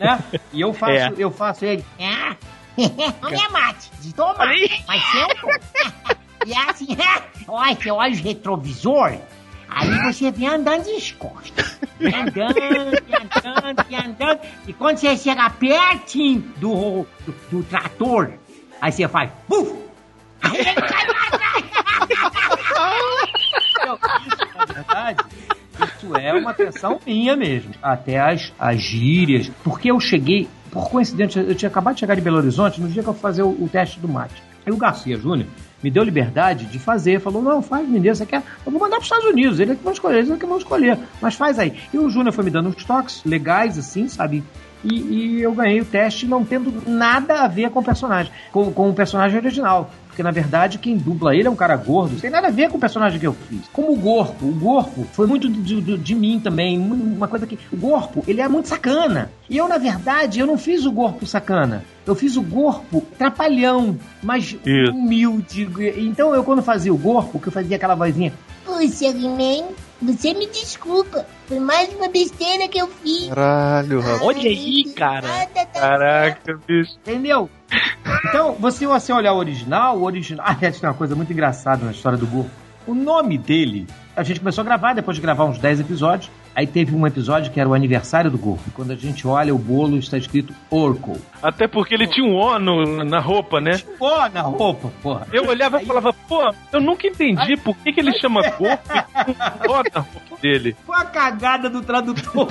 né? 0.00 0.18
E 0.52 0.60
eu 0.60 0.72
faço, 0.72 0.92
É. 0.92 1.12
eu 1.18 1.30
faço 1.30 1.64
ele. 1.64 1.84
É. 1.98 2.36
Não 3.20 3.28
é 3.30 3.48
mate, 3.50 3.90
de 4.00 4.12
tomar. 4.14 4.46
Mas 4.88 5.02
tempo. 5.12 5.48
E 6.46 6.52
é 6.52 6.70
assim, 6.70 6.88
olha, 7.48 7.74
você 7.74 7.90
olha 7.90 8.12
o 8.14 8.16
retrovisor, 8.22 9.12
aí 9.74 10.12
você 10.12 10.30
vem 10.30 10.48
andando 10.48 10.84
de. 10.84 11.16
Vem 11.98 12.14
andando, 12.14 12.56
andando, 13.44 14.06
andando. 14.06 14.40
E 14.66 14.72
quando 14.72 14.98
você 14.98 15.16
chega 15.16 15.50
pertinho 15.50 16.40
do, 16.56 17.06
do, 17.26 17.34
do 17.50 17.62
trator, 17.64 18.32
aí 18.80 18.92
você 18.92 19.08
faz. 19.08 19.30
Buf! 19.48 19.74
Aí 20.42 20.58
ele 20.58 20.74
cai 20.74 21.06
pra 21.06 21.14
Então, 23.80 23.98
isso, 24.26 25.94
isso 25.96 26.16
é 26.16 26.32
uma 26.32 26.50
atenção 26.50 27.00
minha 27.06 27.36
mesmo. 27.36 27.72
Até 27.82 28.20
as, 28.20 28.52
as 28.58 28.80
gírias. 28.80 29.50
Porque 29.62 29.90
eu 29.90 29.98
cheguei, 30.00 30.48
por 30.70 30.90
coincidência, 30.90 31.40
eu 31.40 31.54
tinha 31.54 31.68
acabado 31.68 31.94
de 31.94 32.00
chegar 32.00 32.14
de 32.14 32.20
Belo 32.20 32.38
Horizonte 32.38 32.80
no 32.80 32.88
dia 32.88 33.02
que 33.02 33.08
eu 33.08 33.14
fui 33.14 33.22
fazer 33.22 33.42
o, 33.42 33.50
o 33.50 33.68
teste 33.70 34.00
do 34.00 34.08
mate. 34.08 34.42
Aí 34.66 34.72
o 34.72 34.76
Garcia 34.76 35.16
Júnior 35.16 35.48
me 35.84 35.90
deu 35.90 36.02
liberdade 36.02 36.64
de 36.64 36.78
fazer. 36.78 37.20
Falou, 37.20 37.42
não, 37.42 37.60
faz, 37.60 37.86
menino, 37.86 38.14
você 38.14 38.24
quer? 38.24 38.42
Eu 38.64 38.72
vou 38.72 38.80
mandar 38.80 38.96
para 38.96 39.00
os 39.00 39.04
Estados 39.04 39.26
Unidos, 39.26 39.60
eles 39.60 39.74
é 39.74 39.76
que 39.76 39.84
vão 39.84 39.92
escolher, 39.92 40.18
eles 40.18 40.30
é 40.30 40.36
que 40.36 40.46
vão 40.46 40.56
escolher. 40.56 40.98
Mas 41.20 41.34
faz 41.34 41.58
aí. 41.58 41.78
E 41.92 41.98
o 41.98 42.08
Júnior 42.08 42.32
foi 42.32 42.42
me 42.42 42.50
dando 42.50 42.70
uns 42.70 42.82
toques 42.82 43.22
legais, 43.22 43.76
assim, 43.78 44.08
sabe? 44.08 44.42
E, 44.84 44.94
e 44.94 45.42
eu 45.42 45.52
ganhei 45.52 45.80
o 45.80 45.84
teste 45.84 46.26
não 46.26 46.44
tendo 46.44 46.72
nada 46.86 47.42
a 47.42 47.48
ver 47.48 47.70
com 47.70 47.80
o 47.80 47.84
personagem, 47.84 48.30
com, 48.52 48.70
com 48.72 48.90
o 48.90 48.94
personagem 48.94 49.38
original. 49.38 49.90
Porque, 50.06 50.22
na 50.22 50.30
verdade, 50.30 50.78
quem 50.78 50.96
dubla 50.96 51.34
ele 51.34 51.48
é 51.48 51.50
um 51.50 51.56
cara 51.56 51.74
gordo. 51.74 52.12
Não 52.12 52.20
tem 52.20 52.30
nada 52.30 52.46
a 52.46 52.50
ver 52.50 52.70
com 52.70 52.76
o 52.76 52.80
personagem 52.80 53.18
que 53.18 53.26
eu 53.26 53.32
fiz. 53.32 53.62
Como 53.72 53.92
o 53.92 53.96
Gorpo. 53.96 54.46
O 54.46 54.52
Gorpo 54.52 55.04
foi 55.12 55.26
muito 55.26 55.48
de, 55.48 55.80
de, 55.80 55.98
de 55.98 56.14
mim 56.14 56.38
também. 56.38 56.78
Uma 56.78 57.26
coisa 57.26 57.48
que... 57.48 57.58
O 57.72 57.76
Gorpo, 57.76 58.22
ele 58.28 58.40
é 58.40 58.46
muito 58.46 58.68
sacana. 58.68 59.32
E 59.50 59.56
eu, 59.56 59.66
na 59.66 59.76
verdade, 59.76 60.38
eu 60.38 60.46
não 60.46 60.56
fiz 60.56 60.86
o 60.86 60.92
Gorpo 60.92 61.26
sacana. 61.26 61.84
Eu 62.06 62.14
fiz 62.14 62.36
o 62.36 62.42
Gorpo 62.42 63.02
trapalhão, 63.18 63.98
mas 64.22 64.56
Isso. 64.64 64.92
humilde. 64.92 65.68
Então, 65.96 66.32
eu, 66.32 66.44
quando 66.44 66.62
fazia 66.62 66.94
o 66.94 66.98
Gorpo, 66.98 67.40
que 67.40 67.48
eu 67.48 67.52
fazia 67.52 67.76
aquela 67.76 67.96
vozinha... 67.96 68.32
Puxa, 68.64 69.06
He-Man, 69.06 69.66
você 70.00 70.34
me 70.34 70.46
desculpa. 70.46 71.26
Foi 71.46 71.58
mais 71.58 71.92
uma 71.94 72.08
besteira 72.08 72.68
que 72.68 72.78
eu 72.78 72.88
fiz. 72.88 73.28
Caralho, 73.28 74.00
rapaz. 74.00 74.22
Olha 74.22 74.48
aí, 74.48 74.84
cara. 74.96 75.28
Caraca, 75.72 76.60
bicho. 76.66 76.92
Entendeu? 77.02 77.50
Então, 78.28 78.52
você, 78.54 78.86
você 78.86 79.12
olhar 79.12 79.32
o 79.32 79.38
original, 79.38 79.98
o 79.98 80.04
original. 80.04 80.44
Ah, 80.54 80.54
tem 80.54 80.72
uma 80.82 80.94
coisa 80.94 81.14
muito 81.14 81.32
engraçada 81.32 81.84
na 81.84 81.92
história 81.92 82.18
do 82.18 82.26
Gorpo. 82.26 82.50
O 82.86 82.94
nome 82.94 83.38
dele, 83.38 83.86
a 84.14 84.22
gente 84.22 84.40
começou 84.40 84.62
a 84.62 84.64
gravar, 84.64 84.92
depois 84.92 85.16
de 85.16 85.22
gravar 85.22 85.44
uns 85.44 85.58
10 85.58 85.80
episódios. 85.80 86.30
Aí 86.54 86.66
teve 86.66 86.94
um 86.94 87.06
episódio 87.06 87.50
que 87.52 87.58
era 87.58 87.68
o 87.68 87.74
aniversário 87.74 88.30
do 88.30 88.38
Gorpo. 88.38 88.70
Quando 88.74 88.92
a 88.92 88.96
gente 88.96 89.26
olha 89.26 89.54
o 89.54 89.58
bolo, 89.58 89.96
está 89.98 90.16
escrito 90.16 90.54
Orco. 90.70 91.18
Até 91.42 91.66
porque 91.66 91.94
ele 91.94 92.06
tinha 92.06 92.24
um 92.26 92.34
O 92.36 92.58
no- 92.58 93.04
na 93.04 93.18
roupa, 93.20 93.60
né? 93.60 93.80
Ó, 94.00 94.28
na 94.28 94.42
roupa, 94.42 94.90
porra. 95.02 95.26
Eu 95.32 95.46
olhava 95.48 95.82
e 95.82 95.86
falava, 95.86 96.12
pô, 96.12 96.52
eu 96.72 96.80
nunca 96.80 97.06
entendi 97.08 97.56
por 97.56 97.76
que, 97.78 97.92
que 97.92 98.00
ele 98.00 98.12
chama 98.18 98.42
corpo 98.52 98.88
e 98.88 99.24
tem 99.24 99.34
um 99.34 99.70
O 99.72 99.82
na 99.92 100.00
roupa 100.00 100.36
dele. 100.40 100.76
Foi 100.86 100.96
a 100.96 101.04
cagada 101.04 101.68
do 101.68 101.82
tradutor. 101.82 102.50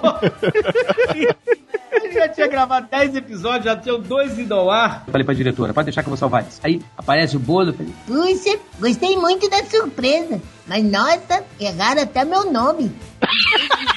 Ele 1.93 2.11
já 2.13 2.27
tinha 2.27 2.47
gravado 2.47 2.87
10 2.91 3.15
episódios, 3.15 3.65
já 3.65 3.75
tinham 3.75 3.99
dois 3.99 4.37
indo 4.37 4.53
ao 4.53 4.69
ar. 4.69 5.05
Falei 5.09 5.23
pra 5.25 5.33
diretora, 5.33 5.73
pode 5.73 5.85
deixar 5.85 6.01
que 6.01 6.07
eu 6.07 6.11
vou 6.11 6.17
salvar 6.17 6.43
isso. 6.43 6.59
Aí 6.63 6.81
aparece 6.97 7.37
o 7.37 7.39
bolo, 7.39 7.69
eu 7.69 7.73
falei, 7.73 7.93
Puxa, 8.05 8.59
gostei 8.79 9.15
muito 9.15 9.49
da 9.49 9.63
surpresa. 9.63 10.41
Mas 10.67 10.83
nossa, 10.83 11.43
erraram 11.59 12.01
até 12.03 12.25
meu 12.25 12.51
nome. 12.51 12.91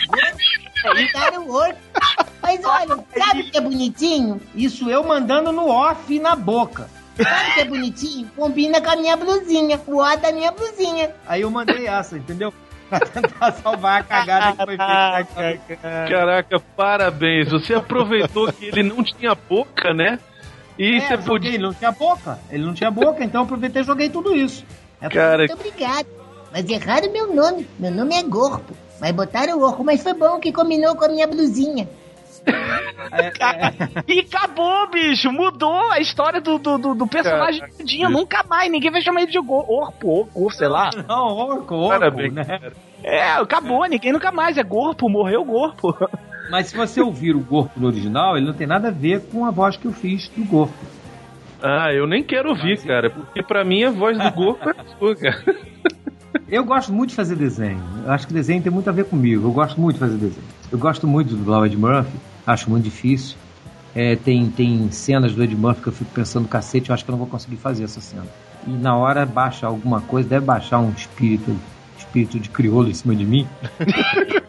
O 1.41 1.53
outro. 1.53 1.77
Mas 2.43 2.65
olha, 2.65 3.05
sabe 3.17 3.41
o 3.41 3.51
que 3.51 3.59
é 3.59 3.61
bonitinho? 3.61 4.41
isso 4.55 4.89
eu 4.89 5.03
mandando 5.05 5.51
no 5.53 5.69
off 5.69 6.13
e 6.15 6.19
na 6.21 6.37
boca. 6.37 6.89
Sabe 7.17 7.51
o 7.51 7.55
que 7.55 7.61
é 7.61 7.65
bonitinho? 7.65 8.31
Combina 8.37 8.81
com 8.81 8.91
a 8.91 8.97
minha 8.97 9.17
blusinha, 9.17 9.81
o 9.87 9.97
ó 9.99 10.17
da 10.17 10.31
minha 10.33 10.53
blusinha. 10.53 11.11
Aí 11.27 11.41
eu 11.43 11.51
mandei 11.51 11.87
essa, 11.87 12.17
entendeu? 12.17 12.53
Pra 12.89 13.01
tentar 13.01 13.53
salvar 13.53 14.01
a 14.01 14.05
cagada 14.05 14.53
que 14.53 14.65
foi 14.65 14.77
feita. 15.35 16.07
Caraca, 16.09 16.61
parabéns. 16.77 17.51
Você 17.51 17.75
aproveitou 17.75 18.53
que 18.53 18.67
ele 18.67 18.85
não 18.85 19.03
tinha 19.03 19.35
boca, 19.35 19.93
né? 19.93 20.21
E 20.79 20.99
É, 20.99 21.01
você 21.01 21.09
joguei, 21.09 21.27
podia. 21.27 21.51
Ele 21.55 21.63
não 21.65 21.75
tinha 21.75 21.91
boca. 21.91 22.39
Ele 22.49 22.65
não 22.65 22.75
tinha 22.75 22.91
boca, 22.91 23.25
então 23.25 23.41
eu 23.41 23.45
aproveitei 23.45 23.83
e 23.83 23.85
joguei 23.85 24.09
tudo 24.09 24.37
isso. 24.37 24.65
É 25.01 25.09
Cara, 25.09 25.39
Muito 25.39 25.55
obrigado. 25.55 26.07
Mas 26.53 26.69
erraram 26.69 27.13
meu 27.13 27.35
nome. 27.35 27.67
Meu 27.79 27.91
nome 27.91 28.15
é 28.15 28.23
Gorpo. 28.23 28.73
Mas 29.01 29.13
botaram 29.13 29.59
o 29.59 29.63
orco, 29.63 29.85
mas 29.85 30.03
foi 30.03 30.15
bom 30.15 30.39
que 30.41 30.53
combinou 30.53 30.95
com 30.97 31.05
a 31.05 31.09
minha 31.09 31.27
blusinha. 31.27 31.89
E 34.07 34.21
acabou, 34.21 34.89
bicho. 34.91 35.31
Mudou 35.33 35.91
a 35.93 36.01
história 36.01 36.41
do, 36.41 36.59
do, 36.59 36.79
do, 36.79 36.95
do 36.95 37.07
personagem 37.07 37.61
todinho. 37.77 38.09
bicho. 38.09 38.11
Nunca 38.19 38.45
mais. 38.49 38.71
Ninguém 38.71 38.91
vai 38.91 39.01
chamar 39.01 39.23
ele 39.23 39.31
de 39.33 39.41
Go- 39.41 39.65
Orpo, 39.69 40.09
Orco, 40.21 40.51
sei 40.53 40.69
lá. 40.69 40.91
Não, 41.09 41.27
orco, 41.29 41.75
orco, 41.75 41.89
Parabéns, 41.89 42.33
né? 42.33 42.45
cara. 42.45 42.73
É, 43.03 43.33
acabou. 43.33 43.85
Ninguém 43.87 44.13
nunca 44.13 44.31
mais. 44.33 44.57
É 44.57 44.63
Gorpo. 44.63 45.09
Morreu 45.09 45.45
Gorpo. 45.45 45.95
Mas 46.51 46.69
se 46.69 46.77
você 46.77 47.01
ouvir 47.01 47.35
o 47.35 47.41
Gorpo 47.41 47.79
no 47.81 47.89
original, 47.89 48.37
ele 48.37 48.47
não 48.47 48.55
tem 48.55 48.67
nada 48.67 48.89
a 48.89 48.93
ver 48.93 49.21
com 49.33 49.45
a 49.45 49.51
voz 49.51 49.77
que 49.77 49.87
eu 49.87 49.93
fiz 49.93 50.29
do 50.29 50.45
Gorpo. 50.45 50.75
Ah, 51.63 51.93
eu 51.93 52.07
nem 52.07 52.23
quero 52.23 52.51
ouvir, 52.51 52.79
cara, 52.85 53.11
porque 53.11 53.43
pra 53.43 53.65
mim 53.65 53.83
a 53.83 53.91
voz 53.91 54.17
do 54.17 54.31
corpo 54.33 54.69
é 54.71 54.75
sua, 54.99 55.17
cara. 55.17 55.43
Eu 56.49 56.65
gosto 56.65 56.93
muito 56.93 57.11
de 57.11 57.17
fazer 57.17 57.37
desenho. 57.37 57.83
Eu 58.05 58.13
acho 58.13 58.27
que 58.27 58.33
desenho 58.33 58.63
tem 58.63 58.73
muito 58.73 58.89
a 58.89 58.93
ver 58.93 59.05
comigo. 59.05 59.47
Eu 59.47 59.53
gosto 59.53 59.81
muito 59.81 59.95
de 59.95 60.01
fazer 60.01 60.17
desenho. 60.17 60.47
Eu 60.71 60.79
gosto 60.79 61.07
muito 61.07 61.31
do 61.31 61.37
dublar 61.37 61.65
Ed 61.67 61.77
Murphy. 61.77 62.17
Acho 62.47 62.71
muito 62.71 62.85
difícil. 62.85 63.37
É, 63.95 64.15
tem, 64.15 64.51
tem 64.51 64.91
cenas 64.91 65.35
do 65.35 65.43
Ed 65.43 65.57
Murphy 65.57 65.83
que 65.83 65.89
eu 65.89 65.93
fico 65.93 66.11
pensando, 66.13 66.47
cacete, 66.47 66.91
eu 66.91 66.95
acho 66.95 67.05
que 67.05 67.11
eu 67.11 67.13
não 67.13 67.19
vou 67.19 67.27
conseguir 67.27 67.57
fazer 67.57 67.85
essa 67.85 68.01
cena. 68.01 68.27
E 68.67 68.71
na 68.71 68.97
hora 68.97 69.25
baixa 69.25 69.67
alguma 69.67 70.01
coisa, 70.01 70.29
deve 70.29 70.45
baixar 70.45 70.79
um 70.81 70.91
espírito, 70.91 71.57
espírito 71.97 72.39
de 72.39 72.51
crioulo 72.51 72.89
em 72.91 72.95
cima 72.95 73.15
de 73.17 73.25
mim. 73.25 73.47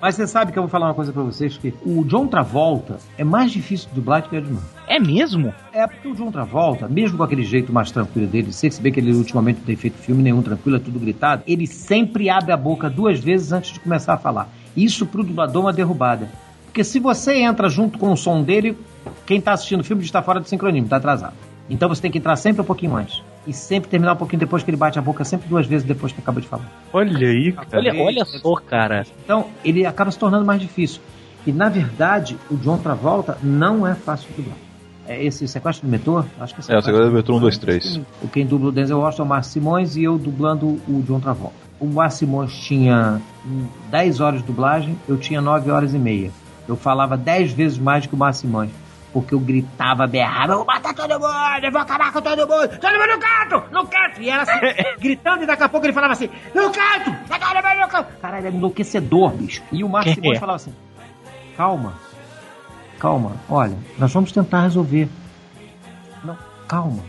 Mas 0.00 0.14
você 0.14 0.26
sabe 0.26 0.50
que 0.50 0.58
eu 0.58 0.62
vou 0.62 0.70
falar 0.70 0.86
uma 0.86 0.94
coisa 0.94 1.12
pra 1.12 1.22
vocês, 1.22 1.58
que 1.58 1.74
o 1.84 2.02
John 2.04 2.26
Travolta 2.26 2.98
é 3.18 3.24
mais 3.24 3.52
difícil 3.52 3.88
de 3.90 3.96
dublar 3.96 4.22
que 4.22 4.34
o 4.34 4.38
Ed 4.38 4.50
Murphy. 4.50 4.66
É 4.88 4.98
mesmo? 4.98 5.52
É 5.72 5.86
porque 5.86 6.08
o 6.08 6.14
John 6.14 6.32
Travolta, 6.32 6.88
mesmo 6.88 7.18
com 7.18 7.22
aquele 7.22 7.44
jeito 7.44 7.70
mais 7.72 7.90
tranquilo 7.90 8.26
dele, 8.26 8.52
se 8.52 8.70
se 8.70 8.80
bem 8.80 8.90
que 8.92 8.98
ele 8.98 9.12
ultimamente 9.12 9.58
não 9.58 9.66
tem 9.66 9.76
feito 9.76 9.98
filme 9.98 10.22
nenhum 10.22 10.40
tranquilo, 10.40 10.76
é 10.76 10.80
tudo 10.80 10.98
gritado, 10.98 11.42
ele 11.46 11.66
sempre 11.66 12.30
abre 12.30 12.50
a 12.50 12.56
boca 12.56 12.88
duas 12.88 13.20
vezes 13.20 13.52
antes 13.52 13.72
de 13.72 13.80
começar 13.80 14.14
a 14.14 14.18
falar. 14.18 14.48
Isso 14.74 15.04
pro 15.04 15.22
dublador 15.22 15.62
é 15.62 15.66
uma 15.66 15.72
derrubada. 15.72 16.30
Porque 16.64 16.82
se 16.82 16.98
você 16.98 17.34
entra 17.34 17.68
junto 17.68 17.98
com 17.98 18.12
o 18.12 18.16
som 18.16 18.42
dele, 18.42 18.78
quem 19.26 19.40
tá 19.40 19.52
assistindo 19.52 19.80
o 19.80 19.84
filme 19.84 20.02
está 20.02 20.22
fora 20.22 20.40
do 20.40 20.48
sincronismo, 20.48 20.88
tá 20.88 20.96
atrasado. 20.96 21.34
Então 21.68 21.88
você 21.88 22.00
tem 22.00 22.10
que 22.10 22.18
entrar 22.18 22.36
sempre 22.36 22.62
um 22.62 22.64
pouquinho 22.64 22.96
antes. 22.96 23.22
E 23.46 23.52
sempre 23.52 23.88
terminar 23.88 24.12
um 24.12 24.16
pouquinho 24.16 24.40
depois 24.40 24.62
que 24.62 24.70
ele 24.70 24.76
bate 24.76 24.98
a 24.98 25.02
boca, 25.02 25.24
sempre 25.24 25.48
duas 25.48 25.66
vezes 25.66 25.86
depois 25.86 26.12
que 26.12 26.20
acaba 26.20 26.40
de 26.40 26.46
falar. 26.46 26.70
Olha 26.92 27.28
aí, 27.28 27.52
cara. 27.52 27.68
Olha, 27.74 27.94
olha 28.02 28.24
só, 28.24 28.54
cara. 28.56 29.06
Então, 29.24 29.46
ele 29.64 29.86
acaba 29.86 30.10
se 30.10 30.18
tornando 30.18 30.44
mais 30.44 30.60
difícil. 30.60 31.00
E, 31.46 31.52
na 31.52 31.68
verdade, 31.70 32.36
o 32.50 32.56
John 32.56 32.76
Travolta 32.76 33.38
não 33.42 33.86
é 33.86 33.94
fácil 33.94 34.28
de 34.30 34.36
dublar. 34.42 34.56
É 35.08 35.24
esse 35.24 35.48
sequestro 35.48 35.88
do 35.88 35.90
metrô? 35.90 36.22
Acho 36.38 36.54
que 36.54 36.60
É, 36.60 36.78
o 36.78 36.82
Sequestro 36.82 37.06
do 37.06 37.12
Metrô 37.12 37.36
1, 37.38 37.40
2, 37.40 37.58
3. 37.58 38.00
O 38.22 38.28
quem 38.28 38.46
dubla 38.46 38.68
o 38.68 38.72
Denzel 38.72 38.98
Washington 38.98 39.22
é 39.22 39.26
o 39.26 39.28
Márcio 39.28 39.52
Simões 39.54 39.96
e 39.96 40.04
eu 40.04 40.18
dublando 40.18 40.78
o 40.86 41.02
John 41.06 41.18
Travolta. 41.18 41.56
O 41.80 41.86
Márcio 41.86 42.20
Simões 42.20 42.52
tinha 42.54 43.20
hum, 43.44 43.64
10 43.90 44.20
horas 44.20 44.40
de 44.40 44.46
dublagem, 44.46 44.96
eu 45.08 45.16
tinha 45.16 45.40
9 45.40 45.70
horas 45.70 45.94
e 45.94 45.98
meia. 45.98 46.30
Eu 46.68 46.76
falava 46.76 47.16
10 47.16 47.52
vezes 47.52 47.78
mais 47.78 48.04
do 48.04 48.10
que 48.10 48.14
o 48.14 48.18
Márcio 48.18 48.42
Simões. 48.42 48.70
Porque 49.12 49.34
eu 49.34 49.40
gritava, 49.40 50.06
berrava, 50.06 50.52
eu 50.52 50.58
vou 50.58 50.66
matar 50.66 50.94
todo 50.94 51.18
mundo, 51.18 51.64
eu 51.64 51.72
vou 51.72 51.80
acabar 51.80 52.12
com 52.12 52.20
todo 52.20 52.46
mundo, 52.46 52.78
todo 52.78 52.92
mundo 52.92 53.08
no 53.08 53.18
canto, 53.18 53.72
no 53.72 53.86
canto. 53.86 54.22
E 54.22 54.30
era 54.30 54.42
assim, 54.42 54.60
gritando, 55.00 55.42
e 55.42 55.46
daqui 55.46 55.62
a 55.64 55.68
pouco 55.68 55.86
ele 55.86 55.92
falava 55.92 56.12
assim, 56.12 56.30
no 56.54 56.70
canto, 56.70 57.28
tá 57.28 57.38
todo 57.38 57.54
mundo 57.56 57.80
no 57.80 57.88
canto. 57.88 58.20
Caralho, 58.20 58.46
era 58.46 58.56
enlouquecedor, 58.56 59.32
bicho. 59.32 59.62
E 59.72 59.82
o 59.82 59.88
Márcio 59.88 60.14
Simões 60.14 60.36
é? 60.36 60.40
falava 60.40 60.56
assim, 60.56 60.74
calma, 61.56 61.94
calma, 63.00 63.32
olha, 63.48 63.76
nós 63.98 64.12
vamos 64.12 64.30
tentar 64.30 64.62
resolver. 64.62 65.08
Não, 66.22 66.38
calma. 66.68 67.02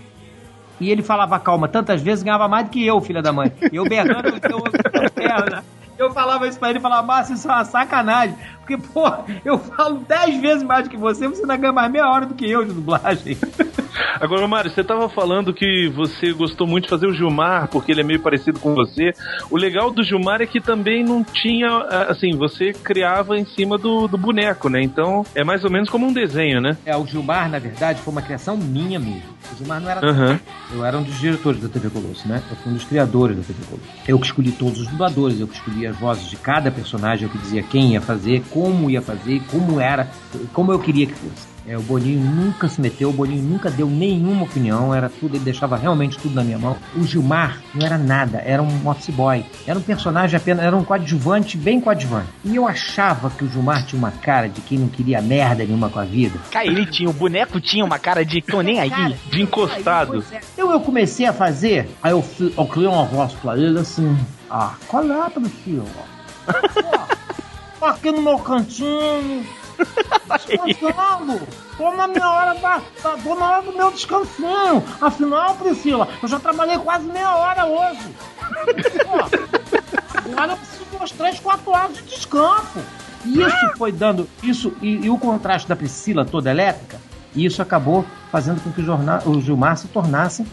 E 0.79 0.89
ele 0.89 1.03
falava 1.03 1.39
calma 1.39 1.67
tantas 1.67 2.01
vezes, 2.01 2.23
ganhava 2.23 2.47
mais 2.47 2.65
do 2.65 2.71
que 2.71 2.83
eu, 2.83 2.99
filha 3.01 3.21
da 3.21 3.31
mãe. 3.31 3.53
E 3.71 3.75
eu 3.75 3.83
berrando 3.83 4.31
no 4.31 4.39
teu 4.39 4.59
perna. 5.13 5.63
Eu 5.95 6.11
falava 6.11 6.47
isso 6.47 6.57
pra 6.57 6.71
ele, 6.71 6.79
falava, 6.79 7.05
Márcio, 7.05 7.35
isso 7.35 7.47
é 7.47 7.53
uma 7.53 7.63
sacanagem. 7.63 8.35
Porque, 8.71 8.77
pô, 8.77 9.09
eu 9.43 9.57
falo 9.57 9.99
dez 10.07 10.39
vezes 10.39 10.63
mais 10.63 10.85
do 10.85 10.89
que 10.89 10.97
você, 10.97 11.27
você 11.27 11.41
ainda 11.41 11.57
ganha 11.57 11.73
mais 11.73 11.91
meia 11.91 12.09
hora 12.09 12.25
do 12.25 12.33
que 12.33 12.49
eu 12.49 12.63
de 12.63 12.73
dublagem. 12.73 13.37
Agora, 14.19 14.47
Mário, 14.47 14.71
você 14.71 14.83
tava 14.83 15.09
falando 15.09 15.53
que 15.53 15.89
você 15.89 16.31
gostou 16.33 16.67
muito 16.67 16.83
de 16.83 16.89
fazer 16.89 17.07
o 17.07 17.13
Gilmar, 17.13 17.67
porque 17.67 17.91
ele 17.91 18.01
é 18.01 18.03
meio 18.03 18.19
parecido 18.19 18.59
com 18.59 18.73
você. 18.73 19.13
O 19.49 19.57
legal 19.57 19.91
do 19.91 20.03
Gilmar 20.03 20.41
é 20.41 20.45
que 20.45 20.59
também 20.59 21.03
não 21.03 21.23
tinha, 21.23 21.67
ah, 21.67 22.07
assim, 22.09 22.31
você 22.37 22.73
criava 22.73 23.37
em 23.37 23.45
cima 23.45 23.77
do, 23.77 24.07
do 24.07 24.17
boneco, 24.17 24.69
né? 24.69 24.81
Então, 24.81 25.25
é 25.35 25.43
mais 25.43 25.63
ou 25.63 25.71
menos 25.71 25.89
como 25.89 26.07
um 26.07 26.13
desenho, 26.13 26.61
né? 26.61 26.77
É, 26.85 26.95
o 26.95 27.05
Gilmar, 27.05 27.49
na 27.49 27.59
verdade, 27.59 28.01
foi 28.01 28.11
uma 28.11 28.21
criação 28.21 28.57
minha 28.57 28.99
mesmo. 28.99 29.23
O 29.51 29.57
Gilmar 29.57 29.81
não 29.81 29.89
era. 29.89 30.05
Aham. 30.05 30.39
Eu 30.73 30.85
era 30.85 30.97
um 30.97 31.03
dos 31.03 31.19
diretores 31.19 31.61
da 31.61 31.67
TV 31.67 31.89
Colosso, 31.89 32.27
né? 32.27 32.41
Eu 32.49 32.55
fui 32.57 32.71
um 32.71 32.75
dos 32.75 32.85
criadores 32.85 33.37
da 33.37 33.43
TV 33.43 33.59
Colosso. 33.65 33.89
Eu 34.07 34.19
que 34.19 34.25
escolhi 34.25 34.51
todos 34.51 34.79
os 34.79 34.87
dubladores, 34.87 35.39
eu 35.39 35.47
que 35.47 35.55
escolhi 35.55 35.85
as 35.87 35.97
vozes 35.97 36.29
de 36.29 36.35
cada 36.37 36.71
personagem, 36.71 37.25
eu 37.25 37.29
que 37.29 37.37
dizia 37.37 37.63
quem 37.63 37.93
ia 37.93 38.01
fazer, 38.01 38.43
como 38.49 38.89
ia 38.89 39.01
fazer, 39.01 39.41
como 39.49 39.79
era, 39.79 40.09
como 40.53 40.71
eu 40.71 40.79
queria 40.79 41.07
que 41.07 41.13
fosse. 41.13 41.50
É, 41.71 41.77
o 41.77 41.81
Boninho 41.81 42.19
nunca 42.19 42.67
se 42.67 42.81
meteu, 42.81 43.11
o 43.11 43.13
Boninho 43.13 43.43
nunca 43.43 43.71
deu 43.71 43.87
nenhuma 43.87 44.43
opinião, 44.43 44.93
era 44.93 45.07
tudo, 45.07 45.37
ele 45.37 45.45
deixava 45.45 45.77
realmente 45.77 46.17
tudo 46.17 46.35
na 46.35 46.43
minha 46.43 46.59
mão. 46.59 46.75
O 46.97 47.03
Gilmar 47.05 47.61
não 47.73 47.85
era 47.85 47.97
nada, 47.97 48.39
era 48.45 48.61
um 48.61 48.89
office 48.89 49.15
boy, 49.15 49.45
era 49.65 49.79
um 49.79 49.81
personagem 49.81 50.35
apenas, 50.35 50.65
era 50.65 50.75
um 50.75 50.83
coadjuvante, 50.83 51.55
bem 51.55 51.79
coadjuvante. 51.79 52.27
E 52.43 52.57
eu 52.57 52.67
achava 52.67 53.29
que 53.29 53.45
o 53.45 53.49
Gilmar 53.49 53.85
tinha 53.85 53.97
uma 53.97 54.11
cara 54.11 54.49
de 54.49 54.59
quem 54.59 54.79
não 54.79 54.89
queria 54.89 55.21
merda 55.21 55.63
nenhuma 55.63 55.89
com 55.89 55.99
a 55.99 56.03
vida. 56.03 56.37
Cara, 56.51 56.67
ele 56.67 56.85
tinha, 56.85 57.09
o 57.09 57.13
boneco 57.13 57.61
tinha 57.61 57.85
uma 57.85 57.97
cara 57.97 58.25
de 58.25 58.41
tô 58.41 58.59
nem 58.59 58.77
aí. 58.77 59.15
De 59.29 59.41
encostado. 59.41 60.25
Então 60.51 60.69
eu 60.73 60.81
comecei 60.81 61.25
a 61.25 61.31
fazer, 61.31 61.89
aí 62.03 62.11
eu, 62.11 62.21
eu 62.57 62.65
criei 62.65 62.89
uma 62.89 63.05
voz 63.05 63.31
pra 63.31 63.57
ele 63.57 63.79
assim: 63.79 64.13
Ah, 64.49 64.75
qual 64.89 65.09
é, 65.09 65.29
Priscila? 65.29 65.85
Tô 67.79 67.85
aqui 67.85 68.11
no 68.11 68.21
meu 68.21 68.37
cantinho, 68.37 69.43
descansando. 70.37 71.41
Tô 71.77 71.91
na 71.93 72.07
minha 72.07 72.29
hora 72.29 72.53
da, 72.55 72.77
da- 73.03 73.17
tô 73.17 73.35
na 73.35 73.45
hora 73.51 73.61
do 73.63 73.73
meu 73.73 73.91
descansinho. 73.91 74.83
Afinal, 75.01 75.55
Priscila, 75.55 76.07
eu 76.21 76.27
já 76.27 76.39
trabalhei 76.39 76.77
quase 76.77 77.05
meia 77.05 77.35
hora 77.35 77.65
hoje. 77.65 78.15
Pô, 79.05 79.17
agora 80.31 80.51
eu 80.53 80.57
preciso 80.57 80.85
de 80.89 80.95
umas 80.95 81.11
3, 81.11 81.39
4 81.39 81.71
horas 81.71 81.97
de 81.97 82.03
descanso. 82.03 82.79
E 83.25 83.39
isso 83.41 83.71
foi 83.77 83.91
dando. 83.91 84.27
Isso, 84.41 84.73
e, 84.81 85.05
e 85.05 85.09
o 85.09 85.17
contraste 85.17 85.67
da 85.67 85.75
Priscila 85.75 86.25
toda 86.25 86.49
elétrica, 86.49 86.99
e 87.35 87.45
isso 87.45 87.61
acabou 87.61 88.03
fazendo 88.31 88.61
com 88.63 88.71
que 88.71 88.81
o, 88.81 88.83
jornal, 88.83 89.21
o 89.25 89.39
Gilmar 89.41 89.77
se 89.77 89.87
tornasse 89.87 90.45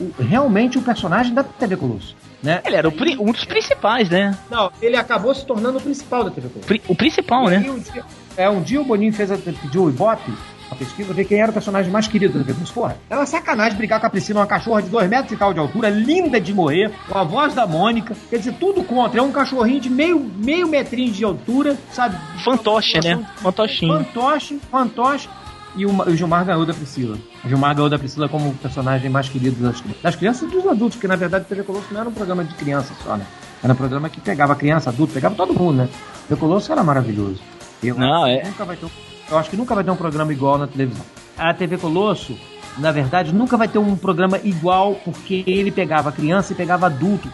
o- 0.00 0.10
realmente 0.22 0.76
o 0.76 0.82
personagem 0.82 1.32
da 1.32 1.44
TV 1.44 1.76
Colosso. 1.76 2.16
Né? 2.42 2.60
Ele 2.64 2.76
era 2.76 2.88
um 2.88 3.32
dos 3.32 3.44
principais, 3.44 4.10
né? 4.10 4.36
Não, 4.50 4.70
ele 4.82 4.96
acabou 4.96 5.34
se 5.34 5.44
tornando 5.46 5.78
o 5.78 5.80
principal 5.80 6.22
da 6.24 6.30
TV 6.30 6.48
Colosso. 6.48 6.66
Pri- 6.66 6.82
o 6.86 6.94
principal, 6.94 7.46
né? 7.46 7.62
E 7.64 7.70
um 7.70 7.78
dia, 7.78 8.04
é, 8.36 8.48
um 8.48 8.62
dia 8.62 8.80
o 8.80 8.84
Boninho 8.84 9.12
fez 9.12 9.30
a, 9.30 9.36
pediu 9.36 9.84
o 9.84 9.90
Ibope, 9.90 10.32
a 10.70 10.74
pesquisa, 10.74 11.12
ver 11.12 11.24
quem 11.24 11.40
era 11.40 11.50
o 11.50 11.54
personagem 11.54 11.90
mais 11.90 12.08
querido 12.08 12.42
Colosso. 12.42 12.70
Porra, 12.70 12.96
é 13.08 13.16
uma 13.16 13.26
sacanagem 13.26 13.76
brigar 13.76 14.00
com 14.00 14.06
a 14.06 14.10
Priscila, 14.10 14.40
uma 14.40 14.46
cachorra 14.46 14.82
de 14.82 14.88
2 14.88 15.08
metros 15.08 15.32
e 15.32 15.36
tal 15.36 15.52
de 15.52 15.60
altura, 15.60 15.88
linda 15.88 16.40
de 16.40 16.52
morrer, 16.52 16.90
com 17.08 17.18
a 17.18 17.24
voz 17.24 17.54
da 17.54 17.66
Mônica, 17.66 18.16
quer 18.28 18.38
dizer, 18.38 18.54
tudo 18.54 18.82
contra. 18.82 19.20
É 19.20 19.22
um 19.22 19.32
cachorrinho 19.32 19.80
de 19.80 19.88
meio, 19.88 20.18
meio 20.18 20.66
metrinho 20.68 21.12
de 21.12 21.24
altura, 21.24 21.76
sabe? 21.92 22.16
Fantoche, 22.42 23.00
né? 23.00 23.24
Fantochinho. 23.36 24.04
Fantoche, 24.04 24.60
fantoche. 24.70 25.28
E 25.76 25.84
o, 25.84 25.90
o 25.90 26.16
Gilmar 26.16 26.44
ganhou 26.44 26.64
da 26.64 26.72
Priscila. 26.72 27.18
O 27.44 27.48
Gilmar 27.48 27.74
ganhou 27.74 27.90
da 27.90 27.98
Priscila 27.98 28.28
como 28.28 28.48
o 28.48 28.54
personagem 28.54 29.10
mais 29.10 29.28
querido 29.28 29.62
das, 29.62 29.82
das 30.02 30.16
crianças 30.16 30.48
e 30.48 30.52
dos 30.52 30.66
adultos, 30.66 30.96
porque 30.96 31.06
na 31.06 31.16
verdade 31.16 31.44
o 31.44 31.48
TV 31.48 31.62
Colosso 31.62 31.86
não 31.92 32.00
era 32.00 32.08
um 32.08 32.12
programa 32.12 32.42
de 32.42 32.54
criança 32.54 32.94
só, 33.04 33.16
né? 33.16 33.26
Era 33.62 33.72
um 33.72 33.76
programa 33.76 34.08
que 34.08 34.20
pegava 34.20 34.54
criança, 34.56 34.90
adulto, 34.90 35.12
pegava 35.12 35.34
todo 35.34 35.52
mundo, 35.52 35.76
né? 35.76 35.88
O 36.24 36.28
TV 36.28 36.40
Colosso 36.40 36.72
era 36.72 36.82
maravilhoso. 36.82 37.40
Eu 37.88 37.96
Não, 37.96 38.24
acho 38.24 38.34
que 38.34 38.40
é- 38.40 38.44
Nunca 38.50 38.64
vai 38.64 38.76
ter 38.76 38.86
um- 38.86 38.90
eu 39.30 39.38
acho 39.38 39.50
que 39.50 39.56
nunca 39.56 39.74
vai 39.74 39.84
ter 39.84 39.90
um 39.90 39.96
programa 39.96 40.32
igual 40.32 40.58
na 40.58 40.66
televisão. 40.66 41.04
A 41.36 41.52
TV 41.52 41.76
Colosso, 41.78 42.36
na 42.78 42.90
verdade, 42.92 43.32
nunca 43.34 43.56
vai 43.56 43.68
ter 43.68 43.78
um 43.78 43.96
programa 43.96 44.38
igual, 44.42 44.94
porque 45.04 45.44
ele 45.46 45.70
pegava 45.70 46.10
criança 46.12 46.52
e 46.52 46.56
pegava 46.56 46.86
adulto 46.86 47.28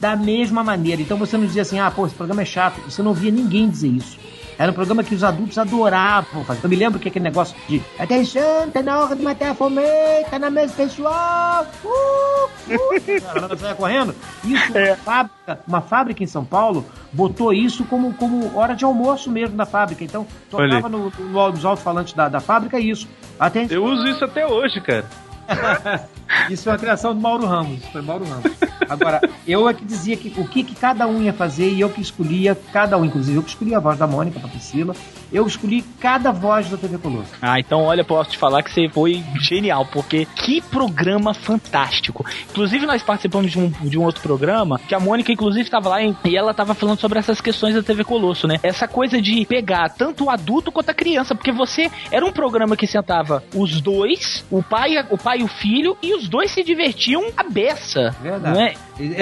da 0.00 0.16
mesma 0.16 0.64
maneira. 0.64 1.00
Então 1.02 1.16
você 1.18 1.36
não 1.36 1.46
dizia 1.46 1.62
assim, 1.62 1.78
ah, 1.78 1.90
pô, 1.90 2.06
esse 2.06 2.14
programa 2.14 2.42
é 2.42 2.44
chato. 2.44 2.80
Você 2.88 3.02
não 3.02 3.12
via 3.14 3.30
ninguém 3.30 3.68
dizer 3.68 3.88
isso. 3.88 4.18
Era 4.58 4.70
um 4.70 4.74
programa 4.74 5.02
que 5.02 5.14
os 5.14 5.24
adultos 5.24 5.58
adoravam 5.58 6.44
fazer. 6.44 6.64
Eu 6.64 6.70
me 6.70 6.76
lembro 6.76 6.98
que 6.98 7.08
aquele 7.08 7.24
negócio 7.24 7.56
de 7.68 7.82
atenção, 7.98 8.70
tá 8.70 8.82
na 8.82 9.00
hora 9.00 9.16
de 9.16 9.22
matar 9.22 9.50
a 9.50 9.54
fome, 9.54 9.82
tá 10.30 10.38
na 10.38 10.50
mesa 10.50 10.74
pessoal. 10.74 11.66
Uh, 11.84 12.48
uh. 12.68 13.58
Saia 13.58 13.74
correndo. 13.74 14.14
Isso, 14.44 14.72
uma, 14.72 14.96
fábrica, 14.96 15.60
uma 15.66 15.80
fábrica 15.80 16.22
em 16.22 16.26
São 16.26 16.44
Paulo 16.44 16.84
botou 17.12 17.52
isso 17.52 17.84
como, 17.84 18.14
como 18.14 18.56
hora 18.56 18.74
de 18.74 18.84
almoço 18.84 19.30
mesmo 19.30 19.56
da 19.56 19.66
fábrica. 19.66 20.04
Então, 20.04 20.26
tocava 20.50 20.88
no, 20.88 21.12
no, 21.18 21.50
nos 21.50 21.64
alto-falantes 21.64 22.14
da, 22.14 22.28
da 22.28 22.40
fábrica 22.40 22.78
isso. 22.78 23.08
Atenção. 23.38 23.76
Eu 23.76 23.84
uso 23.84 24.06
isso 24.06 24.24
até 24.24 24.46
hoje, 24.46 24.80
cara. 24.80 25.04
Isso 26.50 26.68
é 26.68 26.72
uma 26.72 26.78
criação 26.78 27.14
do 27.14 27.20
Mauro 27.20 27.46
Ramos. 27.46 27.84
Foi 27.86 28.02
Mauro 28.02 28.24
Ramos. 28.24 28.52
Agora, 28.88 29.20
eu 29.46 29.68
é 29.68 29.74
que 29.74 29.84
dizia 29.84 30.16
que 30.16 30.32
o 30.40 30.46
que, 30.46 30.62
que 30.64 30.74
cada 30.74 31.06
um 31.06 31.22
ia 31.22 31.32
fazer 31.32 31.68
e 31.68 31.80
eu 31.80 31.90
que 31.90 32.00
escolhia 32.00 32.56
cada 32.72 32.96
um. 32.96 33.04
Inclusive, 33.04 33.36
eu 33.36 33.42
que 33.42 33.50
escolhi 33.50 33.74
a 33.74 33.80
voz 33.80 33.98
da 33.98 34.06
Mônica 34.06 34.40
pra 34.40 34.48
Priscila. 34.48 34.94
Eu 35.32 35.46
escolhi 35.46 35.82
cada 35.98 36.30
voz 36.30 36.68
da 36.68 36.76
TV 36.76 36.98
Colosso. 36.98 37.30
Ah, 37.40 37.58
então 37.58 37.82
olha, 37.84 38.04
posso 38.04 38.30
te 38.30 38.38
falar 38.38 38.62
que 38.62 38.70
você 38.70 38.88
foi 38.88 39.22
genial, 39.40 39.86
porque 39.86 40.26
que 40.36 40.60
programa 40.60 41.32
fantástico. 41.32 42.24
Inclusive, 42.50 42.84
nós 42.86 43.02
participamos 43.02 43.50
de 43.50 43.58
um, 43.58 43.70
de 43.70 43.98
um 43.98 44.02
outro 44.04 44.20
programa, 44.22 44.78
que 44.86 44.94
a 44.94 45.00
Mônica, 45.00 45.32
inclusive, 45.32 45.62
estava 45.64 45.88
lá 45.88 46.02
em- 46.02 46.14
e 46.24 46.36
ela 46.36 46.52
tava 46.52 46.74
falando 46.74 46.98
sobre 47.00 47.18
essas 47.18 47.40
questões 47.40 47.74
da 47.74 47.82
TV 47.82 48.04
Colosso, 48.04 48.46
né? 48.46 48.56
Essa 48.62 48.86
coisa 48.86 49.22
de 49.22 49.46
pegar 49.46 49.88
tanto 49.88 50.24
o 50.24 50.30
adulto 50.30 50.70
quanto 50.70 50.90
a 50.90 50.94
criança, 50.94 51.34
porque 51.34 51.50
você 51.50 51.90
era 52.10 52.24
um 52.26 52.32
programa 52.32 52.76
que 52.76 52.86
sentava 52.86 53.42
os 53.54 53.80
dois, 53.80 54.44
o 54.50 54.62
pai, 54.62 54.96
o 55.10 55.16
pai 55.16 55.38
e 55.40 55.44
o 55.44 55.48
filho, 55.48 55.96
e 56.02 56.14
os 56.14 56.28
dois 56.28 56.50
se 56.50 56.62
divertiam 56.62 57.24
a 57.36 57.42
beça. 57.44 58.14
Verdade. 58.20 58.58
É? 58.60 58.74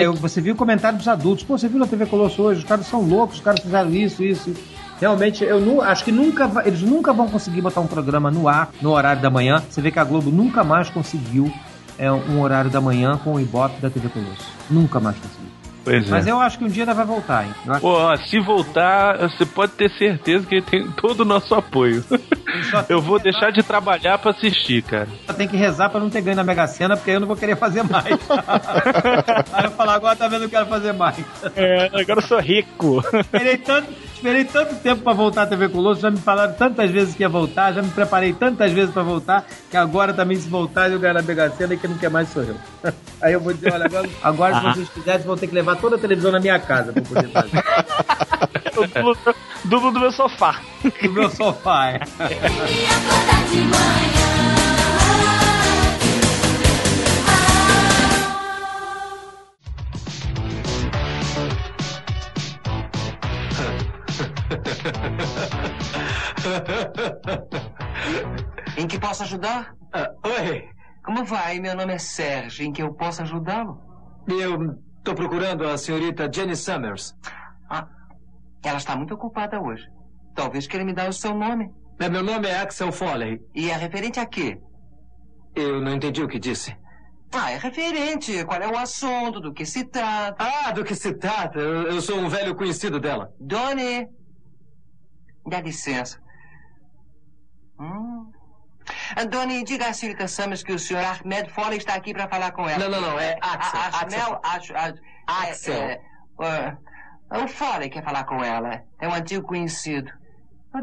É, 0.02 0.08
você 0.08 0.40
viu 0.40 0.54
o 0.54 0.56
comentário 0.56 0.98
dos 0.98 1.06
adultos. 1.06 1.44
Pô, 1.44 1.56
você 1.56 1.68
viu 1.68 1.78
na 1.78 1.86
TV 1.86 2.04
Colosso 2.06 2.42
hoje? 2.42 2.61
Os 2.61 2.66
caras 2.66 2.86
são 2.86 3.00
loucos, 3.00 3.36
os 3.36 3.42
caras 3.42 3.61
fizeram 3.61 3.90
isso, 3.94 4.24
isso. 4.24 4.52
Realmente, 5.01 5.42
eu 5.42 5.59
nu, 5.59 5.80
acho 5.80 6.05
que 6.05 6.12
nunca 6.12 6.51
eles 6.64 6.82
nunca 6.82 7.12
vão 7.12 7.26
conseguir 7.26 7.62
botar 7.62 7.80
um 7.80 7.86
programa 7.86 8.30
no 8.30 8.46
ar 8.46 8.70
no 8.82 8.90
horário 8.90 9.22
da 9.22 9.30
manhã. 9.30 9.62
Você 9.68 9.80
vê 9.80 9.90
que 9.90 9.98
a 9.98 10.05
Globo 10.05 10.30
nunca 10.30 10.62
mais 10.62 10.90
conseguiu 10.90 11.51
é, 11.98 12.12
um 12.12 12.40
horário 12.40 12.70
da 12.70 12.80
manhã 12.80 13.18
com 13.24 13.34
o 13.34 13.40
Ibope 13.40 13.80
da 13.80 13.88
TV 13.88 14.09
Colosso. 14.11 14.53
Nunca 14.68 15.01
mais 15.01 15.16
conseguiu. 15.16 15.49
Pois 15.85 16.07
é. 16.07 16.11
Mas 16.11 16.26
eu 16.26 16.41
acho 16.41 16.59
que 16.59 16.64
um 16.64 16.68
dia 16.68 16.83
ainda 16.83 16.95
vai 16.95 17.05
voltar, 17.07 17.45
hein? 17.47 17.55
Pô, 17.81 17.93
ó, 17.93 18.16
se 18.16 18.39
voltar, 18.41 19.16
você 19.18 19.47
pode 19.47 19.72
ter 19.72 19.91
certeza 19.97 20.47
que 20.47 20.57
ele 20.57 20.62
tem 20.64 20.87
todo 20.93 21.20
o 21.20 21.24
nosso 21.24 21.55
apoio. 21.55 22.05
Eu 22.89 23.01
vou 23.01 23.18
deixar 23.20 23.53
de 23.53 23.62
trabalhar 23.62 24.18
pra 24.18 24.33
assistir, 24.33 24.83
cara. 24.83 25.07
Só 25.24 25.33
tem 25.33 25.47
que 25.47 25.57
rezar 25.57 25.89
pra 25.89 26.01
não 26.01 26.11
ter 26.11 26.20
ganho 26.20 26.37
na 26.37 26.43
Mega 26.43 26.66
Sena, 26.66 26.97
porque 26.97 27.11
aí 27.11 27.16
eu 27.16 27.20
não 27.20 27.28
vou 27.28 27.37
querer 27.37 27.57
fazer 27.57 27.85
mais. 27.85 28.07
aí 29.53 29.64
eu 29.66 29.70
falar, 29.70 29.95
agora 29.95 30.16
tá 30.16 30.26
vendo 30.26 30.41
que 30.41 30.47
eu 30.47 30.51
quero 30.51 30.66
fazer 30.66 30.93
mais. 30.93 31.16
É, 31.55 31.85
agora 31.87 32.18
eu 32.18 32.22
sou 32.22 32.41
rico. 32.41 33.03
Esperei 33.20 33.57
tanto, 33.57 33.93
esperei 34.14 34.45
tanto 34.45 34.74
tempo 34.76 35.03
pra 35.03 35.12
voltar 35.12 35.43
à 35.43 35.47
TV 35.47 35.68
Colosso, 35.68 36.01
já 36.01 36.11
me 36.11 36.18
falaram 36.18 36.53
tantas 36.55 36.91
vezes 36.91 37.14
que 37.14 37.22
ia 37.22 37.28
voltar, 37.28 37.72
já 37.72 37.83
me 37.83 37.91
preparei 37.91 38.33
tantas 38.33 38.72
vezes 38.72 38.93
pra 38.93 39.03
voltar, 39.05 39.47
que 39.70 39.76
agora 39.76 40.12
também 40.12 40.37
se 40.37 40.49
voltar 40.49 40.91
eu 40.91 40.99
ganho 40.99 41.14
na 41.14 41.22
Mega 41.22 41.51
Sena 41.51 41.74
e 41.74 41.76
quem 41.76 41.89
não 41.91 41.99
quer 41.99 42.11
mais 42.11 42.28
sou 42.31 42.43
eu. 42.43 42.57
Aí 43.22 43.33
eu 43.33 43.41
vou 43.41 43.53
dizer, 43.53 43.72
olha, 43.72 43.85
agora, 43.87 44.09
agora 44.22 44.61
se 44.61 44.66
Ah. 44.66 44.72
vocês 44.74 44.89
quiserem, 44.89 45.24
vão 45.26 45.37
ter 45.37 45.47
que 45.47 45.55
levar 45.55 45.69
toda 45.76 45.96
a 45.96 45.98
televisão 45.98 46.32
na 46.32 46.40
minha 46.40 46.58
casa 46.58 46.92
pra 46.92 47.02
poder 47.02 47.28
fazer. 47.28 47.50
O 48.76 48.86
duplo, 48.86 49.34
duplo 49.64 49.92
do 49.92 50.00
meu 50.00 50.12
sofá. 50.12 50.60
Do 51.02 51.12
meu 51.12 51.28
sofá, 51.28 51.90
é. 51.90 52.00
Em 68.76 68.86
que 68.86 68.98
posso 68.98 69.22
ajudar? 69.24 69.74
Ah, 69.92 70.10
oi, 70.24 70.68
Como 71.04 71.24
vai? 71.24 71.58
Meu 71.58 71.76
nome 71.76 71.94
é 71.94 71.98
Sérgio. 71.98 72.64
Em 72.64 72.72
que 72.72 72.82
eu 72.82 72.94
posso 72.94 73.22
ajudá-lo? 73.22 73.78
eu 74.28 74.56
tô 75.05 75.14
procurando 75.14 75.66
a 75.66 75.76
senhorita 75.78 76.30
Jenny 76.32 76.57
Summers. 76.57 77.14
Ah, 77.68 77.86
ela 78.64 78.78
está 78.78 78.96
muito 78.96 79.14
ocupada 79.14 79.61
hoje. 79.61 79.86
Talvez 80.34 80.66
queira 80.66 80.84
me 80.84 80.92
dar 80.92 81.09
o 81.09 81.12
seu 81.12 81.34
nome. 81.34 81.70
É, 81.98 82.09
Meu 82.09 82.22
nome 82.22 82.48
é 82.48 82.59
Axel 82.61 82.92
Foley. 82.92 83.40
E 83.55 83.70
é 83.70 83.76
referente 83.76 84.18
a 84.18 84.26
quê? 84.26 84.59
Eu 85.55 85.80
não 85.80 85.94
entendi 85.94 86.22
o 86.22 86.28
que 86.28 86.38
disse. 86.38 86.76
Ah, 87.32 87.53
é 87.53 87.59
referente. 87.59 88.44
Qual 88.44 88.61
é 88.61 88.68
o 88.68 88.76
assunto? 88.76 89.40
Do 89.40 89.53
que 89.53 89.64
se 89.64 89.84
trata? 89.84 90.36
Ah, 90.42 90.72
do 90.72 90.84
que 90.84 90.94
se 90.94 91.12
trata? 91.14 91.59
Eu, 91.59 91.82
eu 91.88 92.01
sou 92.01 92.18
um 92.18 92.28
velho 92.28 92.55
conhecido 92.55 92.98
dela. 92.98 93.32
Doni. 93.38 94.09
Dá 95.46 95.61
licença. 95.61 96.20
Hum. 97.78 98.09
Doni, 99.28 99.64
diga 99.64 99.88
à 99.88 99.92
senhorita 99.92 100.28
Summers 100.28 100.62
que 100.62 100.72
o 100.72 100.78
senhor 100.78 101.04
Ahmed 101.04 101.50
Foley 101.50 101.78
está 101.78 101.94
aqui 101.94 102.12
para 102.12 102.28
falar 102.28 102.52
com 102.52 102.68
ela. 102.68 102.88
Não, 102.88 102.90
não, 102.90 103.00
não, 103.00 103.18
é 103.18 103.36
Axel, 103.40 103.80
Axel. 103.80 104.40
Acho, 104.42 104.74
Axel. 105.26 105.74
É, 105.74 106.00
é, 106.40 106.76
ah, 107.30 107.44
o 107.44 107.48
Foley 107.48 107.90
quer 107.90 108.04
falar 108.04 108.24
com 108.24 108.42
ela. 108.42 108.82
É 109.00 109.08
um 109.08 109.14
antigo 109.14 109.46
conhecido. 109.46 110.12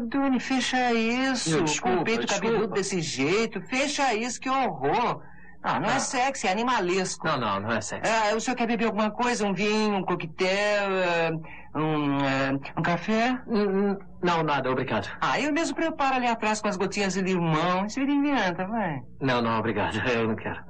Doni, 0.08 0.38
fecha 0.38 0.92
isso. 0.92 1.50
Meu, 1.50 1.58
com 1.60 1.64
desculpa, 1.64 2.00
o 2.00 2.04
peito 2.04 2.26
desculpa. 2.26 2.46
cabeludo 2.46 2.74
desse 2.74 3.00
jeito. 3.00 3.60
Fecha 3.62 4.14
isso, 4.14 4.38
que 4.38 4.50
horror. 4.50 5.22
Ah, 5.62 5.80
não 5.80 5.88
é 5.88 5.96
Ah. 5.96 6.00
sexy, 6.00 6.46
é 6.46 6.52
animalesco. 6.52 7.26
Não, 7.26 7.38
não, 7.38 7.60
não 7.60 7.72
é 7.72 7.80
sexy. 7.80 8.10
Ah, 8.10 8.34
o 8.34 8.40
senhor 8.40 8.56
quer 8.56 8.66
beber 8.66 8.86
alguma 8.86 9.10
coisa? 9.10 9.44
Um 9.46 9.52
vinho, 9.52 9.96
um 9.96 10.02
coquetel, 10.04 10.48
eh, 10.48 11.30
um, 11.74 12.18
eh, 12.24 12.52
um 12.76 12.82
café? 12.82 13.38
Hum, 13.46 13.90
hum, 13.90 13.98
Não, 14.22 14.42
nada, 14.42 14.70
obrigado. 14.70 15.08
Ah, 15.20 15.38
eu 15.40 15.52
mesmo 15.52 15.74
preparo 15.76 16.16
ali 16.16 16.26
atrás 16.26 16.60
com 16.60 16.68
as 16.68 16.76
gotinhas 16.76 17.14
de 17.14 17.20
limão. 17.22 17.86
Isso 17.86 18.00
ele 18.00 18.12
inventa, 18.12 18.66
vai. 18.66 19.00
Não, 19.20 19.40
não, 19.42 19.58
obrigado. 19.58 19.92
Eu 20.12 20.28
não 20.28 20.36
quero. 20.36 20.60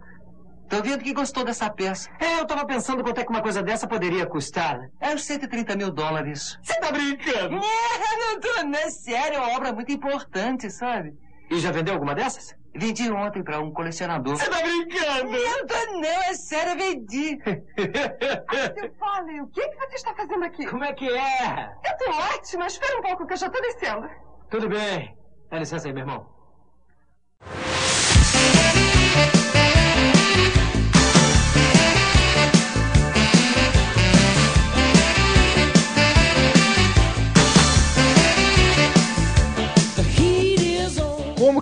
Tô 0.68 0.82
vendo 0.82 1.02
que 1.02 1.14
gostou 1.14 1.44
dessa 1.46 1.70
peça. 1.70 2.10
É, 2.20 2.40
eu 2.40 2.44
tava 2.46 2.66
pensando 2.66 3.02
quanto 3.02 3.18
é 3.18 3.24
que 3.24 3.30
uma 3.30 3.40
coisa 3.40 3.62
dessa 3.62 3.86
poderia 3.88 4.26
custar. 4.26 4.78
É 5.00 5.14
uns 5.14 5.24
130 5.24 5.74
mil 5.76 5.90
dólares. 5.90 6.58
Você 6.62 6.78
tá 6.78 6.92
brincando? 6.92 7.56
É, 7.64 8.18
não 8.18 8.38
tô, 8.38 8.62
não 8.64 8.78
é 8.78 8.90
sério. 8.90 9.36
É 9.36 9.40
uma 9.40 9.56
obra 9.56 9.72
muito 9.72 9.90
importante, 9.90 10.70
sabe? 10.70 11.14
E 11.50 11.58
já 11.58 11.70
vendeu 11.72 11.94
alguma 11.94 12.14
dessas? 12.14 12.54
Vendi 12.78 13.10
ontem 13.10 13.42
pra 13.42 13.58
um 13.58 13.72
colecionador. 13.72 14.36
Você 14.36 14.48
tá 14.48 14.62
brincando? 14.62 15.32
Não 15.32 15.66
tô 15.66 15.92
não, 15.94 16.22
é 16.22 16.34
sério, 16.34 16.72
eu 16.72 16.76
vendi. 16.76 17.36
Fale, 18.98 19.40
o 19.40 19.48
que, 19.48 19.68
que 19.68 19.76
você 19.76 19.94
está 19.96 20.14
fazendo 20.14 20.44
aqui? 20.44 20.64
Como 20.64 20.84
é 20.84 20.92
que 20.92 21.08
é? 21.08 21.72
Eu 21.84 21.96
tô 21.98 22.10
ótima, 22.34 22.66
espera 22.66 22.98
um 22.98 23.02
pouco 23.02 23.26
que 23.26 23.32
eu 23.32 23.36
já 23.36 23.50
tô 23.50 23.60
descendo. 23.60 24.08
Tudo 24.48 24.68
bem. 24.68 25.18
Dá 25.50 25.58
licença 25.58 25.88
aí, 25.88 25.92
meu 25.92 26.02
irmão. 26.02 26.30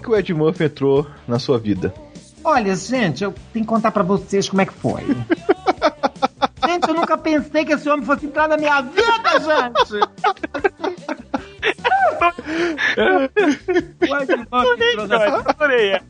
Que 0.07 0.11
o 0.13 0.17
Ed 0.17 0.33
Murphy 0.33 0.65
entrou 0.65 1.05
na 1.27 1.41
sua 1.41 1.59
vida? 1.59 1.93
Olha, 2.45 2.77
gente, 2.77 3.25
eu 3.25 3.35
tenho 3.53 3.65
que 3.65 3.69
contar 3.69 3.91
pra 3.91 4.05
vocês 4.05 4.49
como 4.49 4.63
é 4.63 4.67
que 4.67 4.73
foi. 4.73 5.03
gente, 6.65 6.89
eu 6.89 6.95
nunca 6.95 7.19
pensei 7.19 7.65
que 7.65 7.73
esse 7.73 7.89
homem 7.89 8.07
fosse 8.07 8.27
entrar 8.27 8.49
na 8.49 8.57
minha 8.57 8.81
vida, 8.83 9.03
gente! 9.41 10.01
O 12.97 14.23
Ed 14.23 14.37
Murphy 14.37 14.85
entrou 14.93 15.07
na... 15.07 15.27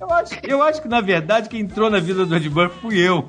eu, 0.00 0.10
acho, 0.10 0.34
eu 0.44 0.62
acho 0.62 0.82
que, 0.82 0.88
na 0.88 1.00
verdade, 1.00 1.48
quem 1.48 1.60
entrou 1.60 1.90
na 1.90 1.98
vida 1.98 2.24
do 2.24 2.36
Ed 2.36 2.48
Murphy 2.48 2.78
fui 2.80 2.98
eu. 2.98 3.28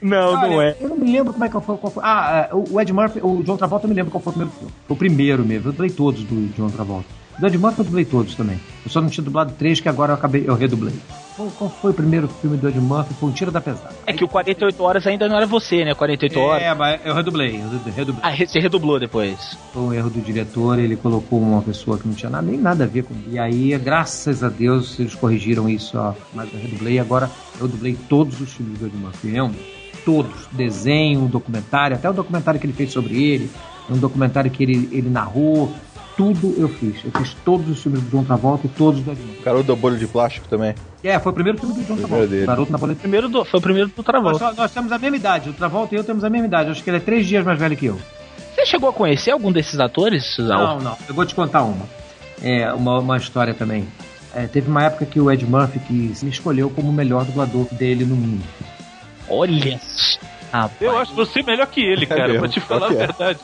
Não, 0.00 0.32
não 0.40 0.56
Olha, 0.56 0.68
é. 0.68 0.76
Eu 0.80 0.90
não 0.90 0.96
me 0.96 1.10
lembro 1.10 1.32
como 1.32 1.44
é 1.44 1.48
que 1.48 1.60
foi. 1.60 1.76
Qual 1.76 1.92
foi. 1.92 2.02
Ah, 2.04 2.48
é, 2.50 2.54
o 2.54 2.80
Ed 2.80 2.92
Murphy, 2.92 3.20
o 3.22 3.42
John 3.42 3.56
Travolta, 3.56 3.86
eu 3.86 3.88
me 3.88 3.96
lembro 3.96 4.12
qual 4.12 4.22
foi 4.22 4.30
o 4.30 4.34
primeiro 4.34 4.56
filme. 4.56 4.74
Foi 4.86 4.94
o 4.94 4.98
primeiro 4.98 5.44
mesmo. 5.44 5.68
Eu 5.68 5.72
dublei 5.72 5.90
todos 5.90 6.22
do 6.22 6.48
John 6.54 6.70
Travolta. 6.70 7.21
Do 7.38 7.46
Ed 7.46 7.58
Murphy 7.58 7.80
eu 7.80 7.84
dublei 7.84 8.04
todos 8.04 8.34
também. 8.34 8.60
Eu 8.84 8.90
só 8.90 9.00
não 9.00 9.08
tinha 9.08 9.24
dublado 9.24 9.52
três, 9.58 9.80
que 9.80 9.88
agora 9.88 10.12
eu 10.12 10.16
acabei, 10.16 10.44
eu 10.46 10.54
redublei. 10.54 10.94
Qual, 11.36 11.48
qual 11.50 11.70
foi 11.70 11.90
o 11.92 11.94
primeiro 11.94 12.28
filme 12.28 12.56
do 12.56 12.68
Ed 12.68 12.78
Murphy? 12.78 13.14
Foi 13.14 13.30
um 13.30 13.32
Tiro 13.32 13.50
da 13.50 13.60
Pesada. 13.60 13.94
É 14.06 14.12
que 14.12 14.22
o 14.22 14.28
48 14.28 14.82
horas 14.82 15.06
ainda 15.06 15.28
não 15.28 15.36
era 15.36 15.46
você, 15.46 15.84
né? 15.84 15.94
48 15.94 16.38
horas. 16.38 16.62
É, 16.62 16.74
mas 16.74 17.00
eu 17.04 17.14
redublei, 17.14 17.60
eu 17.60 17.92
redublei. 17.92 18.22
Ah, 18.22 18.36
você 18.36 18.60
redublou 18.60 19.00
depois. 19.00 19.56
Foi 19.72 19.82
um 19.82 19.92
erro 19.92 20.10
do 20.10 20.20
diretor, 20.20 20.78
ele 20.78 20.94
colocou 20.94 21.40
uma 21.40 21.62
pessoa 21.62 21.98
que 21.98 22.06
não 22.06 22.14
tinha 22.14 22.30
nada, 22.30 22.46
nem 22.46 22.60
nada 22.60 22.84
a 22.84 22.86
ver 22.86 23.04
com. 23.04 23.14
E 23.28 23.38
aí, 23.38 23.76
graças 23.78 24.44
a 24.44 24.48
Deus, 24.48 25.00
eles 25.00 25.14
corrigiram 25.14 25.68
isso, 25.68 25.96
ó. 25.98 26.14
Mas 26.34 26.52
eu 26.52 26.60
redublei, 26.60 26.98
agora 26.98 27.30
eu 27.58 27.66
dublei 27.66 27.96
todos 28.08 28.40
os 28.40 28.52
filmes 28.52 28.78
do 28.78 28.86
Ed 28.86 28.96
Murphy, 28.96 29.28
realmente. 29.28 29.82
Todos. 30.04 30.48
Desenho, 30.52 31.26
documentário, 31.28 31.96
até 31.96 32.10
o 32.10 32.12
documentário 32.12 32.60
que 32.60 32.66
ele 32.66 32.72
fez 32.72 32.92
sobre 32.92 33.22
ele, 33.22 33.50
um 33.88 33.96
documentário 33.96 34.50
que 34.50 34.62
ele, 34.62 34.88
ele 34.92 35.08
narrou. 35.08 35.72
Tudo 36.16 36.54
eu 36.58 36.68
fiz. 36.68 36.96
Eu 37.04 37.10
fiz 37.12 37.34
todos 37.44 37.68
os 37.68 37.82
filmes 37.82 38.00
do 38.02 38.10
John 38.10 38.22
Travolta 38.24 38.66
e 38.66 38.70
todos 38.70 39.00
do 39.00 39.10
Ed 39.12 39.20
Murphy. 39.22 39.42
Garoto 39.42 39.64
do 39.64 39.76
bolho 39.76 39.96
de 39.96 40.06
plástico 40.06 40.46
também. 40.46 40.74
É, 41.02 41.18
foi 41.18 41.32
o 41.32 41.34
primeiro 41.34 41.58
filme 41.58 41.74
do 41.74 41.80
John 41.80 41.86
Primeiro 41.96 42.08
Travolta. 42.08 42.30
dele. 42.30 42.46
Garoto 42.46 42.72
Napoleão. 42.72 42.96
Primeiro 42.96 43.28
do, 43.28 43.44
foi 43.44 43.58
o 43.58 43.62
primeiro 43.62 43.88
do 43.88 43.94
Nós, 43.96 44.04
Travolta. 44.06 44.38
só- 44.38 44.52
nós 44.54 44.70
temos 44.72 44.92
a 44.92 44.98
mesma 44.98 45.16
idade. 45.16 45.48
O 45.50 45.52
Travolta 45.54 45.94
e 45.94 45.98
eu 45.98 46.04
temos 46.04 46.22
a 46.22 46.28
mesma 46.30 46.46
idade. 46.46 46.70
Acho 46.70 46.84
que 46.84 46.90
ele 46.90 46.98
é 46.98 47.00
três 47.00 47.26
dias 47.26 47.44
mais 47.44 47.58
velho 47.58 47.76
que 47.76 47.86
eu. 47.86 47.98
Você 48.54 48.66
chegou 48.66 48.90
a 48.90 48.92
conhecer 48.92 49.30
algum 49.30 49.50
desses 49.50 49.80
atores, 49.80 50.24
Suzal? 50.34 50.58
Não, 50.76 50.80
não. 50.80 50.98
Eu 51.08 51.14
vou 51.14 51.24
te 51.24 51.34
contar 51.34 51.62
uma. 51.62 51.86
É, 52.42 52.70
uma, 52.72 52.98
uma 52.98 53.16
história 53.16 53.54
também. 53.54 53.86
É, 54.34 54.46
teve 54.46 54.70
uma 54.70 54.82
época 54.84 55.06
que 55.06 55.18
o 55.20 55.30
Ed 55.30 55.44
Murphy 55.46 55.78
que 55.78 55.92
me 56.22 56.30
escolheu 56.30 56.68
como 56.70 56.90
o 56.90 56.92
melhor 56.92 57.24
dublador 57.24 57.66
dele 57.72 58.04
no 58.04 58.14
mundo. 58.16 58.42
Olha. 59.28 59.80
Rapaz. 60.52 60.82
Eu 60.82 60.98
acho 60.98 61.14
você 61.14 61.42
melhor 61.42 61.66
que 61.66 61.80
ele, 61.80 62.04
cara, 62.04 62.28
mesmo, 62.28 62.40
pra 62.40 62.48
te 62.48 62.60
falar 62.60 62.86
a 62.86 62.88
que 62.90 62.94
é. 62.94 63.06
verdade. 63.06 63.38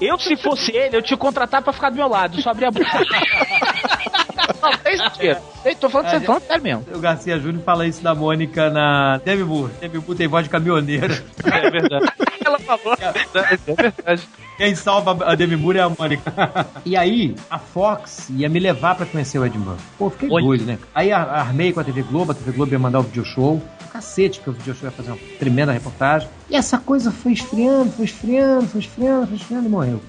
Eu, 0.00 0.18
se 0.18 0.36
fosse 0.36 0.70
ele, 0.70 0.96
eu 0.96 1.02
te 1.02 1.16
contratar 1.16 1.60
pra 1.60 1.72
ficar 1.72 1.90
do 1.90 1.96
meu 1.96 2.08
lado, 2.08 2.40
só 2.40 2.50
abrir 2.50 2.66
a 2.66 2.70
boca. 2.70 2.86
não, 4.62 4.78
tem 4.78 4.96
sentido. 4.96 5.40
Eu 5.64 5.74
tô 5.74 5.90
falando, 5.90 6.06
É, 6.06 6.10
você 6.10 6.20
tá 6.20 6.26
falando 6.26 6.42
sério 6.42 6.62
mesmo. 6.62 6.86
O 6.94 6.98
Garcia 7.00 7.38
Júnior 7.38 7.64
fala 7.64 7.86
isso 7.86 8.02
da 8.02 8.14
Mônica 8.14 8.70
na 8.70 9.18
Demi 9.24 9.42
Moore. 9.42 9.72
Demi 9.80 9.98
Moore 9.98 10.16
tem 10.16 10.28
voz 10.28 10.44
de 10.44 10.50
caminhoneira. 10.50 11.22
É 11.44 11.70
verdade. 11.70 12.12
Ela 12.52 12.58
falou. 12.58 12.96
É 13.00 13.56
verdade. 13.56 14.28
Quem 14.58 14.74
salva 14.74 15.24
a 15.24 15.34
Demi 15.34 15.56
Moore 15.56 15.78
é 15.78 15.82
a 15.82 15.88
Mônica. 15.88 16.32
e 16.84 16.96
aí, 16.96 17.34
a 17.50 17.58
Fox 17.58 18.28
ia 18.30 18.48
me 18.48 18.60
levar 18.60 18.94
pra 18.94 19.06
conhecer 19.06 19.38
o 19.38 19.46
Ed 19.46 19.56
Murphy. 19.56 19.82
Pô, 19.98 20.10
fiquei 20.10 20.28
Olha. 20.30 20.44
doido, 20.44 20.64
né? 20.64 20.78
Aí 20.94 21.10
armei 21.10 21.72
com 21.72 21.80
a 21.80 21.84
TV 21.84 22.02
Globo, 22.02 22.32
a 22.32 22.34
TV 22.34 22.52
Globo 22.52 22.72
ia 22.72 22.78
mandar 22.78 23.00
o 23.00 23.02
video 23.02 23.24
show. 23.24 23.62
Cacete, 23.90 24.40
que 24.40 24.50
o 24.50 24.52
video 24.52 24.74
show 24.74 24.84
ia 24.88 24.90
fazer 24.90 25.10
uma 25.10 25.18
tremenda 25.38 25.72
reportagem. 25.72 26.28
E 26.50 26.56
essa 26.56 26.78
coisa 26.78 27.10
foi 27.10 27.32
esfriando, 27.32 27.90
foi 27.92 28.04
esfriando, 28.04 28.66
foi 28.66 28.80
esfriando, 28.80 29.26
foi 29.26 29.36
esfriando 29.36 29.66
e 29.66 29.70
morreu. 29.70 30.02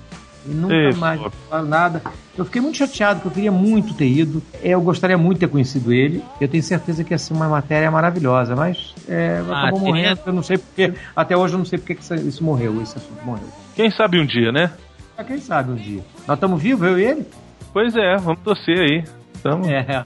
E 0.45 0.53
nunca 0.53 0.73
Ei, 0.75 0.93
mais 0.93 1.21
falo 1.49 1.67
nada. 1.67 2.01
Eu 2.37 2.43
fiquei 2.45 2.61
muito 2.61 2.77
chateado, 2.77 3.19
porque 3.21 3.27
eu 3.29 3.33
queria 3.33 3.51
muito 3.51 3.93
ter 3.93 4.07
ido. 4.07 4.41
Eu 4.61 4.81
gostaria 4.81 5.17
muito 5.17 5.35
de 5.35 5.39
ter 5.41 5.47
conhecido 5.51 5.93
ele. 5.93 6.21
Eu 6.41 6.47
tenho 6.47 6.61
certeza 6.63 7.03
que 7.03 7.13
ia 7.13 7.17
ser 7.17 7.33
uma 7.33 7.47
matéria 7.47 7.89
maravilhosa, 7.89 8.55
mas 8.55 8.93
é, 9.07 9.41
Ah, 9.49 9.61
acabou 9.63 9.79
morrendo. 9.79 10.19
Eu 10.25 10.33
não 10.33 10.43
sei 10.43 10.57
porque. 10.57 10.93
Até 11.15 11.37
hoje 11.37 11.53
eu 11.53 11.57
não 11.59 11.65
sei 11.65 11.79
porque 11.79 11.95
que 11.95 12.01
isso, 12.01 12.13
isso 12.15 12.43
morreu, 12.43 12.81
esse 12.81 12.97
assunto 12.97 13.23
morreu. 13.25 13.47
Quem 13.75 13.89
sabe 13.91 14.19
um 14.19 14.25
dia, 14.25 14.51
né? 14.51 14.71
Mas 15.17 15.27
quem 15.27 15.37
sabe 15.39 15.71
um 15.71 15.75
dia. 15.75 16.01
Nós 16.27 16.35
estamos 16.37 16.61
vivos, 16.61 16.87
eu 16.87 16.99
e 16.99 17.03
ele? 17.03 17.25
Pois 17.71 17.95
é, 17.95 18.17
vamos 18.17 18.41
torcer 18.41 18.77
aí. 18.79 19.03
Tamo... 19.41 19.65
É. 19.69 20.03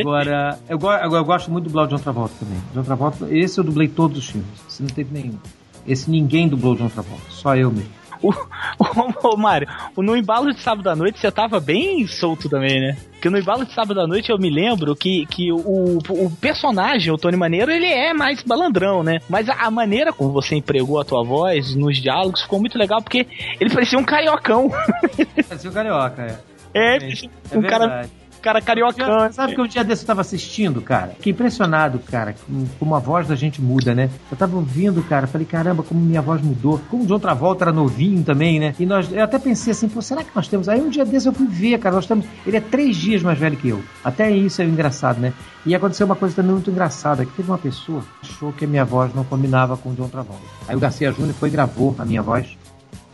Agora, 0.00 0.58
eu, 0.68 0.78
go- 0.78 0.90
eu 0.92 1.24
gosto 1.24 1.50
muito 1.50 1.64
de 1.64 1.68
dublar 1.70 1.86
o 1.86 1.88
John 1.88 1.98
Travolta 1.98 2.34
também. 2.40 2.58
John 2.74 2.82
Travolta, 2.82 3.26
esse 3.30 3.58
eu 3.60 3.64
dublei 3.64 3.86
todos 3.88 4.16
os 4.18 4.26
filmes. 4.30 4.48
Esse 4.68 4.82
não 4.82 4.88
teve 4.88 5.12
nenhum. 5.12 5.38
Esse 5.86 6.10
ninguém 6.10 6.48
dublou 6.48 6.74
John 6.74 6.88
Travolta, 6.88 7.24
só 7.28 7.54
eu 7.56 7.70
mesmo. 7.70 7.90
O, 8.22 8.30
ô, 8.30 9.28
ô, 9.34 9.36
Mário, 9.36 9.68
no 9.96 10.16
embalo 10.16 10.52
de 10.52 10.60
sábado 10.60 10.88
à 10.88 10.96
noite 10.96 11.18
você 11.18 11.30
tava 11.30 11.60
bem 11.60 12.06
solto 12.06 12.48
também, 12.48 12.80
né? 12.80 12.96
Porque 13.12 13.30
no 13.30 13.38
embalo 13.38 13.64
de 13.64 13.72
sábado 13.72 14.00
à 14.00 14.06
noite 14.06 14.30
eu 14.30 14.38
me 14.38 14.48
lembro 14.48 14.94
que, 14.94 15.26
que 15.26 15.52
o, 15.52 15.98
o 16.08 16.30
personagem, 16.40 17.12
o 17.12 17.18
Tony 17.18 17.36
Maneiro, 17.36 17.70
ele 17.70 17.86
é 17.86 18.12
mais 18.12 18.42
balandrão, 18.42 19.02
né? 19.02 19.18
Mas 19.28 19.48
a, 19.48 19.54
a 19.54 19.70
maneira 19.70 20.12
como 20.12 20.30
você 20.30 20.54
empregou 20.54 21.00
a 21.00 21.04
tua 21.04 21.24
voz 21.24 21.74
nos 21.74 21.98
diálogos 21.98 22.42
ficou 22.42 22.60
muito 22.60 22.78
legal, 22.78 23.02
porque 23.02 23.26
ele 23.60 23.70
parecia 23.70 23.98
um 23.98 24.04
cariocão. 24.04 24.70
Parecia 25.48 25.70
o 25.70 25.72
Carioca, 25.72 26.22
é. 26.22 26.58
É, 26.74 26.98
Realmente, 26.98 27.30
um 27.54 27.62
cara, 27.62 27.86
verdade. 27.86 28.12
um 28.26 28.27
cara 28.40 28.60
cariocão. 28.60 29.06
Já- 29.06 29.32
sabe 29.32 29.54
que 29.54 29.60
um 29.60 29.66
dia 29.66 29.82
desse 29.84 30.02
eu 30.02 30.06
tava 30.06 30.20
assistindo, 30.20 30.80
cara? 30.80 31.08
Fiquei 31.16 31.32
impressionado, 31.32 31.98
cara, 31.98 32.34
com- 32.46 32.66
como 32.78 32.94
a 32.94 32.98
voz 32.98 33.26
da 33.28 33.34
gente 33.36 33.60
muda, 33.60 33.94
né? 33.94 34.08
Eu 34.30 34.36
tava 34.36 34.56
ouvindo, 34.56 35.02
cara, 35.02 35.26
falei, 35.26 35.46
caramba, 35.46 35.82
como 35.82 36.00
minha 36.00 36.22
voz 36.22 36.40
mudou. 36.42 36.80
Como 36.90 37.04
o 37.04 37.06
John 37.06 37.18
Travolta 37.18 37.64
era 37.64 37.72
novinho 37.72 38.22
também, 38.22 38.58
né? 38.60 38.74
E 38.78 38.86
nós, 38.86 39.12
eu 39.12 39.22
até 39.24 39.38
pensei 39.38 39.72
assim, 39.72 39.88
pô, 39.88 40.00
será 40.02 40.22
que 40.22 40.30
nós 40.34 40.48
temos? 40.48 40.68
Aí 40.68 40.80
um 40.80 40.88
dia 40.88 41.04
desse 41.04 41.26
eu 41.28 41.32
fui 41.32 41.46
ver, 41.46 41.78
cara, 41.78 41.94
nós 41.96 42.06
temos. 42.06 42.24
Ele 42.46 42.56
é 42.56 42.60
três 42.60 42.96
dias 42.96 43.22
mais 43.22 43.38
velho 43.38 43.56
que 43.56 43.68
eu. 43.68 43.82
Até 44.04 44.30
isso 44.30 44.62
é 44.62 44.64
engraçado, 44.64 45.18
né? 45.20 45.32
E 45.66 45.74
aconteceu 45.74 46.06
uma 46.06 46.16
coisa 46.16 46.34
também 46.36 46.52
muito 46.52 46.70
engraçada, 46.70 47.24
que 47.26 47.32
teve 47.32 47.50
uma 47.50 47.58
pessoa 47.58 48.00
que 48.22 48.30
achou 48.30 48.52
que 48.52 48.64
a 48.64 48.68
minha 48.68 48.84
voz 48.84 49.14
não 49.14 49.24
combinava 49.24 49.76
com 49.76 49.90
o 49.90 49.94
John 49.94 50.08
Travolta. 50.08 50.42
Aí 50.66 50.74
o 50.76 50.80
Garcia 50.80 51.12
Júnior 51.12 51.34
foi 51.34 51.48
e 51.48 51.52
gravou 51.52 51.94
a 51.98 52.04
minha 52.04 52.22
voz, 52.22 52.56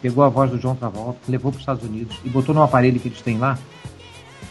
pegou 0.01 0.23
a 0.23 0.29
voz 0.29 0.51
do 0.51 0.59
John 0.59 0.75
Travolta, 0.75 1.19
levou 1.29 1.51
para 1.51 1.57
os 1.57 1.63
Estados 1.63 1.83
Unidos 1.83 2.17
e 2.25 2.29
botou 2.29 2.55
num 2.55 2.63
aparelho 2.63 3.01
que 3.01 3.09
eles 3.09 3.21
têm 3.23 3.39
lá 3.39 3.59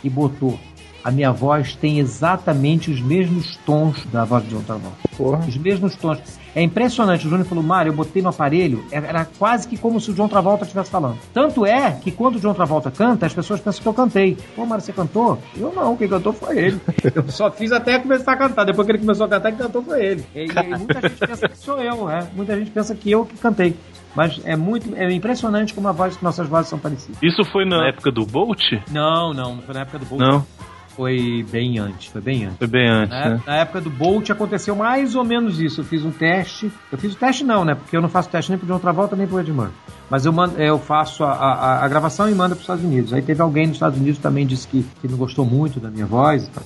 e 0.03 0.09
botou. 0.09 0.59
A 1.03 1.11
minha 1.11 1.33
voz 1.33 1.75
tem 1.75 1.99
exatamente 1.99 2.89
os 2.89 3.01
mesmos 3.01 3.57
tons 3.65 4.05
da 4.05 4.23
voz 4.23 4.43
do 4.45 4.55
John 4.55 4.63
Travolta. 4.63 4.97
Porra. 5.17 5.45
Os 5.45 5.57
mesmos 5.57 5.95
tons. 5.95 6.19
É 6.55 6.61
impressionante. 6.61 7.27
O 7.27 7.29
Júnior 7.29 7.45
falou, 7.45 7.63
Mário, 7.63 7.89
eu 7.89 7.95
botei 7.95 8.21
no 8.21 8.29
aparelho, 8.29 8.85
era 8.89 9.25
quase 9.25 9.67
que 9.67 9.75
como 9.75 9.99
se 9.99 10.11
o 10.11 10.13
John 10.13 10.29
Travolta 10.29 10.63
estivesse 10.63 10.89
falando. 10.89 11.17
Tanto 11.33 11.65
é 11.65 11.91
que 11.91 12.09
quando 12.09 12.37
o 12.37 12.39
John 12.39 12.53
Travolta 12.53 12.89
canta, 12.89 13.25
as 13.25 13.33
pessoas 13.33 13.59
pensam 13.59 13.81
que 13.81 13.87
eu 13.87 13.93
cantei. 13.93 14.37
Pô, 14.55 14.65
Mário, 14.65 14.83
você 14.83 14.93
cantou? 14.93 15.39
Eu 15.57 15.73
não, 15.73 15.97
quem 15.97 16.07
cantou 16.07 16.31
foi 16.31 16.57
ele. 16.57 16.81
Eu 17.13 17.27
só 17.29 17.51
fiz 17.51 17.71
até 17.71 17.99
começar 17.99 18.33
a 18.33 18.37
cantar. 18.37 18.63
Depois 18.63 18.85
que 18.85 18.91
ele 18.93 18.99
começou 18.99 19.25
a 19.25 19.29
cantar, 19.29 19.51
quem 19.51 19.59
cantou 19.59 19.83
foi 19.83 20.05
ele. 20.05 20.25
E, 20.33 20.45
e 20.45 20.77
muita 20.77 21.01
gente 21.01 21.27
pensa 21.27 21.49
que 21.49 21.57
sou 21.57 21.81
eu, 21.81 22.09
é. 22.09 22.27
Muita 22.33 22.57
gente 22.57 22.71
pensa 22.71 22.95
que 22.95 23.11
eu 23.11 23.25
que 23.25 23.35
cantei. 23.37 23.75
Mas 24.15 24.39
é 24.45 24.55
muito, 24.55 24.95
é 24.95 25.11
impressionante 25.11 25.73
como 25.73 25.87
a 25.87 25.91
voz, 25.91 26.19
nossas 26.21 26.47
vozes 26.47 26.69
são 26.69 26.77
parecidas. 26.79 27.17
Isso 27.21 27.43
foi 27.51 27.65
na 27.65 27.87
época 27.87 28.11
do 28.11 28.25
Bolt? 28.25 28.61
Não, 28.91 29.33
não, 29.33 29.55
não 29.55 29.61
foi 29.63 29.73
na 29.73 29.81
época 29.81 29.99
do 29.99 30.05
Bolt. 30.05 30.21
Não, 30.21 30.45
Foi 30.89 31.43
bem 31.51 31.79
antes, 31.79 32.07
foi 32.11 32.21
bem 32.21 32.45
antes. 32.45 32.57
foi 32.59 32.67
bem 32.67 32.87
antes, 32.87 33.09
Na, 33.09 33.29
né? 33.31 33.41
na 33.47 33.55
época 33.55 33.81
do 33.81 33.89
Bolt 33.89 34.29
aconteceu 34.29 34.75
mais 34.75 35.15
ou 35.15 35.23
menos 35.23 35.59
isso. 35.59 35.81
Eu 35.81 35.85
fiz 35.85 36.05
um 36.05 36.11
teste. 36.11 36.71
Eu 36.91 36.97
fiz 36.99 37.13
o 37.13 37.15
teste 37.17 37.43
não, 37.43 37.65
né? 37.65 37.73
Porque 37.73 37.97
eu 37.97 38.01
não 38.01 38.09
faço 38.09 38.29
teste 38.29 38.51
nem 38.51 38.59
pro 38.59 38.67
John 38.67 38.77
Travolta 38.77 39.15
nem 39.15 39.25
pro 39.25 39.39
Ed 39.39 39.51
Murphy. 39.51 39.73
Mas 40.11 40.25
eu, 40.25 40.31
mando, 40.31 40.61
eu 40.61 40.77
faço 40.77 41.23
a, 41.23 41.31
a, 41.31 41.83
a 41.85 41.87
gravação 41.87 42.29
e 42.29 42.35
mando 42.35 42.49
para 42.55 42.57
os 42.57 42.61
Estados 42.61 42.83
Unidos. 42.85 43.11
Aí 43.13 43.23
teve 43.23 43.41
alguém 43.41 43.65
nos 43.65 43.77
Estados 43.77 43.97
Unidos 43.97 44.19
também 44.19 44.45
disse 44.45 44.67
que, 44.67 44.85
que 45.01 45.07
não 45.07 45.17
gostou 45.17 45.43
muito 45.43 45.79
da 45.79 45.89
minha 45.89 46.05
voz 46.05 46.45
e 46.45 46.49
tal. 46.51 46.63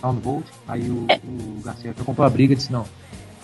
Tal 0.00 0.12
no 0.12 0.20
Bolt. 0.20 0.44
Aí 0.68 0.88
o, 0.88 1.04
o 1.24 1.60
Garcia 1.64 1.92
comprou 2.04 2.24
a 2.24 2.30
briga 2.30 2.52
e 2.52 2.56
disse: 2.56 2.70
não, 2.70 2.84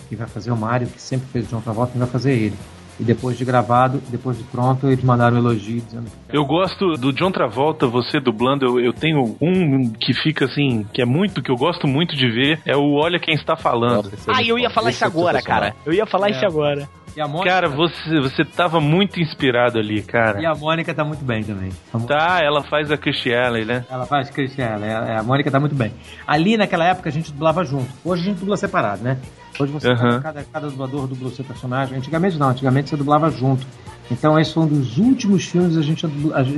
quem 0.07 0.17
vai 0.17 0.27
fazer 0.27 0.51
é 0.51 0.53
o 0.53 0.57
Mário, 0.57 0.87
que 0.87 1.01
sempre 1.01 1.27
fez 1.33 1.45
o 1.47 1.49
John 1.49 1.59
Travolta, 1.59 1.91
quem 1.91 1.99
vai 1.99 2.07
fazer 2.09 2.31
é 2.31 2.35
ele. 2.35 2.55
E 2.99 3.03
depois 3.03 3.37
de 3.37 3.43
gravado, 3.43 4.01
depois 4.09 4.37
de 4.37 4.43
pronto, 4.45 4.87
eles 4.87 5.03
mandaram 5.03 5.35
um 5.35 5.39
elogio 5.39 5.81
dizendo 5.81 6.05
que 6.29 6.35
Eu 6.37 6.45
gosto 6.45 6.93
do 6.93 7.11
John 7.11 7.31
Travolta, 7.31 7.87
você 7.87 8.19
dublando, 8.19 8.65
eu, 8.65 8.79
eu 8.79 8.93
tenho 8.93 9.35
um 9.41 9.89
que 9.91 10.13
fica 10.13 10.45
assim, 10.45 10.85
que 10.93 11.01
é 11.01 11.05
muito, 11.05 11.41
que 11.41 11.51
eu 11.51 11.55
gosto 11.57 11.87
muito 11.87 12.15
de 12.15 12.29
ver, 12.29 12.59
é 12.65 12.75
o 12.75 12.93
Olha 12.93 13.19
Quem 13.19 13.33
Está 13.35 13.55
Falando. 13.57 14.11
Ah, 14.27 14.41
eu 14.41 14.57
ia 14.57 14.69
falar 14.69 14.91
isso 14.91 15.03
agora, 15.05 15.41
cara. 15.41 15.75
Eu 15.85 15.93
ia 15.93 16.05
falar 16.05 16.29
É. 16.29 16.31
isso 16.31 16.45
agora. 16.45 16.87
E 17.15 17.21
a 17.21 17.27
Mônica, 17.27 17.49
Cara, 17.49 17.69
você, 17.69 18.19
você 18.19 18.43
tava 18.43 18.81
muito 18.81 19.21
inspirado 19.21 19.79
ali, 19.79 20.01
cara. 20.01 20.41
e 20.41 20.45
a 20.45 20.53
Mônica 20.53 20.93
tá 20.93 21.05
muito 21.05 21.23
bem 21.23 21.43
também. 21.43 21.69
Mo- 21.93 22.05
Tá, 22.07 22.39
ela 22.43 22.61
faz 22.61 22.91
a 22.91 22.97
Christy 22.97 23.33
Alley, 23.33 23.63
né? 23.63 23.85
Ela 23.89 24.05
faz 24.05 24.29
Cristiana, 24.29 24.85
é, 24.85 25.17
a 25.17 25.23
Mônica 25.23 25.49
tá 25.49 25.59
muito 25.59 25.73
bem. 25.75 25.93
Ali 26.27 26.57
naquela 26.57 26.83
época 26.85 27.07
a 27.07 27.11
gente 27.11 27.31
dublava 27.31 27.63
junto. 27.63 27.87
Hoje 28.03 28.23
a 28.23 28.25
gente 28.25 28.39
dubla 28.39 28.57
separado, 28.57 29.01
né? 29.01 29.17
Hoje 29.57 29.71
você 29.71 29.87
Aham. 29.89 30.19
cada, 30.21 30.43
cada 30.43 30.67
dublador 30.69 31.07
dubla 31.07 31.29
o 31.29 31.31
seu 31.31 31.45
personagem. 31.45 31.97
Antigamente 31.97 32.37
não, 32.37 32.49
antigamente 32.49 32.89
você 32.89 32.97
dublava 32.97 33.31
junto. 33.31 33.65
Então 34.11 34.37
esse 34.37 34.53
foi 34.53 34.63
um 34.63 34.67
dos 34.67 34.97
últimos 34.97 35.45
filmes 35.45 35.77
a 35.77 35.81
gente, 35.81 36.05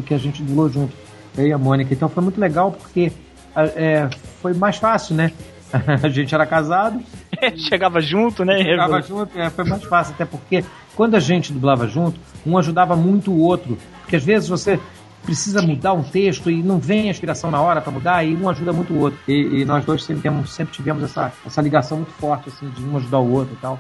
que 0.06 0.14
a 0.14 0.18
gente 0.18 0.42
dublou 0.42 0.68
junto. 0.70 0.92
Eu 1.38 1.46
e 1.46 1.54
a 1.54 1.58
Mônica. 1.60 1.94
Então 1.94 2.10
foi 2.10 2.24
muito 2.24 2.42
legal 2.42 2.72
porque 2.72 3.12
é, 3.56 4.10
foi 4.42 4.56
mais 4.56 4.78
fácil, 4.78 5.16
né? 5.16 5.32
A 6.02 6.08
gente 6.08 6.34
era 6.34 6.46
casado, 6.46 7.02
Chegava 7.58 8.02
junto, 8.02 8.44
né? 8.44 8.64
Ficava 8.64 9.02
junto, 9.02 9.38
é, 9.38 9.50
foi 9.50 9.66
mais 9.66 9.84
fácil, 9.84 10.14
até 10.14 10.26
porque 10.26 10.64
quando 10.96 11.16
a 11.16 11.20
gente 11.20 11.54
dublava 11.54 11.88
junto, 11.88 12.20
um 12.46 12.58
ajudava 12.58 12.96
muito 12.96 13.32
o 13.32 13.40
outro. 13.40 13.78
Porque 14.02 14.16
às 14.16 14.24
vezes 14.24 14.48
você 14.50 14.80
precisa 15.24 15.62
mudar 15.62 15.94
um 15.94 16.04
texto 16.04 16.50
e 16.50 16.64
não 16.64 16.80
vem 16.80 17.08
a 17.08 17.12
inspiração 17.12 17.52
na 17.52 17.62
hora 17.62 17.82
para 17.82 17.92
mudar 17.92 18.24
e 18.24 18.36
um 18.36 18.50
ajuda 18.50 18.72
muito 18.72 18.94
o 18.94 19.00
outro. 19.00 19.20
E, 19.28 19.62
e 19.62 19.66
nós 19.66 19.84
dois 19.86 20.04
sempre, 20.04 20.24
temos, 20.24 20.52
sempre 20.52 20.74
tivemos 20.74 21.04
essa, 21.04 21.34
essa 21.46 21.62
ligação 21.62 21.98
muito 21.98 22.14
forte, 22.14 22.50
assim, 22.50 22.70
de 22.70 22.84
um 22.84 22.96
ajudar 22.98 23.20
o 23.20 23.32
outro 23.32 23.54
e 23.54 23.58
tal. 23.58 23.80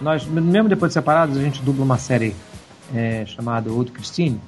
Nós, 0.00 0.26
mesmo 0.26 0.68
depois 0.68 0.90
de 0.90 0.94
separados, 0.94 1.36
a 1.36 1.40
gente 1.40 1.62
dubla 1.62 1.84
uma 1.84 1.98
série 1.98 2.34
é, 2.94 3.24
chamada 3.26 3.70
Christine. 3.92 4.40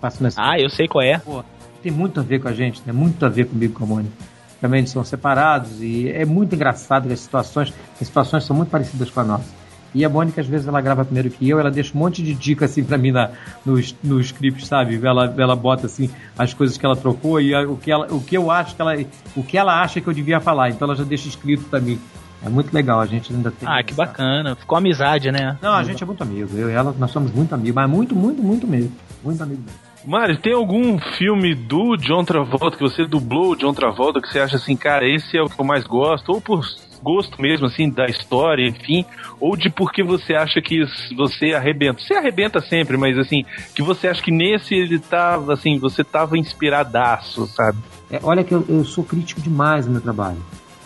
Passa 0.00 0.22
nessa 0.22 0.42
Ah, 0.42 0.58
eu 0.58 0.70
sei 0.70 0.88
qual 0.88 1.02
é. 1.02 1.18
Pô, 1.18 1.44
tem 1.82 1.92
muito 1.92 2.20
a 2.20 2.22
ver 2.22 2.40
com 2.40 2.48
a 2.48 2.52
gente, 2.52 2.82
né? 2.86 2.92
Muito 2.92 3.24
a 3.24 3.28
ver 3.28 3.46
comigo 3.46 3.74
com 3.74 3.84
a 3.84 3.86
Mônica. 3.86 4.29
Também 4.60 4.84
são 4.86 5.02
separados 5.04 5.80
e 5.80 6.08
é 6.10 6.24
muito 6.24 6.54
engraçado 6.54 7.10
as 7.10 7.20
situações, 7.20 7.72
as 8.00 8.06
situações 8.06 8.44
são 8.44 8.54
muito 8.54 8.68
parecidas 8.68 9.08
com 9.10 9.20
a 9.20 9.24
nossa. 9.24 9.60
E 9.92 10.04
a 10.04 10.08
Mônica, 10.08 10.40
às 10.40 10.46
vezes, 10.46 10.68
ela 10.68 10.80
grava 10.80 11.04
primeiro 11.04 11.30
que 11.30 11.48
eu, 11.48 11.58
ela 11.58 11.70
deixa 11.70 11.96
um 11.96 11.98
monte 11.98 12.22
de 12.22 12.32
dica 12.32 12.66
assim 12.66 12.84
pra 12.84 12.96
mim 12.96 13.10
na, 13.10 13.30
no, 13.66 13.74
no 14.04 14.20
script, 14.20 14.64
sabe? 14.64 15.00
Ela, 15.04 15.34
ela 15.36 15.56
bota 15.56 15.86
assim 15.86 16.08
as 16.38 16.54
coisas 16.54 16.76
que 16.78 16.86
ela 16.86 16.94
trocou 16.94 17.40
e 17.40 17.52
a- 17.52 17.62
o 17.68 17.76
que, 17.76 17.90
ela, 17.90 18.06
o 18.12 18.20
que 18.20 18.36
eu 18.36 18.50
acho 18.52 18.76
que 18.76 18.80
ela. 18.82 18.94
O 19.34 19.42
que 19.42 19.58
ela 19.58 19.82
acha 19.82 20.00
que 20.00 20.06
eu 20.06 20.12
devia 20.14 20.38
falar. 20.40 20.70
Então 20.70 20.86
ela 20.86 20.94
já 20.96 21.02
deixa 21.02 21.26
escrito 21.26 21.64
pra 21.64 21.80
mim. 21.80 21.98
É 22.44 22.48
muito 22.48 22.72
legal, 22.72 23.00
a 23.00 23.06
gente 23.06 23.32
ainda 23.34 23.50
tem. 23.50 23.68
Ah, 23.68 23.82
que 23.82 23.92
bacana. 23.92 24.54
Ficou 24.54 24.78
amizade, 24.78 25.32
né? 25.32 25.58
Não, 25.60 25.72
a 25.72 25.82
gente 25.82 26.00
é 26.00 26.06
muito 26.06 26.22
amigo. 26.22 26.56
Eu 26.56 26.70
e 26.70 26.72
ela, 26.72 26.94
nós 26.96 27.10
somos 27.10 27.32
muito 27.32 27.52
amigos, 27.52 27.74
mas 27.74 27.90
muito, 27.90 28.14
muito, 28.14 28.40
muito 28.40 28.66
mesmo. 28.68 28.92
Muito 29.24 29.42
amigo 29.42 29.60
mesmo. 29.60 29.89
Mário, 30.04 30.38
tem 30.38 30.54
algum 30.54 30.98
filme 30.98 31.54
do 31.54 31.96
John 31.96 32.24
Travolta 32.24 32.76
que 32.76 32.82
você 32.82 33.04
dublou 33.04 33.52
o 33.52 33.56
John 33.56 33.74
Travolta 33.74 34.20
que 34.20 34.28
você 34.28 34.40
acha 34.40 34.56
assim, 34.56 34.74
cara, 34.74 35.06
esse 35.06 35.36
é 35.36 35.42
o 35.42 35.48
que 35.48 35.60
eu 35.60 35.64
mais 35.64 35.84
gosto, 35.84 36.30
ou 36.32 36.40
por 36.40 36.64
gosto 37.02 37.40
mesmo, 37.40 37.66
assim, 37.66 37.90
da 37.90 38.06
história, 38.06 38.66
enfim, 38.66 39.04
ou 39.38 39.56
de 39.56 39.70
porque 39.70 40.02
você 40.02 40.34
acha 40.34 40.60
que 40.60 40.84
você 41.16 41.52
arrebenta. 41.52 42.00
Você 42.00 42.14
arrebenta 42.14 42.60
sempre, 42.60 42.96
mas 42.96 43.18
assim, 43.18 43.44
que 43.74 43.82
você 43.82 44.08
acha 44.08 44.22
que 44.22 44.30
nesse 44.30 44.74
ele 44.74 44.98
tava, 44.98 45.54
assim, 45.54 45.78
você 45.78 46.04
tava 46.04 46.38
inspiradaço, 46.38 47.46
sabe? 47.46 47.78
É, 48.10 48.20
olha 48.22 48.44
que 48.44 48.52
eu, 48.52 48.64
eu 48.68 48.84
sou 48.84 49.04
crítico 49.04 49.40
demais 49.40 49.86
no 49.86 49.92
meu 49.92 50.00
trabalho, 50.00 50.38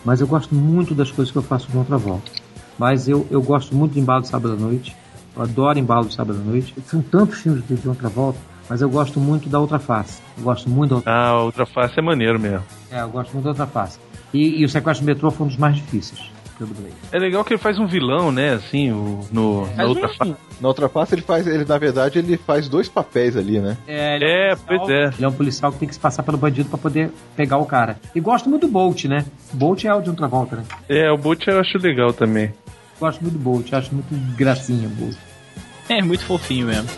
mas 0.05 0.21
eu 0.21 0.27
gosto 0.27 0.55
muito 0.55 0.95
das 0.95 1.11
coisas 1.11 1.33
que 1.33 1.39
eu 1.39 1.43
faço 1.43 1.71
de 1.71 1.77
outra 1.77 1.97
volta. 1.97 2.31
Mas 2.79 3.09
eu, 3.09 3.27
eu 3.31 3.41
gosto 3.41 3.75
muito 3.75 3.93
de 3.93 4.01
Embalo 4.01 4.23
de 4.23 4.29
Sábado 4.29 4.55
à 4.55 4.57
Noite, 4.57 4.95
eu 5.37 5.43
adoro 5.43 5.79
Embalo 5.79 6.07
de 6.07 6.15
Sábado 6.15 6.39
à 6.41 6.45
Noite. 6.45 6.75
São 6.87 7.01
tantos 7.03 7.41
filmes 7.41 7.67
de 7.67 7.75
de 7.75 7.89
outra 7.89 8.09
volta, 8.09 8.39
mas 8.69 8.81
eu 8.81 8.89
gosto 8.89 9.21
muito 9.21 9.49
da 9.49 9.59
Outra 9.59 9.79
Face. 9.79 10.21
Eu 10.37 10.45
gosto 10.45 10.69
muito 10.69 10.91
da 10.91 10.97
Outra 10.97 11.12
Ah, 11.12 11.29
a 11.29 11.43
outra 11.43 11.67
face 11.67 11.99
é 11.99 12.03
maneiro 12.03 12.39
mesmo. 12.39 12.65
É, 12.91 13.01
eu 13.01 13.09
gosto 13.09 13.33
muito 13.33 13.45
da 13.45 13.51
Outra 13.51 13.67
Face. 13.67 13.99
E, 14.33 14.61
e 14.61 14.65
o 14.65 14.69
Sequestro 14.69 15.05
do 15.05 15.09
Metrô 15.09 15.31
foi 15.31 15.47
um 15.47 15.49
dos 15.49 15.59
mais 15.59 15.77
difíceis. 15.77 16.35
É 17.11 17.19
legal 17.19 17.45
que 17.45 17.53
ele 17.53 17.61
faz 17.61 17.79
um 17.81 17.87
vilão, 17.87 18.31
né, 18.31 18.55
assim, 18.55 18.93
o, 18.93 19.21
no, 19.33 19.67
na 19.75 19.85
outra 19.87 20.09
face. 20.09 20.37
Na 20.61 20.69
outra 20.69 20.89
face 20.89 21.15
ele 21.15 21.23
faz, 21.23 21.47
ele 21.49 21.65
na 21.65 21.79
verdade 21.79 22.21
ele 22.21 22.37
faz 22.37 22.69
dois 22.69 22.89
papéis 22.89 23.37
ali, 23.37 23.59
né? 23.59 23.77
É, 23.89 24.53
É, 24.53 24.57
pois 24.57 24.89
é. 24.89 25.07
Ele 25.17 25.25
é 25.25 25.29
um 25.29 25.33
policial 25.33 25.73
que 25.73 25.79
tem 25.79 25.89
que 25.89 25.95
se 25.95 26.01
passar 26.01 26.23
pelo 26.23 26.39
bandido 26.39 26.69
pra 26.69 26.79
poder 26.79 27.11
pegar 27.35 27.59
o 27.59 27.67
cara. 27.67 27.99
E 28.15 28.21
gosto 28.21 28.49
muito 28.49 28.69
do 28.69 28.73
Bolt, 28.73 29.05
né? 29.07 29.25
Bolt 29.53 29.85
é 29.85 29.93
o 29.93 30.01
de 30.01 30.11
outra 30.11 30.29
volta, 30.29 30.57
né? 30.57 30.65
É, 30.89 31.11
o 31.11 31.19
Boot 31.19 31.47
eu 31.49 31.59
acho 31.59 31.77
legal 31.79 32.12
também. 32.12 32.55
Gosto 33.01 33.21
muito 33.21 33.35
do 33.35 33.41
Bolt, 33.41 33.73
acho 33.73 33.93
muito 33.93 34.37
gracinha 34.37 34.87
o 34.87 34.91
Bolt. 34.91 35.17
É, 35.89 36.01
muito 36.01 36.25
fofinho 36.25 36.69
mesmo. 36.69 36.89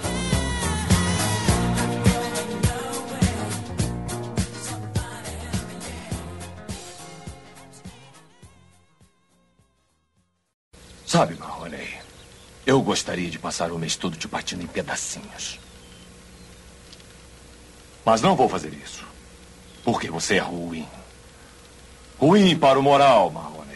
Sabe, 11.06 11.36
Marrone, 11.36 11.98
eu 12.66 12.82
gostaria 12.82 13.30
de 13.30 13.38
passar 13.38 13.70
o 13.70 13.78
mês 13.78 13.94
todo 13.94 14.16
te 14.16 14.26
partindo 14.26 14.62
em 14.62 14.66
pedacinhos. 14.66 15.60
Mas 18.04 18.20
não 18.20 18.34
vou 18.34 18.48
fazer 18.48 18.72
isso. 18.74 19.06
Porque 19.84 20.10
você 20.10 20.36
é 20.36 20.40
ruim. 20.40 20.86
Ruim 22.18 22.58
para 22.58 22.78
o 22.78 22.82
moral, 22.82 23.30
Marrone. 23.30 23.66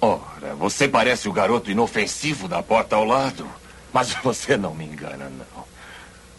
Ora, 0.00 0.54
você 0.56 0.88
parece 0.88 1.28
o 1.28 1.32
garoto 1.32 1.70
inofensivo 1.70 2.48
da 2.48 2.62
porta 2.62 2.96
ao 2.96 3.04
lado. 3.04 3.48
Mas 3.92 4.12
você 4.22 4.56
não 4.56 4.74
me 4.74 4.84
engana, 4.84 5.30
não. 5.30 5.64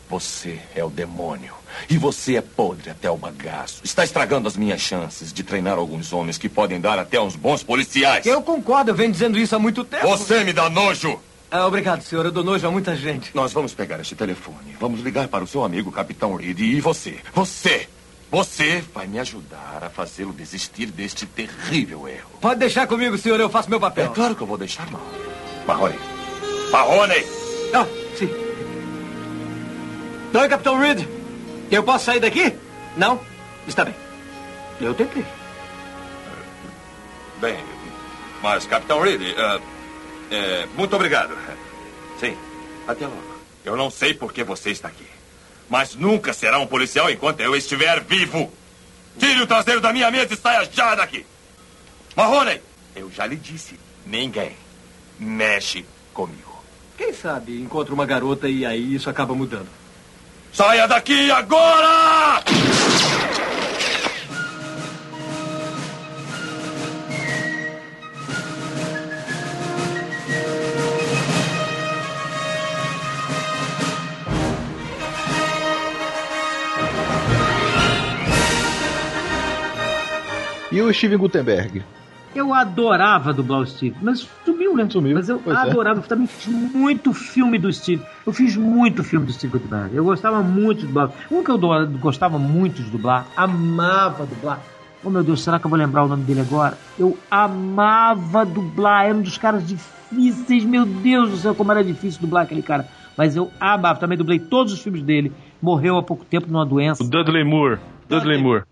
Você 0.10 0.62
é 0.76 0.84
o 0.84 0.90
demônio. 0.90 1.54
E 1.90 1.98
você 1.98 2.36
é 2.38 2.42
podre 2.42 2.90
até 2.90 3.10
o 3.10 3.18
bagaço. 3.18 3.82
Está 3.84 4.04
estragando 4.04 4.48
as 4.48 4.56
minhas 4.58 4.82
chances 4.82 5.32
de 5.34 5.44
treinar 5.44 5.78
alguns 5.78 6.12
homens 6.14 6.38
que 6.38 6.50
podem 6.50 6.80
dar 6.82 6.98
até 7.00 7.20
uns 7.20 7.36
bons 7.36 7.64
policiais. 7.64 8.26
Eu 8.26 8.42
concordo, 8.42 8.92
eu 8.92 8.96
venho 8.96 9.12
dizendo 9.12 9.38
isso 9.38 9.56
há 9.56 9.60
muito 9.60 9.84
tempo. 9.84 10.08
Você 10.08 10.44
me 10.44 10.54
dá 10.54 10.70
nojo! 10.70 11.20
Ah, 11.52 11.68
obrigado, 11.68 12.02
senhor. 12.02 12.26
Eu 12.26 12.32
dou 12.32 12.44
nojo 12.44 12.68
a 12.68 12.72
muita 12.72 12.96
gente. 12.96 13.32
Nós 13.34 13.54
vamos 13.54 13.74
pegar 13.74 14.00
este 14.00 14.16
telefone. 14.16 14.76
Vamos 14.80 15.00
ligar 15.02 15.28
para 15.28 15.44
o 15.44 15.48
seu 15.48 15.64
amigo 15.64 15.92
Capitão 15.92 16.36
Reed. 16.36 16.60
E 16.60 16.82
você, 16.82 17.20
você, 17.34 17.88
você 18.32 18.84
vai 18.94 19.08
me 19.08 19.20
ajudar 19.20 19.84
a 19.84 19.90
fazê-lo 19.90 20.34
desistir 20.34 20.88
deste 20.88 21.26
terrível 21.26 22.08
erro. 22.08 22.30
Pode 22.42 22.60
deixar 22.60 22.88
comigo, 22.88 23.18
senhor. 23.18 23.40
Eu 23.40 23.50
faço 23.50 23.70
meu 23.70 23.78
É 23.78 23.82
papel. 23.82 24.10
claro 24.12 24.36
que 24.36 24.42
eu 24.42 24.48
vou 24.48 24.58
deixar, 24.58 24.90
mal. 24.92 25.02
Marrone. 25.68 25.96
Marrone! 26.72 27.24
Ah, 27.74 27.86
sim. 28.18 28.30
Oi, 30.34 30.50
Capitão 30.50 30.78
Reed. 30.80 31.08
Eu 31.76 31.84
posso 31.84 32.06
sair 32.06 32.22
daqui? 32.22 32.54
Não? 32.96 33.20
Está 33.68 33.84
bem. 33.84 33.94
Eu 34.80 34.94
tentei. 34.94 35.26
Bem, 37.42 37.58
mas, 38.42 38.66
Capitão 38.66 39.02
Reed, 39.02 39.22
ah, 39.38 39.60
é, 40.32 40.68
muito 40.78 40.96
obrigado. 40.96 41.38
Sim, 42.18 42.38
até 42.88 43.06
logo. 43.06 43.36
Eu 43.66 43.76
não 43.76 43.90
sei 43.90 44.14
por 44.14 44.32
que 44.32 44.42
você 44.42 44.70
está 44.70 44.88
aqui. 44.88 45.06
Mas 45.70 45.96
nunca 45.96 46.32
será 46.32 46.60
um 46.60 46.68
policial 46.68 47.10
enquanto 47.10 47.42
eu 47.42 47.54
estiver 47.58 48.02
vivo. 48.02 48.50
Tire 49.20 49.42
o 49.42 49.48
traseiro 49.48 49.82
da 49.82 49.92
minha 49.92 50.10
mesa 50.10 50.34
e 50.34 50.38
saia 50.38 50.70
já 50.72 50.96
daqui. 50.96 51.26
Marrone, 52.16 52.62
eu 52.96 53.12
já 53.12 53.26
lhe 53.26 53.36
disse. 53.36 53.78
Ninguém 54.06 54.56
mexe 55.20 55.86
comigo. 56.14 56.64
Quem 56.98 57.12
sabe 57.12 57.60
encontro 57.60 57.94
uma 57.94 58.06
garota 58.06 58.48
e 58.48 58.66
aí 58.66 58.96
isso 58.96 59.10
acaba 59.10 59.36
mudando. 59.36 59.68
Saia 60.56 60.88
daqui 60.88 61.30
agora! 61.30 62.42
E 80.72 80.82
o 80.82 80.94
Steven 80.94 81.18
Gutenberg? 81.18 81.84
Eu 82.36 82.54
adorava 82.54 83.32
dublar 83.34 83.62
o 83.62 83.66
Steve, 83.66 83.96
mas 84.02 84.28
sumiu, 84.44 84.76
né? 84.76 84.86
Sumiu. 84.90 85.16
Mas 85.16 85.30
eu 85.30 85.40
Pois 85.40 85.58
é. 85.58 85.62
adorava, 85.62 86.00
eu 86.00 86.04
também 86.04 86.28
fiz 86.28 86.54
muito 86.54 87.14
filme 87.14 87.58
do 87.58 87.72
Steve. 87.72 88.04
Eu 88.26 88.34
fiz 88.34 88.58
muito 88.58 89.06
filme 89.06 89.26
do 89.26 89.32
Steve 89.32 89.54
Gutenberg. 89.54 89.96
Eu 89.96 90.04
gostava 90.04 90.44
muito 90.44 90.82
de 90.82 90.88
dublar. 90.88 91.12
Um 91.32 91.42
que 91.42 91.50
eu 91.50 91.58
gostava 91.98 92.38
muito 92.38 92.84
de 92.84 92.90
dublar, 92.90 93.26
amava 93.38 94.26
dublar. 94.26 94.60
Oh 95.02 95.10
meu 95.10 95.24
Deus, 95.24 95.42
será 95.44 95.60
que 95.60 95.66
eu 95.66 95.70
vou 95.70 95.80
lembrar 95.80 96.04
o 96.04 96.08
nome 96.10 96.24
dele 96.24 96.42
agora? 96.42 96.78
Eu 97.00 97.18
amava 97.32 98.46
dublar, 98.46 99.06
era 99.06 99.16
um 99.16 99.22
dos 99.22 99.38
caras 99.38 99.66
difíceis, 99.66 100.66
meu 100.66 100.86
Deus 100.86 101.30
do 101.30 101.38
céu, 101.38 101.56
como 101.56 101.72
era 101.72 101.84
difícil 101.84 102.20
dublar 102.20 102.44
aquele 102.44 102.62
cara. 102.62 102.86
Mas 103.16 103.36
eu 103.36 103.50
amava, 103.60 103.98
também 103.98 104.18
dublei 104.18 104.40
todos 104.40 104.74
os 104.74 104.82
filmes 104.82 105.02
dele. 105.02 105.32
Morreu 105.62 105.98
há 105.98 106.04
pouco 106.04 106.26
tempo 106.26 106.48
numa 106.52 106.66
doença. 106.66 107.02
O 107.02 107.08
Dudley 107.08 107.46
Moore. 107.46 107.80
Dudley 108.10 108.42
Moore. 108.42 108.64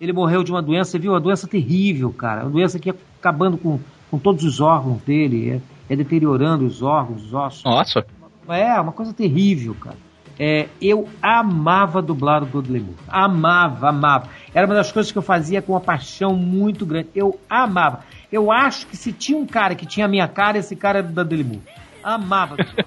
Ele 0.00 0.12
morreu 0.12 0.42
de 0.42 0.50
uma 0.50 0.60
doença, 0.60 0.90
você 0.90 0.98
viu? 0.98 1.12
Uma 1.12 1.20
doença 1.20 1.46
terrível, 1.46 2.12
cara. 2.12 2.42
Uma 2.42 2.50
doença 2.50 2.78
que 2.78 2.88
ia 2.90 2.96
acabando 3.18 3.56
com, 3.56 3.80
com 4.10 4.18
todos 4.18 4.44
os 4.44 4.60
órgãos 4.60 5.00
dele, 5.02 5.50
é, 5.88 5.92
é 5.92 5.96
deteriorando 5.96 6.66
os 6.66 6.82
órgãos, 6.82 7.24
os 7.24 7.34
ossos. 7.34 7.64
Nossa. 7.64 8.04
É, 8.48 8.78
uma 8.80 8.92
coisa 8.92 9.12
terrível, 9.12 9.74
cara. 9.74 9.96
É, 10.38 10.68
eu 10.82 11.08
amava 11.22 12.02
dublar 12.02 12.42
o 12.42 12.46
Dudley 12.46 12.82
Moore. 12.82 12.96
Amava, 13.08 13.88
amava. 13.88 14.28
Era 14.54 14.66
uma 14.66 14.74
das 14.74 14.92
coisas 14.92 15.10
que 15.10 15.16
eu 15.16 15.22
fazia 15.22 15.62
com 15.62 15.72
uma 15.72 15.80
paixão 15.80 16.36
muito 16.36 16.84
grande. 16.84 17.08
Eu 17.14 17.40
amava. 17.48 18.00
Eu 18.30 18.52
acho 18.52 18.86
que 18.86 18.96
se 18.96 19.12
tinha 19.12 19.38
um 19.38 19.46
cara 19.46 19.74
que 19.74 19.86
tinha 19.86 20.04
a 20.04 20.08
minha 20.08 20.28
cara, 20.28 20.58
esse 20.58 20.76
cara 20.76 20.98
era 20.98 21.08
do 21.08 21.14
Dudley 21.14 21.42
Moore. 21.42 21.62
Amava 22.06 22.54
dublar. 22.56 22.86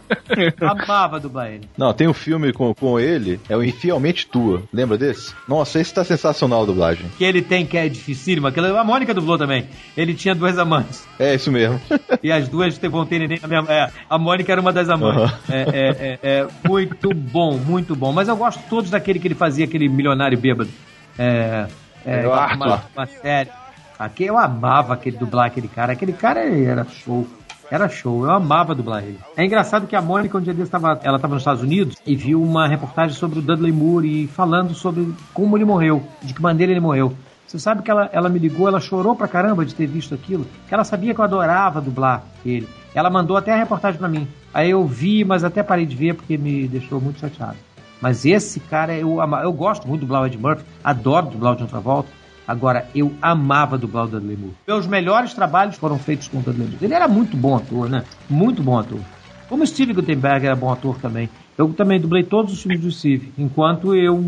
amava 0.72 1.20
dublar 1.20 1.48
ele. 1.52 1.70
Não, 1.78 1.94
tem 1.94 2.08
um 2.08 2.14
filme 2.14 2.54
com, 2.54 2.74
com 2.74 2.98
ele, 2.98 3.38
é 3.50 3.58
o 3.58 3.62
Infielmente 3.62 4.26
Tua. 4.26 4.64
Lembra 4.72 4.98
desse? 4.98 5.36
Nossa, 5.46 5.78
esse 5.78 5.94
tá 5.94 6.06
sensacional 6.06 6.64
a 6.64 6.66
dublagem. 6.66 7.06
Que 7.18 7.26
ele 7.26 7.42
tem, 7.42 7.66
que 7.66 7.78
é 7.78 7.90
dificílimo. 7.90 8.48
Aquela, 8.48 8.80
a 8.80 8.84
Mônica 8.84 9.14
dublou 9.14 9.38
também. 9.38 9.68
Ele 9.98 10.14
tinha 10.14 10.34
duas 10.34 10.58
amantes. 10.58 11.06
É 11.20 11.36
isso 11.36 11.52
mesmo. 11.52 11.82
E 12.22 12.32
as 12.32 12.50
duas 12.50 12.78
vão 12.78 13.06
ter 13.06 13.20
neném 13.20 13.40
na 13.42 13.48
mesma. 13.48 13.72
É, 13.72 13.92
a 14.10 14.18
Mônica 14.18 14.52
era 14.52 14.60
uma 14.60 14.74
das 14.74 14.90
amantes. 14.90 15.22
Aham. 15.22 15.40
É, 15.50 15.62
é, 15.62 16.20
é, 16.22 16.40
é 16.42 16.48
muito 16.68 17.14
bom, 17.14 17.58
muito 17.58 17.96
bom. 17.96 18.12
Mas 18.12 18.28
eu 18.28 18.36
gosto 18.36 18.62
todos 18.70 18.90
daquele 18.90 19.20
que 19.20 19.28
ele 19.28 19.36
fazia, 19.36 19.66
aquele 19.66 19.88
milionário 19.88 20.38
bêbado. 20.38 20.70
É, 21.18 21.68
é, 22.06 22.22
É. 22.24 22.28
Uma, 22.28 22.84
uma 22.96 23.06
série. 23.06 23.50
Aqui 23.98 24.26
eu 24.26 24.38
amava 24.38 24.94
aquele 24.94 25.18
dublar 25.18 25.48
aquele 25.48 25.68
cara. 25.68 25.94
Aquele 25.94 26.14
cara 26.14 26.40
era 26.42 26.86
show. 26.86 27.28
Era 27.72 27.88
show, 27.88 28.24
eu 28.24 28.32
amava 28.32 28.74
dublar 28.74 29.04
ele. 29.04 29.20
É 29.38 29.46
engraçado 29.46 29.86
que 29.86 29.96
a 29.96 30.02
Mônica, 30.02 30.38
um 30.38 30.42
dia 30.42 30.54
desse, 30.54 30.72
tava, 30.72 31.00
ela 31.04 31.18
estava 31.18 31.36
nos 31.36 31.42
Estados 31.42 31.62
Unidos 31.62 31.98
e 32.06 32.16
viu 32.16 32.42
uma 32.42 32.68
reportagem 32.68 33.16
sobre 33.16 33.40
o 33.40 33.42
Dudley 33.42 33.72
Moore 33.72 34.24
e 34.24 34.28
falando 34.28 34.74
sobre 34.74 35.14
como 35.34 35.56
ele 35.56 35.66
morreu, 35.66 36.04
de 36.24 36.34
que 36.34 36.42
maneira 36.42 36.72
ele 36.72 36.80
morreu. 36.80 37.14
Você 37.46 37.60
sabe 37.60 37.84
que 37.84 37.92
ela, 37.92 38.10
ela 38.12 38.30
me 38.30 38.40
ligou, 38.40 38.68
ela 38.68 38.80
chorou 38.80 39.16
pra 39.16 39.28
caramba 39.28 39.66
de 39.66 39.76
ter 39.76 39.88
visto 39.88 40.16
aquilo, 40.16 40.46
que 40.68 40.74
ela 40.74 40.84
sabia 40.84 41.14
que 41.14 41.20
eu 41.20 41.26
adorava 41.26 41.80
dublar 41.80 42.24
ele. 42.44 42.68
Ela 42.94 43.10
mandou 43.10 43.38
até 43.38 43.54
a 43.54 43.58
reportagem 43.58 44.00
pra 44.00 44.08
mim. 44.08 44.28
Aí 44.54 44.72
eu 44.72 44.86
vi, 44.86 45.24
mas 45.24 45.44
até 45.44 45.62
parei 45.62 45.86
de 45.86 45.96
ver 45.96 46.16
porque 46.16 46.38
me 46.38 46.68
deixou 46.68 47.00
muito 47.00 47.20
chateado. 47.20 47.58
Mas 48.02 48.26
esse 48.26 48.60
cara, 48.60 48.94
eu, 48.94 49.18
eu 49.44 49.52
gosto 49.52 49.88
muito 49.88 50.06
do 50.06 50.14
o 50.14 50.26
Ed 50.26 50.38
Murphy, 50.38 50.64
adoro 50.84 51.28
dublar 51.28 51.54
o 51.54 51.56
John 51.56 51.66
Travolta. 51.66 52.10
Agora, 52.50 52.88
eu 52.96 53.14
amava 53.22 53.78
dublar 53.78 54.06
o 54.06 54.08
Dudley 54.08 54.36
Moore. 54.36 54.56
Meus 54.68 54.88
melhores 54.88 55.36
trabalhos 55.36 55.76
foram 55.76 56.00
feitos 56.00 56.28
com 56.28 56.40
o 56.40 56.42
Dudley 56.42 56.68
Moore. 56.68 56.84
Ele 56.84 56.96
era 56.96 57.08
muito 57.08 57.38
bom 57.38 57.56
ator, 57.56 57.88
né? 57.88 58.04
Muito 58.28 58.64
bom 58.64 58.80
ator. 58.80 59.00
Como 59.48 59.62
o 59.64 59.68
Steve 59.68 59.94
Gutenberg 59.94 60.48
era 60.48 60.56
bom 60.56 60.72
ator 60.72 60.98
também. 61.00 61.30
Eu 61.56 61.72
também 61.74 62.00
dublei 62.00 62.24
todos 62.24 62.52
os 62.52 62.60
filmes 62.60 62.82
do 62.82 62.90
Steve, 62.92 63.32
enquanto 63.38 63.94
eu... 63.96 64.26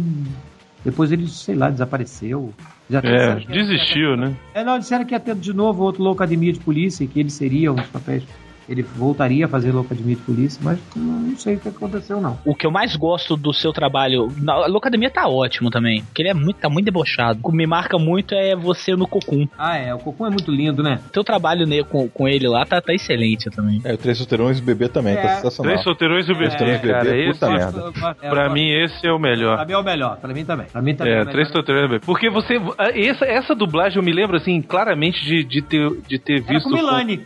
Depois 0.86 1.12
ele, 1.12 1.28
sei 1.28 1.56
lá, 1.56 1.72
desapareceu. 1.72 2.54
Já 2.88 3.00
É, 3.00 3.36
desistiu, 3.40 4.16
né? 4.16 4.36
é, 4.54 4.64
não, 4.64 4.78
disseram 4.78 5.04
que 5.04 5.16
ia 5.16 5.20
ter 5.20 5.34
de 5.36 5.54
novo 5.54 5.84
outro 5.84 6.04
Loucademia 6.04 6.54
de 6.54 6.60
Polícia, 6.60 7.08
que 7.08 7.20
ele 7.20 7.30
seria 7.32 7.72
um 7.72 7.76
dos 7.76 7.88
papéis. 7.88 8.24
Ele 8.72 8.82
voltaria 8.84 9.46
a 9.46 9.48
fazer 9.50 9.72
Loucademia 9.72 10.16
de 10.16 10.22
Polícia, 10.22 10.60
mas 10.64 10.80
não, 10.96 11.36
sei 11.36 11.56
o 11.56 11.60
que 11.60 11.68
aconteceu, 11.68 12.22
não. 12.22 12.40
O 12.46 12.56
que 12.56 12.66
eu 12.66 12.72
mais 12.72 12.96
gosto 12.96 13.36
do 13.36 13.54
seu 13.54 13.74
trabalho. 13.74 14.28
Na 14.38 14.54
a 14.54 14.68
Locademia 14.68 15.10
tá 15.10 15.28
ótimo 15.28 15.70
também. 15.70 16.04
Porque 16.04 16.22
ele 16.22 16.30
é 16.30 16.34
muito, 16.34 16.58
tá 16.58 16.70
muito 16.70 16.86
debochado. 16.86 17.40
O 17.44 17.50
que 17.52 17.58
me 17.58 17.68
marca 17.68 17.98
muito 17.98 18.34
é 18.34 18.56
você 18.56 18.96
no 18.96 19.08
Cocum. 19.08 19.48
Ah, 19.58 19.78
é. 19.78 19.94
O 19.94 20.00
Cocum 20.00 20.26
é 20.26 20.30
muito 20.30 20.50
lindo, 20.52 20.82
né? 20.82 21.00
Teu 21.12 21.24
trabalho 21.24 21.66
ne- 21.66 21.84
com, 21.84 22.08
com 22.08 22.28
ele 22.28 22.48
lá 22.48 22.66
tá, 22.66 22.80
tá 22.82 22.94
excelente 22.94 23.50
também. 23.50 23.82
É, 23.84 23.94
o 23.94 23.98
Três 23.98 24.18
Solteirões 24.18 24.60
e 24.60 24.62
o 24.62 24.66
Bebê 24.66 24.88
também, 24.88 25.16
tá 25.16 25.22
É. 25.22 25.36
sensacional. 25.36 25.72
Três 25.74 25.84
solteirões 25.84 26.28
e 26.28 26.32
o 26.32 26.36
Três 26.36 26.54
bebê, 26.56 26.58
Solteirões 26.58 26.84
e 26.84 26.88
cara. 26.88 27.04
Bebê, 27.04 27.30
Esse, 27.30 27.40
puta 27.40 27.50
merda. 27.52 27.72
gosto- 27.82 28.00
gosto- 28.00 28.20
pra 28.30 28.50
mim, 28.50 28.70
esse 28.72 29.06
é 29.08 29.12
o 29.12 29.20
melhor. 29.20 29.56
Pra 29.58 29.66
mim 29.66 29.74
é 29.74 29.78
o 29.78 29.84
melhor. 29.84 30.18
Pra 30.18 30.34
mim 30.34 30.46
também. 30.46 30.68
Pra 30.72 30.82
mim 30.82 30.96
também. 30.96 31.14
É, 31.14 31.16
o 31.18 31.20
melhor. 31.20 31.32
três 31.34 31.50
solteiros 31.52 31.90
bebê. 31.90 32.06
Porque 32.06 32.30
você. 32.30 32.56
Essa, 32.96 33.26
essa 33.26 33.56
dublagem 33.56 33.98
eu 33.98 34.04
me 34.04 34.14
lembro, 34.14 34.38
assim, 34.38 34.62
claramente 34.62 35.24
de, 35.26 35.44
de, 35.44 35.62
ter, 35.62 35.90
de 36.08 36.18
ter 36.20 36.38
Era 36.44 36.54
visto. 36.54 36.70
com 36.70 36.76
Milani. 36.76 37.22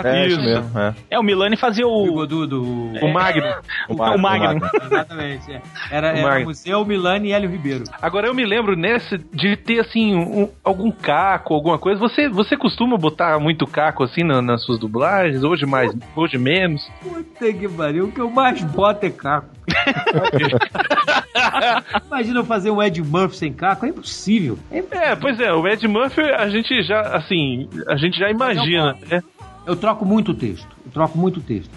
Era 0.00 0.18
É, 0.18 0.26
Isso. 0.26 0.40
mesmo, 0.40 0.78
é. 0.78 0.94
É, 1.10 1.18
o 1.18 1.22
Milani 1.22 1.56
fazia 1.56 1.86
o. 1.86 2.04
Bigodudo. 2.04 2.62
O 3.02 3.08
Magno. 3.12 3.46
O 3.88 3.94
O 3.94 4.18
Magno. 4.18 4.60
Exatamente. 4.84 5.52
é. 5.52 5.62
Era, 5.90 6.14
O 6.14 6.18
era. 6.18 6.40
Museu, 6.44 6.84
Milani 6.84 7.28
e 7.28 7.32
Hélio 7.32 7.50
Ribeiro. 7.50 7.84
Agora 8.00 8.26
eu 8.26 8.34
me 8.34 8.44
lembro 8.44 8.76
nessa 8.76 9.18
de 9.18 9.56
ter 9.56 9.80
assim 9.80 10.14
um- 10.14 10.48
algum 10.64 10.90
caco, 10.90 11.54
alguma 11.54 11.78
coisa. 11.78 11.98
Você, 12.00 12.28
você 12.28 12.56
costuma 12.56 12.96
botar 12.96 13.38
muito 13.38 13.66
caco 13.66 14.04
assim 14.04 14.22
na- 14.22 14.42
nas 14.42 14.62
suas 14.64 14.78
dublagens? 14.78 15.42
Hoje 15.42 15.66
mais, 15.66 15.92
hoje 16.14 16.38
menos. 16.38 16.86
Puta 17.02 17.52
que 17.52 17.68
pariu. 17.68 18.06
O 18.06 18.12
que 18.12 18.20
eu 18.20 18.30
mais 18.30 18.62
boto 18.62 19.06
é 19.06 19.10
caco. 19.10 19.48
Imagina 22.06 22.40
eu 22.40 22.44
fazer 22.44 22.70
um 22.70 22.82
Ed 22.82 23.02
Murphy 23.02 23.36
sem 23.36 23.52
caco. 23.52 23.86
É 23.86 23.88
impossível. 23.88 24.58
É 24.70 24.78
impossível. 24.78 25.06
É, 25.08 25.16
pois 25.16 25.40
é, 25.40 25.52
o 25.52 25.66
Ed 25.66 25.86
Murphy 25.88 26.20
a 26.22 26.48
gente 26.48 26.82
já, 26.82 27.00
assim, 27.16 27.68
a 27.88 27.96
gente 27.96 28.18
já 28.18 28.30
imagina, 28.30 28.96
né? 29.10 29.22
Eu 29.66 29.76
troco 29.76 30.04
muito 30.06 30.30
o 30.32 30.34
texto. 30.34 30.68
Eu 30.84 30.92
troco 30.92 31.18
muito 31.18 31.38
o 31.38 31.42
texto. 31.42 31.70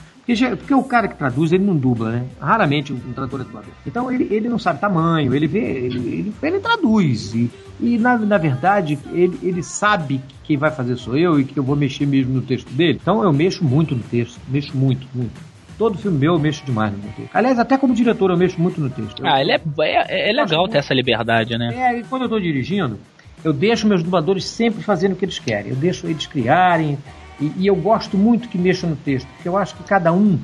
Porque, 0.59 0.73
o 0.75 0.83
cara 0.83 1.07
que 1.07 1.15
traduz, 1.15 1.51
ele 1.51 1.63
não 1.65 1.75
dubla, 1.75 2.11
né? 2.11 2.25
Raramente 2.39 2.93
um 2.93 2.99
tradutor 3.13 3.41
é 3.41 3.43
dublador. 3.45 3.71
Então 3.85 4.11
ele, 4.11 4.27
ele 4.29 4.47
não 4.47 4.59
sabe 4.59 4.79
tamanho, 4.79 5.33
ele 5.33 5.47
vê, 5.47 5.57
ele, 5.59 5.97
ele, 5.97 6.33
ele 6.43 6.59
traduz. 6.59 7.33
E, 7.33 7.49
e 7.79 7.97
na, 7.97 8.15
na 8.15 8.37
verdade, 8.37 8.99
ele, 9.11 9.39
ele 9.41 9.63
sabe 9.63 10.19
que 10.27 10.35
quem 10.43 10.57
vai 10.57 10.69
fazer 10.69 10.97
sou 10.97 11.17
eu 11.17 11.39
e 11.39 11.43
que 11.45 11.57
eu 11.57 11.63
vou 11.63 11.75
mexer 11.75 12.05
mesmo 12.05 12.31
no 12.31 12.41
texto 12.43 12.69
dele. 12.71 12.99
Então 13.01 13.23
eu 13.23 13.33
mexo 13.33 13.63
muito 13.63 13.95
no 13.95 14.03
texto, 14.03 14.39
mexo 14.47 14.77
muito, 14.77 15.07
muito. 15.15 15.31
Todo 15.79 15.97
filme 15.97 16.19
meu 16.19 16.33
eu 16.33 16.39
mexo 16.39 16.63
demais 16.63 16.91
no 16.93 16.99
texto. 16.99 17.31
Aliás, 17.33 17.57
até 17.57 17.75
como 17.75 17.95
diretor 17.95 18.29
eu 18.29 18.37
mexo 18.37 18.61
muito 18.61 18.79
no 18.79 18.89
texto. 18.91 19.23
Eu- 19.23 19.27
Ah, 19.27 19.41
ele 19.41 19.51
é, 19.53 19.59
é, 19.79 20.29
é 20.29 20.31
legal 20.31 20.67
ter 20.67 20.77
essa 20.77 20.93
liberdade, 20.93 21.57
né? 21.57 21.73
é, 21.75 21.99
e 21.99 22.03
quando 22.03 22.23
eu 22.23 22.29
tô 22.29 22.39
dirigindo, 22.39 22.99
eu 23.43 23.51
deixo 23.51 23.87
meus 23.87 24.03
dubladores 24.03 24.45
sempre 24.45 24.83
fazendo 24.83 25.13
o 25.13 25.15
que 25.15 25.25
eles 25.25 25.39
querem. 25.39 25.71
Eu 25.71 25.75
deixo 25.75 26.05
eles 26.05 26.27
criarem. 26.27 26.99
E, 27.41 27.51
e 27.57 27.67
eu 27.67 27.75
gosto 27.75 28.17
muito 28.17 28.47
que 28.49 28.57
mexam 28.57 28.89
no 28.89 28.95
texto, 28.95 29.27
porque 29.35 29.47
eu 29.47 29.57
acho 29.57 29.75
que 29.75 29.83
cada 29.83 30.11
um 30.11 30.37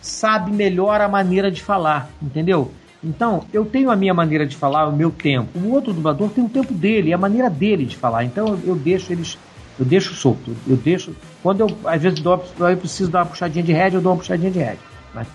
sabe 0.00 0.50
melhor 0.52 1.00
a 1.00 1.08
maneira 1.08 1.50
de 1.50 1.62
falar, 1.62 2.08
entendeu? 2.20 2.70
Então, 3.04 3.44
eu 3.52 3.64
tenho 3.64 3.90
a 3.90 3.96
minha 3.96 4.14
maneira 4.14 4.46
de 4.46 4.54
falar, 4.56 4.86
o 4.88 4.96
meu 4.96 5.10
tempo. 5.10 5.58
O 5.58 5.72
outro 5.72 5.92
dublador 5.92 6.28
tem 6.30 6.44
o 6.44 6.48
tempo 6.48 6.72
dele, 6.72 7.12
a 7.12 7.18
maneira 7.18 7.50
dele 7.50 7.84
de 7.84 7.96
falar. 7.96 8.24
Então, 8.24 8.58
eu, 8.64 8.76
deixo 8.76 9.12
eles. 9.12 9.36
Eu 9.76 9.84
deixo 9.84 10.14
solto. 10.14 10.54
Eu 10.68 10.76
deixo. 10.76 11.12
Quando 11.42 11.60
eu, 11.62 11.66
às 11.84 12.00
vezes, 12.00 12.20
dou, 12.20 12.44
eu 12.60 12.76
preciso 12.76 13.10
dar 13.10 13.20
uma 13.20 13.26
puxadinha 13.26 13.64
de 13.64 13.72
head, 13.72 13.96
eu 13.96 14.00
dou 14.00 14.12
uma 14.12 14.18
puxadinha 14.18 14.52
de 14.52 14.58
head. 14.60 14.78
Mas 15.12 15.26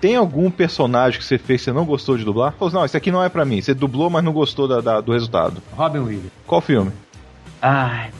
Tem 0.00 0.16
algum 0.16 0.50
personagem 0.50 1.20
que 1.20 1.24
você 1.24 1.38
fez 1.38 1.60
que 1.60 1.66
você 1.66 1.72
não 1.72 1.84
gostou 1.84 2.16
de 2.18 2.24
dublar? 2.24 2.52
Falou, 2.54 2.66
assim, 2.68 2.76
não, 2.76 2.84
esse 2.84 2.96
aqui 2.96 3.12
não 3.12 3.22
é 3.22 3.28
pra 3.28 3.44
mim. 3.44 3.60
Você 3.60 3.72
dublou, 3.72 4.10
mas 4.10 4.24
não 4.24 4.32
gostou 4.32 4.66
da- 4.66 4.80
da- 4.80 5.00
do 5.00 5.12
resultado. 5.12 5.62
Robin 5.76 5.98
Williams. 6.00 6.32
Qual 6.44 6.60
filme? 6.60 6.90
Ai, 7.60 8.10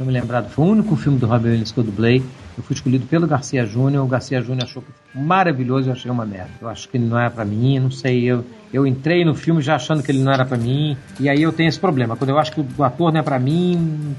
eu 0.00 0.06
me 0.06 0.12
lembrar. 0.12 0.42
Foi 0.44 0.64
o 0.64 0.68
único 0.68 0.96
filme 0.96 1.18
do 1.18 1.26
Robin 1.26 1.48
Williams 1.48 1.72
que 1.72 1.78
eu 1.78 1.84
dublei. 1.84 2.22
Eu 2.56 2.64
fui 2.64 2.74
escolhido 2.74 3.06
pelo 3.06 3.26
Garcia 3.26 3.64
Júnior. 3.64 4.04
O 4.04 4.08
Garcia 4.08 4.40
Júnior 4.40 4.64
achou 4.64 4.82
maravilhoso 5.14 5.88
eu 5.88 5.92
achei 5.92 6.10
uma 6.10 6.26
merda. 6.26 6.50
Eu 6.60 6.68
acho 6.68 6.88
que 6.88 6.96
ele 6.96 7.06
não 7.06 7.18
era 7.18 7.30
pra 7.30 7.44
mim, 7.44 7.78
não 7.78 7.90
sei. 7.90 8.24
Eu, 8.24 8.44
eu 8.72 8.86
entrei 8.86 9.24
no 9.24 9.34
filme 9.34 9.60
já 9.60 9.76
achando 9.76 10.02
que 10.02 10.10
ele 10.10 10.22
não 10.22 10.32
era 10.32 10.44
pra 10.44 10.56
mim. 10.56 10.96
E 11.18 11.28
aí 11.28 11.42
eu 11.42 11.52
tenho 11.52 11.68
esse 11.68 11.78
problema. 11.78 12.16
Quando 12.16 12.30
eu 12.30 12.38
acho 12.38 12.52
que 12.52 12.64
o 12.78 12.84
ator 12.84 13.12
não 13.12 13.20
é 13.20 13.22
pra 13.22 13.38
mim, 13.38 14.14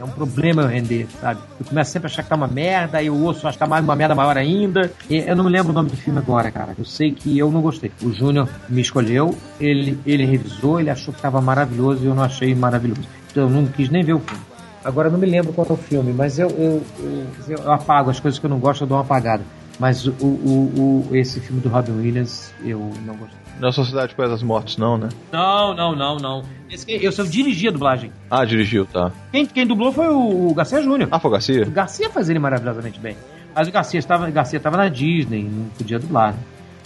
é 0.00 0.04
um 0.04 0.10
problema 0.10 0.62
eu 0.62 0.68
render, 0.68 1.06
sabe? 1.20 1.40
Eu 1.58 1.64
começo 1.66 1.90
sempre 1.90 2.08
a 2.08 2.10
achar 2.10 2.22
que 2.22 2.28
tá 2.28 2.36
uma 2.36 2.48
merda, 2.48 2.98
aí 2.98 3.06
eu 3.06 3.16
ouço 3.16 3.48
que 3.50 3.58
tá 3.58 3.66
mais 3.66 3.82
uma 3.82 3.96
merda 3.96 4.14
maior 4.14 4.36
ainda. 4.36 4.92
E 5.08 5.18
eu 5.18 5.34
não 5.34 5.44
me 5.44 5.50
lembro 5.50 5.72
o 5.72 5.74
nome 5.74 5.88
do 5.88 5.96
filme 5.96 6.18
agora, 6.18 6.50
cara. 6.50 6.74
Eu 6.78 6.84
sei 6.84 7.12
que 7.12 7.38
eu 7.38 7.50
não 7.50 7.62
gostei. 7.62 7.90
O 8.02 8.12
Júnior 8.12 8.48
me 8.68 8.82
escolheu, 8.82 9.36
ele, 9.60 9.98
ele 10.04 10.26
revisou, 10.26 10.80
ele 10.80 10.90
achou 10.90 11.14
que 11.14 11.22
tava 11.22 11.40
maravilhoso 11.40 12.04
e 12.04 12.06
eu 12.06 12.14
não 12.14 12.22
achei 12.22 12.54
maravilhoso. 12.54 13.02
Então 13.30 13.44
eu 13.44 13.50
não 13.50 13.66
quis 13.66 13.88
nem 13.88 14.04
ver 14.04 14.14
o 14.14 14.20
filme. 14.20 14.53
Agora 14.84 15.08
eu 15.08 15.12
não 15.12 15.18
me 15.18 15.26
lembro 15.26 15.52
qual 15.52 15.66
é 15.68 15.72
o 15.72 15.76
filme, 15.76 16.12
mas 16.12 16.38
eu, 16.38 16.48
eu, 16.50 16.82
eu, 17.48 17.56
eu 17.58 17.72
apago 17.72 18.10
as 18.10 18.20
coisas 18.20 18.38
que 18.38 18.44
eu 18.46 18.50
não 18.50 18.58
gosto, 18.58 18.82
eu 18.82 18.86
dou 18.86 18.98
uma 18.98 19.04
apagada. 19.04 19.42
Mas 19.78 20.06
o, 20.06 20.12
o, 20.20 21.06
o, 21.10 21.16
esse 21.16 21.40
filme 21.40 21.60
do 21.60 21.68
Robin 21.68 21.92
Williams 21.92 22.52
eu 22.64 22.78
não 23.04 23.16
gostei. 23.16 23.38
Na 23.58 23.72
Sociedade 23.72 24.14
Poetas 24.14 24.42
Mortos, 24.42 24.76
não, 24.76 24.96
né? 24.98 25.08
Não, 25.32 25.74
não, 25.74 25.96
não, 25.96 26.16
não. 26.16 26.42
Esse, 26.70 26.84
eu, 26.92 27.10
eu 27.16 27.26
dirigi 27.26 27.68
a 27.68 27.70
dublagem. 27.70 28.12
Ah, 28.30 28.44
dirigiu, 28.44 28.84
tá. 28.86 29.10
Quem, 29.32 29.46
quem 29.46 29.66
dublou 29.66 29.92
foi 29.92 30.06
o, 30.08 30.50
o 30.50 30.54
Garcia 30.54 30.80
Júnior. 30.82 31.08
Ah, 31.10 31.18
foi 31.18 31.28
o 31.30 31.32
Garcia? 31.32 31.62
O 31.66 31.70
Garcia 31.70 32.10
faz 32.10 32.28
ele 32.28 32.38
maravilhosamente 32.38 33.00
bem. 33.00 33.16
Mas 33.54 33.66
o 33.68 33.72
Garcia 33.72 33.98
estava, 33.98 34.30
Garcia 34.30 34.56
estava 34.58 34.76
na 34.76 34.88
Disney, 34.88 35.44
não 35.44 35.68
podia 35.70 35.98
dublar. 35.98 36.32
né? 36.34 36.38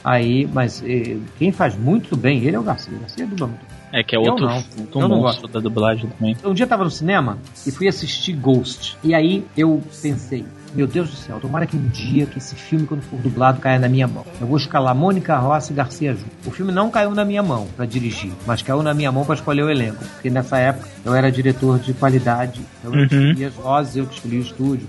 Aí, 0.05 0.47
mas 0.53 0.83
eh, 0.87 1.17
quem 1.39 1.51
faz 1.53 1.77
muito 1.77 2.17
bem 2.17 2.45
ele 2.45 2.57
é 2.57 2.59
o 2.59 2.63
Garcia. 2.63 2.95
O 2.97 3.01
Garcia 3.01 3.27
dubla 3.27 3.49
muito. 3.49 3.61
bem. 3.67 3.78
É 3.93 4.03
que 4.03 4.15
é 4.15 4.19
Eu 4.19 4.23
outro, 4.23 4.47
não. 4.47 4.57
outro 4.57 5.01
Eu 5.01 5.09
não 5.09 5.21
monstro 5.21 5.49
da 5.49 5.61
dublagem 5.61 6.11
também. 6.11 6.37
Um 6.45 6.53
dia 6.55 6.65
eu 6.65 6.69
tava 6.69 6.85
no 6.85 6.91
cinema 6.91 7.39
e 7.67 7.71
fui 7.71 7.89
assistir 7.89 8.33
Ghost. 8.35 8.97
E 9.03 9.15
aí 9.15 9.45
eu 9.57 9.83
pensei, 10.03 10.45
meu 10.75 10.87
Deus 10.87 11.09
do 11.11 11.17
céu, 11.17 11.39
tomara 11.41 11.67
que 11.67 11.77
um 11.77 11.89
dia 11.89 12.27
que 12.27 12.37
esse 12.39 12.55
filme, 12.55 12.87
quando 12.87 13.01
for 13.03 13.19
dublado, 13.19 13.61
caia 13.61 13.79
na 13.79 13.89
minha 13.89 14.07
mão. 14.07 14.25
Eu 14.41 14.47
vou 14.47 14.57
escalar 14.59 14.95
Mônica 14.95 15.37
Rossi 15.39 15.73
e 15.73 15.77
Garcia 15.77 16.13
Júnior. 16.13 16.29
O 16.47 16.51
filme 16.51 16.71
não 16.73 16.91
caiu 16.91 17.13
na 17.15 17.25
minha 17.25 17.43
mão 17.43 17.67
para 17.77 17.87
dirigir, 17.87 18.33
mas 18.47 18.61
caiu 18.61 18.83
na 18.83 18.93
minha 18.93 19.11
mão 19.11 19.25
para 19.25 19.35
escolher 19.37 19.63
o 19.63 19.71
elenco. 19.71 20.05
Porque 20.15 20.29
nessa 20.29 20.59
época 20.59 20.87
eu 21.05 21.15
era 21.15 21.33
diretor 21.33 21.79
de 21.79 21.95
qualidade, 21.95 22.61
eu 22.85 22.91
Uhum. 22.91 23.05
escolhi 23.05 23.45
as 23.47 23.55
vozes, 23.55 23.97
eu 23.97 24.07
que 24.07 24.15
escolhi 24.17 24.37
o 24.39 24.43
estúdio. 24.43 24.87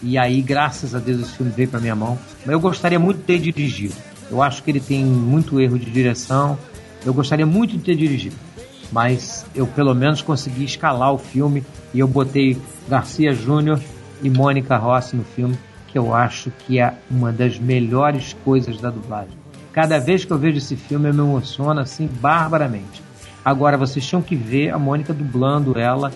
E 0.00 0.16
aí, 0.16 0.40
graças 0.40 0.94
a 0.94 1.00
Deus, 1.00 1.20
esse 1.22 1.32
filme 1.32 1.50
veio 1.50 1.68
para 1.68 1.80
minha 1.80 1.96
mão. 1.96 2.16
Mas 2.46 2.52
eu 2.52 2.60
gostaria 2.60 3.00
muito 3.00 3.16
de 3.18 3.24
ter 3.24 3.38
dirigido. 3.40 3.94
Eu 4.30 4.40
acho 4.40 4.62
que 4.62 4.70
ele 4.70 4.78
tem 4.78 5.04
muito 5.04 5.58
erro 5.60 5.76
de 5.76 5.90
direção. 5.90 6.56
Eu 7.04 7.14
gostaria 7.14 7.46
muito 7.46 7.76
de 7.76 7.82
ter 7.82 7.96
dirigido. 7.96 8.36
Mas 8.90 9.46
eu 9.54 9.66
pelo 9.66 9.94
menos 9.94 10.22
consegui 10.22 10.64
escalar 10.64 11.12
o 11.12 11.18
filme 11.18 11.62
e 11.92 12.00
eu 12.00 12.08
botei 12.08 12.56
Garcia 12.88 13.32
Júnior 13.32 13.80
e 14.22 14.30
Mônica 14.30 14.76
Rossi 14.76 15.14
no 15.14 15.24
filme, 15.24 15.58
que 15.88 15.98
eu 15.98 16.14
acho 16.14 16.50
que 16.50 16.80
é 16.80 16.94
uma 17.10 17.32
das 17.32 17.58
melhores 17.58 18.34
coisas 18.44 18.80
da 18.80 18.90
dublagem. 18.90 19.36
Cada 19.72 19.98
vez 19.98 20.24
que 20.24 20.32
eu 20.32 20.38
vejo 20.38 20.58
esse 20.58 20.76
filme 20.76 21.08
eu 21.08 21.14
me 21.14 21.20
emociono 21.20 21.80
assim 21.80 22.08
barbaramente. 22.20 23.02
Agora 23.44 23.76
vocês 23.76 24.06
tinham 24.06 24.22
que 24.22 24.34
ver 24.34 24.70
a 24.70 24.78
Mônica 24.78 25.12
dublando 25.12 25.78
ela 25.78 26.10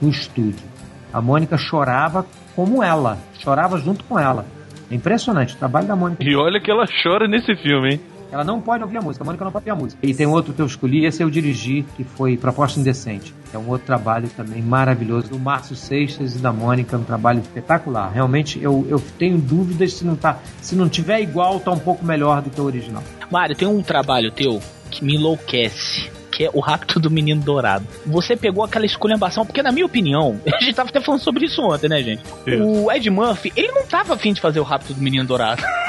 no 0.00 0.08
estúdio. 0.08 0.66
A 1.12 1.20
Mônica 1.20 1.56
chorava 1.56 2.26
como 2.54 2.82
ela, 2.82 3.18
chorava 3.38 3.78
junto 3.78 4.04
com 4.04 4.18
ela. 4.18 4.46
É 4.90 4.94
impressionante 4.94 5.54
o 5.54 5.58
trabalho 5.58 5.86
da 5.86 5.96
Mônica. 5.96 6.22
E 6.22 6.34
olha 6.36 6.60
que 6.60 6.70
ela 6.70 6.84
chora 7.02 7.26
nesse 7.26 7.54
filme, 7.56 7.94
hein? 7.94 8.00
Ela 8.30 8.44
não 8.44 8.60
pode 8.60 8.82
ouvir 8.82 8.98
a 8.98 9.02
música, 9.02 9.24
a 9.24 9.26
Mônica 9.26 9.44
não 9.44 9.52
pode 9.52 9.68
ouvir 9.68 9.78
a 9.78 9.82
música. 9.82 10.06
E 10.06 10.14
tem 10.14 10.26
outro 10.26 10.52
que 10.52 10.60
eu 10.60 10.66
escolhi, 10.66 11.06
esse 11.06 11.22
eu 11.22 11.30
dirigi, 11.30 11.84
que 11.96 12.04
foi 12.04 12.36
Proposta 12.36 12.78
Indecente. 12.78 13.34
É 13.52 13.58
um 13.58 13.68
outro 13.68 13.86
trabalho 13.86 14.28
também 14.36 14.60
maravilhoso, 14.60 15.28
do 15.28 15.38
Márcio 15.38 15.74
Seixas 15.74 16.34
e 16.34 16.38
da 16.38 16.52
Mônica, 16.52 16.96
um 16.96 17.04
trabalho 17.04 17.40
espetacular. 17.40 18.12
Realmente, 18.12 18.62
eu, 18.62 18.86
eu 18.88 19.02
tenho 19.18 19.38
dúvidas 19.38 19.94
se 19.94 20.04
não 20.04 20.14
tá. 20.14 20.38
Se 20.60 20.76
não 20.76 20.88
tiver 20.88 21.20
igual, 21.20 21.58
tá 21.60 21.70
um 21.70 21.78
pouco 21.78 22.04
melhor 22.04 22.42
do 22.42 22.50
que 22.50 22.60
o 22.60 22.64
original. 22.64 23.02
Mário, 23.30 23.56
tem 23.56 23.66
um 23.66 23.82
trabalho 23.82 24.30
teu 24.30 24.60
que 24.90 25.04
me 25.04 25.16
enlouquece. 25.16 26.10
Que 26.30 26.44
é 26.44 26.50
o 26.52 26.60
Rapto 26.60 27.00
do 27.00 27.10
Menino 27.10 27.42
Dourado. 27.42 27.84
Você 28.06 28.36
pegou 28.36 28.62
aquela 28.62 28.86
esculhambação, 28.86 29.44
porque 29.44 29.60
na 29.60 29.72
minha 29.72 29.86
opinião, 29.86 30.40
a 30.46 30.62
gente 30.62 30.74
tava 30.74 30.88
até 30.88 31.00
falando 31.00 31.20
sobre 31.20 31.46
isso 31.46 31.60
ontem, 31.62 31.88
né, 31.88 32.00
gente? 32.00 32.22
Isso. 32.46 32.62
O 32.62 32.92
Ed 32.92 33.10
Murphy, 33.10 33.52
ele 33.56 33.72
não 33.72 33.84
tava 33.86 34.14
afim 34.14 34.32
de 34.32 34.40
fazer 34.40 34.60
o 34.60 34.62
Rapto 34.62 34.94
do 34.94 35.00
Menino 35.02 35.24
Dourado. 35.24 35.62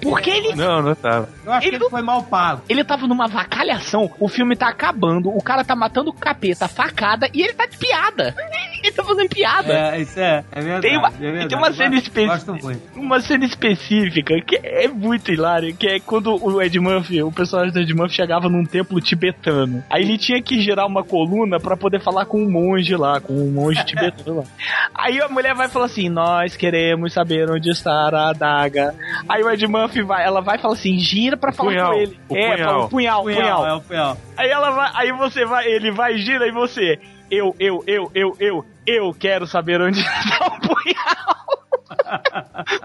Porque 0.00 0.30
ele 0.30 0.54
Não, 0.54 0.82
não 0.82 0.94
tava. 0.94 1.28
Eu 1.44 1.52
acho 1.52 1.68
que 1.68 1.74
ele 1.74 1.88
foi 1.88 2.02
mal 2.02 2.22
pago. 2.22 2.62
Ele 2.68 2.84
tava 2.84 3.06
numa 3.06 3.26
vacalhação, 3.26 4.10
o 4.18 4.28
filme 4.28 4.56
tá 4.56 4.68
acabando, 4.68 5.28
o 5.28 5.42
cara 5.42 5.64
tá 5.64 5.74
matando 5.74 6.10
o 6.10 6.14
capeta, 6.14 6.68
facada, 6.68 7.28
e 7.32 7.42
ele 7.42 7.52
tá 7.52 7.66
de 7.66 7.76
piada. 7.76 8.34
Ele 8.82 8.92
tá 8.92 9.04
fazendo 9.04 9.28
piada. 9.28 9.72
É, 9.72 10.00
isso 10.00 10.18
é, 10.18 10.44
é 10.50 10.60
verdade. 10.60 10.82
Tem 10.82 10.98
uma, 10.98 11.08
é 11.08 11.10
verdade. 11.10 11.48
tem 11.48 11.58
uma 11.58 11.72
cena 11.72 11.96
específica. 11.96 12.80
Uma 12.94 13.20
cena 13.20 13.44
específica 13.44 14.40
que 14.40 14.56
é 14.62 14.88
muito 14.88 15.32
hilária, 15.32 15.72
que 15.72 15.86
é 15.86 16.00
quando 16.00 16.34
o 16.34 16.60
Ed 16.62 16.78
Murphy, 16.78 17.22
o 17.22 17.32
personagem 17.32 17.72
do 17.72 17.80
Ed 17.80 17.94
Murphy 17.94 18.14
chegava 18.14 18.48
num 18.48 18.64
templo 18.64 19.00
tibetano. 19.00 19.82
Aí 19.90 20.02
ele 20.02 20.18
tinha 20.18 20.40
que 20.42 20.60
girar 20.60 20.86
uma 20.86 21.04
coluna 21.04 21.58
pra 21.58 21.76
poder 21.76 22.00
falar 22.00 22.26
com 22.26 22.42
um 22.42 22.50
monge 22.50 22.94
lá, 22.96 23.20
com 23.20 23.32
um 23.32 23.50
monge 23.50 23.84
tibetano 23.84 24.38
lá. 24.38 24.44
Aí 24.94 25.20
a 25.20 25.28
mulher 25.28 25.54
vai 25.54 25.68
falar 25.68 25.86
assim: 25.86 26.08
Nós 26.08 26.56
queremos 26.56 27.12
saber 27.12 27.50
onde 27.50 27.70
está 27.70 27.92
a 27.92 28.30
adaga. 28.30 28.94
Aí 29.28 29.42
o 29.42 29.50
Ed 29.50 29.66
Murphy 29.66 30.02
vai, 30.02 30.24
ela 30.24 30.40
vai 30.40 30.56
e 30.56 30.60
fala 30.60 30.74
assim: 30.74 30.98
gira 30.98 31.36
pra 31.36 31.52
falar 31.52 31.70
punhal, 31.70 31.92
com 31.92 31.98
ele. 31.98 32.18
o 32.28 32.36
é, 32.36 32.50
punhal. 32.50 32.68
fala 32.68 32.84
o 32.84 32.88
punhal, 32.88 33.22
punhal. 33.22 33.40
Punhal, 33.40 33.66
é 33.66 33.74
o 33.74 33.80
punhal. 33.80 34.18
Aí 34.36 34.50
ela 34.50 34.70
vai, 34.70 34.90
aí 34.94 35.12
você 35.12 35.44
vai, 35.44 35.66
ele 35.66 35.90
vai, 35.90 36.16
gira 36.18 36.46
e 36.46 36.52
você. 36.52 36.98
Eu, 37.30 37.54
eu, 37.58 37.82
eu, 37.86 38.10
eu, 38.14 38.36
eu, 38.38 38.64
eu 38.86 39.14
quero 39.14 39.46
saber 39.46 39.80
onde 39.80 40.00
está 40.00 40.46
o 40.46 40.60
punhal. 40.60 41.26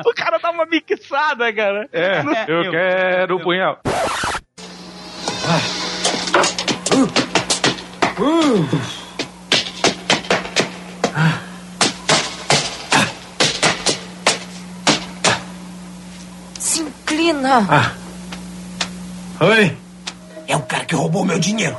o 0.06 0.14
cara 0.16 0.38
dá 0.40 0.52
uma 0.52 0.66
mixada, 0.66 1.54
cara. 1.54 1.88
É, 1.92 2.24
Não- 2.24 2.34
eu, 2.48 2.72
quero 2.72 3.36
o 3.38 3.40
punhal. 3.42 3.80
Se 16.60 16.82
inclina. 16.82 17.66
Ah. 17.70 17.92
Oi? 19.46 19.78
É 20.48 20.56
o 20.56 20.62
cara 20.62 20.86
que 20.86 20.96
roubou 20.96 21.26
meu 21.26 21.40
dinheiro. 21.40 21.76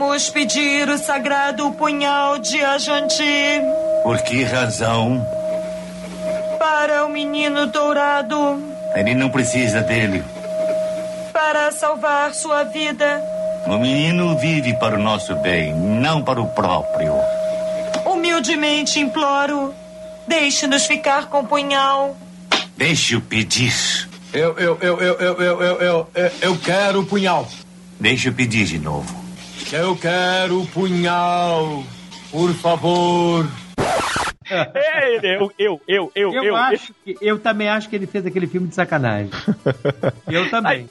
Viemos 0.00 0.30
pedir 0.30 0.88
o 0.88 0.96
sagrado 0.96 1.70
punhal 1.72 2.38
de 2.38 2.58
Ajanti 2.64 3.60
Por 4.02 4.16
que 4.22 4.42
razão? 4.44 5.22
para 6.58 7.04
o 7.04 7.10
menino 7.10 7.66
dourado, 7.66 8.62
Ele 8.94 9.14
não 9.14 9.28
precisa 9.28 9.82
dele. 9.82 10.24
para 11.34 11.70
salvar 11.72 12.32
sua 12.32 12.64
vida. 12.64 13.22
O 13.66 13.76
menino 13.76 14.38
vive 14.38 14.72
para 14.78 14.94
o 14.94 15.02
nosso 15.02 15.34
bem, 15.36 15.74
não 15.74 16.22
para 16.22 16.40
o 16.40 16.48
próprio. 16.48 17.12
Humildemente 18.06 18.98
imploro, 19.00 19.74
deixe-nos 20.26 20.86
ficar 20.86 21.26
com 21.26 21.40
o 21.40 21.46
punhal. 21.46 22.16
Deixe-o 22.74 23.20
pedir. 23.20 23.74
Eu, 24.32 24.58
eu, 24.58 24.78
eu, 24.80 24.98
eu, 24.98 25.14
eu, 25.20 25.36
eu, 25.40 25.62
eu, 25.62 25.80
eu, 25.82 26.08
eu, 26.14 26.30
eu 26.40 26.56
quero 26.56 27.00
o 27.00 27.06
punhal. 27.06 27.46
Deixe-o 28.00 28.32
pedir 28.32 28.64
de 28.64 28.78
novo. 28.78 29.19
Eu 29.72 29.96
quero 29.96 30.60
o 30.62 30.66
punhal. 30.66 31.82
Por 32.30 32.52
favor. 32.54 33.46
É 34.52 35.14
ele, 35.14 35.36
eu, 35.36 35.52
eu, 35.56 35.80
eu, 35.86 36.12
eu, 36.14 36.32
Eu, 36.34 36.42
eu. 36.44 36.56
acho 36.56 36.92
que, 37.04 37.16
eu 37.20 37.38
também 37.38 37.68
acho 37.68 37.88
que 37.88 37.94
ele 37.94 38.06
fez 38.06 38.26
aquele 38.26 38.48
filme 38.48 38.66
de 38.66 38.74
sacanagem. 38.74 39.30
Eu 40.26 40.50
também. 40.50 40.88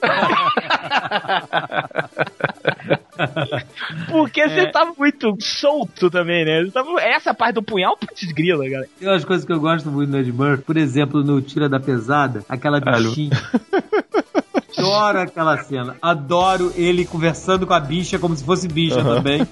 Porque 4.08 4.48
você 4.48 4.60
É. 4.60 4.66
tá 4.70 4.90
muito 4.96 5.36
solto 5.40 6.10
também, 6.10 6.44
né? 6.46 6.66
Essa 7.02 7.34
parte 7.34 7.56
do 7.56 7.62
punhal, 7.62 7.96
putz 7.98 8.24
grila, 8.32 8.64
cara. 8.68 8.88
Tem 8.98 9.06
umas 9.08 9.24
coisas 9.26 9.44
que 9.44 9.52
eu 9.52 9.60
gosto 9.60 9.90
muito 9.90 10.08
no 10.10 10.18
Ed 10.18 10.32
Murphy. 10.32 10.62
Por 10.64 10.76
exemplo, 10.78 11.22
no 11.22 11.42
Tira 11.42 11.68
da 11.68 11.78
Pesada, 11.78 12.42
aquela 12.48 12.80
bichinha. 12.80 13.30
Adoro 14.76 15.20
aquela 15.20 15.58
cena. 15.62 15.96
Adoro 16.00 16.72
ele 16.76 17.04
conversando 17.04 17.66
com 17.66 17.74
a 17.74 17.80
bicha 17.80 18.18
como 18.18 18.36
se 18.36 18.44
fosse 18.44 18.68
bicha 18.68 19.00
Aham. 19.00 19.16
também. 19.16 19.48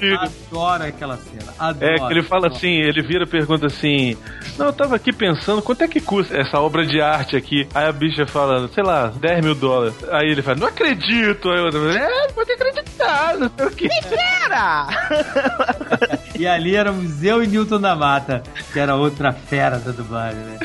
Eu 0.00 0.18
adoro 0.20 0.84
aquela 0.84 1.16
cena. 1.16 1.52
Adoro. 1.58 1.84
É, 1.84 1.98
que 1.98 2.12
ele 2.12 2.22
fala 2.22 2.48
assim, 2.48 2.68
ele 2.68 3.02
vira 3.02 3.24
e 3.24 3.28
pergunta 3.28 3.66
assim: 3.66 4.16
Não, 4.58 4.66
eu 4.66 4.72
tava 4.72 4.96
aqui 4.96 5.12
pensando, 5.12 5.62
quanto 5.62 5.82
é 5.82 5.88
que 5.88 6.00
custa 6.00 6.36
essa 6.36 6.60
obra 6.60 6.86
de 6.86 7.00
arte 7.00 7.36
aqui? 7.36 7.66
Aí 7.74 7.86
a 7.86 7.92
bicha 7.92 8.26
fala, 8.26 8.68
sei 8.68 8.84
lá, 8.84 9.08
10 9.08 9.44
mil 9.44 9.54
dólares. 9.54 9.94
Aí 10.10 10.28
ele 10.30 10.42
fala, 10.42 10.58
não 10.58 10.66
acredito. 10.68 11.50
Aí 11.50 11.60
outra 11.60 11.80
fala, 11.80 11.98
é, 11.98 12.28
pode 12.32 12.52
acreditar, 12.52 13.36
não 13.38 13.50
sei 13.56 13.66
o 13.66 13.70
que. 13.70 13.88
Mentira! 13.88 14.86
E 16.36 16.48
ali 16.48 16.74
éramos 16.74 17.22
eu 17.22 17.44
e 17.44 17.46
Newton 17.46 17.80
da 17.80 17.94
Mata, 17.94 18.42
que 18.72 18.78
era 18.80 18.96
outra 18.96 19.32
fera 19.32 19.78
da 19.78 19.92
dublagem, 19.92 20.40
né? 20.40 20.58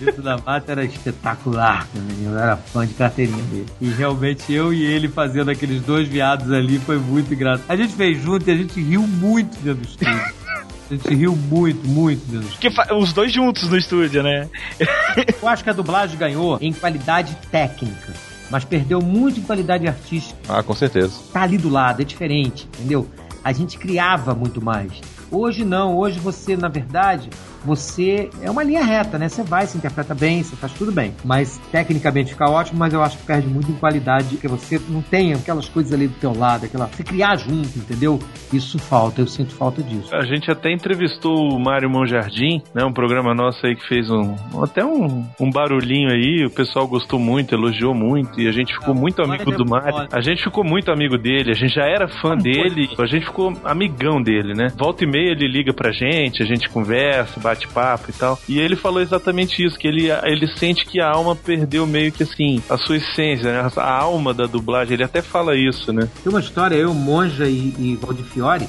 Newton 0.00 0.22
da 0.22 0.36
Mata 0.38 0.72
era 0.72 0.84
espetacular 0.84 1.86
também, 1.94 2.24
eu 2.24 2.38
era 2.38 2.56
fã 2.56 2.86
de 2.86 2.94
carteirinha 2.94 3.42
dele. 3.44 3.66
E 3.80 3.88
realmente 3.90 4.52
eu 4.52 4.72
e 4.72 4.82
ele 4.84 5.08
fazendo 5.08 5.50
aqueles 5.50 5.82
dois 5.82 6.08
viados 6.08 6.50
ali 6.52 6.78
foi 6.78 6.98
muito 6.98 7.32
engraçado. 7.32 7.64
A 7.68 7.76
gente 7.76 7.94
fez 7.94 8.20
junto 8.22 8.48
e 8.48 8.52
a 8.52 8.56
gente 8.56 8.80
riu 8.80 9.02
muito 9.06 9.56
dentro 9.60 9.82
do 9.82 9.88
estúdio. 9.88 10.46
A 10.88 10.94
gente 10.94 11.14
riu 11.14 11.34
muito, 11.34 11.86
muito 11.88 12.20
dentro 12.26 12.40
do 12.40 12.44
estúdio. 12.52 12.60
Que 12.60 12.70
fa- 12.70 12.94
os 12.94 13.12
dois 13.12 13.32
juntos 13.32 13.68
no 13.68 13.76
estúdio, 13.76 14.22
né? 14.22 14.48
Eu 15.42 15.48
acho 15.48 15.64
que 15.64 15.70
a 15.70 15.72
dublagem 15.72 16.16
ganhou 16.16 16.58
em 16.60 16.72
qualidade 16.72 17.36
técnica, 17.50 18.12
mas 18.50 18.64
perdeu 18.64 19.00
muito 19.00 19.40
em 19.40 19.42
qualidade 19.42 19.86
artística. 19.88 20.38
Ah, 20.48 20.62
com 20.62 20.74
certeza. 20.74 21.12
tá 21.32 21.42
ali 21.42 21.58
do 21.58 21.68
lado, 21.68 22.02
é 22.02 22.04
diferente, 22.04 22.68
entendeu? 22.78 23.08
A 23.42 23.52
gente 23.52 23.78
criava 23.78 24.34
muito 24.34 24.62
mais. 24.64 24.92
Hoje 25.30 25.64
não, 25.64 25.96
hoje 25.96 26.18
você, 26.20 26.56
na 26.56 26.68
verdade, 26.68 27.30
você 27.66 28.30
é 28.40 28.50
uma 28.50 28.62
linha 28.62 28.84
reta, 28.84 29.18
né? 29.18 29.28
Você 29.28 29.42
vai, 29.42 29.66
se 29.66 29.76
interpreta 29.76 30.14
bem, 30.14 30.42
você 30.42 30.54
faz 30.54 30.72
tudo 30.72 30.92
bem. 30.92 31.12
Mas 31.24 31.60
tecnicamente 31.72 32.30
fica 32.30 32.48
ótimo, 32.48 32.78
mas 32.78 32.94
eu 32.94 33.02
acho 33.02 33.18
que 33.18 33.24
perde 33.24 33.48
muito 33.48 33.70
em 33.70 33.74
qualidade, 33.74 34.28
porque 34.36 34.46
você 34.46 34.80
não 34.88 35.02
tem 35.02 35.32
aquelas 35.32 35.68
coisas 35.68 35.92
ali 35.92 36.06
do 36.06 36.14
teu 36.14 36.32
lado, 36.36 36.64
aquela. 36.64 36.86
Você 36.86 37.02
criar 37.02 37.36
junto, 37.36 37.78
entendeu? 37.78 38.20
Isso 38.52 38.78
falta, 38.78 39.20
eu 39.20 39.26
sinto 39.26 39.52
falta 39.54 39.82
disso. 39.82 40.14
A 40.14 40.24
gente 40.24 40.50
até 40.50 40.72
entrevistou 40.72 41.34
o 41.34 41.58
Mário 41.58 41.90
Monjardim, 41.90 42.62
né? 42.72 42.84
Um 42.84 42.92
programa 42.92 43.34
nosso 43.34 43.66
aí 43.66 43.74
que 43.74 43.86
fez 43.88 44.08
um. 44.10 44.36
Até 44.62 44.84
um, 44.84 45.26
um 45.40 45.50
barulhinho 45.50 46.10
aí, 46.10 46.44
o 46.46 46.50
pessoal 46.50 46.86
gostou 46.86 47.18
muito, 47.18 47.54
elogiou 47.54 47.94
muito, 47.94 48.40
e 48.40 48.48
a 48.48 48.52
gente 48.52 48.72
ficou 48.72 48.94
muito 48.94 49.22
amigo 49.22 49.50
do 49.50 49.68
Mário. 49.68 50.06
A 50.12 50.20
gente 50.20 50.42
ficou 50.44 50.64
muito 50.64 50.90
amigo 50.92 51.18
dele, 51.18 51.50
a 51.50 51.54
gente 51.54 51.74
já 51.74 51.84
era 51.84 52.06
fã 52.06 52.36
dele, 52.36 52.88
a 52.98 53.06
gente 53.06 53.26
ficou 53.26 53.52
amigão 53.64 54.22
dele, 54.22 54.54
né? 54.54 54.68
Volta 54.76 55.04
e 55.04 55.06
meia 55.06 55.32
ele 55.32 55.48
liga 55.48 55.72
pra 55.72 55.90
gente, 55.90 56.42
a 56.42 56.46
gente 56.46 56.68
conversa, 56.68 57.40
bate 57.40 57.55
papo 57.68 58.10
e 58.10 58.12
tal. 58.12 58.38
E 58.48 58.58
ele 58.58 58.74
falou 58.74 59.00
exatamente 59.00 59.64
isso, 59.64 59.78
que 59.78 59.86
ele, 59.86 60.08
ele 60.24 60.48
sente 60.56 60.84
que 60.84 61.00
a 61.00 61.08
alma 61.08 61.36
perdeu 61.36 61.86
meio 61.86 62.10
que 62.10 62.24
assim, 62.24 62.60
a 62.68 62.76
sua 62.76 62.96
essência, 62.96 63.52
né? 63.52 63.70
A 63.76 64.00
alma 64.00 64.34
da 64.34 64.46
dublagem, 64.46 64.94
ele 64.94 65.04
até 65.04 65.22
fala 65.22 65.56
isso, 65.56 65.92
né? 65.92 66.08
Tem 66.22 66.32
uma 66.32 66.40
história, 66.40 66.74
eu, 66.74 66.92
Monja 66.92 67.46
e, 67.46 67.74
e 67.78 67.98
Valdifiore, 68.00 68.68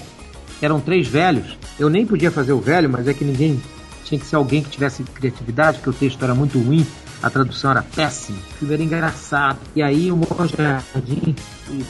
eram 0.61 0.79
três 0.79 1.07
velhos. 1.07 1.57
Eu 1.79 1.89
nem 1.89 2.05
podia 2.05 2.29
fazer 2.29 2.53
o 2.53 2.59
velho, 2.59 2.89
mas 2.89 3.07
é 3.07 3.13
que 3.13 3.23
ninguém 3.23 3.61
tinha 4.03 4.19
que 4.19 4.25
ser 4.25 4.35
alguém 4.35 4.61
que 4.61 4.69
tivesse 4.69 5.03
criatividade, 5.03 5.77
porque 5.77 5.89
o 5.89 5.93
texto 5.93 6.23
era 6.23 6.33
muito 6.33 6.59
ruim, 6.59 6.85
a 7.21 7.29
tradução 7.29 7.71
era 7.71 7.81
péssima, 7.81 8.37
era 8.69 8.81
engraçado. 8.81 9.59
E 9.75 9.81
aí 9.81 10.11
o 10.11 10.15
Monja 10.17 10.83
Jardim 10.93 11.35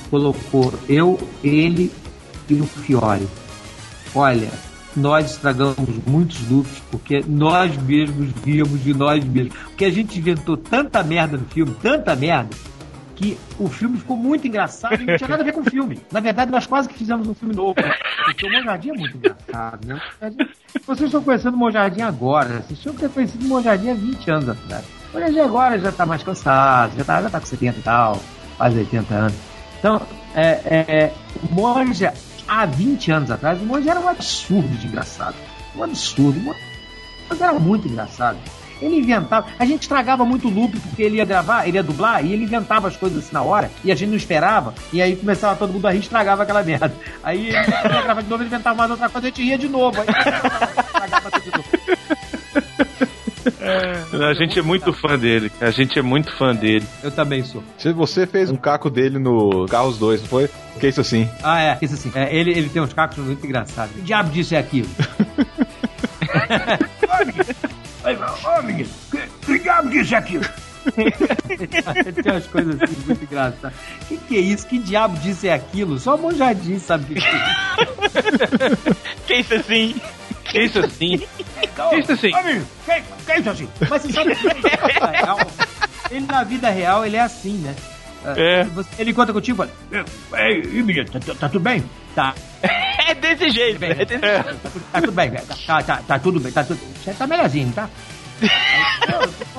colocou 0.10 0.74
eu, 0.88 1.20
ele 1.44 1.92
e 2.50 2.54
o 2.56 2.66
Fiore. 2.66 3.28
Olha, 4.16 4.50
nós 4.98 5.32
estragamos 5.32 5.90
muitos 6.06 6.50
loops 6.50 6.82
porque 6.92 7.24
nós 7.28 7.76
mesmos 7.84 8.32
víamos 8.44 8.84
de 8.84 8.94
nós 8.94 9.24
mesmos. 9.24 9.54
Porque 9.54 9.86
a 9.86 9.92
gente 9.92 10.18
inventou 10.18 10.58
tanta 10.58 11.04
merda 11.04 11.38
no 11.38 11.46
filme, 11.46 11.76
tanta 11.82 12.16
merda, 12.16 12.50
que 13.16 13.38
o 13.60 13.68
filme 13.68 13.98
ficou 13.98 14.16
muito 14.16 14.48
engraçado 14.48 15.02
e 15.02 15.06
não 15.06 15.18
tinha 15.18 15.28
nada 15.28 15.42
a 15.42 15.46
ver 15.46 15.52
com 15.52 15.62
o 15.62 15.70
filme. 15.70 16.00
Na 16.12 16.20
verdade, 16.20 16.52
nós 16.52 16.68
quase 16.68 16.88
que 16.88 16.96
fizemos 16.96 17.28
um 17.28 17.34
filme 17.34 17.56
novo. 17.56 17.76
Porque 18.26 18.46
o 18.46 18.52
Monjardim 18.52 18.90
é 18.90 18.94
muito 18.94 19.18
engraçado, 19.18 19.88
né? 19.88 20.02
Vocês 20.86 21.08
estão 21.08 21.24
conhecendo 21.24 21.56
o 21.56 21.58
Monjardim 21.58 22.02
agora, 22.02 22.50
né? 22.50 22.64
Vocês 22.68 22.80
tinham 22.80 22.94
que 22.94 23.02
ter 23.02 23.10
conhecido 23.10 23.44
o 23.46 23.48
Monjardim 23.48 23.90
há 23.90 23.94
20 23.96 24.32
anos 24.32 24.50
atrás. 24.50 24.86
O 25.14 25.42
agora 25.42 25.80
já 25.80 25.92
tá 25.92 26.06
mais 26.06 26.22
cansado, 26.22 26.96
já 26.96 27.04
tá, 27.04 27.22
já 27.22 27.30
tá 27.30 27.40
com 27.40 27.46
70 27.46 27.80
e 27.80 27.82
tal, 27.82 28.22
quase 28.56 28.78
80 28.78 29.14
anos. 29.14 29.38
Então, 29.80 30.02
é, 30.36 30.62
é, 30.66 30.86
é, 30.88 31.14
o 31.42 31.56
Monja, 31.56 32.14
há 32.48 32.66
20 32.66 33.12
anos 33.12 33.32
atrás, 33.32 33.62
o 33.62 33.66
Monja 33.66 33.92
era 33.92 34.00
um 34.00 34.08
absurdo 34.08 34.70
de 34.78 34.88
engraçado. 34.88 35.36
Um 35.76 35.84
absurdo. 35.84 36.40
Monja 36.40 36.58
era 37.40 37.54
muito 37.54 37.88
engraçado. 37.88 38.38
Ele 38.82 38.98
inventava. 38.98 39.48
A 39.58 39.66
gente 39.66 39.84
estragava 39.84 40.24
muito 40.24 40.48
o 40.48 40.52
loop 40.52 40.80
porque 40.80 41.02
ele 41.02 41.18
ia 41.18 41.26
gravar, 41.26 41.68
ele 41.68 41.78
ia 41.78 41.84
dublar 41.84 42.24
e 42.24 42.34
ele 42.34 42.44
inventava 42.44 42.88
as 42.88 42.96
coisas 42.96 43.26
assim 43.26 43.34
na 43.34 43.42
hora 43.42 43.72
e 43.84 43.92
a 43.92 43.96
gente 43.96 44.10
não 44.10 44.18
esperava. 44.18 44.74
E 44.94 45.02
aí 45.02 45.16
começava 45.16 45.56
todo 45.56 45.74
mundo 45.74 45.88
a 45.88 45.92
rir 45.92 46.00
estragava 46.00 46.44
aquela 46.44 46.64
merda. 46.64 46.94
Aí 47.24 47.48
ele 47.48 47.56
ia 47.56 48.02
gravar 48.04 48.22
de 48.22 48.30
novo, 48.30 48.44
ele 48.44 48.50
inventava 48.50 48.78
mais 48.78 48.92
outra 48.92 49.10
coisa 49.10 49.28
e 49.28 49.30
a 49.30 49.34
gente 49.34 49.44
ria 49.44 49.58
de 49.58 49.68
novo. 49.68 50.00
Aí 50.00 50.08
A 54.24 54.34
gente 54.34 54.58
é 54.58 54.62
muito 54.62 54.92
fã 54.94 55.18
dele, 55.18 55.52
a 55.62 55.72
gente 55.72 55.98
é 55.98 56.02
muito 56.02 56.36
fã 56.36 56.54
dele. 56.56 56.86
Eu 57.04 57.12
também 57.12 57.44
sou. 57.44 57.64
Se 57.78 57.92
você 57.92 58.26
fez 58.26 58.50
um 58.50 58.56
caco 58.56 58.90
dele 58.90 59.20
no 59.20 59.66
Carros 59.68 59.98
2, 59.98 60.22
não 60.22 60.28
foi? 60.28 60.50
Que 60.80 60.88
isso 60.88 61.02
assim? 61.02 61.30
Ah, 61.44 61.62
é, 61.62 61.78
isso 61.82 61.94
assim. 61.94 62.12
É, 62.16 62.34
ele, 62.36 62.52
ele 62.52 62.70
tem 62.70 62.82
uns 62.82 62.94
cacos 62.94 63.18
muito 63.18 63.46
engraçados. 63.46 63.94
Que 63.96 64.02
diabo 64.02 64.30
disso 64.30 64.56
é 64.56 64.58
aquilo? 64.58 64.88
Ô, 68.58 68.62
menino, 68.64 68.90
que, 69.12 69.28
que 69.46 69.60
diabo 69.60 69.90
disso 69.90 70.16
é 70.16 70.18
aquilo? 70.18 70.46
Tem 70.96 72.32
umas 72.32 72.48
coisas 72.48 72.82
assim 72.82 72.96
muito 73.06 73.24
engraçadas. 73.24 73.78
O 74.02 74.06
que, 74.06 74.18
que 74.18 74.38
é 74.38 74.40
isso? 74.40 74.68
Que 74.68 74.80
diabo 74.80 75.18
disso 75.20 75.46
é 75.46 75.54
aquilo? 75.54 76.00
Só 76.00 76.16
o 76.16 76.18
Monjardim 76.18 76.80
sabe 76.80 77.04
o 77.04 77.08
que, 77.08 77.16
que 77.16 77.28
é 77.28 77.38
isso. 78.70 78.98
Que 79.28 79.34
isso 79.36 79.54
assim? 79.56 79.96
Que 80.52 80.60
isso 80.64 80.80
assim? 80.80 81.18
Que 81.90 81.96
isso 82.00 82.12
assim? 82.12 82.34
Amigo, 82.34 82.66
que, 82.86 83.02
que 83.26 83.40
isso 83.40 83.50
assim? 83.50 83.70
Mas 83.90 84.02
você 84.02 84.14
sabe 84.14 84.36
que 84.36 84.48
ele 86.16 86.26
na 86.26 86.44
vida 86.44 86.70
real, 86.70 87.06
ele 87.06 87.16
é 87.18 87.22
assim, 87.22 87.54
né? 87.58 87.76
É. 88.36 88.64
Você- 88.66 88.90
Ele 89.00 89.14
conta 89.14 89.32
contigo 89.32 89.64
e 89.64 89.68
fala: 89.68 90.06
Ei, 90.44 90.62
menino, 90.82 91.06
tá, 91.06 91.20
tá- 91.20 91.36
tá 91.36 91.48
tudo 91.50 91.62
bem? 91.62 91.84
Tá. 92.16 92.34
É 93.08 93.14
desse 93.14 93.50
jeito, 93.52 93.82
é 93.84 93.94
desse 93.94 94.20
jeito. 94.20 94.44
Tá, 94.44 94.70
tudo- 94.70 94.86
tá 94.92 95.12
bem, 95.12 95.32
tá, 95.32 95.84
tá, 95.84 95.98
tá 96.06 96.20
tudo 96.20 96.40
bem, 96.40 96.52
tá 96.52 96.64
tudo. 96.64 96.80
Você 97.04 97.14
tá 97.14 97.26
melhorzinho, 97.28 97.72
tá? 97.74 97.90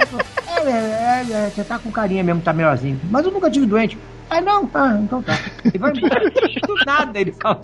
É, 0.66 0.70
é, 0.70 1.26
é, 1.46 1.50
você 1.54 1.62
tá 1.64 1.78
com 1.78 1.90
carinha 1.90 2.22
mesmo, 2.22 2.40
tá 2.42 2.52
melhorzinho. 2.52 3.00
Mas 3.10 3.24
eu 3.24 3.30
nunca 3.32 3.50
tive 3.50 3.64
doente. 3.66 3.96
Ah, 4.28 4.40
não? 4.40 4.68
Ah, 4.74 4.98
então 5.00 5.22
tá. 5.22 5.38
Ele 5.64 5.78
vai 5.78 5.92
embora. 5.92 6.30
Do 6.30 6.74
nada 6.84 7.20
ele 7.20 7.32
fala. 7.32 7.60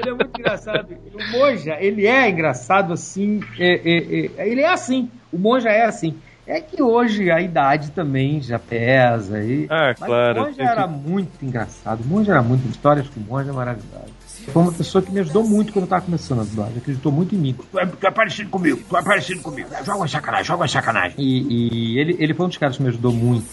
Ele 0.00 0.10
é 0.10 0.14
muito 0.14 0.38
engraçado. 0.40 0.88
O 1.14 1.32
Monja, 1.38 1.76
ele 1.80 2.06
é 2.06 2.28
engraçado 2.28 2.92
assim. 2.92 3.40
é- 3.58 3.74
é- 3.74 4.26
é- 4.42 4.48
ele 4.50 4.60
é 4.60 4.68
assim. 4.72 5.10
O 5.32 5.38
Monja 5.38 5.68
é 5.70 5.84
assim. 5.84 6.14
É 6.46 6.60
que 6.62 6.82
hoje 6.82 7.30
a 7.30 7.40
idade 7.42 7.90
também 7.90 8.40
já 8.40 8.58
pesa. 8.58 9.42
E... 9.42 9.66
Ah, 9.68 9.94
Mas 10.00 10.08
claro. 10.08 10.40
O 10.40 10.44
Monja 10.46 10.62
era 10.62 10.86
muito 10.86 11.44
engraçado. 11.44 12.00
O 12.02 12.06
Monja 12.06 12.32
era 12.32 12.42
muito. 12.42 12.66
Histórias 12.68 13.06
com 13.08 13.20
o 13.20 13.24
Monja 13.24 13.50
é 13.50 13.52
maravilhoso. 13.52 14.17
Foi 14.52 14.62
uma 14.62 14.72
pessoa 14.72 15.02
que 15.02 15.10
me 15.12 15.20
ajudou 15.20 15.44
muito 15.44 15.72
quando 15.72 15.84
eu 15.84 15.88
tava 15.88 16.02
começando 16.02 16.40
a 16.40 16.44
dublagem. 16.44 16.78
Acreditou 16.78 17.12
muito 17.12 17.34
em 17.34 17.38
mim. 17.38 17.54
Tu 17.70 17.78
é, 17.78 17.86
tu 17.86 18.06
é 18.06 18.10
parecido 18.10 18.48
comigo, 18.50 18.80
tu 18.88 18.96
é 18.96 19.02
parecido 19.02 19.40
comigo. 19.42 19.68
Joga 19.84 19.98
uma 19.98 20.08
sacanagem, 20.08 20.44
joga 20.46 20.62
uma 20.62 20.68
sacanagem. 20.68 21.14
E, 21.18 21.46
e 21.94 21.98
ele, 21.98 22.16
ele 22.18 22.34
foi 22.34 22.46
um 22.46 22.48
dos 22.48 22.58
caras 22.58 22.76
que 22.76 22.82
me 22.82 22.88
ajudou 22.88 23.12
muito. 23.12 23.46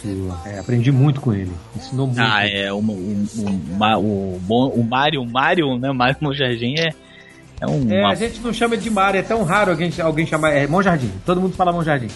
é, 0.46 0.60
aprendi 0.60 0.92
muito 0.92 1.20
com 1.22 1.34
ele. 1.34 1.52
Ensinou 1.76 2.08
muito. 2.08 2.22
Ah, 2.22 2.48
é. 2.48 2.72
O, 2.72 2.78
o, 2.78 3.26
o, 3.38 4.40
o, 4.48 4.68
o 4.80 4.84
Mário, 4.84 5.22
o 5.22 5.26
Mário, 5.30 5.78
né? 5.78 5.92
Mário 5.92 6.16
Monjardim 6.22 6.76
é, 6.80 6.94
é 7.62 7.68
um. 7.68 7.92
É, 7.92 8.00
uma- 8.02 8.12
a 8.12 8.16
gente 8.16 8.40
não 8.40 8.54
chama 8.54 8.78
de 8.78 8.90
Mário, 8.90 9.20
é 9.20 9.24
tão 9.24 9.44
raro 9.44 9.72
alguém, 9.72 9.92
alguém 10.02 10.26
chamar. 10.26 10.52
É 10.52 10.66
Monjardim. 10.68 11.12
Todo 11.26 11.42
mundo 11.42 11.56
fala 11.56 11.72
Monjardim. 11.74 12.08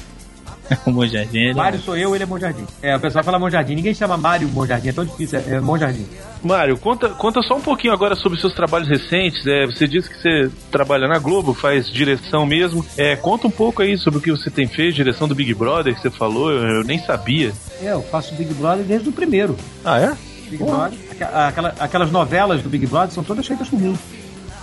o 0.86 0.92
Monjardim 0.92 1.38
ele 1.38 1.50
é- 1.52 1.54
Mário 1.54 1.80
sou 1.80 1.98
eu, 1.98 2.14
ele 2.16 2.24
é 2.24 2.28
Monjardim. 2.28 2.66
É, 2.82 2.96
o 2.96 3.00
pessoal 3.00 3.24
fala 3.24 3.40
Monjardim. 3.40 3.76
Ninguém 3.76 3.94
chama 3.94 4.18
Mário 4.18 4.48
Monjardim, 4.50 4.90
é 4.90 4.94
tão 4.94 5.06
difícil. 5.06 5.40
É, 5.40 5.56
é 5.56 5.60
Monjardim. 5.60 6.06
Mário, 6.44 6.78
conta, 6.78 7.10
conta 7.10 7.42
só 7.42 7.56
um 7.58 7.62
pouquinho 7.62 7.94
agora 7.94 8.16
sobre 8.16 8.40
seus 8.40 8.54
trabalhos 8.54 8.88
recentes. 8.88 9.46
É, 9.46 9.66
você 9.66 9.88
disse 9.88 10.10
que 10.10 10.16
você 10.22 10.50
trabalha 10.72 11.08
na 11.08 11.18
Globo, 11.20 11.54
faz 11.54 11.90
direção 11.90 12.46
mesmo. 12.46 12.86
É, 12.98 13.16
conta 13.16 13.48
um 13.48 13.52
pouco 13.52 13.82
aí 13.82 13.98
sobre 13.98 14.20
o 14.20 14.22
que 14.22 14.32
você 14.32 14.50
tem 14.50 14.68
feito, 14.68 14.96
direção 14.96 15.28
do 15.28 15.36
Big 15.36 15.54
Brother 15.54 15.94
que 15.96 16.02
você 16.02 16.10
falou, 16.10 16.52
eu, 16.52 16.66
eu 16.68 16.84
nem 16.84 17.00
sabia. 17.00 17.52
É, 17.82 17.92
eu 17.92 18.02
faço 18.04 18.34
Big 18.36 18.54
Brother 18.54 18.86
desde 18.86 19.10
o 19.10 19.12
primeiro. 19.12 19.58
Ah, 19.84 20.00
é? 20.00 20.14
Big 20.50 20.64
Brother. 20.64 20.98
Aquela- 21.12 21.48
aquela- 21.48 21.76
aquelas 21.80 22.12
novelas 22.12 22.62
do 22.62 22.70
Big 22.70 22.86
Brother 22.88 23.12
são 23.12 23.24
todas 23.24 23.46
feitas 23.46 23.70
mim. 23.72 23.98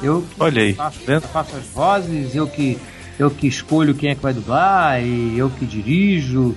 Eu 0.03 0.21
que 0.23 0.43
Olha 0.43 0.63
aí, 0.63 0.75
faço, 0.75 0.99
eu 1.07 1.21
faço 1.23 1.57
as 1.57 1.65
vozes, 1.69 2.35
eu 2.35 2.47
que, 2.47 2.79
eu 3.19 3.31
que 3.31 3.47
escolho 3.47 3.95
quem 3.95 4.11
é 4.11 4.15
que 4.15 4.23
vai 4.23 4.33
dublar, 4.33 5.03
e 5.03 5.37
eu 5.39 5.49
que 5.51 5.65
dirijo, 5.67 6.55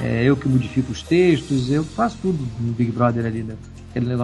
é, 0.00 0.22
eu 0.24 0.36
que 0.36 0.48
modifico 0.48 0.92
os 0.92 1.02
textos, 1.02 1.70
eu 1.70 1.84
faço 1.84 2.18
tudo 2.20 2.38
no 2.60 2.72
Big 2.72 2.90
Brother 2.92 3.24
ali, 3.26 3.42
né? 3.42 3.54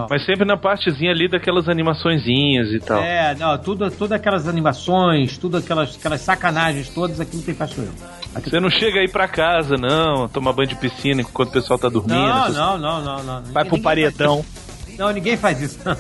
Mas 0.09 0.25
sempre 0.25 0.47
na 0.47 0.57
partezinha 0.57 1.11
ali 1.11 1.29
daquelas 1.29 1.69
animaçõezinhas 1.69 2.69
e 2.73 2.81
tal. 2.81 3.03
É, 3.03 3.35
não, 3.35 3.59
tudo, 3.59 3.91
todas 3.91 4.13
aquelas 4.13 4.49
animações, 4.49 5.37
tudo 5.37 5.59
aquelas, 5.59 5.95
aquelas 5.95 6.23
sacanagens 6.23 6.89
todas, 6.89 7.21
aquilo 7.21 7.43
quem 7.43 7.53
faz 7.55 7.73
sou 7.73 7.85
eu. 7.85 7.91
Aquilo- 8.35 8.51
Você 8.51 8.61
não 8.61 8.71
chega 8.71 9.01
aí 9.01 9.09
pra 9.09 9.29
casa, 9.29 9.77
não, 9.77 10.27
tomar 10.27 10.55
banho 10.55 10.69
de 10.71 10.75
piscina 10.77 11.21
enquanto 11.21 11.51
o 11.51 11.53
pessoal 11.53 11.79
tá 11.79 11.91
dormindo. 11.91 12.15
Não, 12.15 12.43
essas- 12.45 12.57
não, 12.57 12.79
não, 12.79 13.05
não, 13.05 13.23
não. 13.23 13.43
Vai 13.53 13.65
pro 13.65 13.77
Ninguém 13.77 13.83
paredão. 13.83 14.43
faz- 14.43 14.68
Não, 14.99 15.11
ninguém 15.13 15.37
faz 15.37 15.61
isso. 15.63 15.79
Não. 15.85 15.95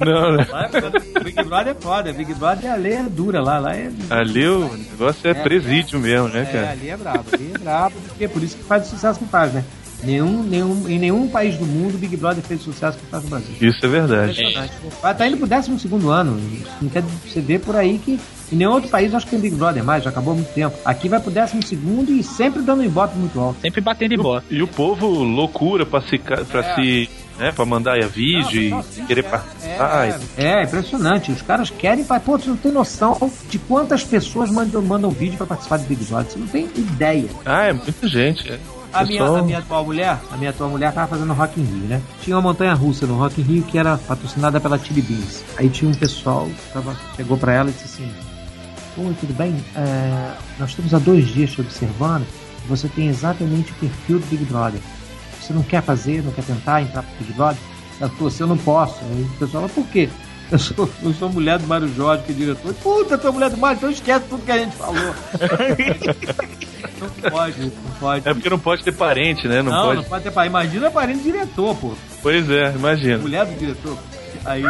Não, 0.00 0.36
né? 0.36 0.46
Lá 0.50 0.70
é- 0.72 1.20
Big 1.24 1.42
Brother 1.44 1.68
é 1.68 1.80
foda. 1.80 2.12
Big 2.12 2.32
Brother 2.34 2.72
a 2.72 2.76
lei 2.76 2.94
é 2.94 3.02
dura 3.02 3.40
lá. 3.42 3.58
Lá 3.58 3.76
é. 3.76 3.90
Ali 4.10 4.46
o 4.48 4.70
negócio 4.90 5.26
é, 5.28 5.30
É, 5.30 5.34
presídio 5.34 5.98
mesmo, 6.00 6.28
né, 6.28 6.42
É, 6.42 6.44
cara? 6.52 6.70
ali 6.70 6.88
é 6.88 6.96
brabo, 6.96 7.24
ali 7.32 7.52
é 7.54 7.58
brabo, 7.58 7.94
porque 8.08 8.24
é 8.24 8.28
por 8.28 8.42
isso 8.42 8.56
que 8.56 8.64
faz 8.64 8.86
o 8.86 8.90
sucesso 8.90 9.18
que 9.18 9.26
faz, 9.26 9.52
né? 9.52 9.64
Nenhum, 10.04 10.42
nenhum, 10.42 10.88
em 10.88 10.98
nenhum 10.98 11.26
país 11.26 11.56
do 11.56 11.64
mundo 11.64 11.94
o 11.94 11.98
Big 11.98 12.16
Brother 12.18 12.42
fez 12.44 12.60
o 12.60 12.64
sucesso 12.64 12.98
que 12.98 13.06
faz 13.06 13.24
no 13.24 13.30
Brasil. 13.30 13.54
Isso 13.60 13.84
é 13.84 13.88
verdade. 13.88 14.42
Vai 15.02 15.14
tá 15.14 15.26
indo 15.26 15.38
pro 15.38 15.46
12 15.46 15.78
segundo 15.78 16.10
ano. 16.10 16.38
Não 16.82 16.88
quer 16.90 17.02
você 17.02 17.40
vê 17.40 17.58
por 17.58 17.74
aí 17.74 17.98
que 17.98 18.20
em 18.52 18.56
nenhum 18.56 18.72
outro 18.72 18.90
país 18.90 19.10
eu 19.10 19.16
acho 19.16 19.26
que 19.26 19.30
tem 19.32 19.40
Big 19.40 19.56
Brother 19.56 19.82
mais, 19.82 20.04
já 20.04 20.10
acabou 20.10 20.32
há 20.34 20.36
muito 20.36 20.52
tempo. 20.52 20.76
Aqui 20.84 21.08
vai 21.08 21.18
pro 21.18 21.30
12 21.30 21.60
segundo 21.62 22.12
e 22.12 22.22
sempre 22.22 22.60
dando 22.62 22.80
um 22.82 22.84
ibope 22.84 23.16
muito 23.16 23.40
alto. 23.40 23.58
Sempre 23.62 23.80
batendo 23.80 24.12
em 24.14 24.18
bola. 24.18 24.44
E 24.50 24.62
o 24.62 24.66
povo 24.68 25.06
loucura 25.24 25.86
pra 25.86 26.02
se, 26.02 26.18
pra 26.18 26.60
É. 26.60 26.74
se 26.74 27.08
né, 27.38 27.52
pra 27.52 27.64
mandar 27.64 27.98
vídeo 28.08 28.70
Não, 28.70 28.84
e 28.96 29.02
querer 29.06 29.22
participar. 29.24 30.08
e- 30.08 30.40
É, 30.42 30.60
é 30.60 30.62
impressionante. 30.64 31.30
Os 31.32 31.42
caras 31.42 31.70
querem. 31.70 32.04
Pô, 32.04 32.38
você 32.38 32.48
não 32.48 32.56
tem 32.56 32.72
noção 32.72 33.30
de 33.48 33.58
quantas 33.58 34.02
pessoas 34.04 34.50
mandam, 34.50 34.80
mandam 34.82 35.10
vídeo 35.10 35.36
pra 35.36 35.46
participar 35.46 35.78
do 35.78 35.84
Big 35.86 36.04
Brother. 36.04 36.32
Você 36.32 36.38
não 36.38 36.46
tem 36.46 36.64
ideia. 36.76 37.28
Ah, 37.44 37.64
é 37.64 37.72
muita 37.72 38.08
gente. 38.08 38.50
É. 38.50 38.58
A 38.92 39.04
minha, 39.04 39.18
Pessoal- 39.20 39.36
a 39.40 39.42
minha 39.42 39.58
atual 39.58 39.84
mulher, 39.84 40.18
a 40.32 40.36
minha 40.38 40.50
atual 40.50 40.70
mulher 40.70 40.90
tava 40.92 41.08
fazendo 41.08 41.32
Rock 41.34 41.60
in 41.60 41.64
Rio, 41.64 41.86
né? 41.88 42.00
Tinha 42.22 42.34
uma 42.36 42.40
montanha 42.42 42.72
russa 42.72 43.06
no 43.06 43.16
Rock 43.18 43.40
in 43.42 43.44
Rio 43.44 43.62
que 43.64 43.76
era 43.76 43.98
patrocinada 43.98 44.58
pela 44.58 44.78
Chili 44.78 45.02
Beans. 45.02 45.44
Aí 45.58 45.68
tinha 45.68 45.90
um 45.90 45.94
pessoal 45.94 46.46
que 46.46 46.72
tava, 46.72 46.96
chegou 47.14 47.36
pra 47.36 47.52
ela 47.52 47.68
e 47.68 47.72
disse 47.72 47.84
assim: 48.02 48.10
Oi, 48.96 49.14
tudo 49.20 49.34
bem? 49.34 49.62
É, 49.74 50.30
nós 50.58 50.70
estamos 50.70 50.94
há 50.94 50.98
dois 50.98 51.26
dias 51.28 51.50
te 51.50 51.60
observando. 51.60 52.24
Você 52.68 52.88
tem 52.88 53.08
exatamente 53.08 53.72
o 53.72 53.74
perfil 53.74 54.18
do 54.18 54.26
Big 54.26 54.44
Brother. 54.46 54.80
Você 55.46 55.52
não 55.52 55.62
quer 55.62 55.80
fazer, 55.82 56.22
não 56.24 56.32
quer 56.32 56.44
tentar 56.44 56.82
entrar 56.82 57.02
pro 57.02 57.24
Big 57.24 57.32
Brother? 57.34 57.58
Ela 58.00 58.10
falou: 58.10 58.30
Você 58.30 58.42
eu 58.42 58.46
não 58.48 58.58
posso. 58.58 58.96
Aí 59.04 59.22
o 59.22 59.38
pessoal 59.38 59.68
falou: 59.68 59.84
Por 59.84 59.86
quê? 59.92 60.08
Eu 60.48 60.60
sou, 60.60 60.88
eu 61.02 61.12
sou 61.12 61.28
mulher 61.28 61.58
do 61.58 61.66
Mário 61.66 61.92
Jorge, 61.92 62.22
que 62.22 62.30
é 62.30 62.34
diretor. 62.36 62.72
Puta, 62.74 63.18
tu 63.18 63.26
é 63.26 63.30
mulher 63.32 63.50
do 63.50 63.56
Mário, 63.56 63.78
então 63.78 63.90
esquece 63.90 64.26
tudo 64.28 64.44
que 64.44 64.52
a 64.52 64.58
gente 64.58 64.76
falou. 64.76 64.94
não 67.00 67.30
pode, 67.30 67.60
não 67.60 67.70
pode. 67.98 68.28
É 68.28 68.32
porque 68.32 68.48
não 68.50 68.58
pode 68.60 68.84
ter 68.84 68.92
parente, 68.92 69.48
né? 69.48 69.60
Não, 69.60 69.72
Não, 69.72 69.82
pode. 69.86 69.96
não 70.02 70.04
pode 70.04 70.22
ter 70.22 70.30
pai. 70.30 70.46
Imagina 70.46 70.88
parente 70.88 71.18
do 71.18 71.24
diretor, 71.24 71.74
pô. 71.76 71.94
Pois 72.22 72.48
é, 72.48 72.72
imagina. 72.76 73.18
Mulher 73.18 73.44
do 73.44 73.58
diretor. 73.58 73.98
Aí, 74.44 74.62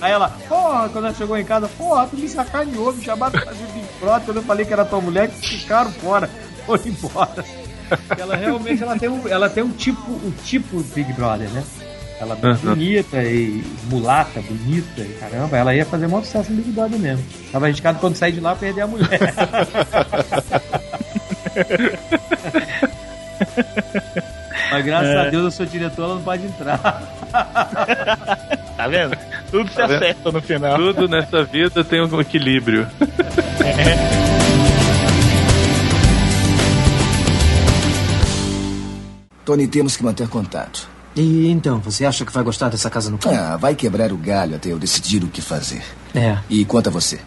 aí 0.00 0.12
ela, 0.12 0.28
porra, 0.48 0.88
quando 0.88 1.06
ela 1.06 1.14
chegou 1.14 1.36
em 1.36 1.44
casa, 1.44 1.68
porra, 1.76 2.06
tu 2.06 2.16
me 2.16 2.28
sacaneou, 2.28 2.92
me 2.92 3.02
chamaram 3.02 3.32
pra 3.32 3.46
fazer 3.46 3.66
Big 3.74 3.86
Brother 3.98 4.24
quando 4.26 4.36
eu 4.36 4.42
falei 4.44 4.64
que 4.64 4.72
era 4.72 4.84
tua 4.84 5.00
mulher, 5.00 5.28
que 5.28 5.58
ficaram 5.58 5.90
fora, 5.90 6.30
foram 6.64 6.86
embora. 6.86 7.44
Ela 8.18 8.36
realmente 8.36 8.82
ela 8.82 8.98
tem 8.98 9.08
um, 9.08 9.28
ela 9.28 9.48
tem 9.50 9.62
um 9.62 9.70
tipo, 9.70 10.10
um 10.12 10.32
tipo 10.44 10.82
Big 10.94 11.12
Brother, 11.12 11.48
né? 11.50 11.62
Ela 12.20 12.38
é 12.40 12.46
Uhum. 12.46 12.54
bonita 12.56 13.22
e 13.22 13.62
mulata, 13.90 14.40
bonita, 14.40 15.00
e 15.02 15.16
caramba, 15.20 15.56
ela 15.56 15.74
ia 15.74 15.84
fazer 15.84 16.06
muito 16.06 16.24
sucesso 16.26 16.50
no 16.52 16.56
Big 16.62 16.70
Brother 16.70 16.98
mesmo. 16.98 17.24
Tava 17.52 17.66
arriscado 17.66 17.98
quando 17.98 18.14
sair 18.16 18.32
de 18.32 18.40
lá 18.40 18.54
perder 18.54 18.82
a 18.82 18.86
mulher. 18.86 19.08
Mas 24.70 24.84
graças 24.84 25.08
É. 25.10 25.18
a 25.18 25.30
Deus 25.30 25.44
eu 25.44 25.50
sou 25.50 25.66
diretor, 25.66 26.04
ela 26.04 26.14
não 26.16 26.22
pode 26.22 26.44
entrar. 26.46 27.02
Tá 28.76 28.88
vendo? 28.88 29.16
Tudo 29.52 29.68
se 29.70 29.76
Tá 29.76 29.86
vendo? 29.86 29.96
acerta 30.02 30.32
no 30.32 30.42
final. 30.42 30.76
Tudo 30.76 31.06
nessa 31.08 31.44
vida 31.44 31.84
tem 31.84 32.02
um 32.04 32.20
equilíbrio. 32.20 32.88
Tony, 39.44 39.66
temos 39.68 39.96
que 39.96 40.02
manter 40.02 40.28
contato. 40.28 40.88
E 41.16 41.48
então, 41.48 41.78
você 41.78 42.04
acha 42.04 42.24
que 42.24 42.32
vai 42.32 42.42
gostar 42.42 42.70
dessa 42.70 42.90
casa 42.90 43.10
no 43.10 43.18
campo? 43.18 43.36
Ah, 43.36 43.56
vai 43.56 43.74
quebrar 43.74 44.12
o 44.12 44.16
galho 44.16 44.56
até 44.56 44.72
eu 44.72 44.78
decidir 44.78 45.22
o 45.22 45.28
que 45.28 45.40
fazer. 45.40 45.82
É. 46.14 46.38
E 46.50 46.64
quanto 46.64 46.88
a 46.88 46.90
você? 46.90 47.20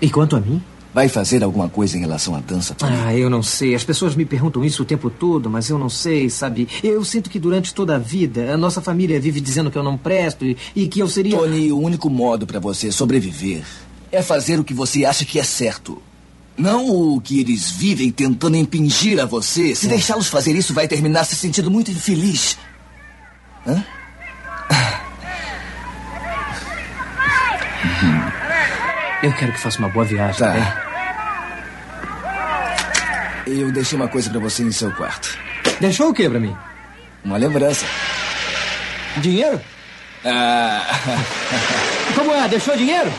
E 0.00 0.08
quanto 0.08 0.36
a 0.36 0.40
mim? 0.40 0.62
Vai 0.92 1.08
fazer 1.08 1.42
alguma 1.42 1.68
coisa 1.68 1.96
em 1.96 2.00
relação 2.00 2.36
à 2.36 2.40
dança, 2.40 2.72
Tony? 2.72 2.92
Ah, 2.94 3.16
eu 3.16 3.28
não 3.28 3.42
sei. 3.42 3.74
As 3.74 3.82
pessoas 3.82 4.14
me 4.14 4.24
perguntam 4.24 4.64
isso 4.64 4.82
o 4.82 4.86
tempo 4.86 5.10
todo, 5.10 5.50
mas 5.50 5.68
eu 5.68 5.76
não 5.76 5.88
sei, 5.88 6.30
sabe? 6.30 6.68
Eu 6.84 7.04
sinto 7.04 7.28
que 7.28 7.40
durante 7.40 7.74
toda 7.74 7.96
a 7.96 7.98
vida 7.98 8.54
a 8.54 8.56
nossa 8.56 8.80
família 8.80 9.18
vive 9.18 9.40
dizendo 9.40 9.72
que 9.72 9.78
eu 9.78 9.82
não 9.82 9.96
presto 9.98 10.44
e, 10.44 10.56
e 10.76 10.86
que 10.86 11.00
eu 11.00 11.08
seria. 11.08 11.36
Tony, 11.36 11.72
o 11.72 11.78
único 11.80 12.08
modo 12.08 12.46
para 12.46 12.60
você 12.60 12.92
sobreviver 12.92 13.64
é 14.12 14.22
fazer 14.22 14.60
o 14.60 14.64
que 14.64 14.72
você 14.72 15.04
acha 15.04 15.24
que 15.24 15.40
é 15.40 15.42
certo. 15.42 16.00
Não 16.56 16.86
o 16.88 17.20
que 17.20 17.40
eles 17.40 17.70
vivem 17.72 18.10
tentando 18.12 18.56
impingir 18.56 19.20
a 19.20 19.26
você. 19.26 19.74
Se 19.74 19.88
deixá-los 19.88 20.28
fazer 20.28 20.52
isso, 20.54 20.72
vai 20.72 20.86
terminar 20.86 21.24
se 21.24 21.34
sentindo 21.34 21.70
muito 21.70 21.90
infeliz. 21.90 22.56
Hã? 23.66 23.82
Eu 29.22 29.32
quero 29.32 29.52
que 29.52 29.60
faça 29.60 29.78
uma 29.78 29.88
boa 29.88 30.04
viagem, 30.04 30.38
Tá. 30.38 30.52
tá. 30.52 30.84
Eu 33.46 33.70
deixei 33.72 33.96
uma 33.98 34.08
coisa 34.08 34.30
para 34.30 34.38
você 34.40 34.62
em 34.62 34.72
seu 34.72 34.90
quarto. 34.92 35.36
Deixou 35.80 36.08
o 36.10 36.14
que 36.14 36.28
pra 36.28 36.38
mim? 36.40 36.56
Uma 37.24 37.36
lembrança. 37.36 37.84
Dinheiro? 39.18 39.60
Ah. 40.24 40.86
Como 42.14 42.32
é? 42.34 42.48
Deixou 42.48 42.76
dinheiro? 42.76 43.12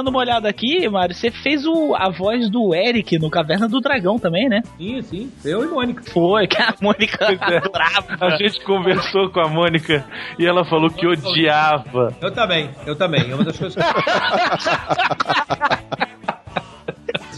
Dando 0.00 0.08
uma, 0.08 0.10
dando 0.10 0.10
uma 0.10 0.18
olhada 0.18 0.48
aqui, 0.48 0.88
Mário, 0.88 1.14
você 1.14 1.30
fez 1.30 1.66
o, 1.66 1.94
a 1.94 2.10
voz 2.10 2.50
do 2.50 2.74
Eric 2.74 3.18
no 3.18 3.30
Caverna 3.30 3.68
do 3.68 3.80
Dragão 3.80 4.18
também, 4.18 4.48
né? 4.48 4.62
Sim, 4.76 5.02
sim. 5.02 5.32
Eu 5.44 5.64
e 5.64 5.68
Mônica. 5.68 6.02
Foi, 6.10 6.46
que 6.46 6.60
a 6.60 6.74
Mônica 6.80 7.26
adorava. 7.26 8.16
A 8.20 8.36
gente 8.36 8.64
conversou 8.64 9.30
com 9.30 9.40
a 9.40 9.48
Mônica 9.48 10.04
e 10.38 10.46
ela 10.46 10.64
falou 10.64 10.90
que 10.90 11.06
odiava. 11.06 12.14
Eu 12.20 12.32
também, 12.32 12.70
eu 12.86 12.96
também. 12.96 13.30
É 13.30 13.34
uma 13.34 13.44
das 13.44 13.58
coisas 13.58 13.76
que 13.76 13.82
Se 14.62 14.70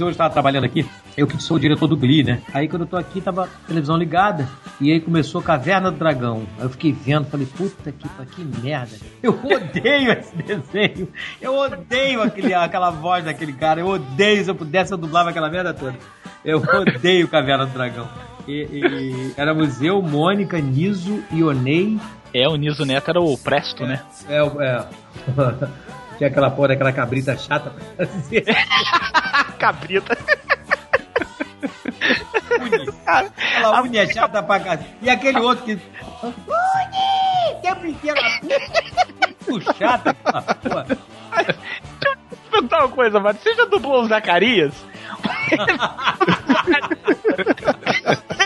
eu 0.00 0.08
estava 0.10 0.32
trabalhando 0.32 0.64
aqui, 0.64 0.86
eu 1.16 1.26
que 1.26 1.40
sou 1.42 1.56
o 1.56 1.60
diretor 1.60 1.86
do 1.86 1.96
Glee, 1.96 2.22
né? 2.22 2.40
Aí 2.54 2.68
quando 2.68 2.82
eu 2.82 2.88
tô 2.88 2.96
aqui, 2.96 3.20
tava 3.20 3.44
a 3.44 3.66
televisão 3.66 3.96
ligada, 3.96 4.48
e 4.80 4.90
aí 4.92 5.00
começou 5.00 5.42
Caverna 5.42 5.90
do 5.90 5.98
Dragão. 5.98 6.42
Aí 6.58 6.64
eu 6.64 6.70
fiquei 6.70 6.92
vendo, 6.92 7.26
falei, 7.26 7.46
puta 7.46 7.92
que, 7.92 8.08
que 8.26 8.44
merda. 8.62 8.96
Eu 9.22 9.32
odeio 9.44 10.12
esse 10.18 10.34
desenho. 10.36 11.08
Eu 11.40 11.56
odeio 11.56 12.22
aquele, 12.22 12.54
aquela 12.54 12.90
voz 12.90 13.24
daquele 13.24 13.52
cara. 13.52 13.80
Eu 13.80 13.86
odeio, 13.88 14.44
se 14.44 14.50
eu 14.50 14.54
pudesse, 14.54 14.92
eu 14.92 14.98
dublava 14.98 15.30
aquela 15.30 15.48
merda 15.50 15.72
toda. 15.74 15.94
Eu 16.44 16.58
odeio 16.60 17.28
Caverna 17.28 17.66
do 17.66 17.72
Dragão. 17.72 18.08
E, 18.48 18.52
e 18.72 19.34
éramos 19.36 19.80
eu, 19.80 20.02
Mônica, 20.02 20.58
Niso, 20.60 21.22
Ionei. 21.32 21.98
É, 22.34 22.48
o 22.48 22.56
Niso 22.56 22.84
Neto 22.84 23.10
era 23.10 23.20
o 23.20 23.36
Presto, 23.38 23.84
né? 23.86 24.00
É, 24.28 24.42
o- 24.42 24.60
é. 24.60 24.84
Tinha 26.22 26.30
aquela 26.30 26.50
porra 26.52 26.68
daquela 26.68 26.92
cabrita 26.92 27.36
chata 27.36 27.70
pra 27.70 28.06
fazer. 28.06 28.44
Cabrita. 29.58 30.16
Aquela 33.04 33.82
unha 33.82 34.06
chata 34.06 34.40
pra 34.40 34.60
casa. 34.60 34.86
E 35.02 35.10
aquele 35.10 35.40
outro 35.40 35.64
que. 35.64 35.72
Uni! 36.22 37.60
Tempo 37.60 37.86
inteiro. 37.86 38.20
Muito 39.48 39.76
chata 39.76 40.10
aquela 40.10 40.42
porra. 40.54 40.84
Deixa 40.84 41.58
eu 42.06 42.16
perguntar 42.52 42.78
uma 42.78 42.88
coisa, 42.88 43.18
Mário. 43.18 43.40
Você 43.42 43.54
já 43.56 43.64
dublou 43.64 44.02
o 44.02 44.06
Zacarias? 44.06 44.72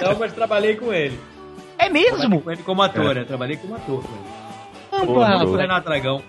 Não, 0.01 0.19
mas 0.19 0.33
trabalhei 0.33 0.77
com 0.77 0.95
ele. 0.95 1.21
É 1.77 1.91
mesmo? 1.91 2.17
Trabalhei 2.17 2.41
com 2.41 2.51
ele 2.53 2.63
como 2.63 2.83
ator, 2.83 3.15
né? 3.15 3.25
Trabalhei 3.25 3.57
como 3.59 3.75
ator 3.75 4.03
com 4.03 4.15
ele. 4.15 5.07
Pô, 5.07 5.23
Renato 5.23 5.47
pô. 5.47 5.57
Renato 5.57 5.89
Dragão. 5.91 6.23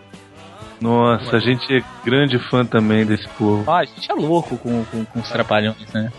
Nossa, 0.79 1.35
a 1.37 1.39
gente 1.39 1.75
é 1.75 1.81
grande 2.05 2.37
fã 2.49 2.65
também 2.65 3.05
desse 3.05 3.27
povo. 3.29 3.69
Ah, 3.69 3.79
a 3.79 3.85
gente 3.85 4.09
é 4.11 4.13
louco 4.13 4.57
com, 4.57 4.83
com, 4.85 5.05
com 5.05 5.19
os 5.19 5.29
trapalhões, 5.29 5.91
né? 5.93 6.11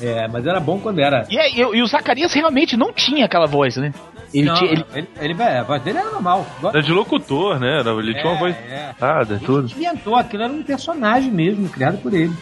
É, 0.00 0.28
mas 0.28 0.46
era 0.46 0.60
bom 0.60 0.78
quando 0.78 1.00
era. 1.00 1.26
E, 1.28 1.36
é- 1.36 1.50
e, 1.50 1.58
e 1.60 1.82
o 1.82 1.86
Zacarias 1.86 2.32
realmente 2.32 2.76
não 2.76 2.92
tinha 2.92 3.24
aquela 3.24 3.46
voz, 3.46 3.76
né? 3.76 3.92
Ele 4.32 4.46
Não, 4.46 4.54
tinha. 4.54 4.70
Ele... 4.70 4.84
ele, 4.94 5.08
ele, 5.20 5.42
é, 5.42 5.58
a 5.58 5.62
voz 5.64 5.82
dele 5.82 5.98
era 5.98 6.10
normal. 6.10 6.46
Era 6.62 6.82
de 6.82 6.92
locutor, 6.92 7.58
né? 7.58 7.80
Era- 7.80 7.90
Ele 7.92 8.12
tinha 8.14 8.26
uma 8.26 8.36
É, 8.36 8.38
voz 8.38 8.56
é. 8.56 8.94
nada, 9.00 9.40
tudo. 9.44 9.72
inventou, 9.72 10.14
aquilo 10.14 10.42
era 10.44 10.52
um 10.52 10.62
personagem 10.62 11.30
mesmo, 11.32 11.68
criado 11.68 11.98
por 11.98 12.14
ele. 12.14 12.32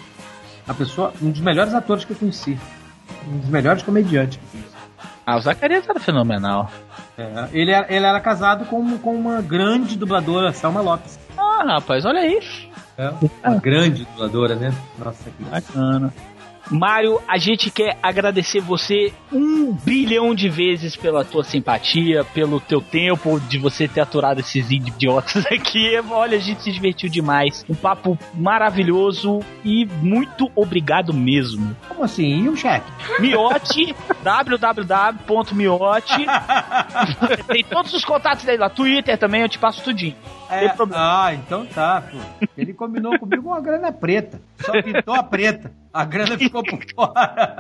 A 0.69 0.75
pessoa, 0.75 1.15
um 1.23 1.31
dos 1.31 1.41
melhores 1.41 1.73
atores 1.73 2.05
que 2.05 2.13
eu 2.13 2.17
conheci. 2.17 2.59
Um 3.27 3.39
dos 3.39 3.49
melhores 3.49 3.83
comediantes. 3.83 4.39
Ah, 5.25 5.37
o 5.37 5.41
Zacarias 5.41 5.89
era 5.89 5.99
fenomenal. 6.01 6.71
É, 7.17 7.49
ele, 7.53 7.71
era, 7.71 7.87
ele 7.89 8.05
era 8.05 8.21
casado 8.21 8.67
com, 8.67 8.99
com 8.99 9.15
uma 9.15 9.41
grande 9.41 9.97
dubladora, 9.97 10.53
Selma 10.53 10.81
Lopes. 10.81 11.19
Ah, 11.59 11.65
rapaz, 11.65 12.05
olha 12.05 12.21
aí. 12.21 12.39
É, 12.99 13.11
uma 13.49 13.59
grande 13.59 14.05
dubladora, 14.05 14.55
né? 14.55 14.75
Nossa, 14.99 15.31
que 15.31 15.45
Bacana. 15.45 16.13
Mário, 16.71 17.21
a 17.29 17.39
gente 17.39 17.71
quer 17.71 17.97
agradecer 18.03 18.61
você 18.61 19.13
um 19.33 19.73
bilhão 19.73 20.35
de 20.35 20.49
vezes 20.49 20.97
pela 20.97 21.25
tua 21.25 21.45
simpatia, 21.45 22.25
pelo 22.25 22.61
teu 22.61 22.81
tempo, 22.81 23.39
de 23.41 23.59
você 23.59 23.87
ter 23.87 24.01
aturado 24.01 24.41
esses 24.41 24.71
idiotas 24.71 25.47
aqui. 25.53 25.99
Olha, 26.11 26.37
a 26.37 26.41
gente 26.41 26.63
se 26.63 26.73
divertiu 26.73 27.09
demais. 27.09 27.65
Um 27.69 27.75
papo 27.75 28.19
maravilhoso 28.35 29.41
e 29.65 29.87
muito 29.87 30.51
obrigado 30.55 31.15
mesmo. 31.15 31.77
Como 31.89 32.05
assim? 32.05 32.45
E 32.45 32.49
o 32.49 32.57
cheque? 32.57 32.91
Miote, 33.21 33.95
www.miote. 34.23 36.27
Tem 37.47 37.65
todos 37.65 37.93
os 37.93 38.05
contatos 38.05 38.45
dele 38.45 38.59
lá. 38.59 38.71
Twitter 38.71 39.19
também, 39.19 39.43
eu 39.43 39.49
te 39.49 39.59
passo 39.59 39.83
tudinho. 39.83 40.15
É, 40.49 40.73
ah, 40.95 41.35
então 41.35 41.67
tá, 41.67 42.03
pô. 42.03 42.19
Ele 42.57 42.73
combinou 42.73 43.19
comigo 43.19 43.49
uma 43.49 43.61
grana 43.61 43.91
preta. 43.91 44.41
Só 44.61 44.73
pintou 44.81 45.15
a 45.15 45.23
preta. 45.23 45.73
A 45.97 46.05
grana 46.05 46.37
ficou 46.37 46.63
por 46.63 46.79
fora. 46.95 47.57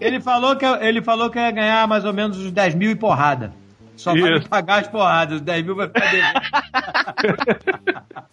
Ele 0.00 0.18
falou 0.18 0.56
que, 0.56 0.64
ele 0.64 1.02
falou 1.02 1.28
que 1.28 1.38
ia 1.38 1.50
ganhar 1.50 1.86
mais 1.86 2.06
ou 2.06 2.12
menos 2.14 2.38
uns 2.38 2.50
10 2.50 2.74
mil 2.74 2.90
e 2.90 2.94
porrada. 2.94 3.52
Só 3.96 4.12
vai 4.12 4.30
me 4.30 4.38
Isso. 4.38 4.48
pagar 4.48 4.80
as 4.80 4.88
porradas. 4.88 5.36
Os 5.36 5.40
10 5.42 5.66
mil 5.66 5.76
vai 5.76 5.88
ficar 5.88 6.10
devendo. 6.10 6.40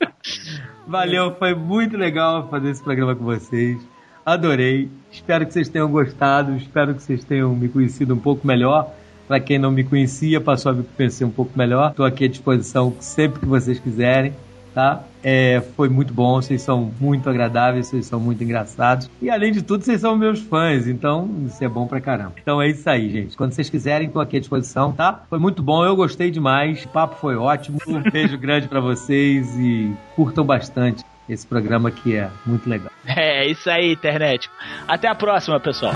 Valeu, 0.87 1.35
foi 1.35 1.53
muito 1.53 1.97
legal 1.97 2.47
fazer 2.49 2.69
esse 2.69 2.81
programa 2.81 3.13
com 3.17 3.25
vocês. 3.25 3.85
Adorei. 4.25 4.89
Espero 5.11 5.45
que 5.45 5.51
vocês 5.51 5.67
tenham 5.67 5.91
gostado. 5.91 6.55
Espero 6.55 6.95
que 6.95 7.03
vocês 7.03 7.25
tenham 7.25 7.53
me 7.53 7.67
conhecido 7.67 8.13
um 8.13 8.19
pouco 8.19 8.47
melhor. 8.47 8.93
Para 9.27 9.41
quem 9.41 9.59
não 9.59 9.71
me 9.71 9.83
conhecia, 9.83 10.39
passou 10.39 10.71
a 10.71 10.75
me 10.75 10.85
conhecer 10.95 11.25
um 11.25 11.31
pouco 11.31 11.51
melhor. 11.57 11.89
Estou 11.89 12.05
aqui 12.05 12.23
à 12.23 12.29
disposição 12.29 12.95
sempre 13.01 13.41
que 13.41 13.45
vocês 13.45 13.77
quiserem, 13.77 14.31
tá? 14.77 15.01
É, 15.23 15.59
foi 15.75 15.89
muito 15.89 16.13
bom, 16.13 16.39
vocês 16.39 16.61
são 16.61 16.93
muito 16.99 17.27
agradáveis, 17.27 17.87
vocês 17.87 18.05
são 18.05 18.19
muito 18.19 18.43
engraçados. 18.43 19.09
E 19.19 19.27
além 19.27 19.51
de 19.51 19.63
tudo, 19.63 19.83
vocês 19.83 19.99
são 19.99 20.15
meus 20.15 20.39
fãs, 20.39 20.87
então 20.87 21.27
isso 21.47 21.63
é 21.63 21.67
bom 21.67 21.87
pra 21.87 21.99
caramba. 21.99 22.33
Então 22.39 22.61
é 22.61 22.69
isso 22.69 22.87
aí, 22.87 23.09
gente. 23.09 23.35
Quando 23.35 23.53
vocês 23.53 23.71
quiserem, 23.71 24.05
estou 24.05 24.21
aqui 24.21 24.37
à 24.37 24.39
disposição, 24.39 24.91
tá? 24.91 25.23
Foi 25.31 25.39
muito 25.39 25.63
bom, 25.63 25.83
eu 25.83 25.95
gostei 25.95 26.29
demais. 26.29 26.85
O 26.85 26.89
papo 26.89 27.15
foi 27.15 27.35
ótimo. 27.35 27.79
Um 27.87 28.03
beijo 28.11 28.37
grande 28.37 28.67
para 28.67 28.79
vocês 28.79 29.51
e 29.57 29.91
curtam 30.15 30.45
bastante 30.45 31.03
esse 31.27 31.47
programa 31.47 31.89
que 31.89 32.15
é 32.15 32.29
muito 32.45 32.69
legal. 32.69 32.91
É 33.07 33.47
isso 33.47 33.67
aí, 33.71 33.93
internet. 33.93 34.47
Até 34.87 35.07
a 35.07 35.15
próxima, 35.15 35.59
pessoal. 35.59 35.93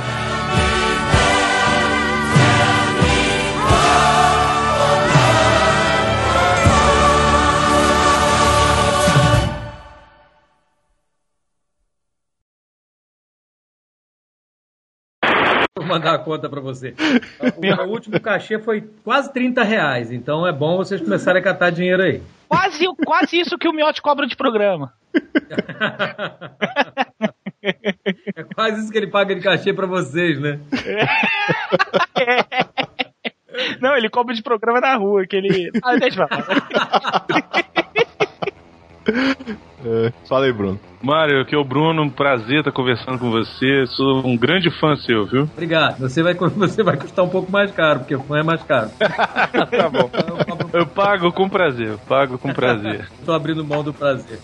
Mandar 15.92 16.16
a 16.16 16.20
conta 16.20 16.50
pra 16.50 16.62
você. 16.62 16.94
O 17.58 17.62
meu 17.62 17.76
último 17.90 18.20
cachê 18.20 18.60
foi 18.60 18.82
quase 19.04 19.32
30 19.34 19.64
reais, 19.64 20.12
então 20.12 20.48
é 20.48 20.52
bom 20.52 20.78
vocês 20.78 21.02
começarem 21.02 21.42
a 21.42 21.44
catar 21.44 21.70
dinheiro 21.72 22.02
aí. 22.02 22.22
Quase, 22.48 22.86
quase 23.06 23.40
isso 23.40 23.58
que 23.58 23.68
o 23.68 23.74
Miote 23.74 24.02
cobra 24.02 24.26
de 24.28 24.36
programa. 24.36 24.94
É 27.64 28.44
quase 28.56 28.82
isso 28.82 28.92
que 28.92 28.98
ele 28.98 29.06
paga 29.08 29.36
de 29.36 29.42
cachê 29.42 29.72
pra 29.72 29.86
vocês, 29.86 30.40
né? 30.40 30.60
Não, 33.80 33.96
ele 33.96 34.10
cobra 34.10 34.34
de 34.34 34.42
programa 34.42 34.82
na 34.82 34.96
rua, 34.96 35.28
que 35.28 35.36
ele. 35.36 35.70
Ah, 35.84 35.96
deixa 35.96 36.24
eu 36.24 36.28
falar. 36.28 37.26
É, 39.84 40.12
fala 40.30 40.46
aí, 40.46 40.54
Bruno. 40.54 40.80
Mário, 41.02 41.42
aqui 41.42 41.56
é 41.56 41.58
o 41.58 41.64
Bruno, 41.64 42.04
um 42.04 42.10
prazer 42.10 42.60
estar 42.60 42.72
conversando 42.72 43.18
com 43.18 43.32
você. 43.32 43.86
Sou 43.88 44.26
um 44.26 44.38
grande 44.38 44.70
fã 44.80 44.96
seu, 44.96 45.26
viu? 45.26 45.44
Obrigado. 45.44 46.00
Você 46.00 46.22
vai, 46.22 46.36
você 46.38 46.84
vai 46.84 46.98
custar 46.98 47.26
um 47.26 47.30
pouco 47.30 47.52
mais 47.52 47.72
caro, 47.72 48.00
porque 48.00 48.16
fã 48.18 48.40
é 48.40 48.44
mais 48.44 48.62
caro. 48.62 48.92
tá 49.00 49.90
bom. 49.90 50.10
Eu 50.72 50.86
pago 50.86 51.32
com 51.32 51.50
prazer, 51.50 51.88
eu 51.88 51.98
pago 51.98 52.38
com 52.38 52.54
prazer. 52.54 53.10
Tô 53.26 53.34
abrindo 53.34 53.66
mão 53.66 53.84
do 53.84 53.94
prazer. 53.94 54.40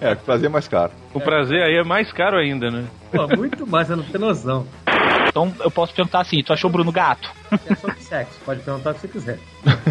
É, 0.00 0.14
prazer 0.14 0.46
é 0.46 0.52
mais 0.52 0.68
caro. 0.68 0.92
O 1.14 1.20
prazer 1.20 1.62
aí 1.62 1.76
é 1.76 1.84
mais 1.84 2.12
caro 2.12 2.36
ainda, 2.36 2.70
né? 2.70 2.84
Pô, 3.10 3.26
muito 3.28 3.66
mais, 3.66 3.88
você 3.88 3.96
não 3.96 4.04
tem 4.04 4.20
noção. 4.20 4.66
Então 5.28 5.52
eu 5.60 5.70
posso 5.70 5.94
perguntar 5.94 6.20
assim: 6.20 6.42
tu 6.42 6.52
achou 6.52 6.68
o 6.68 6.72
Bruno 6.72 6.92
gato? 6.92 7.30
É 7.66 7.74
sobre 7.74 8.00
sexo, 8.00 8.38
pode 8.44 8.60
perguntar 8.60 8.90
o 8.90 8.94
que 8.94 9.00
você 9.00 9.08
quiser. 9.08 9.38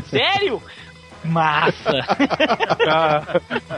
Sério? 0.06 0.62
Massa! 1.26 1.92
Ah, 2.88 3.24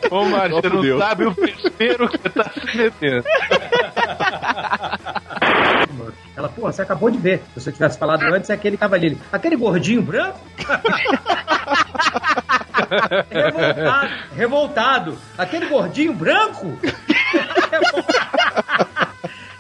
ô, 0.10 0.26
Mário, 0.26 0.56
você 0.56 0.70
não 0.70 0.78
fudeu. 0.78 0.98
sabe 0.98 1.26
o 1.26 1.32
desespero 1.32 2.10
que 2.10 2.30
tá 2.30 2.50
se 2.50 2.78
metendo. 2.78 3.24
Ela, 6.36 6.50
pô, 6.50 6.62
você 6.64 6.82
acabou 6.82 7.10
de 7.10 7.18
ver. 7.18 7.42
Se 7.54 7.62
você 7.62 7.72
tivesse 7.72 7.98
falado 7.98 8.24
antes, 8.24 8.50
é 8.50 8.54
aquele 8.54 8.78
cavaleiro. 8.78 9.18
Aquele 9.32 9.56
gordinho 9.56 10.02
branco? 10.02 10.40
revoltado, 13.32 14.10
revoltado. 14.36 15.18
Aquele 15.38 15.66
gordinho 15.68 16.14
branco? 16.14 16.78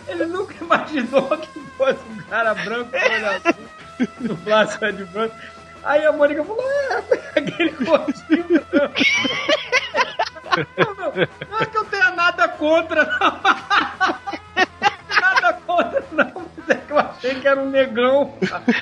Ele 0.07 0.25
nunca 0.25 0.53
imaginou 0.61 1.37
que 1.37 1.59
fosse 1.77 1.99
um 2.09 2.21
cara 2.29 2.53
branco 2.53 2.91
com 2.91 2.97
olho 2.97 3.29
azul, 3.29 3.55
no 4.19 4.37
plástico 4.37 4.91
de 4.93 5.05
branco. 5.05 5.35
Aí 5.85 6.05
a 6.05 6.11
Mônica 6.11 6.43
falou: 6.43 6.63
é, 6.91 6.95
aquele 7.39 7.69
gordinho 7.71 8.61
branco. 8.71 8.95
Não, 10.77 10.93
não, 10.95 11.13
não 11.51 11.59
é 11.59 11.65
que 11.65 11.77
eu 11.77 11.85
tenha 11.85 12.11
nada 12.11 12.47
contra, 12.47 13.03
não. 13.05 13.39
Nada 15.21 15.53
contra, 15.65 16.03
não. 16.11 16.45
Mas 16.57 16.69
é 16.69 16.75
que 16.75 16.91
eu 16.91 16.97
achei 16.99 17.35
que 17.35 17.47
era 17.47 17.59
um 17.61 17.69
negão. 17.69 18.33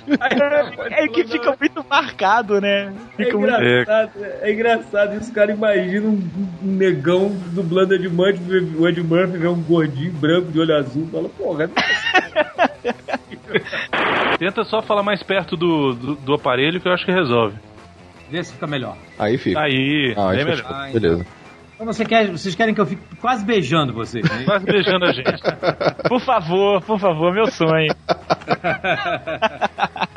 Mônica 0.07 0.95
É 0.95 1.07
que 1.07 1.23
fica 1.25 1.49
"Não, 1.51 1.57
muito 1.59 1.85
marcado, 1.89 2.61
né? 2.61 2.93
É 3.17 3.23
Fica 3.23 3.37
muito- 3.37 3.53
engraçado, 3.55 4.11
é 4.41 4.51
engraçado 4.51 5.15
isso, 5.17 5.33
cara. 5.33 5.51
Imagina 5.51 6.07
um, 6.07 6.29
negão 6.61 7.29
dublando 7.53 7.95
Ed 7.95 8.07
Murphy, 8.09 8.75
o 8.77 8.87
Ed 8.87 9.01
Murphy 9.01 9.37
vê 9.37 9.47
um 9.47 9.61
gordinho 9.61 10.11
branco 10.13 10.51
de 10.51 10.59
olho 10.59 10.75
azul 10.75 11.07
fala, 11.11 11.29
porra, 11.29 11.69
Tenta 14.39 14.63
só 14.63 14.81
falar 14.81 15.03
mais 15.03 15.21
perto 15.23 15.55
do, 15.55 15.93
do, 15.93 16.15
do 16.15 16.33
aparelho 16.33 16.79
que 16.81 16.87
eu 16.87 16.93
acho 16.93 17.05
que 17.05 17.11
resolve. 17.11 17.57
Vê 18.29 18.43
se 18.43 18.53
fica 18.53 18.65
melhor. 18.67 18.97
Aí 19.19 19.37
fica. 19.37 19.59
Aí, 19.59 20.13
Ah, 20.17 20.31
aí 20.31 20.43
melhor. 20.43 20.91
Beleza. 20.91 21.25
Então 21.75 21.85
você 21.87 22.05
quer, 22.05 22.31
vocês 22.31 22.55
querem 22.55 22.73
que 22.73 22.79
eu 22.81 22.85
fique 22.85 23.01
quase 23.19 23.43
beijando 23.43 23.93
vocês, 23.93 24.23
né? 24.29 24.43
Quase 24.45 24.65
beijando 24.65 25.05
a 25.05 25.11
gente. 25.11 25.41
Por 26.07 26.21
favor, 26.21 26.81
por 26.81 26.99
favor, 26.99 27.33
meu 27.33 27.47
sonho. 27.47 27.93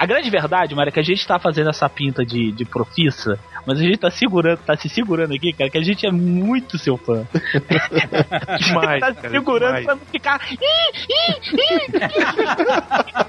A 0.00 0.06
grande 0.06 0.30
verdade, 0.30 0.74
Mário, 0.74 0.88
é 0.88 0.92
que 0.92 0.98
a 0.98 1.02
gente 1.02 1.26
tá 1.26 1.38
fazendo 1.38 1.68
essa 1.68 1.86
pinta 1.86 2.24
de, 2.24 2.52
de 2.52 2.64
profissa, 2.64 3.38
mas 3.66 3.78
a 3.78 3.82
gente 3.82 3.98
tá 3.98 4.10
segurando, 4.10 4.56
tá 4.60 4.74
se 4.74 4.88
segurando 4.88 5.34
aqui, 5.34 5.52
cara, 5.52 5.68
que 5.68 5.76
a 5.76 5.84
gente 5.84 6.06
é 6.06 6.10
muito 6.10 6.78
seu 6.78 6.96
fã. 6.96 7.26
Demais, 8.58 9.00
tá 9.00 9.08
se 9.08 9.16
cara, 9.16 9.28
segurando 9.28 9.76
demais. 9.76 9.84
pra 9.84 9.94
não 9.96 10.00
ficar. 10.06 10.40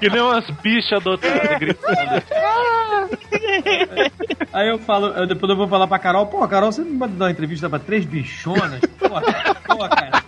Que 0.00 0.08
nem 0.08 0.22
umas 0.22 0.48
bichas 0.62 0.94
adotadas 0.94 1.58
gritando. 1.58 2.22
Aí 4.50 4.70
eu 4.70 4.78
falo, 4.78 5.08
eu, 5.08 5.26
depois 5.26 5.50
eu 5.50 5.56
vou 5.56 5.68
falar 5.68 5.86
pra 5.86 5.98
Carol, 5.98 6.24
pô, 6.24 6.48
Carol, 6.48 6.72
você 6.72 6.80
não 6.80 6.98
pode 6.98 7.12
dar 7.12 7.26
uma 7.26 7.30
entrevista 7.30 7.68
pra 7.68 7.78
três 7.78 8.06
bichonas? 8.06 8.80
Pô, 8.98 9.08
pô, 9.10 9.88
cara. 9.90 10.22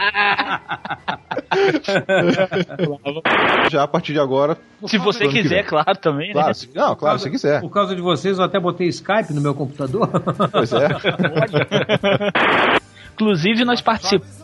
Já 3.70 3.82
a 3.82 3.88
partir 3.88 4.12
de 4.12 4.20
agora. 4.20 4.56
Se 4.86 4.98
você 4.98 5.24
ano 5.24 5.32
que 5.32 5.42
quiser, 5.42 5.64
claro, 5.64 5.96
também, 5.98 6.28
né? 6.28 6.32
Claro, 6.34 6.54
se- 6.54 6.70
não, 6.74 6.96
claro, 6.96 7.18
se 7.18 7.30
quiser. 7.30 7.60
Por 7.60 7.70
causa 7.70 7.94
de 7.94 8.00
vocês, 8.00 8.38
eu 8.38 8.44
até 8.44 8.58
botei 8.58 8.88
Skype 8.88 9.32
no 9.32 9.40
meu 9.40 9.54
computador. 9.54 10.08
Pois 10.50 10.72
é. 10.72 10.88
Inclusive, 13.14 13.64
nós 13.64 13.80
participamos. 13.80 14.40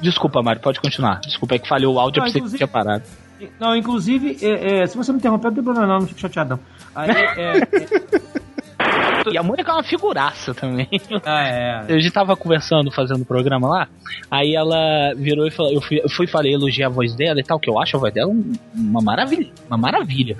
Desculpa, 0.00 0.42
Mário, 0.42 0.62
pode 0.62 0.80
continuar. 0.80 1.20
Desculpa, 1.20 1.56
é 1.56 1.58
que 1.58 1.68
falhou 1.68 1.96
o 1.96 1.98
áudio, 1.98 2.20
Não, 2.20 2.28
eu 2.28 2.32
pensei 2.32 2.50
que 2.50 2.56
tinha 2.56 2.68
parado. 2.68 3.02
Não, 3.58 3.74
inclusive, 3.74 4.38
é, 4.42 4.82
é, 4.82 4.86
se 4.86 4.96
você 4.96 5.12
me 5.12 5.18
interromper, 5.18 5.48
não 5.48 5.54
tem 5.54 5.64
problema 5.64 5.86
não, 5.86 6.00
não 6.00 6.06
fico 6.06 6.20
chateado 6.20 6.50
não. 6.50 6.60
Aí, 6.94 7.10
é, 7.10 7.52
E 9.32 9.36
a 9.38 9.42
Mônica 9.42 9.70
é 9.70 9.74
uma 9.74 9.82
figuraça 9.82 10.54
também. 10.54 10.88
Ah, 11.24 11.42
é. 11.46 11.72
A 11.94 11.98
gente 11.98 12.10
tava 12.10 12.34
conversando, 12.36 12.90
fazendo 12.90 13.22
o 13.22 13.26
programa 13.26 13.68
lá, 13.68 13.88
aí 14.30 14.54
ela 14.54 15.12
virou 15.16 15.46
e 15.46 15.50
falou, 15.50 15.72
eu 15.72 15.80
fui, 15.80 16.00
eu 16.02 16.08
fui 16.08 16.24
e 16.26 16.28
falei, 16.28 16.54
elogiei 16.54 16.84
a 16.86 16.88
voz 16.88 17.14
dela 17.14 17.40
e 17.40 17.42
tal, 17.42 17.58
que 17.58 17.68
eu 17.68 17.78
acho 17.80 17.96
a 17.96 18.00
voz 18.00 18.12
dela 18.14 18.30
um- 18.30 18.52
uma 18.74 19.00
maravilha, 19.02 19.50
uma 19.68 19.76
maravilha. 19.76 20.36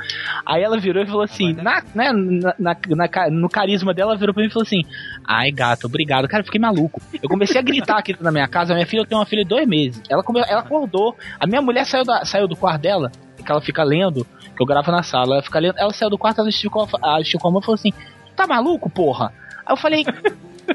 Aí 0.47 0.63
ela 0.63 0.79
virou 0.79 1.03
e 1.03 1.07
falou 1.07 1.23
assim, 1.23 1.53
na, 1.55 1.83
né, 1.95 2.13
na, 2.13 2.55
na- 2.59 2.77
na 2.89 3.31
no 3.31 3.49
carisma 3.49 3.93
dela, 3.93 4.13
ela 4.13 4.19
virou 4.19 4.35
pra 4.35 4.43
mim 4.43 4.49
e 4.49 4.53
falou 4.53 4.65
assim, 4.67 4.83
ai 5.27 5.51
gato, 5.51 5.87
obrigado. 5.87 6.27
Cara, 6.29 6.41
eu 6.43 6.47
fiquei 6.47 6.61
maluco. 6.61 7.01
Eu 7.23 7.29
comecei 7.29 7.61
a 7.61 7.63
gritar 7.63 7.99
aqui 7.99 8.17
na 8.21 8.31
minha 8.33 8.49
casa, 8.49 8.75
minha 8.75 8.87
filha, 8.87 9.01
eu 9.03 9.07
tenho 9.07 9.21
uma 9.21 9.27
filha 9.27 9.43
de 9.43 9.49
dois 9.49 9.67
meses. 9.67 10.03
Ela, 10.09 10.23
come, 10.23 10.41
ela 10.49 10.61
acordou, 10.61 11.15
a 11.39 11.47
minha 11.47 11.61
mulher 11.61 11.85
saiu, 11.85 12.05
da, 12.05 12.25
saiu 12.25 12.49
do 12.49 12.57
quarto 12.57 12.81
dela, 12.83 13.11
que 13.45 13.51
ela 13.51 13.61
fica 13.61 13.83
lendo, 13.83 14.25
que 14.57 14.63
eu 14.63 14.67
gravo 14.67 14.91
na 14.91 15.03
sala, 15.03 15.35
ela 15.37 15.43
fica 15.43 15.59
lendo, 15.59 15.75
ela 15.79 15.93
saiu 15.93 16.11
do 16.11 16.19
quarto, 16.19 16.41
ela 16.41 16.49
esticou, 16.49 16.89
ela 17.03 17.21
esticou 17.21 17.49
a 17.49 17.53
mão 17.53 17.61
e 17.61 17.65
falou 17.65 17.75
assim, 17.77 17.93
tá 18.39 18.47
maluco, 18.47 18.89
porra? 18.91 19.33
Aí 19.67 19.73
eu 19.73 19.77
falei, 19.77 20.05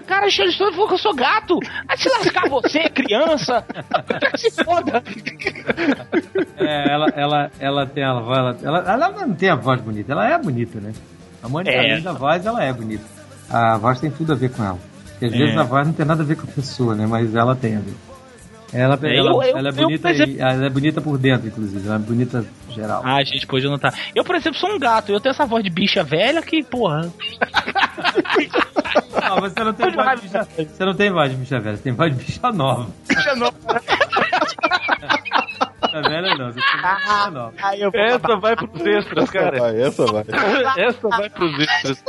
cara, 0.07 0.21
o 0.21 0.23
Alexandre 0.23 0.71
falou 0.73 0.87
que 0.87 0.93
eu 0.93 0.97
sou 0.99 1.13
gato. 1.15 1.59
Vai 1.87 1.97
se 1.97 2.09
lascar 2.09 2.49
você, 2.49 2.89
criança. 2.89 3.65
se 4.37 4.51
foda. 4.63 5.03
é, 6.57 6.93
ela, 6.93 7.07
ela, 7.15 7.51
ela 7.59 7.85
tem 7.87 8.03
a 8.03 8.13
voz, 8.19 8.37
ela, 8.37 8.57
ela, 8.63 8.91
ela 8.93 9.09
não 9.25 9.33
tem 9.33 9.49
a 9.49 9.55
voz 9.55 9.81
bonita, 9.81 10.11
ela 10.11 10.27
é 10.29 10.37
bonita, 10.37 10.79
né? 10.79 10.91
A 11.41 11.49
Mônica, 11.49 11.75
É. 11.75 11.91
além 11.91 12.01
da 12.03 12.13
voz, 12.13 12.45
ela 12.45 12.63
é 12.63 12.71
bonita. 12.71 13.03
A 13.49 13.77
voz 13.77 13.99
tem 13.99 14.09
tudo 14.09 14.31
a 14.33 14.35
ver 14.35 14.49
com 14.51 14.63
ela. 14.63 14.79
Porque 15.11 15.25
às 15.25 15.33
É. 15.33 15.37
vezes 15.37 15.57
a 15.57 15.63
voz 15.63 15.85
não 15.87 15.93
tem 15.93 16.05
nada 16.05 16.23
a 16.23 16.25
ver 16.25 16.35
com 16.37 16.43
a 16.43 16.51
pessoa, 16.53 16.95
né? 16.95 17.05
Mas 17.05 17.35
ela 17.35 17.55
tem 17.55 17.75
a 17.75 17.79
ver. 17.79 17.93
Ela, 18.73 18.97
É, 19.03 19.17
ela, 19.17 19.29
eu- 19.31 19.43
eu- 19.43 19.57
ela 19.57 19.69
é 19.69 19.71
eu, 19.71 19.75
bonita 19.75 20.01
por 20.07 20.11
exemplo- 20.11 20.33
e, 20.35 20.39
ela 20.41 20.65
é 20.65 20.69
bonita 20.69 21.01
por 21.01 21.17
dentro, 21.17 21.47
inclusive. 21.47 21.85
Ela 21.85 21.95
é 21.95 21.99
bonita 21.99 22.45
geral. 22.69 23.01
Ah, 23.05 23.23
gente, 23.23 23.45
pode 23.45 23.65
notar. 23.67 23.93
Eu, 24.15 24.23
por 24.23 24.35
exemplo, 24.35 24.57
sou 24.59 24.71
um 24.73 24.79
gato. 24.79 25.11
Eu 25.11 25.19
tenho 25.19 25.31
essa 25.31 25.45
voz 25.45 25.63
de 25.63 25.69
bicha 25.69 26.03
velha 26.03 26.41
que, 26.41 26.63
porra. 26.63 27.01
Não, 29.23 29.39
você 29.39 29.63
não 29.63 29.73
tem 29.73 29.91
voz 29.91 30.21
de 30.21 30.27
bicha, 30.27 30.43
você 30.67 30.85
não 30.85 30.93
tem 30.93 31.11
voz 31.11 31.31
de 31.31 31.37
bicha 31.37 31.59
velha, 31.59 31.77
você 31.77 31.83
tem 31.83 31.93
voz 31.93 32.15
de 32.15 32.23
bicha 32.25 32.51
nova. 32.51 32.87
Bicha 33.07 33.35
nova. 33.35 33.53
Bicha 35.81 36.01
velha 36.01 36.35
não, 36.35 36.51
você 36.51 36.59
nova. 37.31 37.53
Essa 37.93 38.35
vai 38.37 38.55
pros 38.55 38.85
extras, 38.85 39.29
cara. 39.29 39.59
Vai, 39.59 39.81
essa 39.81 40.05
vai. 40.05 40.23
Essa 40.77 41.07
vai 41.09 41.29
pros 41.29 41.59
extras. 41.59 42.03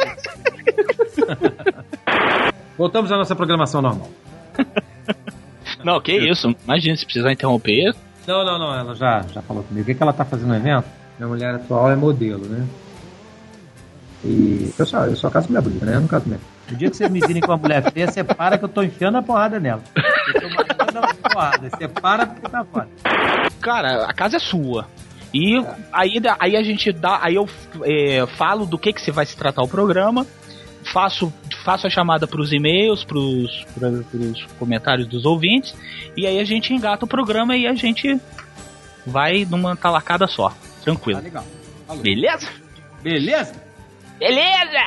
Voltamos 2.76 3.12
à 3.12 3.16
nossa 3.16 3.36
programação 3.36 3.80
normal. 3.82 4.10
Não, 5.84 6.00
que 6.00 6.12
isso. 6.12 6.54
Imagina, 6.64 6.96
se 6.96 7.04
precisar 7.04 7.32
interromper. 7.32 7.94
Não, 8.26 8.44
não, 8.44 8.58
não, 8.58 8.74
ela 8.74 8.94
já, 8.94 9.22
já 9.32 9.42
falou 9.42 9.62
comigo. 9.62 9.82
O 9.82 9.86
que, 9.86 9.94
que 9.94 10.02
ela 10.02 10.12
tá 10.12 10.24
fazendo 10.24 10.48
no 10.48 10.56
evento? 10.56 10.86
Minha 11.18 11.28
mulher 11.28 11.54
atual 11.54 11.90
é 11.90 11.96
modelo, 11.96 12.46
né? 12.46 12.66
E 14.24 14.72
eu 14.78 14.86
só, 14.86 15.04
eu 15.04 15.14
só 15.14 15.28
caso 15.28 15.48
mulher 15.48 15.60
bonita, 15.60 15.84
né? 15.84 15.96
Eu 15.96 16.00
não 16.00 16.08
caso 16.08 16.24
mulher. 16.24 16.40
O 16.72 16.74
dia 16.74 16.90
que 16.90 16.96
vocês 16.96 17.10
me 17.10 17.20
virem 17.20 17.42
com 17.42 17.52
uma 17.52 17.58
mulher 17.58 17.92
feia, 17.92 18.10
você 18.10 18.24
para 18.24 18.56
que 18.56 18.64
eu 18.64 18.68
tô 18.68 18.82
enfiando 18.82 19.18
a 19.18 19.22
porrada 19.22 19.60
nela. 19.60 19.82
Eu 19.94 20.40
tô 20.40 20.48
mandando 20.48 20.98
a 21.06 21.28
porrada. 21.28 21.68
Você 21.68 21.86
para 21.88 22.26
porque 22.26 22.48
tá 22.48 22.64
fora. 22.64 22.88
Cara, 23.60 24.06
a 24.06 24.14
casa 24.14 24.36
é 24.36 24.40
sua. 24.40 24.86
E 25.32 25.62
aí, 25.92 26.22
aí 26.38 26.56
a 26.56 26.62
gente 26.62 26.90
dá. 26.90 27.18
Aí 27.20 27.34
eu 27.34 27.46
é, 27.82 28.24
falo 28.38 28.64
do 28.64 28.78
que, 28.78 28.92
que 28.92 29.02
se 29.02 29.10
vai 29.10 29.26
se 29.26 29.36
tratar 29.36 29.62
o 29.62 29.68
programa. 29.68 30.26
Faço, 30.92 31.32
faço 31.64 31.86
a 31.86 31.90
chamada 31.90 32.26
pros 32.26 32.52
e-mails, 32.52 33.04
pros, 33.04 33.64
pra, 33.74 33.90
pros 34.10 34.44
comentários 34.58 35.06
dos 35.06 35.24
ouvintes. 35.24 35.74
E 36.16 36.26
aí 36.26 36.38
a 36.38 36.44
gente 36.44 36.72
engata 36.72 37.04
o 37.04 37.08
programa 37.08 37.56
e 37.56 37.66
a 37.66 37.74
gente 37.74 38.20
vai 39.06 39.44
numa 39.44 39.74
talacada 39.76 40.26
só. 40.26 40.52
Tranquilo. 40.82 41.20
Tá 41.20 41.24
legal. 41.24 41.44
Beleza? 42.02 42.48
Beleza? 43.02 43.64
Beleza! 44.18 44.80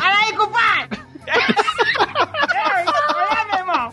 Fala 0.00 0.16
aí, 0.24 0.32
compadre! 0.36 0.98
Ei, 1.26 2.84
Olha, 3.14 3.44
meu 3.44 3.58
irmão! 3.58 3.92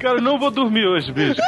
Cara, 0.00 0.18
eu 0.18 0.22
não 0.22 0.38
vou 0.38 0.50
dormir 0.50 0.86
hoje, 0.86 1.12
bicho. 1.12 1.40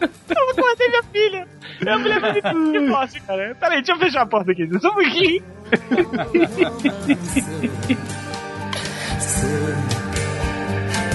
Eu 0.00 0.50
acordei 0.50 0.88
minha 0.88 1.02
filha. 1.12 1.48
Minha 1.80 1.98
mulher 1.98 2.20
vai 2.20 2.32
me 2.32 2.42
que 2.42 2.88
posse, 2.88 3.20
cara. 3.20 3.54
Peraí, 3.60 3.78
deixa 3.78 3.92
eu 3.92 3.98
fechar 3.98 4.22
a 4.22 4.26
porta 4.26 4.52
aqui. 4.52 4.68
Só 4.80 4.90
um 4.90 4.94
pouquinho. 4.94 5.44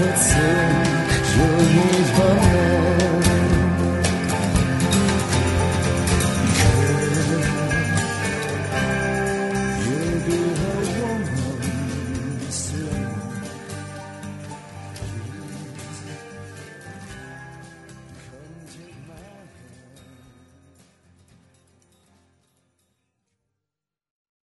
But 0.00 0.16
soon 0.16 0.90
you'll. 1.74 2.69